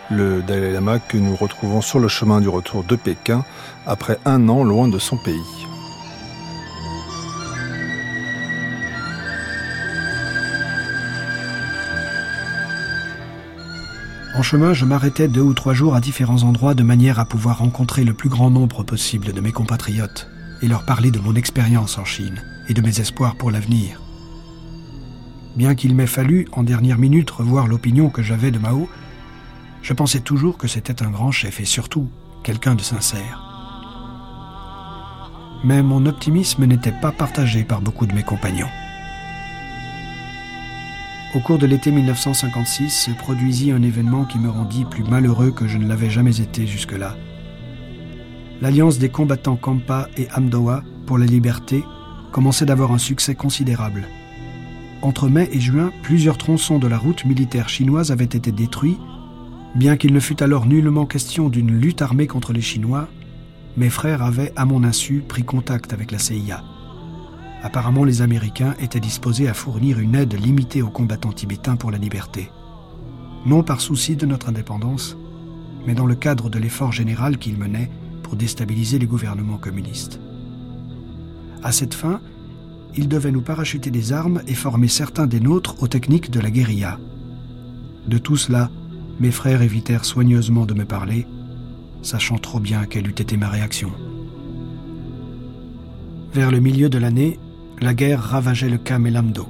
Le 0.10 0.42
Dalai 0.42 0.72
Lama 0.72 1.00
que 1.00 1.18
nous 1.18 1.36
retrouvons 1.36 1.82
sur 1.82 2.00
le 2.00 2.08
chemin 2.08 2.40
du 2.40 2.48
retour 2.48 2.86
de 2.86 2.96
Pékin 2.96 3.44
après 3.86 4.18
un 4.24 4.48
an 4.48 4.64
loin 4.64 4.88
de 4.88 4.98
son 5.00 5.18
pays. 5.18 5.36
En 14.38 14.44
chemin, 14.44 14.74
je 14.74 14.86
m'arrêtais 14.86 15.28
deux 15.28 15.42
ou 15.42 15.54
trois 15.54 15.74
jours 15.74 15.94
à 15.94 16.00
différents 16.00 16.44
endroits 16.44 16.74
de 16.74 16.84
manière 16.84 17.20
à 17.20 17.26
pouvoir 17.26 17.58
rencontrer 17.58 18.06
le 18.06 18.14
plus 18.14 18.30
grand 18.30 18.50
nombre 18.50 18.84
possible 18.84 19.34
de 19.34 19.42
mes 19.42 19.52
compatriotes 19.52 20.30
et 20.62 20.70
leur 20.70 20.86
parler 20.86 21.12
de 21.12 21.20
mon 21.20 21.36
expérience 21.36 21.98
en 21.98 22.06
Chine 22.06 22.42
et 22.70 22.74
de 22.74 22.82
mes 22.82 23.02
espoirs 23.02 23.36
pour 23.36 23.52
l'avenir. 23.52 24.03
Bien 25.56 25.76
qu'il 25.76 25.94
m'ait 25.96 26.08
fallu, 26.08 26.48
en 26.52 26.64
dernière 26.64 26.98
minute, 26.98 27.30
revoir 27.30 27.68
l'opinion 27.68 28.10
que 28.10 28.24
j'avais 28.24 28.50
de 28.50 28.58
Mao, 28.58 28.90
je 29.84 29.94
pensais 29.94 30.22
toujours 30.22 30.58
que 30.58 30.68
c'était 30.68 31.04
un 31.04 31.12
grand 31.12 31.32
chef 31.32 31.60
et 31.60 31.66
surtout 31.66 32.10
quelqu'un 32.44 32.74
de 32.74 32.82
sincère. 32.82 33.42
Mais 35.64 35.84
mon 35.84 36.06
optimisme 36.08 36.66
n'était 36.66 36.92
pas 36.92 37.12
partagé 37.12 37.64
par 37.64 37.82
beaucoup 37.82 38.06
de 38.08 38.14
mes 38.14 38.24
compagnons. 38.24 38.70
Au 41.36 41.40
cours 41.40 41.58
de 41.58 41.66
l'été 41.66 41.92
1956 41.92 42.90
se 42.90 43.12
produisit 43.12 43.72
un 43.72 43.82
événement 43.82 44.26
qui 44.26 44.40
me 44.40 44.50
rendit 44.50 44.86
plus 44.86 45.04
malheureux 45.04 45.52
que 45.52 45.68
je 45.68 45.78
ne 45.78 45.88
l'avais 45.88 46.10
jamais 46.10 46.42
été 46.42 46.68
jusque-là. 46.68 47.16
L'alliance 48.62 49.00
des 49.00 49.10
combattants 49.10 49.56
Kampa 49.56 50.10
et 50.18 50.28
Amdoa 50.36 50.84
pour 51.06 51.18
la 51.18 51.26
liberté 51.26 51.84
commençait 52.32 52.66
d'avoir 52.66 52.92
un 52.92 52.98
succès 52.98 53.36
considérable. 53.36 54.08
Entre 55.04 55.28
mai 55.28 55.50
et 55.52 55.60
juin, 55.60 55.92
plusieurs 56.02 56.38
tronçons 56.38 56.80
de 56.80 56.88
la 56.88 56.98
route 56.98 57.26
militaire 57.26 57.68
chinoise 57.68 58.10
avaient 58.10 58.24
été 58.24 58.54
détruits. 58.54 58.98
Bien 59.76 59.98
qu'il 59.98 60.14
ne 60.14 60.20
fût 60.22 60.42
alors 60.42 60.66
nullement 60.66 61.06
question 61.06 61.50
d'une 61.50 61.78
lutte 61.78 62.02
armée 62.02 62.26
contre 62.26 62.54
les 62.54 62.62
Chinois, 62.62 63.10
mes 63.76 63.90
frères 63.90 64.22
avaient, 64.22 64.54
à 64.56 64.64
mon 64.64 64.86
insu, 64.86 65.22
pris 65.28 65.44
contact 65.44 65.92
avec 65.92 66.12
la 66.12 66.20
CIA. 66.20 66.64
Apparemment, 67.64 68.06
les 68.06 68.22
Américains 68.22 68.76
étaient 68.80 69.02
disposés 69.02 69.50
à 69.50 69.54
fournir 69.54 70.00
une 70.00 70.16
aide 70.16 70.42
limitée 70.42 70.82
aux 70.82 70.90
combattants 70.90 71.34
tibétains 71.34 71.76
pour 71.76 71.92
la 71.92 71.98
liberté. 71.98 72.50
Non 73.46 73.62
par 73.62 73.82
souci 73.82 74.16
de 74.16 74.26
notre 74.26 74.48
indépendance, 74.48 75.18
mais 75.86 75.96
dans 75.96 76.06
le 76.06 76.16
cadre 76.16 76.50
de 76.50 76.60
l'effort 76.60 76.94
général 76.94 77.40
qu'ils 77.40 77.58
menaient 77.58 77.92
pour 78.22 78.38
déstabiliser 78.38 79.00
les 79.00 79.08
gouvernements 79.08 79.58
communistes. 79.58 80.22
À 81.62 81.74
cette 81.74 81.94
fin, 81.94 82.22
ils 82.96 83.08
devaient 83.08 83.32
nous 83.32 83.42
parachuter 83.42 83.92
des 83.92 84.14
armes 84.14 84.42
et 84.48 84.54
former 84.54 84.88
certains 84.88 85.28
des 85.28 85.40
nôtres 85.40 85.82
aux 85.82 85.88
techniques 85.88 86.32
de 86.32 86.40
la 86.40 86.52
guérilla. 86.52 87.00
De 88.08 88.18
tout 88.18 88.38
cela, 88.38 88.70
mes 89.20 89.32
frères 89.32 89.62
évitèrent 89.62 90.06
soigneusement 90.06 90.66
de 90.66 90.74
me 90.74 90.86
parler, 90.86 91.26
sachant 92.02 92.38
trop 92.38 92.60
bien 92.60 92.86
quelle 92.86 93.08
eût 93.08 93.12
été 93.12 93.38
ma 93.38 93.50
réaction. 93.50 93.92
Vers 96.34 96.52
le 96.52 96.60
milieu 96.60 96.90
de 96.90 96.98
l'année, 96.98 97.40
la 97.82 97.94
guerre 97.94 98.22
ravageait 98.22 98.70
le 98.70 98.78
Kam 98.78 99.08
et 99.08 99.12
l'Amdo. 99.12 99.48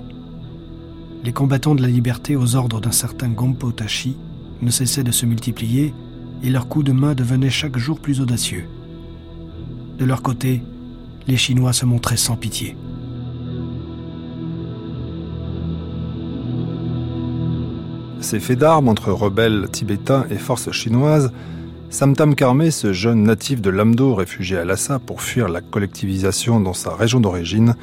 Les 1.24 1.34
combattants 1.34 1.76
de 1.76 1.82
la 1.82 1.88
liberté 1.88 2.36
aux 2.36 2.56
ordres 2.56 2.82
d'un 2.82 2.92
certain 2.92 3.30
Gompo 3.30 3.72
Tashi 3.72 4.18
ne 4.62 4.70
cessaient 4.70 5.04
de 5.04 5.12
se 5.12 5.26
multiplier 5.26 5.94
et 6.44 6.50
leurs 6.50 6.68
coups 6.68 6.86
de 6.86 6.92
main 6.92 7.16
devenaient 7.16 7.50
chaque 7.50 7.78
jour 7.78 8.00
plus 8.00 8.20
audacieux. 8.20 8.66
De 9.98 10.06
leur 10.06 10.22
côté, 10.22 10.62
les 11.28 11.38
Chinois 11.38 11.74
se 11.74 11.86
montraient 11.86 12.18
sans 12.18 12.36
pitié. 12.36 12.76
Ces 18.24 18.40
faits 18.40 18.58
d'armes 18.58 18.88
entre 18.88 19.12
rebelles 19.12 19.68
tibétains 19.70 20.26
et 20.32 20.38
forces 20.38 20.72
chinoises, 20.72 21.34
Samtam 21.90 22.36
Karmé, 22.36 22.72
ce 22.72 22.94
jeune 22.94 23.24
natif 23.24 23.62
de 23.62 23.70
Lamdo 23.70 24.16
réfugié 24.16 24.58
à 24.58 24.64
Lhasa 24.64 24.98
pour 24.98 25.22
fuir 25.22 25.50
la 25.50 25.60
collectivisation 25.60 26.62
dans 26.62 26.74
sa 26.74 26.96
région 26.96 27.20
d'origine, 27.20 27.76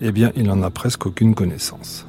eh 0.00 0.12
bien, 0.12 0.30
il 0.36 0.44
n'en 0.44 0.62
a 0.62 0.70
presque 0.70 1.06
aucune 1.06 1.34
connaissance. 1.34 2.06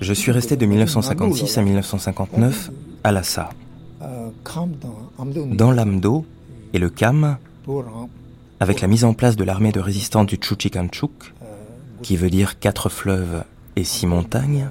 Je 0.00 0.12
suis 0.14 0.32
resté 0.32 0.56
de 0.56 0.64
1956 0.64 1.58
à 1.58 1.62
1959 1.62 2.70
à 3.04 3.12
Lhasa. 3.12 3.50
Dans 5.52 5.72
l'Amdo 5.72 6.24
et 6.72 6.78
le 6.78 6.88
Kam, 6.88 7.36
avec 8.60 8.80
la 8.80 8.88
mise 8.88 9.04
en 9.04 9.12
place 9.12 9.36
de 9.36 9.44
l'armée 9.44 9.72
de 9.72 9.80
résistance 9.80 10.26
du 10.26 10.38
Chuchikanchuk, 10.40 11.34
qui 12.02 12.16
veut 12.16 12.30
dire 12.30 12.58
quatre 12.58 12.88
fleuves 12.88 13.44
et 13.76 13.84
six 13.84 14.06
montagnes, 14.06 14.68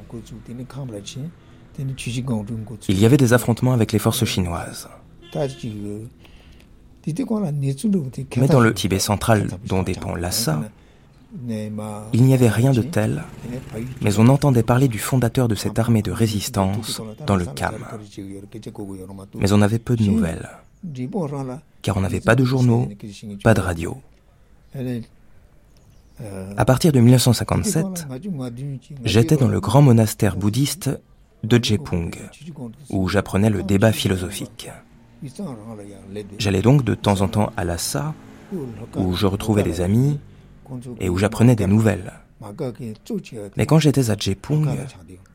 il 2.89 2.99
y 2.99 3.05
avait 3.05 3.17
des 3.17 3.33
affrontements 3.33 3.73
avec 3.73 3.91
les 3.91 3.99
forces 3.99 4.25
chinoises. 4.25 4.89
Mais 8.37 8.47
dans 8.47 8.59
le 8.59 8.73
Tibet 8.73 8.99
central 8.99 9.47
dont 9.65 9.83
dépend 9.83 10.15
Lhasa, 10.15 10.61
il 12.13 12.23
n'y 12.23 12.33
avait 12.33 12.49
rien 12.49 12.71
de 12.71 12.81
tel, 12.81 13.23
mais 14.01 14.19
on 14.19 14.27
entendait 14.27 14.63
parler 14.63 14.87
du 14.87 14.99
fondateur 14.99 15.47
de 15.47 15.55
cette 15.55 15.79
armée 15.79 16.01
de 16.01 16.11
résistance 16.11 17.01
dans 17.25 17.37
le 17.37 17.45
Kam. 17.45 17.75
Mais 19.35 19.51
on 19.53 19.61
avait 19.61 19.79
peu 19.79 19.95
de 19.95 20.03
nouvelles, 20.03 20.49
car 21.81 21.97
on 21.97 22.01
n'avait 22.01 22.19
pas 22.19 22.35
de 22.35 22.43
journaux, 22.43 22.89
pas 23.43 23.53
de 23.53 23.61
radio. 23.61 23.97
À 26.57 26.65
partir 26.65 26.91
de 26.91 26.99
1957, 26.99 28.07
j'étais 29.03 29.38
dans 29.38 29.48
le 29.48 29.60
grand 29.60 29.81
monastère 29.81 30.35
bouddhiste 30.35 30.89
de 31.43 31.64
Jepung, 31.64 32.15
où 32.89 33.07
j'apprenais 33.07 33.49
le 33.49 33.64
débat 33.64 33.91
philosophique. 33.91 34.69
J'allais 36.38 36.61
donc 36.61 36.84
de 36.84 36.95
temps 36.95 37.22
en 37.22 37.27
temps 37.27 37.52
à 37.57 37.64
Lhasa, 37.64 38.14
où 38.95 39.14
je 39.14 39.27
retrouvais 39.27 39.64
des 39.64 39.81
amis 39.81 40.19
et 40.99 41.10
où 41.10 41.18
j'apprenais 41.18 41.56
des 41.56 41.68
nouvelles. 41.68 42.14
Mais 43.57 43.65
quand 43.65 43.80
j'étais 43.80 44.10
à 44.10 44.18
Jepung, 44.18 44.68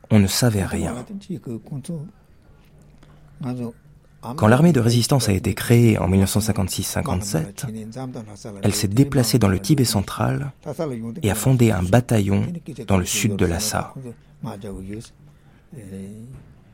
on 0.09 0.19
ne 0.19 0.27
savait 0.27 0.65
rien. 0.65 0.95
Quand 4.21 4.47
l'armée 4.47 4.73
de 4.73 4.79
résistance 4.79 5.29
a 5.29 5.33
été 5.33 5.53
créée 5.53 5.97
en 5.97 6.09
1956-57, 6.09 7.65
elle 8.63 8.73
s'est 8.73 8.87
déplacée 8.87 9.39
dans 9.39 9.47
le 9.47 9.59
Tibet 9.59 9.85
central 9.85 10.51
et 11.21 11.29
a 11.29 11.35
fondé 11.35 11.71
un 11.71 11.83
bataillon 11.83 12.47
dans 12.87 12.97
le 12.97 13.05
sud 13.05 13.35
de 13.35 13.45
Lhasa. 13.45 13.93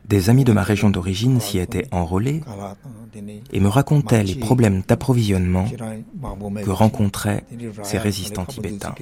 Des 0.06 0.28
amis 0.28 0.44
de 0.44 0.52
ma 0.52 0.62
région 0.62 0.90
d'origine 0.90 1.40
s'y 1.40 1.58
étaient 1.58 1.86
enrôlés 1.90 2.42
et 3.52 3.60
me 3.60 3.68
racontaient 3.68 4.22
les 4.22 4.34
problèmes 4.34 4.82
d'approvisionnement 4.86 5.66
que 6.62 6.70
rencontraient 6.70 7.44
ces 7.82 7.98
résistants 7.98 8.44
tibétains. 8.44 8.94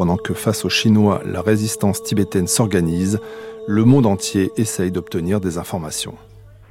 Pendant 0.00 0.16
que 0.16 0.32
face 0.32 0.64
aux 0.64 0.70
Chinois, 0.70 1.20
la 1.26 1.42
résistance 1.42 2.02
tibétaine 2.02 2.46
s'organise, 2.46 3.20
le 3.68 3.84
monde 3.84 4.06
entier 4.06 4.48
essaye 4.56 4.90
d'obtenir 4.90 5.40
des 5.40 5.58
informations. 5.58 6.14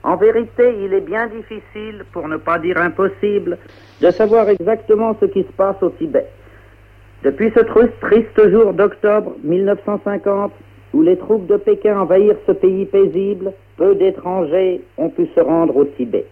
En 0.01 0.15
vérité, 0.15 0.73
il 0.83 0.95
est 0.95 1.05
bien 1.05 1.27
difficile, 1.27 2.05
pour 2.11 2.27
ne 2.27 2.37
pas 2.37 2.57
dire 2.57 2.79
impossible, 2.79 3.59
de 4.01 4.09
savoir 4.09 4.49
exactement 4.49 5.15
ce 5.21 5.27
qui 5.27 5.43
se 5.43 5.51
passe 5.55 5.75
au 5.83 5.91
Tibet. 5.91 6.25
Depuis 7.23 7.51
ce 7.55 7.59
triste 8.01 8.49
jour 8.49 8.73
d'octobre 8.73 9.35
1950, 9.43 10.51
où 10.95 11.03
les 11.03 11.19
troupes 11.19 11.45
de 11.45 11.57
Pékin 11.57 11.99
envahirent 11.99 12.41
ce 12.47 12.53
pays 12.53 12.87
paisible, 12.87 13.53
peu 13.77 13.93
d'étrangers 13.93 14.81
ont 14.97 15.11
pu 15.11 15.27
se 15.35 15.39
rendre 15.39 15.77
au 15.77 15.85
Tibet. 15.85 16.25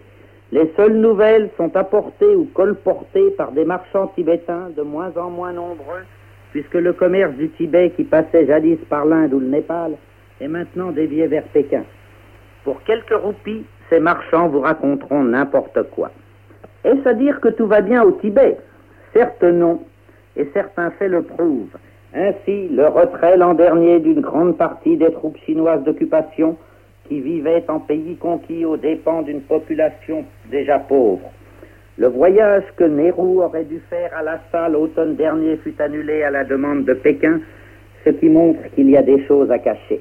Les 0.50 0.68
seules 0.76 0.96
nouvelles 0.96 1.50
sont 1.58 1.76
apportées 1.76 2.34
ou 2.34 2.48
colportées 2.52 3.30
par 3.36 3.52
des 3.52 3.64
marchands 3.64 4.08
tibétains 4.16 4.70
de 4.76 4.82
moins 4.82 5.12
en 5.16 5.30
moins 5.30 5.52
nombreux, 5.52 6.02
puisque 6.50 6.74
le 6.74 6.92
commerce 6.92 7.34
du 7.34 7.50
Tibet 7.50 7.90
qui 7.96 8.04
passait 8.04 8.46
jadis 8.46 8.78
par 8.88 9.04
l'Inde 9.04 9.34
ou 9.34 9.40
le 9.40 9.48
Népal 9.48 9.92
est 10.40 10.48
maintenant 10.48 10.90
dévié 10.90 11.26
vers 11.26 11.44
Pékin. 11.44 11.84
Pour 12.64 12.82
quelques 12.84 13.14
roupies, 13.14 13.64
ces 13.90 14.00
marchands 14.00 14.48
vous 14.48 14.60
raconteront 14.60 15.24
n'importe 15.24 15.82
quoi. 15.90 16.10
Est-ce 16.84 17.08
à 17.08 17.14
dire 17.14 17.40
que 17.40 17.48
tout 17.48 17.66
va 17.66 17.80
bien 17.80 18.02
au 18.02 18.12
Tibet? 18.12 18.56
Certes 19.12 19.42
non, 19.42 19.82
et 20.36 20.48
certains 20.52 20.90
faits 20.92 21.10
le 21.10 21.22
prouvent. 21.22 21.76
Ainsi, 22.14 22.68
le 22.68 22.86
retrait 22.86 23.36
l'an 23.36 23.54
dernier 23.54 24.00
d'une 24.00 24.20
grande 24.20 24.56
partie 24.56 24.96
des 24.96 25.12
troupes 25.12 25.36
chinoises 25.44 25.82
d'occupation 25.84 26.56
qui 27.08 27.20
vivaient 27.20 27.64
en 27.68 27.80
pays 27.80 28.16
conquis 28.16 28.64
aux 28.64 28.76
dépens 28.76 29.22
d'une 29.22 29.40
population 29.40 30.24
déjà 30.50 30.78
pauvre. 30.78 31.30
Le 31.98 32.06
voyage 32.06 32.62
que 32.76 32.84
Nehru 32.84 33.42
aurait 33.42 33.64
dû 33.64 33.80
faire 33.90 34.16
à 34.16 34.22
Lhasa 34.22 34.68
l'automne 34.68 35.16
dernier 35.16 35.56
fut 35.56 35.74
annulé 35.80 36.22
à 36.22 36.30
la 36.30 36.44
demande 36.44 36.84
de 36.84 36.94
Pékin, 36.94 37.40
ce 38.04 38.10
qui 38.10 38.28
montre 38.28 38.60
qu'il 38.76 38.88
y 38.88 38.96
a 38.96 39.02
des 39.02 39.26
choses 39.26 39.50
à 39.50 39.58
cacher. 39.58 40.00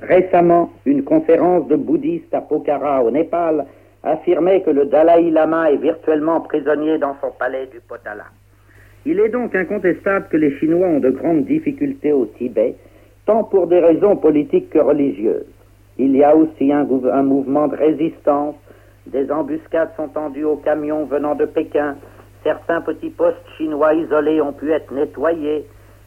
Récemment, 0.00 0.72
une 0.84 1.04
conférence 1.04 1.68
de 1.68 1.76
bouddhistes 1.76 2.34
à 2.34 2.40
Pokhara 2.40 3.04
au 3.04 3.12
Népal 3.12 3.66
affirmait 4.02 4.62
que 4.62 4.70
le 4.70 4.86
Dalai 4.86 5.30
Lama 5.30 5.70
est 5.70 5.76
virtuellement 5.76 6.40
prisonnier 6.40 6.98
dans 6.98 7.14
son 7.20 7.30
palais 7.30 7.66
du 7.66 7.78
Potala. 7.86 8.24
Il 9.06 9.20
est 9.20 9.28
donc 9.28 9.54
incontestable 9.54 10.26
que 10.32 10.36
les 10.36 10.58
Chinois 10.58 10.88
ont 10.88 10.98
de 10.98 11.10
grandes 11.10 11.44
difficultés 11.44 12.12
au 12.12 12.26
Tibet, 12.26 12.74
tant 13.26 13.44
pour 13.44 13.68
des 13.68 13.78
raisons 13.78 14.16
politiques 14.16 14.70
que 14.70 14.80
religieuses. 14.80 15.46
Il 15.98 16.16
y 16.16 16.24
a 16.24 16.34
aussi 16.34 16.72
un 16.72 17.22
mouvement 17.22 17.68
de 17.68 17.76
résistance, 17.76 18.56
des 19.08 19.30
embuscades 19.30 19.90
sont 19.96 20.08
tendues 20.08 20.44
aux 20.44 20.56
camions 20.56 21.04
venant 21.04 21.34
de 21.34 21.44
Pékin, 21.44 21.96
certains 22.42 22.80
petits 22.80 23.10
postes 23.10 23.36
chinois 23.56 23.94
isolés 23.94 24.40
ont 24.40 24.52
pu 24.52 24.70
être 24.72 24.92
nettoyés, 24.92 25.66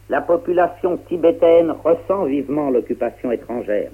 la 0.09 0.21
population 0.21 0.97
tibétaine 1.07 1.71
ressent 1.83 2.25
vivement 2.25 2.69
l'occupation 2.69 3.31
étrangère. 3.31 3.91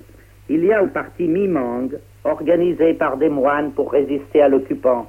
Il 0.49 0.63
y 0.65 0.71
a 0.71 0.79
un 0.79 0.87
parti 0.87 1.27
Mimang, 1.27 1.89
organisé 2.23 2.93
par 2.93 3.17
des 3.17 3.29
moines 3.29 3.71
pour 3.71 3.91
résister 3.91 4.41
à 4.41 4.49
l'occupant. 4.49 5.07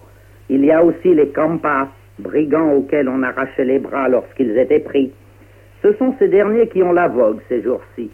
Il 0.49 0.65
y 0.65 0.71
a 0.71 0.85
aussi 0.85 1.15
les 1.15 1.29
Kampas, 1.29 1.89
brigands 2.19 2.73
auxquels 2.73 3.09
on 3.09 3.23
arrachait 3.23 3.65
les 3.65 3.79
bras 3.79 4.09
lorsqu'ils 4.09 4.57
étaient 4.59 4.81
pris. 4.81 5.13
Ce 5.83 5.93
sont 5.95 6.15
ces 6.19 6.29
derniers 6.29 6.69
qui 6.69 6.83
ont 6.83 6.93
la 6.93 7.09
vogue 7.09 7.41
ces 7.49 7.63
jours-ci. 7.63 8.11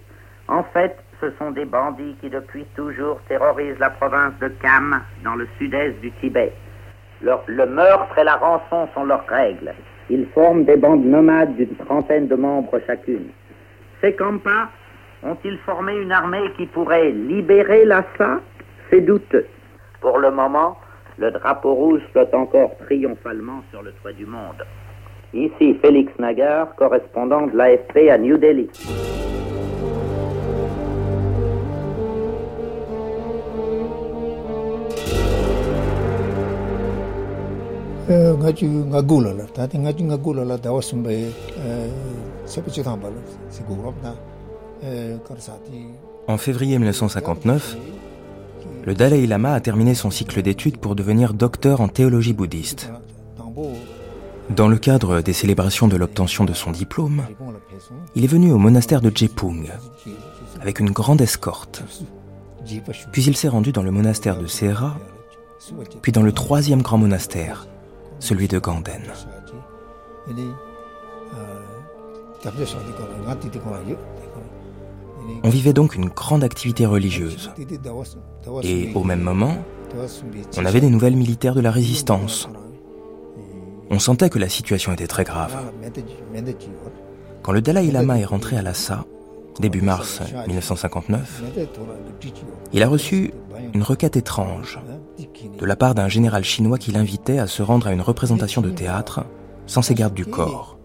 En 0.49 0.63
fait, 0.63 0.95
ce 1.25 1.31
sont 1.39 1.53
des 1.53 1.65
bandits 1.65 2.17
qui 2.21 2.29
depuis 2.29 2.65
toujours 2.77 3.19
terrorisent 3.29 3.79
la 3.79 3.91
province 3.91 4.35
de 4.41 4.49
Kham 4.63 5.01
dans 5.23 5.37
le 5.37 5.49
sud-est 5.59 5.99
du 6.01 6.11
Tibet. 6.21 6.53
le 7.23 7.67
meurtre 7.67 8.19
et 8.19 8.25
la 8.25 8.37
rançon 8.37 8.89
sont 8.95 9.05
leurs 9.05 9.27
règles. 9.27 9.73
Ils 10.11 10.27
forment 10.35 10.65
des 10.65 10.77
bandes 10.77 11.07
nomades 11.07 11.57
d'une 11.57 11.75
trentaine 11.77 12.29
de 12.29 12.35
membres 12.35 12.79
chacune. 12.87 13.29
Ces 14.03 14.15
Kampas 14.15 14.69
ont-ils 15.23 15.57
formé 15.59 15.97
une 15.97 16.13
armée 16.13 16.53
qui 16.59 16.67
pourrait 16.67 17.13
libérer 17.13 17.87
Lhasa? 17.87 18.41
C'est 18.91 19.01
douteux. 19.01 19.47
Pour 20.03 20.19
le 20.19 20.31
moment, 20.31 20.77
le 21.17 21.31
drapeau 21.31 21.73
rouge 21.73 22.03
flotte 22.13 22.35
encore 22.35 22.77
triomphalement 22.85 23.63
sur 23.71 23.83
le 23.83 23.93
toit 23.93 24.13
du 24.13 24.27
monde. 24.27 24.63
Ici 25.33 25.79
Félix 25.81 26.13
Nagar, 26.19 26.75
correspondant 26.75 27.47
de 27.47 27.57
l'AFP 27.57 28.11
à 28.11 28.19
New 28.19 28.37
Delhi. 28.37 28.69
En 46.29 46.37
février 46.39 46.79
1959, 46.79 47.77
le 48.85 48.95
Dalai 48.95 49.27
Lama 49.27 49.55
a 49.55 49.61
terminé 49.61 49.95
son 49.95 50.11
cycle 50.11 50.43
d'études 50.43 50.77
pour 50.77 50.95
devenir 50.95 51.35
docteur 51.35 51.81
en 51.81 51.89
théologie 51.89 52.33
bouddhiste. 52.33 52.91
Dans 54.51 54.69
le 54.69 54.77
cadre 54.77 55.21
des 55.21 55.33
célébrations 55.33 55.89
de 55.89 55.97
l'obtention 55.97 56.45
de 56.45 56.53
son 56.53 56.71
diplôme, 56.71 57.23
il 58.15 58.25
est 58.25 58.29
venu 58.29 58.53
au 58.53 58.59
monastère 58.59 59.01
de 59.01 59.11
Jepung 59.15 59.71
avec 60.61 60.81
une 60.81 60.91
grande 60.91 61.21
escorte. 61.21 61.83
Puis 63.13 63.25
il 63.25 63.37
s'est 63.37 63.49
rendu 63.49 63.73
dans 63.73 63.83
le 63.83 63.91
monastère 63.91 64.39
de 64.39 64.47
Sera, 64.47 64.97
puis 66.03 66.13
dans 66.13 66.23
le 66.23 66.33
troisième 66.33 66.83
grand 66.83 66.99
monastère, 66.99 67.67
celui 68.25 68.49
de 68.49 68.59
Ganden. 68.59 69.03
On 75.43 75.49
vivait 75.49 75.73
donc 75.73 75.95
une 75.95 76.09
grande 76.09 76.43
activité 76.43 76.87
religieuse. 76.87 77.51
Et 78.63 78.93
au 78.95 79.05
même 79.05 79.21
moment, 79.21 79.57
on 80.57 80.65
avait 80.65 80.81
des 80.81 80.91
nouvelles 80.91 81.17
militaires 81.17 81.55
de 81.55 81.61
la 81.61 81.71
résistance. 81.71 82.49
On 83.91 83.99
sentait 83.99 84.31
que 84.31 84.39
la 84.39 84.49
situation 84.49 84.93
était 84.93 85.07
très 85.07 85.25
grave. 85.25 85.55
Quand 87.43 87.53
le 87.53 87.61
Dalai 87.61 87.91
Lama 87.91 88.19
est 88.19 88.25
rentré 88.25 88.57
à 88.57 88.63
Lhasa, 88.63 89.05
début 89.61 89.83
mars 89.83 90.21
1959, 90.47 91.43
il 92.73 92.83
a 92.83 92.89
reçu 92.89 93.33
une 93.75 93.83
requête 93.83 94.17
étrange 94.17 94.81
de 95.59 95.67
la 95.67 95.77
part 95.77 95.95
d'un 95.95 96.09
général 96.09 96.45
chinois 96.45 96.79
qui 96.79 96.93
l'invitait 96.93 97.39
à 97.39 97.47
se 97.47 97.63
rendre 97.63 97.87
à 97.87 97.93
une 97.93 98.01
représentation 98.01 98.63
de 98.63 98.71
théâtre 98.71 99.25
sans 99.67 99.83
ses 99.83 99.95
gardes 99.95 100.15
du 100.15 100.27
corps. 100.27 100.79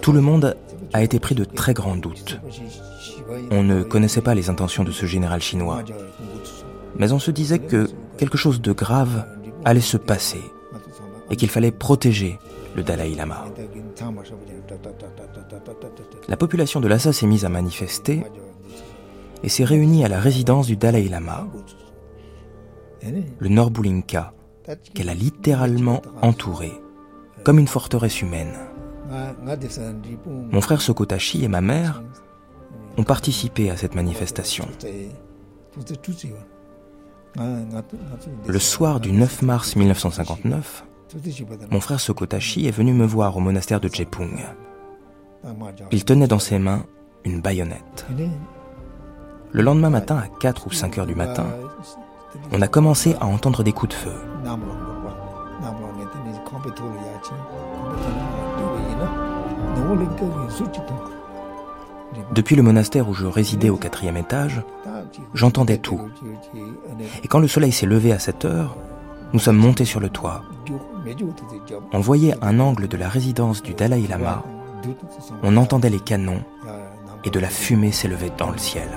Tout 0.00 0.12
le 0.12 0.20
monde 0.20 0.56
a 0.92 1.02
été 1.02 1.18
pris 1.18 1.34
de 1.34 1.44
très 1.44 1.74
grands 1.74 1.96
doutes. 1.96 2.40
On 3.50 3.62
ne 3.62 3.82
connaissait 3.82 4.20
pas 4.20 4.34
les 4.34 4.50
intentions 4.50 4.84
de 4.84 4.92
ce 4.92 5.06
général 5.06 5.40
chinois, 5.40 5.82
mais 6.96 7.12
on 7.12 7.18
se 7.18 7.30
disait 7.30 7.58
que 7.58 7.88
quelque 8.16 8.38
chose 8.38 8.60
de 8.60 8.72
grave 8.72 9.26
allait 9.64 9.80
se 9.80 9.96
passer 9.96 10.42
et 11.30 11.36
qu'il 11.36 11.50
fallait 11.50 11.70
protéger 11.70 12.38
le 12.74 12.82
Dalai 12.82 13.14
Lama. 13.14 13.44
La 16.28 16.36
population 16.36 16.80
de 16.80 16.88
Lhasa 16.88 17.12
s'est 17.12 17.26
mise 17.26 17.44
à 17.44 17.48
manifester 17.48 18.24
et 19.42 19.48
s'est 19.48 19.64
réunie 19.64 20.04
à 20.04 20.08
la 20.08 20.20
résidence 20.20 20.66
du 20.66 20.76
Dalai 20.76 21.08
Lama, 21.08 21.46
le 23.38 23.48
Norbulinka, 23.48 24.32
qu'elle 24.94 25.08
a 25.08 25.14
littéralement 25.14 26.02
entouré, 26.22 26.72
comme 27.44 27.58
une 27.58 27.68
forteresse 27.68 28.20
humaine. 28.22 28.52
Mon 30.50 30.60
frère 30.60 30.80
Sokotashi 30.80 31.44
et 31.44 31.48
ma 31.48 31.60
mère 31.60 32.02
ont 32.96 33.04
participé 33.04 33.70
à 33.70 33.76
cette 33.76 33.94
manifestation. 33.94 34.66
Le 38.46 38.58
soir 38.58 39.00
du 39.00 39.12
9 39.12 39.42
mars 39.42 39.76
1959, 39.76 40.84
mon 41.70 41.80
frère 41.80 42.00
Sokotashi 42.00 42.66
est 42.66 42.72
venu 42.72 42.92
me 42.92 43.06
voir 43.06 43.36
au 43.36 43.40
monastère 43.40 43.80
de 43.80 43.88
Jepung. 43.88 44.44
Il 45.92 46.04
tenait 46.04 46.26
dans 46.26 46.38
ses 46.38 46.58
mains 46.58 46.84
une 47.24 47.40
baïonnette. 47.40 48.06
Le 49.52 49.62
lendemain 49.62 49.90
matin, 49.90 50.16
à 50.16 50.28
4 50.40 50.66
ou 50.66 50.72
5 50.72 50.98
heures 50.98 51.06
du 51.06 51.14
matin, 51.14 51.46
on 52.52 52.60
a 52.60 52.68
commencé 52.68 53.16
à 53.20 53.26
entendre 53.26 53.62
des 53.62 53.72
coups 53.72 53.94
de 53.94 53.94
feu. 53.94 54.12
Depuis 62.34 62.56
le 62.56 62.62
monastère 62.62 63.08
où 63.08 63.14
je 63.14 63.26
résidais 63.26 63.70
au 63.70 63.76
quatrième 63.76 64.16
étage, 64.16 64.62
j'entendais 65.34 65.78
tout. 65.78 66.00
Et 67.22 67.28
quand 67.28 67.38
le 67.38 67.48
soleil 67.48 67.72
s'est 67.72 67.86
levé 67.86 68.12
à 68.12 68.18
7 68.18 68.44
heures, 68.44 68.76
nous 69.32 69.40
sommes 69.40 69.56
montés 69.56 69.84
sur 69.84 70.00
le 70.00 70.08
toit. 70.08 70.42
On 71.92 72.00
voyait 72.00 72.34
un 72.42 72.60
angle 72.60 72.88
de 72.88 72.96
la 72.96 73.08
résidence 73.08 73.62
du 73.62 73.74
Dalai 73.74 74.06
Lama. 74.06 74.42
On 75.42 75.56
entendait 75.56 75.90
les 75.90 76.00
canons 76.00 76.42
et 77.24 77.30
de 77.30 77.40
la 77.40 77.48
fumée 77.48 77.92
s'élevait 77.92 78.32
dans 78.36 78.50
le 78.50 78.58
ciel. 78.58 78.88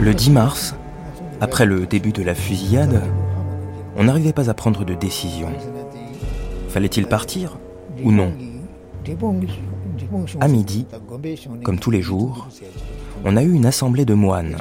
Le 0.00 0.14
10 0.14 0.30
mars, 0.30 0.74
après 1.40 1.64
le 1.64 1.86
début 1.86 2.12
de 2.12 2.22
la 2.22 2.34
fusillade, 2.34 3.02
on 3.96 4.04
n'arrivait 4.04 4.32
pas 4.32 4.50
à 4.50 4.54
prendre 4.54 4.84
de 4.84 4.94
décision. 4.94 5.48
Fallait-il 6.68 7.06
partir 7.06 7.58
ou 8.02 8.10
non? 8.10 8.32
À 10.40 10.48
midi, 10.48 10.86
comme 11.64 11.78
tous 11.78 11.90
les 11.90 12.02
jours, 12.02 12.48
on 13.24 13.36
a 13.36 13.42
eu 13.42 13.52
une 13.52 13.66
assemblée 13.66 14.04
de 14.04 14.14
moines. 14.14 14.56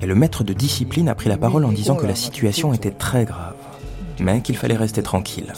Et 0.00 0.06
le 0.06 0.14
maître 0.14 0.44
de 0.44 0.52
discipline 0.52 1.08
a 1.08 1.14
pris 1.14 1.28
la 1.28 1.36
parole 1.36 1.64
en 1.64 1.72
disant 1.72 1.96
que 1.96 2.06
la 2.06 2.14
situation 2.14 2.72
était 2.72 2.90
très 2.90 3.24
grave, 3.24 3.54
mais 4.20 4.40
qu'il 4.42 4.56
fallait 4.56 4.76
rester 4.76 5.02
tranquille. 5.02 5.52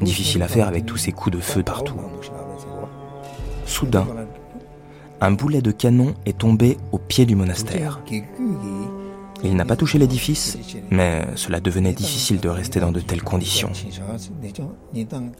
Difficile 0.00 0.42
à 0.42 0.48
faire 0.48 0.68
avec 0.68 0.86
tous 0.86 0.96
ces 0.96 1.12
coups 1.12 1.36
de 1.36 1.40
feu 1.40 1.62
partout. 1.62 1.96
Soudain, 3.64 4.06
un 5.20 5.32
boulet 5.32 5.62
de 5.62 5.70
canon 5.70 6.14
est 6.26 6.38
tombé 6.38 6.76
au 6.92 6.98
pied 6.98 7.26
du 7.26 7.34
monastère. 7.34 8.00
Il 9.42 9.54
n'a 9.54 9.64
pas 9.64 9.76
touché 9.76 9.98
l'édifice, 9.98 10.58
mais 10.90 11.26
cela 11.36 11.60
devenait 11.60 11.92
difficile 11.92 12.40
de 12.40 12.48
rester 12.48 12.80
dans 12.80 12.92
de 12.92 13.00
telles 13.00 13.22
conditions. 13.22 13.70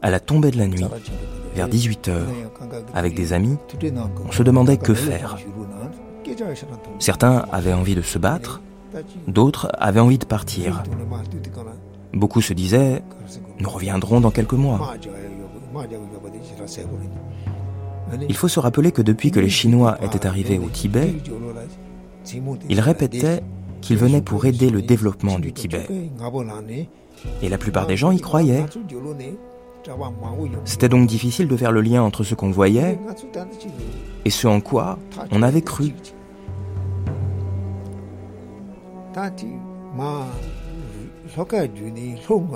À 0.02 0.10
la 0.10 0.20
tombée 0.20 0.50
de 0.50 0.58
la 0.58 0.66
nuit, 0.66 0.84
vers 1.56 1.68
18 1.68 2.08
heures, 2.08 2.28
avec 2.94 3.14
des 3.14 3.32
amis, 3.32 3.56
on 4.28 4.32
se 4.32 4.42
demandait 4.42 4.76
que 4.76 4.94
faire. 4.94 5.38
Certains 6.98 7.46
avaient 7.50 7.72
envie 7.72 7.94
de 7.94 8.02
se 8.02 8.18
battre, 8.18 8.60
d'autres 9.26 9.70
avaient 9.78 10.00
envie 10.00 10.18
de 10.18 10.26
partir. 10.26 10.82
Beaucoup 12.12 12.40
se 12.40 12.52
disaient, 12.52 13.02
nous 13.58 13.70
reviendrons 13.70 14.20
dans 14.20 14.30
quelques 14.30 14.52
mois. 14.52 14.94
Il 18.28 18.36
faut 18.36 18.48
se 18.48 18.60
rappeler 18.60 18.92
que 18.92 19.02
depuis 19.02 19.30
que 19.30 19.40
les 19.40 19.48
Chinois 19.48 19.98
étaient 20.02 20.26
arrivés 20.26 20.58
au 20.58 20.68
Tibet, 20.68 21.14
ils 22.68 22.80
répétaient 22.80 23.42
qu'ils 23.80 23.96
venaient 23.96 24.22
pour 24.22 24.44
aider 24.44 24.70
le 24.70 24.82
développement 24.82 25.38
du 25.38 25.52
Tibet. 25.52 25.86
Et 27.42 27.48
la 27.48 27.58
plupart 27.58 27.86
des 27.86 27.96
gens 27.96 28.10
y 28.10 28.20
croyaient. 28.20 28.66
C'était 30.64 30.88
donc 30.88 31.06
difficile 31.06 31.48
de 31.48 31.56
faire 31.56 31.72
le 31.72 31.80
lien 31.80 32.02
entre 32.02 32.24
ce 32.24 32.34
qu'on 32.34 32.50
voyait 32.50 32.98
et 34.24 34.30
ce 34.30 34.46
en 34.46 34.60
quoi 34.60 34.98
on 35.30 35.42
avait 35.42 35.62
cru. 35.62 35.94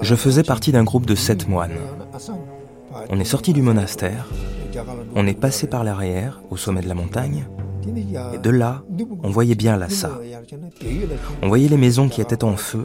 Je 0.03 0.15
faisais 0.15 0.43
partie 0.43 0.73
d'un 0.73 0.85
groupe 0.85 1.07
de 1.07 1.15
sept 1.15 1.49
moines. 1.49 1.79
On 3.09 3.21
est 3.21 3.25
sorti 3.25 3.53
du 3.53 3.63
monastère, 3.63 4.27
on 5.15 5.27
est 5.27 5.39
passé 5.39 5.67
par 5.67 5.85
l'arrière, 5.85 6.43
au 6.51 6.57
sommet 6.57 6.81
de 6.81 6.89
la 6.89 6.95
montagne, 6.95 7.47
et 8.35 8.39
de 8.39 8.51
là, 8.51 8.83
on 9.23 9.31
voyait 9.31 9.55
bien 9.55 9.77
Lhasa. 9.77 10.11
On 11.43 11.49
voyait 11.49 11.69
les 11.69 11.77
maisons 11.77 12.09
qui 12.09 12.21
étaient 12.21 12.45
en 12.45 12.57
feu, 12.57 12.85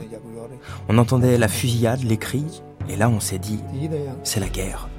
on 0.88 0.98
entendait 0.98 1.38
la 1.38 1.48
fusillade, 1.48 2.04
les 2.04 2.18
cris, 2.18 2.62
et 2.90 2.96
là 2.96 3.10
on 3.10 3.20
s'est 3.20 3.40
dit, 3.40 3.60
c'est 4.24 4.40
la 4.40 4.50
guerre. 4.50 4.90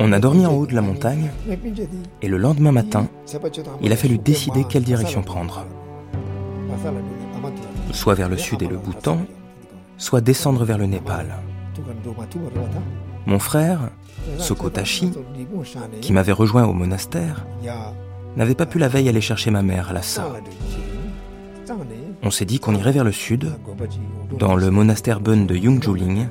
On 0.00 0.12
a 0.12 0.18
dormi 0.18 0.46
en 0.46 0.52
haut 0.54 0.66
de 0.66 0.74
la 0.74 0.80
montagne, 0.80 1.30
et 2.22 2.28
le 2.28 2.36
lendemain 2.36 2.72
matin, 2.72 3.08
il 3.80 3.92
a 3.92 3.96
fallu 3.96 4.18
décider 4.18 4.64
quelle 4.64 4.84
direction 4.84 5.22
prendre. 5.22 5.66
Soit 7.92 8.14
vers 8.14 8.28
le 8.28 8.36
sud 8.36 8.62
et 8.62 8.66
le 8.66 8.76
Bhoutan, 8.76 9.18
soit 9.96 10.20
descendre 10.20 10.64
vers 10.64 10.78
le 10.78 10.86
Népal. 10.86 11.36
Mon 13.26 13.38
frère, 13.38 13.90
Sokotashi, 14.38 15.12
qui 16.00 16.12
m'avait 16.12 16.32
rejoint 16.32 16.64
au 16.64 16.72
monastère, 16.72 17.46
n'avait 18.36 18.54
pas 18.54 18.66
pu 18.66 18.78
la 18.78 18.88
veille 18.88 19.08
aller 19.08 19.20
chercher 19.20 19.50
ma 19.50 19.62
mère 19.62 19.90
à 19.90 19.92
Lhasa. 19.92 20.26
On 22.24 22.30
s'est 22.30 22.44
dit 22.44 22.60
qu'on 22.60 22.74
irait 22.74 22.92
vers 22.92 23.04
le 23.04 23.10
sud, 23.10 23.46
dans 24.38 24.54
le 24.54 24.70
monastère 24.70 25.20
Bun 25.20 25.44
de 25.44 25.56
Yungjuling, 25.56 26.26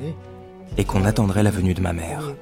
et 0.77 0.85
qu'on 0.85 1.03
attendrait 1.03 1.43
la 1.43 1.51
venue 1.51 1.73
de 1.73 1.81
ma 1.81 1.91
mère. 1.91 2.33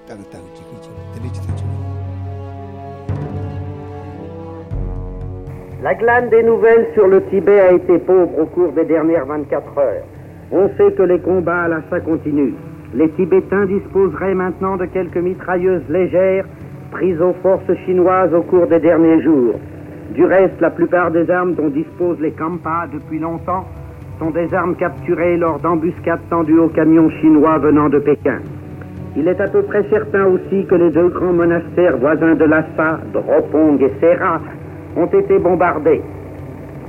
La 5.81 5.95
glane 5.95 6.29
des 6.29 6.43
nouvelles 6.43 6.89
sur 6.93 7.07
le 7.07 7.23
Tibet 7.29 7.59
a 7.59 7.71
été 7.71 7.97
pauvre 7.97 8.37
au 8.39 8.45
cours 8.45 8.71
des 8.73 8.85
dernières 8.85 9.25
24 9.25 9.77
heures. 9.79 10.03
On 10.51 10.67
sait 10.77 10.91
que 10.93 11.03
les 11.03 11.19
combats 11.19 11.63
à 11.63 11.67
Lhasa 11.69 12.01
continuent. 12.01 12.53
Les 12.93 13.09
Tibétains 13.11 13.65
disposeraient 13.65 14.35
maintenant 14.35 14.77
de 14.77 14.85
quelques 14.85 15.17
mitrailleuses 15.17 15.87
légères 15.89 16.45
prises 16.91 17.21
aux 17.21 17.33
forces 17.41 17.73
chinoises 17.85 18.33
au 18.33 18.41
cours 18.41 18.67
des 18.67 18.79
derniers 18.79 19.21
jours. 19.23 19.55
Du 20.13 20.25
reste, 20.25 20.59
la 20.59 20.71
plupart 20.71 21.11
des 21.11 21.29
armes 21.29 21.53
dont 21.53 21.69
disposent 21.69 22.19
les 22.19 22.31
Kampa 22.31 22.87
depuis 22.91 23.19
longtemps 23.19 23.65
sont 24.17 24.31
des 24.31 24.53
armes 24.53 24.75
capturées 24.75 25.37
lors 25.37 25.59
d'embuscades 25.59 26.27
tendues 26.29 26.59
aux 26.59 26.67
camions 26.69 27.09
chinois 27.21 27.57
venant 27.59 27.89
de 27.89 27.99
Pékin. 27.99 28.39
Il 29.15 29.27
est 29.27 29.39
à 29.39 29.47
peu 29.47 29.61
près 29.61 29.83
certain 29.89 30.25
aussi 30.25 30.65
que 30.65 30.75
les 30.75 30.89
deux 30.89 31.09
grands 31.09 31.33
monastères 31.33 31.97
voisins 31.97 32.35
de 32.35 32.45
Lhasa, 32.45 32.99
Dropong 33.13 33.81
et 33.81 33.91
Serra, 33.99 34.41
ont 34.95 35.05
été 35.05 35.37
bombardés 35.39 36.01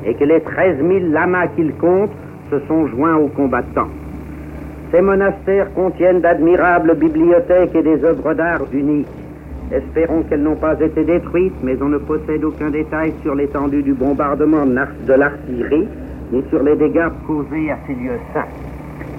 et 0.05 0.14
que 0.14 0.24
les 0.24 0.40
13 0.40 0.78
000 0.78 1.12
lamas 1.12 1.48
qu'ils 1.48 1.74
comptent 1.74 2.10
se 2.51 2.59
sont 2.66 2.86
joints 2.88 3.16
aux 3.16 3.28
combattants. 3.28 3.90
Ces 4.92 5.02
monastères 5.02 5.72
contiennent 5.74 6.20
d'admirables 6.20 6.97
bibliothèques 6.97 7.74
et 7.74 7.82
des 7.82 8.02
œuvres 8.05 8.34
d'art 8.34 8.62
uniques. 8.72 9.06
Espérons 9.72 10.22
qu'elles 10.24 10.42
n'ont 10.42 10.56
pas 10.56 10.78
été 10.80 11.05
détruites, 11.05 11.55
mais 11.62 11.76
on 11.80 11.88
ne 11.88 11.98
possède 11.98 12.42
aucun 12.44 12.70
détail 12.70 13.12
sur 13.22 13.34
l'étendue 13.36 13.82
du 13.82 13.92
bombardement 13.92 14.66
de 14.66 15.12
l'artillerie, 15.12 15.86
ni 16.32 16.42
sur 16.51 16.62
les 16.62 16.74
dégâts 16.74 17.09
causés 17.26 17.70
à 17.70 17.78
ces 17.86 17.94
lieux 17.94 18.18
saints. 18.34 18.48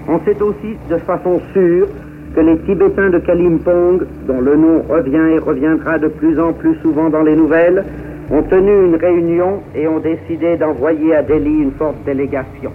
On 0.08 0.20
sait 0.26 0.42
aussi 0.42 0.78
de 0.90 0.98
façon 0.98 1.40
sûre 1.54 1.88
que 2.36 2.42
les 2.42 2.58
Tibétains 2.60 3.10
de 3.10 3.20
Kalimpong, 3.20 4.06
dont 4.28 4.42
le 4.42 4.56
nom 4.56 4.82
revient 4.90 5.36
et 5.36 5.40
reviendra 5.40 6.00
de 6.00 6.08
plus 6.08 6.38
en 6.40 6.52
plus 6.54 6.76
souvent 6.82 7.10
dans 7.10 7.24
les 7.24 7.36
nouvelles, 7.36 7.86
ont 8.30 8.44
tenu 8.44 8.86
une 8.86 8.96
réunion 8.96 9.62
et 9.76 9.88
ont 9.88 10.00
décidé 10.00 10.58
d'envoyer 10.58 11.16
à 11.16 11.24
Delhi 11.24 11.62
une 11.62 11.72
forte 11.72 12.04
délégation. 12.06 12.72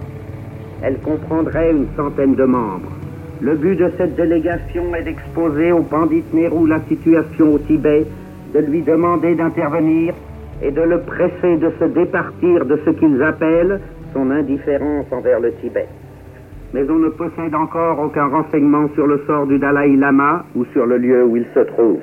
Elle 0.83 0.99
comprendrait 0.99 1.73
une 1.73 1.87
centaine 1.97 2.35
de 2.35 2.45
membres. 2.45 2.96
Le 3.43 3.55
but 3.55 3.77
de 3.77 3.91
cette 3.99 4.17
délégation 4.17 4.95
est 4.95 5.03
d'exposer 5.03 5.71
au 5.71 5.83
pandit 5.83 6.25
Nehru 6.33 6.67
la 6.67 6.81
situation 6.89 7.55
au 7.55 7.59
Tibet, 7.59 8.07
de 8.55 8.61
lui 8.61 8.81
demander 8.81 9.35
d'intervenir 9.35 10.15
et 10.63 10.71
de 10.71 10.81
le 10.81 11.01
presser 11.01 11.59
de 11.59 11.71
se 11.79 11.85
départir 11.85 12.65
de 12.65 12.81
ce 12.85 12.91
qu'ils 12.91 13.23
appellent 13.23 13.81
son 14.15 14.31
indifférence 14.31 15.07
envers 15.13 15.41
le 15.41 15.53
Tibet. 15.61 15.87
Mais 16.73 16.89
on 16.89 16.99
ne 16.99 17.11
possède 17.11 17.55
encore 17.55 18.01
aucun 18.01 18.27
renseignement 18.27 18.89
sur 18.95 19.07
le 19.07 19.23
sort 19.27 19.47
du 19.47 19.59
Dalai 19.59 19.97
Lama 19.97 20.45
ou 20.55 20.65
sur 20.73 20.87
le 20.87 20.97
lieu 20.97 21.25
où 21.25 21.37
il 21.37 21.47
se 21.55 21.61
trouve. 21.61 22.01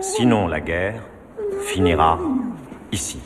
Sinon, 0.00 0.46
la 0.48 0.60
guerre 0.60 1.02
finira 1.62 2.18
ici. 2.92 3.20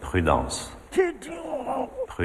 Prudence. 0.00 0.70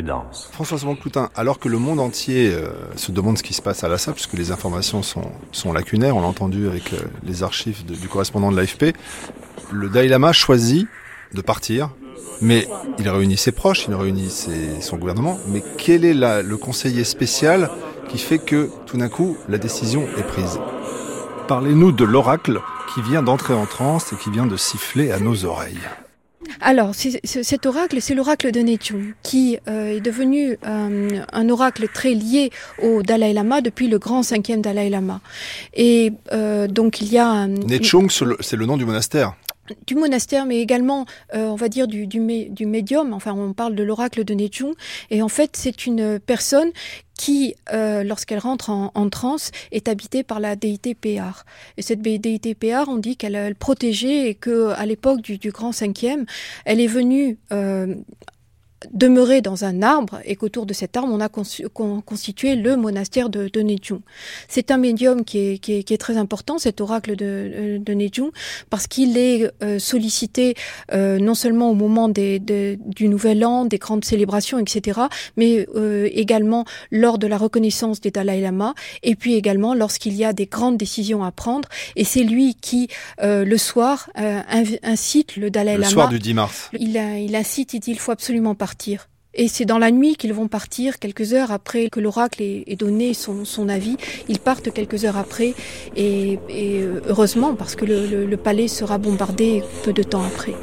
Prudence. 0.05 0.49
François 0.51 0.77
Cloutin, 1.01 1.29
alors 1.35 1.57
que 1.57 1.67
le 1.67 1.79
monde 1.79 1.99
entier 1.99 2.53
euh, 2.53 2.69
se 2.95 3.11
demande 3.11 3.37
ce 3.37 3.43
qui 3.43 3.53
se 3.53 3.61
passe 3.61 3.83
à 3.83 3.89
Lhasa, 3.89 4.13
puisque 4.13 4.33
les 4.33 4.51
informations 4.51 5.01
sont, 5.01 5.31
sont 5.51 5.73
lacunaires, 5.73 6.15
on 6.15 6.21
l'a 6.21 6.27
entendu 6.27 6.67
avec 6.67 6.93
euh, 6.93 6.97
les 7.23 7.41
archives 7.41 7.83
du 7.85 8.07
correspondant 8.07 8.51
de 8.51 8.55
l'AFP, 8.55 8.95
le 9.71 9.89
Dalai 9.89 10.07
Lama 10.07 10.31
choisit 10.31 10.87
de 11.33 11.41
partir, 11.41 11.89
mais 12.39 12.67
il 12.99 13.09
réunit 13.09 13.37
ses 13.37 13.51
proches, 13.51 13.85
il 13.87 13.95
réunit 13.95 14.29
son 14.79 14.97
gouvernement, 14.97 15.39
mais 15.47 15.63
quel 15.77 16.05
est 16.05 16.13
le 16.13 16.57
conseiller 16.57 17.03
spécial 17.03 17.71
qui 18.07 18.19
fait 18.19 18.37
que 18.37 18.69
tout 18.85 18.97
d'un 18.97 19.09
coup 19.09 19.37
la 19.49 19.57
décision 19.57 20.07
est 20.17 20.27
prise? 20.27 20.59
Parlez-nous 21.47 21.91
de 21.91 22.05
l'oracle 22.05 22.61
qui 22.93 23.01
vient 23.01 23.23
d'entrer 23.23 23.55
en 23.55 23.65
transe 23.65 24.13
et 24.13 24.15
qui 24.17 24.29
vient 24.29 24.45
de 24.45 24.57
siffler 24.57 25.11
à 25.11 25.19
nos 25.19 25.45
oreilles. 25.45 25.81
Alors, 26.61 26.93
cet 26.95 27.65
oracle, 27.65 27.97
c'est 28.01 28.15
l'oracle 28.15 28.51
de 28.51 28.59
Nechung, 28.61 29.13
qui 29.23 29.57
euh, 29.67 29.97
est 29.97 29.99
devenu 29.99 30.57
euh, 30.65 31.09
un 31.31 31.49
oracle 31.49 31.87
très 31.93 32.13
lié 32.13 32.51
au 32.81 33.03
Dalai 33.03 33.33
Lama 33.33 33.61
depuis 33.61 33.87
le 33.87 33.99
grand 33.99 34.23
cinquième 34.23 34.61
Dalai 34.61 34.89
Lama. 34.89 35.21
Et 35.73 36.13
euh, 36.31 36.67
donc, 36.67 37.01
il 37.01 37.11
y 37.11 37.17
a... 37.17 37.27
Un, 37.27 37.55
c'est 38.41 38.55
le 38.55 38.65
nom 38.65 38.77
du 38.77 38.85
monastère 38.85 39.35
du 39.87 39.95
monastère, 39.95 40.45
mais 40.45 40.59
également, 40.59 41.05
on 41.33 41.55
va 41.55 41.69
dire, 41.69 41.87
du, 41.87 42.07
du, 42.07 42.19
médium. 42.19 43.13
Enfin, 43.13 43.33
on 43.33 43.53
parle 43.53 43.75
de 43.75 43.83
l'oracle 43.83 44.23
de 44.23 44.33
Nechung. 44.33 44.73
Et 45.09 45.21
en 45.21 45.29
fait, 45.29 45.51
c'est 45.55 45.85
une 45.85 46.19
personne 46.19 46.71
qui, 47.17 47.55
euh, 47.71 48.03
lorsqu'elle 48.03 48.39
rentre 48.39 48.69
en, 48.69 48.91
en, 48.93 49.09
transe, 49.09 49.51
est 49.71 49.87
habitée 49.87 50.23
par 50.23 50.39
la 50.39 50.55
déité 50.55 50.95
Péar. 50.95 51.45
Et 51.77 51.81
cette 51.81 52.01
déité 52.01 52.55
Péar, 52.55 52.87
on 52.89 52.97
dit 52.97 53.15
qu'elle 53.15 53.55
protégeait 53.55 54.29
et 54.29 54.35
que 54.35 54.69
à 54.69 54.85
l'époque 54.85 55.21
du, 55.21 55.37
du, 55.37 55.51
Grand 55.51 55.71
Cinquième, 55.71 56.25
elle 56.65 56.81
est 56.81 56.87
venue 56.87 57.37
euh, 57.51 57.95
demeurer 58.93 59.41
dans 59.41 59.65
un 59.65 59.81
arbre 59.81 60.19
et 60.25 60.35
qu'autour 60.35 60.65
de 60.65 60.73
cet 60.73 60.97
arbre, 60.97 61.11
on 61.11 61.19
a 61.19 61.29
constitué 61.29 62.55
le 62.55 62.75
monastère 62.77 63.29
de, 63.29 63.47
de 63.47 63.65
C'est 64.47 64.71
un 64.71 64.77
médium 64.77 65.25
qui 65.25 65.39
est, 65.39 65.57
qui, 65.57 65.73
est, 65.73 65.83
qui 65.83 65.93
est, 65.93 65.97
très 65.97 66.17
important, 66.17 66.57
cet 66.57 66.81
oracle 66.81 67.15
de, 67.15 67.79
de 67.79 67.93
Nejung, 67.93 68.31
parce 68.69 68.87
qu'il 68.87 69.17
est 69.17 69.51
euh, 69.63 69.79
sollicité 69.79 70.55
euh, 70.93 71.17
non 71.19 71.35
seulement 71.35 71.71
au 71.71 71.73
moment 71.73 72.09
des, 72.09 72.39
du 72.39 73.07
Nouvel 73.07 73.43
An, 73.45 73.65
des 73.65 73.77
grandes 73.77 74.05
célébrations, 74.05 74.59
etc., 74.59 75.01
mais 75.37 75.67
euh, 75.75 76.07
également 76.11 76.65
lors 76.91 77.17
de 77.17 77.27
la 77.27 77.37
reconnaissance 77.37 78.01
des 78.01 78.11
Dalai 78.11 78.41
Lama, 78.41 78.75
et 79.03 79.15
puis 79.15 79.35
également 79.35 79.73
lorsqu'il 79.73 80.13
y 80.13 80.23
a 80.23 80.33
des 80.33 80.45
grandes 80.45 80.77
décisions 80.77 81.23
à 81.23 81.31
prendre. 81.31 81.67
Et 81.95 82.03
c'est 82.03 82.23
lui 82.23 82.55
qui, 82.55 82.89
le 83.21 83.57
soir, 83.57 84.09
incite 84.83 85.37
le 85.37 85.49
Dalai 85.49 85.73
Lama. 85.73 85.85
Le 85.85 85.91
soir 85.91 86.09
du 86.09 86.19
10 86.19 86.33
mars. 86.33 86.69
Il, 86.73 86.95
il 86.95 87.35
incite, 87.35 87.73
il 87.73 87.79
dit, 87.79 87.91
il 87.91 87.99
faut 87.99 88.11
absolument 88.11 88.55
partir 88.55 88.74
et 89.37 89.47
c'est 89.49 89.65
dans 89.65 89.77
la 89.77 89.91
nuit 89.91 90.15
qu'ils 90.15 90.33
vont 90.33 90.47
partir, 90.47 90.97
quelques 90.97 91.33
heures 91.33 91.51
après 91.51 91.89
que 91.89 91.99
l'oracle 91.99 92.41
ait, 92.41 92.75
donné 92.77 93.13
son, 93.13 93.69
avis. 93.69 93.97
Ils 94.29 94.39
partent 94.39 94.71
quelques 94.71 95.03
heures 95.03 95.17
après, 95.17 95.53
et, 95.97 96.39
euh, 96.49 97.01
heureusement, 97.07 97.55
parce 97.55 97.75
que 97.75 97.85
le 97.85 98.37
palais 98.37 98.69
sera 98.69 98.97
bombardé 98.97 99.61
peu 99.83 99.91
de 99.91 100.03
temps 100.03 100.23
après. 100.23 100.53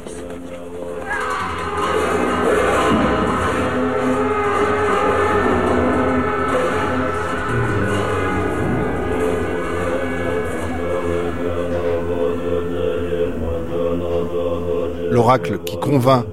L'oracle 15.11 15.59
qui 15.63 15.77
convainc 15.77 16.25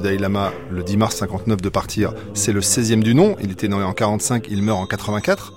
le 0.00 0.04
Dalai 0.04 0.18
Lama 0.18 0.52
le 0.70 0.82
10 0.82 0.96
mars 0.96 1.16
59 1.16 1.60
de 1.60 1.68
partir, 1.68 2.14
c'est 2.32 2.52
le 2.52 2.60
16e 2.60 3.02
du 3.02 3.14
nom. 3.14 3.36
Il 3.42 3.52
était 3.52 3.68
né 3.68 3.74
en 3.74 3.92
45, 3.92 4.46
il 4.50 4.62
meurt 4.62 4.80
en 4.80 4.86
84. 4.86 5.52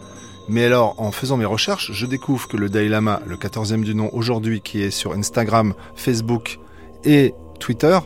Mais 0.49 0.65
alors, 0.65 0.95
en 0.97 1.13
faisant 1.13 1.37
mes 1.37 1.45
recherches, 1.45 1.93
je 1.93 2.05
découvre 2.05 2.49
que 2.49 2.57
le 2.57 2.67
Dalai 2.67 2.89
Lama, 2.89 3.21
le 3.25 3.37
14e 3.37 3.83
du 3.83 3.95
nom 3.95 4.09
aujourd'hui, 4.11 4.59
qui 4.59 4.81
est 4.81 4.91
sur 4.91 5.13
Instagram, 5.13 5.73
Facebook 5.95 6.59
et 7.05 7.33
Twitter, 7.61 7.97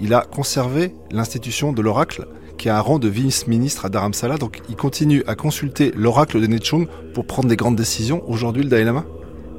il 0.00 0.14
a 0.14 0.20
conservé 0.20 0.94
l'institution 1.10 1.72
de 1.72 1.82
l'oracle, 1.82 2.28
qui 2.58 2.68
a 2.68 2.76
un 2.76 2.80
rang 2.80 3.00
de 3.00 3.08
vice-ministre 3.08 3.86
à 3.86 3.88
Dharamsala. 3.88 4.36
Donc, 4.36 4.60
il 4.68 4.76
continue 4.76 5.24
à 5.26 5.34
consulter 5.34 5.92
l'oracle 5.96 6.40
de 6.40 6.46
Nechung 6.46 6.86
pour 7.12 7.26
prendre 7.26 7.48
des 7.48 7.56
grandes 7.56 7.76
décisions. 7.76 8.22
Aujourd'hui, 8.28 8.62
le 8.62 8.68
Dalai 8.68 8.84
Lama? 8.84 9.04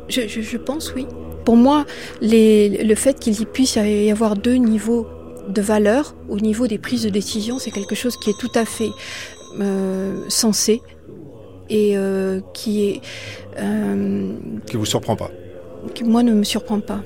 Je, 0.08 0.58
pense, 0.58 0.94
oui. 0.96 1.06
Pour 1.44 1.58
moi, 1.58 1.86
le 2.22 2.96
fait 2.96 3.20
qu'il 3.20 3.46
puisse 3.46 3.76
y 3.76 4.10
avoir 4.10 4.38
deux 4.38 4.56
niveaux 4.56 5.06
de 5.48 5.62
valeur 5.62 6.16
au 6.30 6.40
niveau 6.40 6.68
des 6.68 6.78
prises 6.78 7.04
de 7.04 7.10
décision, 7.10 7.60
c'est 7.60 7.72
quelque 7.72 7.96
chose 7.96 8.18
qui 8.18 8.30
est 8.30 8.38
tout 8.40 8.52
à 8.56 8.66
fait 8.66 8.92
euh, 9.60 10.24
sensé 10.30 10.82
et 11.70 11.98
euh, 11.98 12.42
qui 12.54 12.86
est... 12.86 13.02
Euh, 13.60 14.34
qui 14.66 14.78
vous 14.78 14.86
surprend 14.86 15.16
pas 15.16 15.32
Qui, 15.94 16.04
moi, 16.04 16.24
ne 16.24 16.34
me 16.34 16.44
surprend 16.44 16.80
pas. 16.80 17.02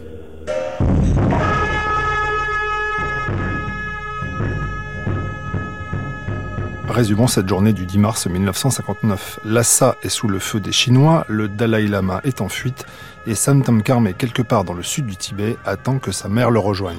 Résumons 6.89 7.27
cette 7.27 7.47
journée 7.47 7.73
du 7.73 7.85
10 7.85 7.97
mars 7.99 8.25
1959. 8.27 9.41
Lhasa 9.45 9.97
est 10.01 10.09
sous 10.09 10.27
le 10.27 10.39
feu 10.39 10.59
des 10.59 10.71
Chinois, 10.71 11.25
le 11.27 11.47
Dalai 11.47 11.87
Lama 11.87 12.21
est 12.23 12.41
en 12.41 12.49
fuite 12.49 12.85
et 13.27 13.35
Santam 13.35 13.83
Karme, 13.83 14.13
quelque 14.13 14.41
part 14.41 14.63
dans 14.63 14.73
le 14.73 14.83
sud 14.83 15.05
du 15.05 15.15
Tibet, 15.15 15.57
attend 15.65 15.99
que 15.99 16.11
sa 16.11 16.29
mère 16.29 16.49
le 16.49 16.59
rejoigne. 16.59 16.97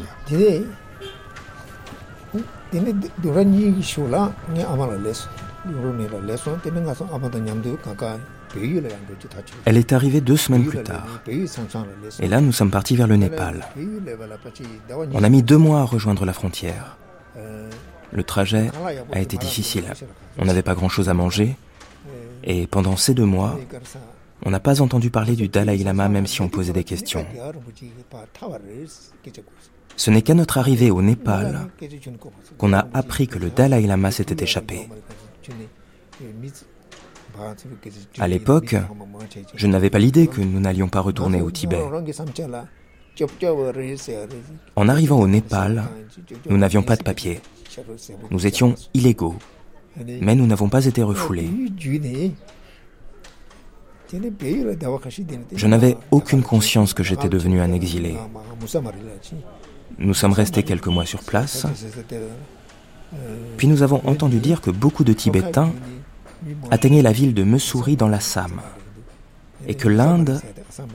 Elle 9.65 9.77
est 9.77 9.93
arrivée 9.93 10.21
deux 10.21 10.37
semaines 10.37 10.65
plus 10.67 10.83
tard. 10.83 11.07
Et 12.21 12.29
là, 12.29 12.41
nous 12.41 12.53
sommes 12.53 12.71
partis 12.71 12.97
vers 12.97 13.07
le 13.07 13.17
Népal. 13.17 13.67
On 15.13 15.23
a 15.23 15.29
mis 15.29 15.43
deux 15.43 15.57
mois 15.57 15.81
à 15.81 15.85
rejoindre 15.85 16.25
la 16.25 16.33
frontière. 16.33 16.97
Le 18.13 18.25
trajet 18.25 18.71
a 19.13 19.21
été 19.21 19.37
difficile. 19.37 19.85
On 20.39 20.45
n'avait 20.45 20.63
pas 20.63 20.75
grand-chose 20.75 21.09
à 21.09 21.15
manger. 21.15 21.57
Et 22.45 22.67
pendant 22.67 22.97
ces 22.97 23.15
deux 23.15 23.27
mois, 23.27 23.59
on 24.45 24.51
n'a 24.51 24.61
pas 24.61 24.81
entendu 24.81 25.11
parler 25.11 25.37
du 25.37 25.49
Dalai 25.49 25.77
Lama 25.79 26.09
même 26.09 26.27
si 26.27 26.41
on 26.41 26.49
posait 26.49 26.73
des 26.73 26.85
questions. 26.85 27.27
Ce 29.99 30.11
n'est 30.13 30.23
qu'à 30.23 30.35
notre 30.35 30.59
arrivée 30.59 30.93
au 30.93 31.03
Népal 31.03 31.69
qu'on 32.57 32.73
a 32.73 32.87
appris 32.95 33.27
que 33.27 33.39
le 33.39 33.51
Dalai 33.51 33.83
Lama 33.83 34.13
s'était 34.13 34.45
échappé. 34.45 34.89
À 38.19 38.29
l'époque, 38.29 38.77
je 39.57 39.67
n'avais 39.67 39.91
pas 39.91 39.99
l'idée 39.99 40.29
que 40.29 40.41
nous 40.41 40.61
n'allions 40.61 40.89
pas 40.89 41.01
retourner 41.01 41.43
au 41.43 41.51
Tibet. 41.51 41.83
En 44.77 44.89
arrivant 44.89 45.19
au 45.19 45.27
Népal, 45.27 45.85
nous 46.49 46.59
n'avions 46.59 46.85
pas 46.85 46.95
de 46.97 47.03
papier. 47.03 47.41
Nous 48.31 48.47
étions 48.47 48.77
illégaux, 48.95 49.35
mais 49.97 50.37
nous 50.37 50.47
n'avons 50.47 50.69
pas 50.69 50.87
été 50.87 51.03
refoulés. 51.03 51.51
Je 55.53 55.67
n'avais 55.67 55.97
aucune 56.13 56.43
conscience 56.43 56.95
que 56.95 57.03
j'étais 57.03 57.29
devenu 57.29 57.61
un 57.61 57.73
exilé. 57.73 58.17
Nous 59.99 60.15
sommes 60.15 60.33
restés 60.33 60.63
quelques 60.63 60.87
mois 60.87 61.07
sur 61.07 61.23
place. 61.23 61.67
Puis 63.57 63.67
nous 63.67 63.83
avons 63.83 64.03
entendu 64.07 64.39
dire 64.39 64.61
que 64.61 64.71
beaucoup 64.71 65.05
de 65.05 65.13
Tibétains 65.13 65.73
atteignaient 66.71 67.03
la 67.03 67.13
ville 67.13 67.35
de 67.35 67.43
Messouri 67.43 67.97
dans 67.97 68.09
l'Assam 68.09 68.61
et 69.67 69.75
que 69.75 69.89
l'Inde 69.89 70.41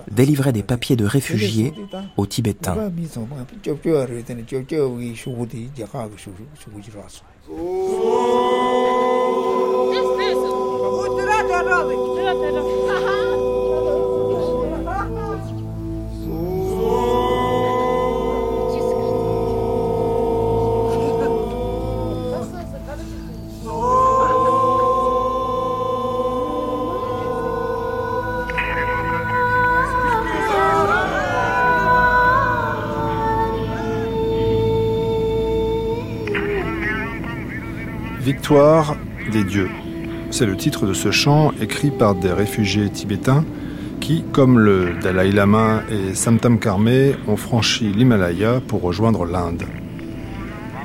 délivrait 0.09 0.53
des 0.53 0.63
papiers 0.63 0.95
de 0.95 1.05
réfugiés 1.05 1.73
aux 2.15 2.25
Tibétains. 2.25 2.91
Victoire 38.43 38.97
des 39.31 39.45
dieux. 39.45 39.69
C'est 40.29 40.45
le 40.45 40.57
titre 40.57 40.85
de 40.85 40.93
ce 40.93 41.11
chant 41.11 41.53
écrit 41.61 41.91
par 41.91 42.13
des 42.13 42.33
réfugiés 42.33 42.89
tibétains 42.89 43.45
qui, 44.01 44.25
comme 44.33 44.59
le 44.59 44.99
Dalai 45.01 45.31
Lama 45.31 45.81
et 45.89 46.13
Samtam 46.13 46.59
Karme, 46.59 47.13
ont 47.29 47.37
franchi 47.37 47.85
l'Himalaya 47.85 48.59
pour 48.67 48.81
rejoindre 48.81 49.23
l'Inde. 49.23 49.63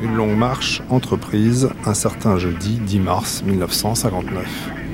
Une 0.01 0.15
longue 0.15 0.37
marche 0.37 0.83
entreprise 0.89 1.69
un 1.85 1.95
certain 1.95 2.39
jeudi 2.39 2.79
10 2.79 3.01
mars 3.01 3.43
1959. 3.45 4.88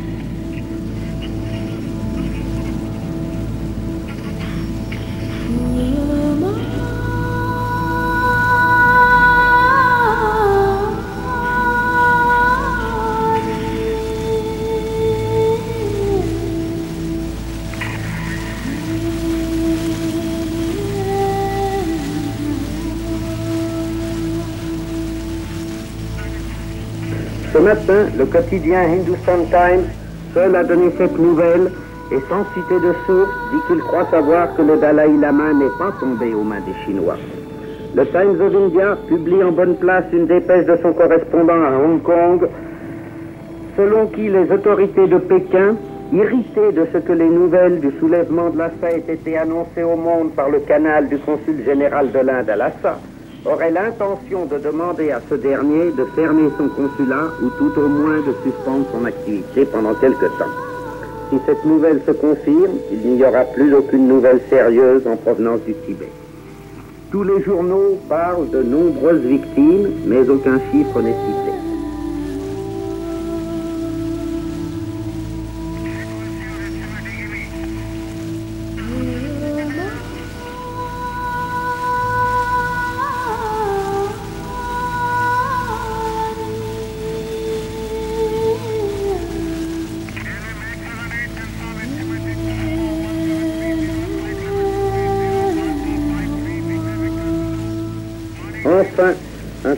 Matin, 27.64 28.06
le 28.18 28.26
quotidien 28.26 28.80
Hindustan 28.80 29.44
Times, 29.48 29.86
seul 30.34 30.54
a 30.54 30.62
donné 30.64 30.90
cette 30.98 31.18
nouvelle 31.18 31.70
et 32.12 32.20
sans 32.28 32.44
citer 32.52 32.74
de 32.74 32.92
source, 33.06 33.30
dit 33.52 33.60
qu'il 33.66 33.80
croit 33.80 34.06
savoir 34.10 34.54
que 34.54 34.62
le 34.62 34.76
Dalai 34.76 35.16
Lama 35.18 35.54
n'est 35.54 35.76
pas 35.78 35.92
tombé 35.98 36.34
aux 36.34 36.42
mains 36.42 36.60
des 36.60 36.74
Chinois. 36.84 37.16
Le 37.94 38.04
Times 38.06 38.38
of 38.40 38.54
India 38.54 38.98
publie 39.08 39.42
en 39.42 39.52
bonne 39.52 39.76
place 39.76 40.04
une 40.12 40.26
dépêche 40.26 40.66
de 40.66 40.76
son 40.82 40.92
correspondant 40.92 41.62
à 41.62 41.78
Hong 41.78 42.02
Kong, 42.02 42.46
selon 43.78 44.08
qui 44.08 44.28
les 44.28 44.50
autorités 44.52 45.06
de 45.06 45.16
Pékin, 45.18 45.76
irritées 46.12 46.72
de 46.72 46.86
ce 46.92 46.98
que 46.98 47.12
les 47.12 47.28
nouvelles 47.28 47.80
du 47.80 47.90
soulèvement 47.98 48.50
de 48.50 48.58
Lhasa 48.58 48.92
aient 48.92 49.12
été 49.12 49.38
annoncées 49.38 49.82
au 49.82 49.96
monde 49.96 50.32
par 50.36 50.50
le 50.50 50.58
canal 50.60 51.08
du 51.08 51.16
consul 51.18 51.64
général 51.64 52.12
de 52.12 52.18
l'Inde 52.18 52.50
à 52.50 52.56
Lhasa, 52.56 52.98
aurait 53.44 53.70
l'intention 53.70 54.46
de 54.46 54.58
demander 54.58 55.10
à 55.10 55.20
ce 55.28 55.34
dernier 55.34 55.90
de 55.92 56.04
fermer 56.16 56.48
son 56.58 56.68
consulat 56.68 57.28
ou 57.42 57.50
tout 57.58 57.78
au 57.78 57.88
moins 57.88 58.18
de 58.20 58.34
suspendre 58.42 58.86
son 58.92 59.04
activité 59.04 59.64
pendant 59.66 59.94
quelque 59.94 60.26
temps. 60.38 60.54
Si 61.30 61.38
cette 61.46 61.64
nouvelle 61.64 62.00
se 62.06 62.12
confirme, 62.12 62.78
il 62.90 63.16
n'y 63.16 63.24
aura 63.24 63.44
plus 63.44 63.74
aucune 63.74 64.08
nouvelle 64.08 64.40
sérieuse 64.48 65.06
en 65.06 65.16
provenance 65.16 65.60
du 65.66 65.74
Tibet. 65.86 66.08
Tous 67.10 67.22
les 67.22 67.42
journaux 67.42 67.98
parlent 68.08 68.50
de 68.50 68.62
nombreuses 68.62 69.22
victimes, 69.22 69.90
mais 70.06 70.28
aucun 70.28 70.58
chiffre 70.70 71.00
n'est 71.00 71.12
cité. 71.12 71.63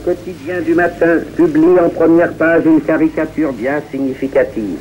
Quotidien 0.07 0.61
du 0.61 0.73
matin 0.73 1.19
publie 1.35 1.81
en 1.85 1.89
première 1.89 2.33
page 2.35 2.65
une 2.65 2.81
caricature 2.81 3.53
bien 3.53 3.83
significative. 3.91 4.79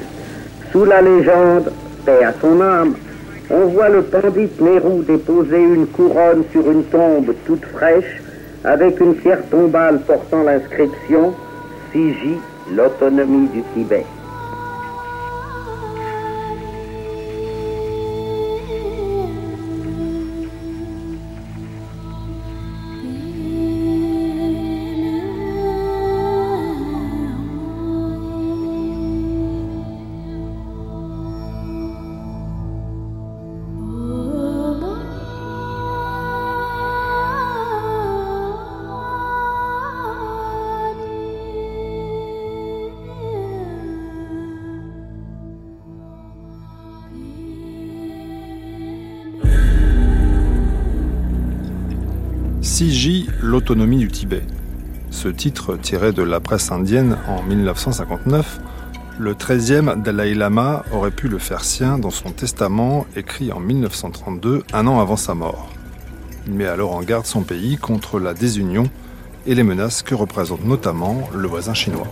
Sous 0.71 0.85
la 0.85 1.01
légende, 1.01 1.71
paix 2.05 2.23
à 2.23 2.31
son 2.39 2.61
âme, 2.61 2.93
on 3.49 3.65
voit 3.65 3.89
le 3.89 4.03
pandit 4.03 4.49
Nehru 4.61 5.03
déposer 5.03 5.63
une 5.63 5.87
couronne 5.87 6.43
sur 6.51 6.69
une 6.69 6.83
tombe 6.83 7.33
toute 7.47 7.65
fraîche 7.65 8.21
avec 8.63 8.99
une 8.99 9.15
pierre 9.15 9.41
tombale 9.49 9.99
portant 10.01 10.43
l'inscription 10.43 11.33
Fiji, 11.91 12.35
l'autonomie 12.75 13.47
du 13.47 13.63
Tibet. 13.73 14.05
Siji, 52.75 53.29
l'autonomie 53.41 53.99
du 53.99 54.09
Tibet. 54.09 54.43
Ce 55.09 55.29
titre, 55.29 55.77
tiré 55.77 56.11
de 56.11 56.23
la 56.23 56.41
presse 56.41 56.73
indienne 56.73 57.17
en 57.25 57.41
1959, 57.41 58.59
le 59.17 59.33
13e 59.33 60.03
Dalai 60.03 60.33
Lama 60.33 60.83
aurait 60.91 61.11
pu 61.11 61.29
le 61.29 61.37
faire 61.37 61.63
sien 61.63 61.97
dans 61.97 62.09
son 62.09 62.31
testament 62.31 63.07
écrit 63.15 63.53
en 63.53 63.61
1932, 63.61 64.65
un 64.73 64.87
an 64.87 64.99
avant 64.99 65.15
sa 65.15 65.33
mort. 65.35 65.69
Il 66.47 66.53
met 66.55 66.67
alors 66.67 66.93
en 66.93 67.01
garde 67.01 67.25
son 67.25 67.43
pays 67.43 67.77
contre 67.77 68.19
la 68.19 68.33
désunion 68.33 68.89
et 69.47 69.55
les 69.55 69.63
menaces 69.63 70.01
que 70.01 70.13
représente 70.13 70.65
notamment 70.65 71.29
le 71.33 71.47
voisin 71.47 71.73
chinois. 71.73 72.07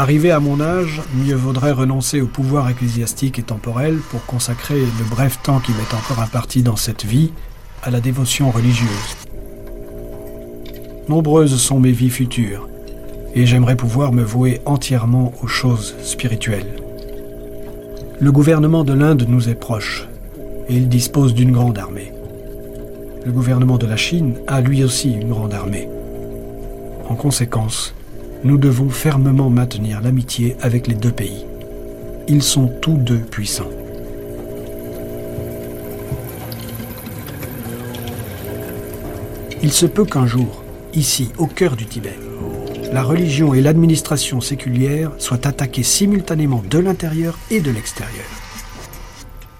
Arrivé 0.00 0.30
à 0.30 0.40
mon 0.40 0.62
âge, 0.62 1.02
mieux 1.12 1.34
vaudrait 1.34 1.72
renoncer 1.72 2.22
au 2.22 2.26
pouvoir 2.26 2.70
ecclésiastique 2.70 3.38
et 3.38 3.42
temporel 3.42 3.98
pour 4.10 4.24
consacrer 4.24 4.80
le 4.80 5.04
bref 5.10 5.40
temps 5.42 5.60
qui 5.60 5.72
m'est 5.72 5.94
encore 5.94 6.22
imparti 6.22 6.62
dans 6.62 6.76
cette 6.76 7.04
vie 7.04 7.32
à 7.82 7.90
la 7.90 8.00
dévotion 8.00 8.50
religieuse. 8.50 8.88
Nombreuses 11.10 11.60
sont 11.60 11.80
mes 11.80 11.92
vies 11.92 12.08
futures, 12.08 12.66
et 13.34 13.44
j'aimerais 13.44 13.76
pouvoir 13.76 14.12
me 14.12 14.22
vouer 14.22 14.62
entièrement 14.64 15.34
aux 15.42 15.48
choses 15.48 15.94
spirituelles. 16.02 16.76
Le 18.20 18.32
gouvernement 18.32 18.84
de 18.84 18.94
l'Inde 18.94 19.26
nous 19.28 19.50
est 19.50 19.54
proche, 19.54 20.08
et 20.70 20.76
il 20.76 20.88
dispose 20.88 21.34
d'une 21.34 21.52
grande 21.52 21.78
armée. 21.78 22.10
Le 23.26 23.32
gouvernement 23.32 23.76
de 23.76 23.86
la 23.86 23.98
Chine 23.98 24.36
a 24.46 24.62
lui 24.62 24.82
aussi 24.82 25.12
une 25.12 25.28
grande 25.28 25.52
armée. 25.52 25.90
En 27.06 27.16
conséquence, 27.16 27.94
nous 28.42 28.56
devons 28.56 28.88
fermement 28.88 29.50
maintenir 29.50 30.00
l'amitié 30.00 30.56
avec 30.60 30.86
les 30.86 30.94
deux 30.94 31.12
pays. 31.12 31.44
Ils 32.28 32.42
sont 32.42 32.68
tous 32.80 32.96
deux 32.96 33.18
puissants. 33.18 33.70
Il 39.62 39.72
se 39.72 39.84
peut 39.84 40.06
qu'un 40.06 40.26
jour, 40.26 40.64
ici, 40.94 41.30
au 41.36 41.46
cœur 41.46 41.76
du 41.76 41.84
Tibet, 41.84 42.18
la 42.92 43.02
religion 43.02 43.52
et 43.52 43.60
l'administration 43.60 44.40
séculière 44.40 45.10
soient 45.18 45.46
attaquées 45.46 45.82
simultanément 45.82 46.64
de 46.68 46.78
l'intérieur 46.78 47.38
et 47.50 47.60
de 47.60 47.70
l'extérieur. 47.70 48.24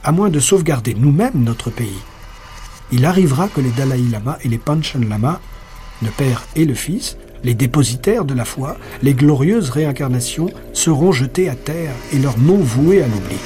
À 0.03 0.11
moins 0.11 0.31
de 0.31 0.41
sauvegarder 0.41 0.95
nous-mêmes 0.95 1.45
notre 1.45 1.71
pays, 1.71 2.01
il 2.93 3.05
arrivera 3.05 3.49
que 3.49 3.61
les 3.61 3.71
Dalai 3.71 4.01
Lama 4.11 4.39
et 4.43 4.49
les 4.49 4.59
Panchen 4.59 5.07
Lama, 5.09 5.41
le 6.03 6.09
père 6.09 6.47
et 6.57 6.65
le 6.65 6.75
fils, 6.75 7.19
les 7.43 7.55
dépositaires 7.55 8.25
de 8.25 8.35
la 8.35 8.45
foi, 8.45 8.77
les 9.03 9.15
glorieuses 9.15 9.71
réincarnations 9.71 10.51
seront 10.73 11.13
jetés 11.13 11.49
à 11.49 11.55
terre 11.55 11.93
et 12.13 12.19
leur 12.19 12.39
nom 12.39 12.59
voué 12.59 13.03
à 13.03 13.07
l'oubli. 13.07 13.37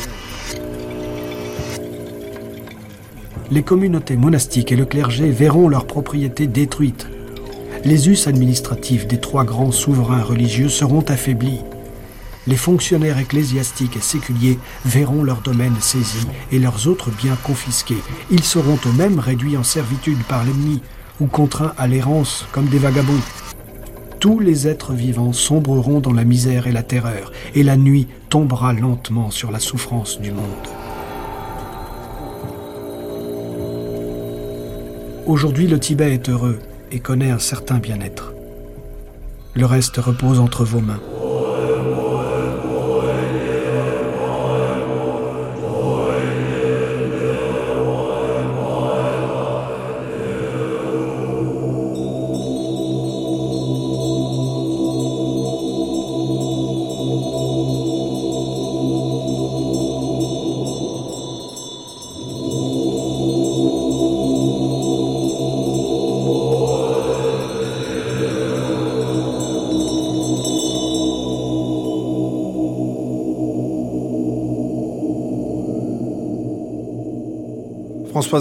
Les 3.50 3.62
communautés 3.62 4.16
monastiques 4.16 4.72
et 4.72 4.76
le 4.76 4.86
clergé 4.86 5.30
verront 5.30 5.68
leurs 5.68 5.86
propriétés 5.86 6.46
détruites. 6.46 7.06
Les 7.84 8.08
us 8.08 8.26
administratifs 8.26 9.06
des 9.06 9.20
trois 9.20 9.44
grands 9.44 9.70
souverains 9.70 10.22
religieux 10.22 10.70
seront 10.70 11.02
affaiblis. 11.02 11.60
Les 12.46 12.56
fonctionnaires 12.56 13.18
ecclésiastiques 13.18 13.96
et 13.96 14.00
séculiers 14.00 14.58
verront 14.84 15.22
leurs 15.22 15.40
domaines 15.40 15.80
saisis 15.80 16.26
et 16.50 16.58
leurs 16.58 16.88
autres 16.88 17.10
biens 17.10 17.38
confisqués. 17.42 18.02
Ils 18.30 18.44
seront 18.44 18.78
eux-mêmes 18.86 19.18
réduits 19.18 19.56
en 19.56 19.62
servitude 19.62 20.22
par 20.24 20.44
l'ennemi 20.44 20.82
ou 21.20 21.26
contraints 21.26 21.72
à 21.78 21.86
l'errance 21.86 22.46
comme 22.52 22.66
des 22.66 22.78
vagabonds 22.78 23.20
tous 24.24 24.38
les 24.38 24.66
êtres 24.66 24.94
vivants 24.94 25.34
sombreront 25.34 26.00
dans 26.00 26.14
la 26.14 26.24
misère 26.24 26.66
et 26.66 26.72
la 26.72 26.82
terreur, 26.82 27.30
et 27.54 27.62
la 27.62 27.76
nuit 27.76 28.08
tombera 28.30 28.72
lentement 28.72 29.30
sur 29.30 29.50
la 29.50 29.58
souffrance 29.58 30.18
du 30.18 30.30
monde. 30.32 30.66
Aujourd'hui, 35.26 35.66
le 35.66 35.78
Tibet 35.78 36.14
est 36.14 36.30
heureux 36.30 36.58
et 36.90 37.00
connaît 37.00 37.32
un 37.32 37.38
certain 37.38 37.76
bien-être. 37.76 38.32
Le 39.52 39.66
reste 39.66 39.98
repose 39.98 40.40
entre 40.40 40.64
vos 40.64 40.80
mains. 40.80 41.02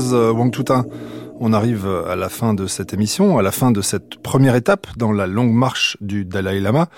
Wang-Toutin, 0.01 0.85
on 1.39 1.53
arrive 1.53 1.87
à 2.07 2.15
la 2.15 2.29
fin 2.29 2.53
de 2.53 2.65
cette 2.65 2.93
émission, 2.93 3.37
à 3.37 3.43
la 3.43 3.51
fin 3.51 3.71
de 3.71 3.81
cette 3.81 4.15
première 4.23 4.55
étape 4.55 4.87
dans 4.97 5.11
la 5.11 5.27
longue 5.27 5.53
marche 5.53 5.97
du 6.01 6.25
Dalai 6.25 6.59
Lama. 6.59 6.89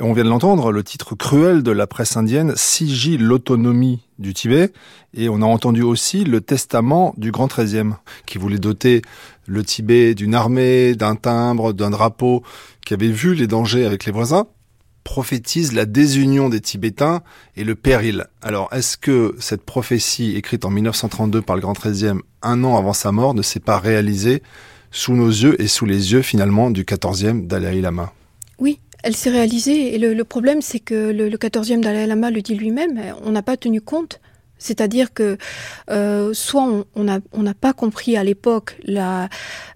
On 0.00 0.12
vient 0.12 0.24
de 0.24 0.28
l'entendre, 0.28 0.72
le 0.72 0.82
titre 0.82 1.14
cruel 1.14 1.62
de 1.62 1.70
la 1.70 1.86
presse 1.86 2.16
indienne 2.16 2.54
sigille 2.56 3.18
l'autonomie 3.18 4.02
du 4.18 4.34
Tibet. 4.34 4.72
Et 5.16 5.28
on 5.28 5.40
a 5.42 5.46
entendu 5.46 5.82
aussi 5.82 6.24
le 6.24 6.40
testament 6.40 7.14
du 7.16 7.30
Grand 7.30 7.46
Treizième, 7.46 7.96
qui 8.26 8.38
voulait 8.38 8.58
doter 8.58 9.02
le 9.46 9.62
Tibet 9.62 10.16
d'une 10.16 10.34
armée, 10.34 10.96
d'un 10.96 11.14
timbre, 11.14 11.72
d'un 11.72 11.90
drapeau, 11.90 12.42
qui 12.84 12.94
avait 12.94 13.06
vu 13.06 13.34
les 13.34 13.46
dangers 13.46 13.86
avec 13.86 14.04
les 14.04 14.12
voisins, 14.12 14.46
prophétise 15.04 15.72
la 15.72 15.84
désunion 15.84 16.48
des 16.48 16.60
Tibétains 16.60 17.22
et 17.56 17.64
le 17.64 17.74
péril. 17.74 18.26
Alors, 18.42 18.68
est-ce 18.72 18.96
que 18.96 19.36
cette 19.38 19.62
prophétie 19.62 20.34
écrite 20.34 20.64
en 20.64 20.70
1932 20.70 21.42
par 21.42 21.56
le 21.56 21.62
Grand 21.62 21.74
Treizième, 21.74 22.22
un 22.42 22.64
an 22.64 22.76
avant 22.76 22.94
sa 22.94 23.12
mort, 23.12 23.34
ne 23.34 23.42
s'est 23.42 23.60
pas 23.60 23.78
réalisée 23.78 24.42
sous 24.90 25.14
nos 25.14 25.28
yeux 25.28 25.60
et 25.60 25.68
sous 25.68 25.86
les 25.86 26.12
yeux 26.12 26.22
finalement 26.22 26.70
du 26.70 26.84
14e 26.84 27.46
Dalai 27.46 27.80
Lama? 27.80 28.12
Oui, 28.58 28.80
elle 29.02 29.14
s'est 29.14 29.30
réalisée 29.30 29.94
et 29.94 29.98
le, 29.98 30.24
problème 30.24 30.62
c'est 30.62 30.80
que 30.80 31.12
le, 31.12 31.28
le 31.28 31.36
14e 31.36 31.80
Dalai 31.80 32.06
Lama 32.06 32.30
le 32.30 32.40
dit 32.40 32.54
lui-même, 32.54 33.00
on 33.22 33.30
n'a 33.30 33.42
pas 33.42 33.56
tenu 33.56 33.80
compte 33.80 34.20
c'est-à-dire 34.64 35.12
que 35.12 35.36
euh, 35.90 36.32
soit 36.32 36.84
on 36.94 37.04
n'a 37.04 37.54
pas 37.54 37.72
compris 37.72 38.16
à 38.16 38.24
l'époque 38.24 38.76
la, 38.84 39.28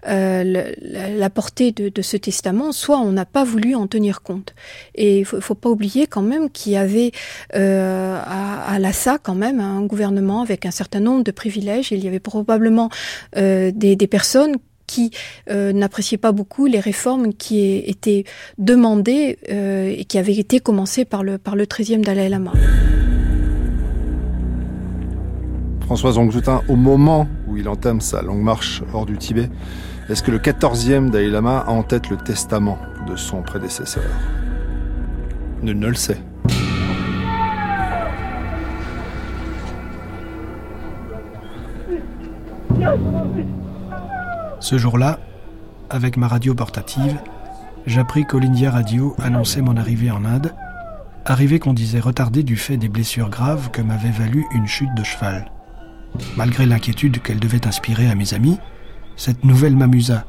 euh, 0.07 0.71
la, 0.81 1.29
portée 1.29 1.71
de, 1.71 2.01
ce 2.01 2.17
testament, 2.17 2.71
soit 2.71 2.97
on 2.97 3.11
n'a 3.11 3.25
pas 3.25 3.43
voulu 3.43 3.75
en 3.75 3.87
tenir 3.87 4.21
compte. 4.21 4.55
Et 4.95 5.19
il 5.19 5.25
faut, 5.25 5.39
faut 5.41 5.55
pas 5.55 5.69
oublier 5.69 6.07
quand 6.07 6.23
même 6.23 6.49
qu'il 6.49 6.71
y 6.71 6.77
avait 6.77 7.11
euh, 7.55 8.19
à, 8.25 8.73
à 8.73 8.79
Lhasa 8.79 9.17
quand 9.21 9.35
même 9.35 9.59
un 9.59 9.81
gouvernement 9.83 10.41
avec 10.41 10.65
un 10.65 10.71
certain 10.71 10.99
nombre 10.99 11.23
de 11.23 11.31
privilèges. 11.31 11.91
Il 11.91 12.03
y 12.03 12.07
avait 12.07 12.19
probablement 12.19 12.89
euh, 13.37 13.71
des, 13.73 13.95
des 13.95 14.07
personnes 14.07 14.55
qui 14.87 15.11
euh, 15.51 15.71
pas 16.19 16.31
beaucoup 16.31 16.65
les 16.65 16.79
réformes 16.79 17.33
qui 17.33 17.77
étaient 17.77 18.23
demandées 18.57 19.37
euh, 19.51 19.93
et 19.95 20.05
qui 20.05 20.17
avaient 20.17 20.37
été 20.37 20.59
commencées 20.59 21.05
par 21.05 21.23
le, 21.23 21.37
par 21.37 21.55
le 21.55 21.65
13e 21.65 22.01
Dalai 22.01 22.27
Lama. 22.27 22.53
Françoise 25.89 26.19
Wangzoutin, 26.19 26.61
au 26.67 26.75
moment 26.75 27.27
où 27.47 27.57
il 27.57 27.67
entame 27.67 27.99
sa 27.99 28.21
longue 28.21 28.43
marche 28.43 28.83
hors 28.93 29.07
du 29.07 29.17
Tibet, 29.17 29.49
est-ce 30.07 30.21
que 30.21 30.29
le 30.29 30.37
14e 30.37 31.09
Dalai 31.09 31.31
Lama 31.31 31.63
a 31.65 31.71
en 31.71 31.81
tête 31.81 32.11
le 32.11 32.17
testament 32.17 32.77
de 33.07 33.15
son 33.15 33.41
prédécesseur? 33.41 34.03
Nul 35.63 35.79
ne 35.79 35.87
le 35.87 35.95
sait. 35.95 36.21
Ce 44.59 44.77
jour-là, 44.77 45.17
avec 45.89 46.17
ma 46.17 46.27
radio 46.27 46.53
portative, 46.53 47.17
j'appris 47.87 48.25
qu'Olindia 48.27 48.69
Radio 48.69 49.15
annonçait 49.17 49.61
mon 49.61 49.75
arrivée 49.75 50.11
en 50.11 50.23
Inde, 50.23 50.53
arrivée 51.25 51.57
qu'on 51.57 51.73
disait 51.73 51.99
retardée 51.99 52.43
du 52.43 52.57
fait 52.57 52.77
des 52.77 52.89
blessures 52.89 53.31
graves 53.31 53.71
que 53.71 53.81
m'avait 53.81 54.11
valu 54.11 54.45
une 54.53 54.67
chute 54.67 54.93
de 54.93 55.03
cheval. 55.03 55.51
Malgré 56.35 56.65
l'inquiétude 56.65 57.21
qu'elle 57.21 57.39
devait 57.39 57.67
inspirer 57.67 58.09
à 58.09 58.15
mes 58.15 58.33
amis, 58.33 58.57
cette 59.15 59.43
nouvelle 59.43 59.75
m'amusa, 59.75 60.25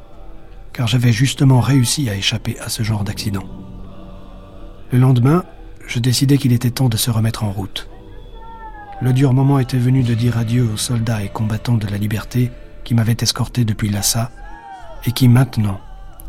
car 0.73 0.87
j'avais 0.87 1.11
justement 1.11 1.59
réussi 1.59 2.09
à 2.09 2.15
échapper 2.15 2.59
à 2.59 2.69
ce 2.69 2.83
genre 2.83 3.03
d'accident. 3.03 3.43
Le 4.91 4.99
lendemain, 4.99 5.43
je 5.87 5.99
décidai 5.99 6.37
qu'il 6.37 6.53
était 6.53 6.71
temps 6.71 6.89
de 6.89 6.97
se 6.97 7.11
remettre 7.11 7.43
en 7.43 7.51
route. 7.51 7.89
Le 9.01 9.13
dur 9.13 9.33
moment 9.33 9.59
était 9.59 9.77
venu 9.77 10.03
de 10.03 10.13
dire 10.13 10.37
adieu 10.37 10.69
aux 10.71 10.77
soldats 10.77 11.23
et 11.23 11.29
combattants 11.29 11.77
de 11.77 11.87
la 11.87 11.97
liberté 11.97 12.51
qui 12.83 12.93
m'avait 12.93 13.17
escorté 13.19 13.65
depuis 13.65 13.89
Lhasa 13.89 14.31
et 15.05 15.11
qui 15.11 15.27
maintenant 15.27 15.79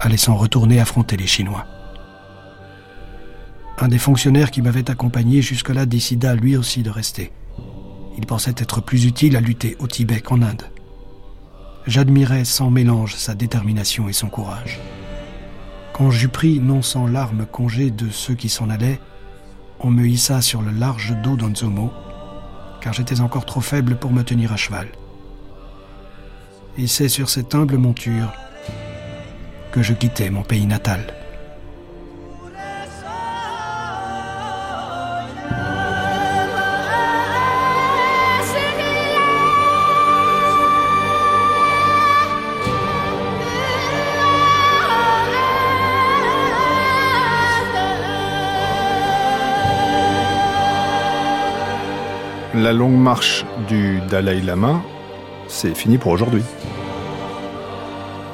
allait 0.00 0.16
s'en 0.16 0.36
retourner 0.36 0.80
affronter 0.80 1.16
les 1.16 1.26
Chinois. 1.26 1.66
Un 3.78 3.88
des 3.88 3.98
fonctionnaires 3.98 4.50
qui 4.50 4.62
m'avait 4.62 4.90
accompagné 4.90 5.42
jusque-là 5.42 5.86
décida 5.86 6.34
lui 6.34 6.56
aussi 6.56 6.82
de 6.82 6.90
rester. 6.90 7.32
Il 8.18 8.26
pensait 8.26 8.54
être 8.56 8.80
plus 8.80 9.06
utile 9.06 9.36
à 9.36 9.40
lutter 9.40 9.76
au 9.78 9.86
Tibet 9.86 10.20
qu'en 10.20 10.42
Inde. 10.42 10.70
J'admirais 11.86 12.44
sans 12.44 12.70
mélange 12.70 13.14
sa 13.14 13.34
détermination 13.34 14.08
et 14.08 14.12
son 14.12 14.28
courage. 14.28 14.80
Quand 15.92 16.10
j'eus 16.10 16.28
pris 16.28 16.60
non 16.60 16.82
sans 16.82 17.06
larmes 17.06 17.46
congé 17.46 17.90
de 17.90 18.10
ceux 18.10 18.34
qui 18.34 18.48
s'en 18.48 18.70
allaient, 18.70 19.00
on 19.80 19.90
me 19.90 20.06
hissa 20.06 20.40
sur 20.42 20.62
le 20.62 20.70
large 20.70 21.14
dos 21.22 21.36
d'Onzomo, 21.36 21.92
car 22.80 22.92
j'étais 22.92 23.20
encore 23.20 23.46
trop 23.46 23.60
faible 23.60 23.96
pour 23.96 24.12
me 24.12 24.22
tenir 24.22 24.52
à 24.52 24.56
cheval 24.56 24.88
et 26.78 26.86
c'est 26.86 27.08
sur 27.08 27.28
cette 27.28 27.54
humble 27.54 27.76
monture 27.76 28.32
que 29.72 29.82
je 29.82 29.92
quittais 29.92 30.30
mon 30.30 30.42
pays 30.42 30.66
natal. 30.66 31.21
La 52.62 52.72
longue 52.72 52.92
marche 52.92 53.44
du 53.66 53.98
Dalai 54.08 54.40
Lama 54.40 54.80
c'est 55.48 55.74
fini 55.74 55.98
pour 55.98 56.12
aujourd'hui. 56.12 56.44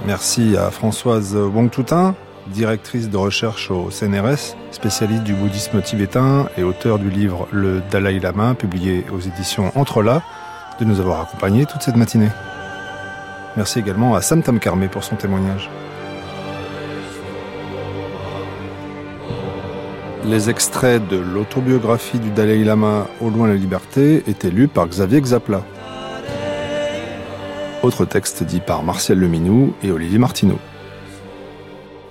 Merci 0.07 0.55
à 0.55 0.71
Françoise 0.71 1.35
Wong-Toutin, 1.35 2.15
directrice 2.49 3.09
de 3.09 3.17
recherche 3.17 3.71
au 3.71 3.91
CNRS, 3.91 4.55
spécialiste 4.71 5.23
du 5.23 5.33
bouddhisme 5.33 5.81
tibétain 5.81 6.51
et 6.59 6.63
auteur 6.63 6.99
du 6.99 7.09
livre 7.09 7.49
Le 7.53 7.81
Dalai 7.91 8.21
Lama, 8.21 8.55
publié 8.55 9.07
aux 9.15 9.21
éditions 9.21 9.73
Entrelacs, 9.75 10.23
de 10.79 10.85
nous 10.85 11.01
avoir 11.01 11.23
accompagnés 11.23 11.65
toute 11.65 11.81
cette 11.81 11.97
matinée. 11.97 12.29
Merci 13.57 13.79
également 13.79 14.15
à 14.15 14.21
Sam 14.21 14.43
Tam 14.43 14.61
pour 14.93 15.05
son 15.05 15.17
témoignage. 15.17 15.71
Les 20.25 20.51
extraits 20.51 21.07
de 21.09 21.17
l'autobiographie 21.17 22.19
du 22.19 22.31
Dalai 22.31 22.65
Lama 22.65 23.07
Au 23.21 23.31
loin 23.31 23.49
la 23.49 23.55
liberté 23.55 24.25
étaient 24.27 24.51
lus 24.51 24.69
par 24.69 24.89
Xavier 24.89 25.21
Xapla. 25.21 25.63
Autre 27.83 28.05
texte 28.05 28.43
dit 28.43 28.61
par 28.61 28.83
Martial 28.83 29.19
Leminou 29.19 29.75
et 29.83 29.91
Olivier 29.91 30.19
Martineau. 30.19 30.59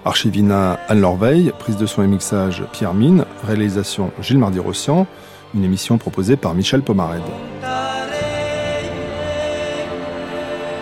Archivina 0.05 0.79
Anne 0.87 1.01
Lorveil, 1.01 1.51
prise 1.59 1.75
de 1.75 1.85
son 1.85 2.01
et 2.01 2.07
mixage 2.07 2.63
Pierre 2.71 2.93
Mine, 2.93 3.25
réalisation 3.45 4.11
Gilles 4.21 4.39
Mardi-Rossian, 4.39 5.05
une 5.53 5.65
émission 5.65 5.97
proposée 5.97 6.37
par 6.37 6.53
Michel 6.53 6.81
Pomared. 6.81 7.21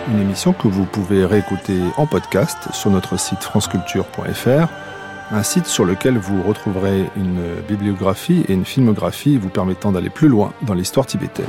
Une 0.08 0.20
émission 0.20 0.52
que 0.52 0.68
vous 0.68 0.84
pouvez 0.84 1.24
réécouter 1.24 1.80
en 1.96 2.06
podcast 2.06 2.56
sur 2.72 2.90
notre 2.90 3.18
site 3.18 3.42
franceculture.fr, 3.42 4.68
un 5.30 5.42
site 5.42 5.66
sur 5.66 5.84
lequel 5.84 6.18
vous 6.18 6.42
retrouverez 6.42 7.04
une 7.16 7.42
bibliographie 7.68 8.44
et 8.48 8.52
une 8.52 8.64
filmographie 8.64 9.38
vous 9.38 9.48
permettant 9.48 9.92
d'aller 9.92 10.10
plus 10.10 10.28
loin 10.28 10.52
dans 10.62 10.74
l'histoire 10.74 11.06
tibétaine. 11.06 11.46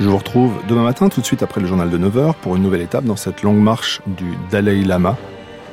Je 0.00 0.08
vous 0.08 0.18
retrouve 0.18 0.52
demain 0.68 0.82
matin, 0.82 1.08
tout 1.08 1.20
de 1.20 1.26
suite 1.26 1.42
après 1.42 1.60
le 1.60 1.66
journal 1.66 1.88
de 1.88 1.96
9h, 1.96 2.34
pour 2.42 2.56
une 2.56 2.62
nouvelle 2.62 2.82
étape 2.82 3.04
dans 3.04 3.16
cette 3.16 3.42
longue 3.42 3.60
marche 3.60 4.02
du 4.06 4.34
Dalai 4.50 4.82
Lama. 4.82 5.16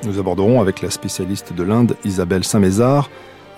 Nous 0.05 0.19
aborderons 0.19 0.61
avec 0.61 0.81
la 0.81 0.89
spécialiste 0.89 1.53
de 1.53 1.63
l'Inde, 1.63 1.95
Isabelle 2.05 2.43
Saint-Mézard, 2.43 3.09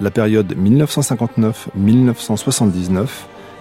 la 0.01 0.09
période 0.09 0.55
1959-1979 0.57 3.07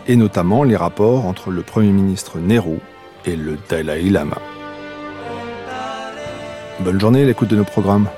et 0.09 0.17
notamment 0.17 0.65
les 0.65 0.77
rapports 0.77 1.27
entre 1.27 1.51
le 1.51 1.63
Premier 1.63 1.93
ministre 1.93 2.39
Nehru 2.39 2.79
et 3.25 3.37
le 3.37 3.57
Dalai 3.69 4.09
Lama. 4.09 4.39
Bonne 6.81 6.99
journée 6.99 7.23
à 7.23 7.27
l'écoute 7.27 7.49
de 7.49 7.57
nos 7.57 7.65
programmes. 7.65 8.09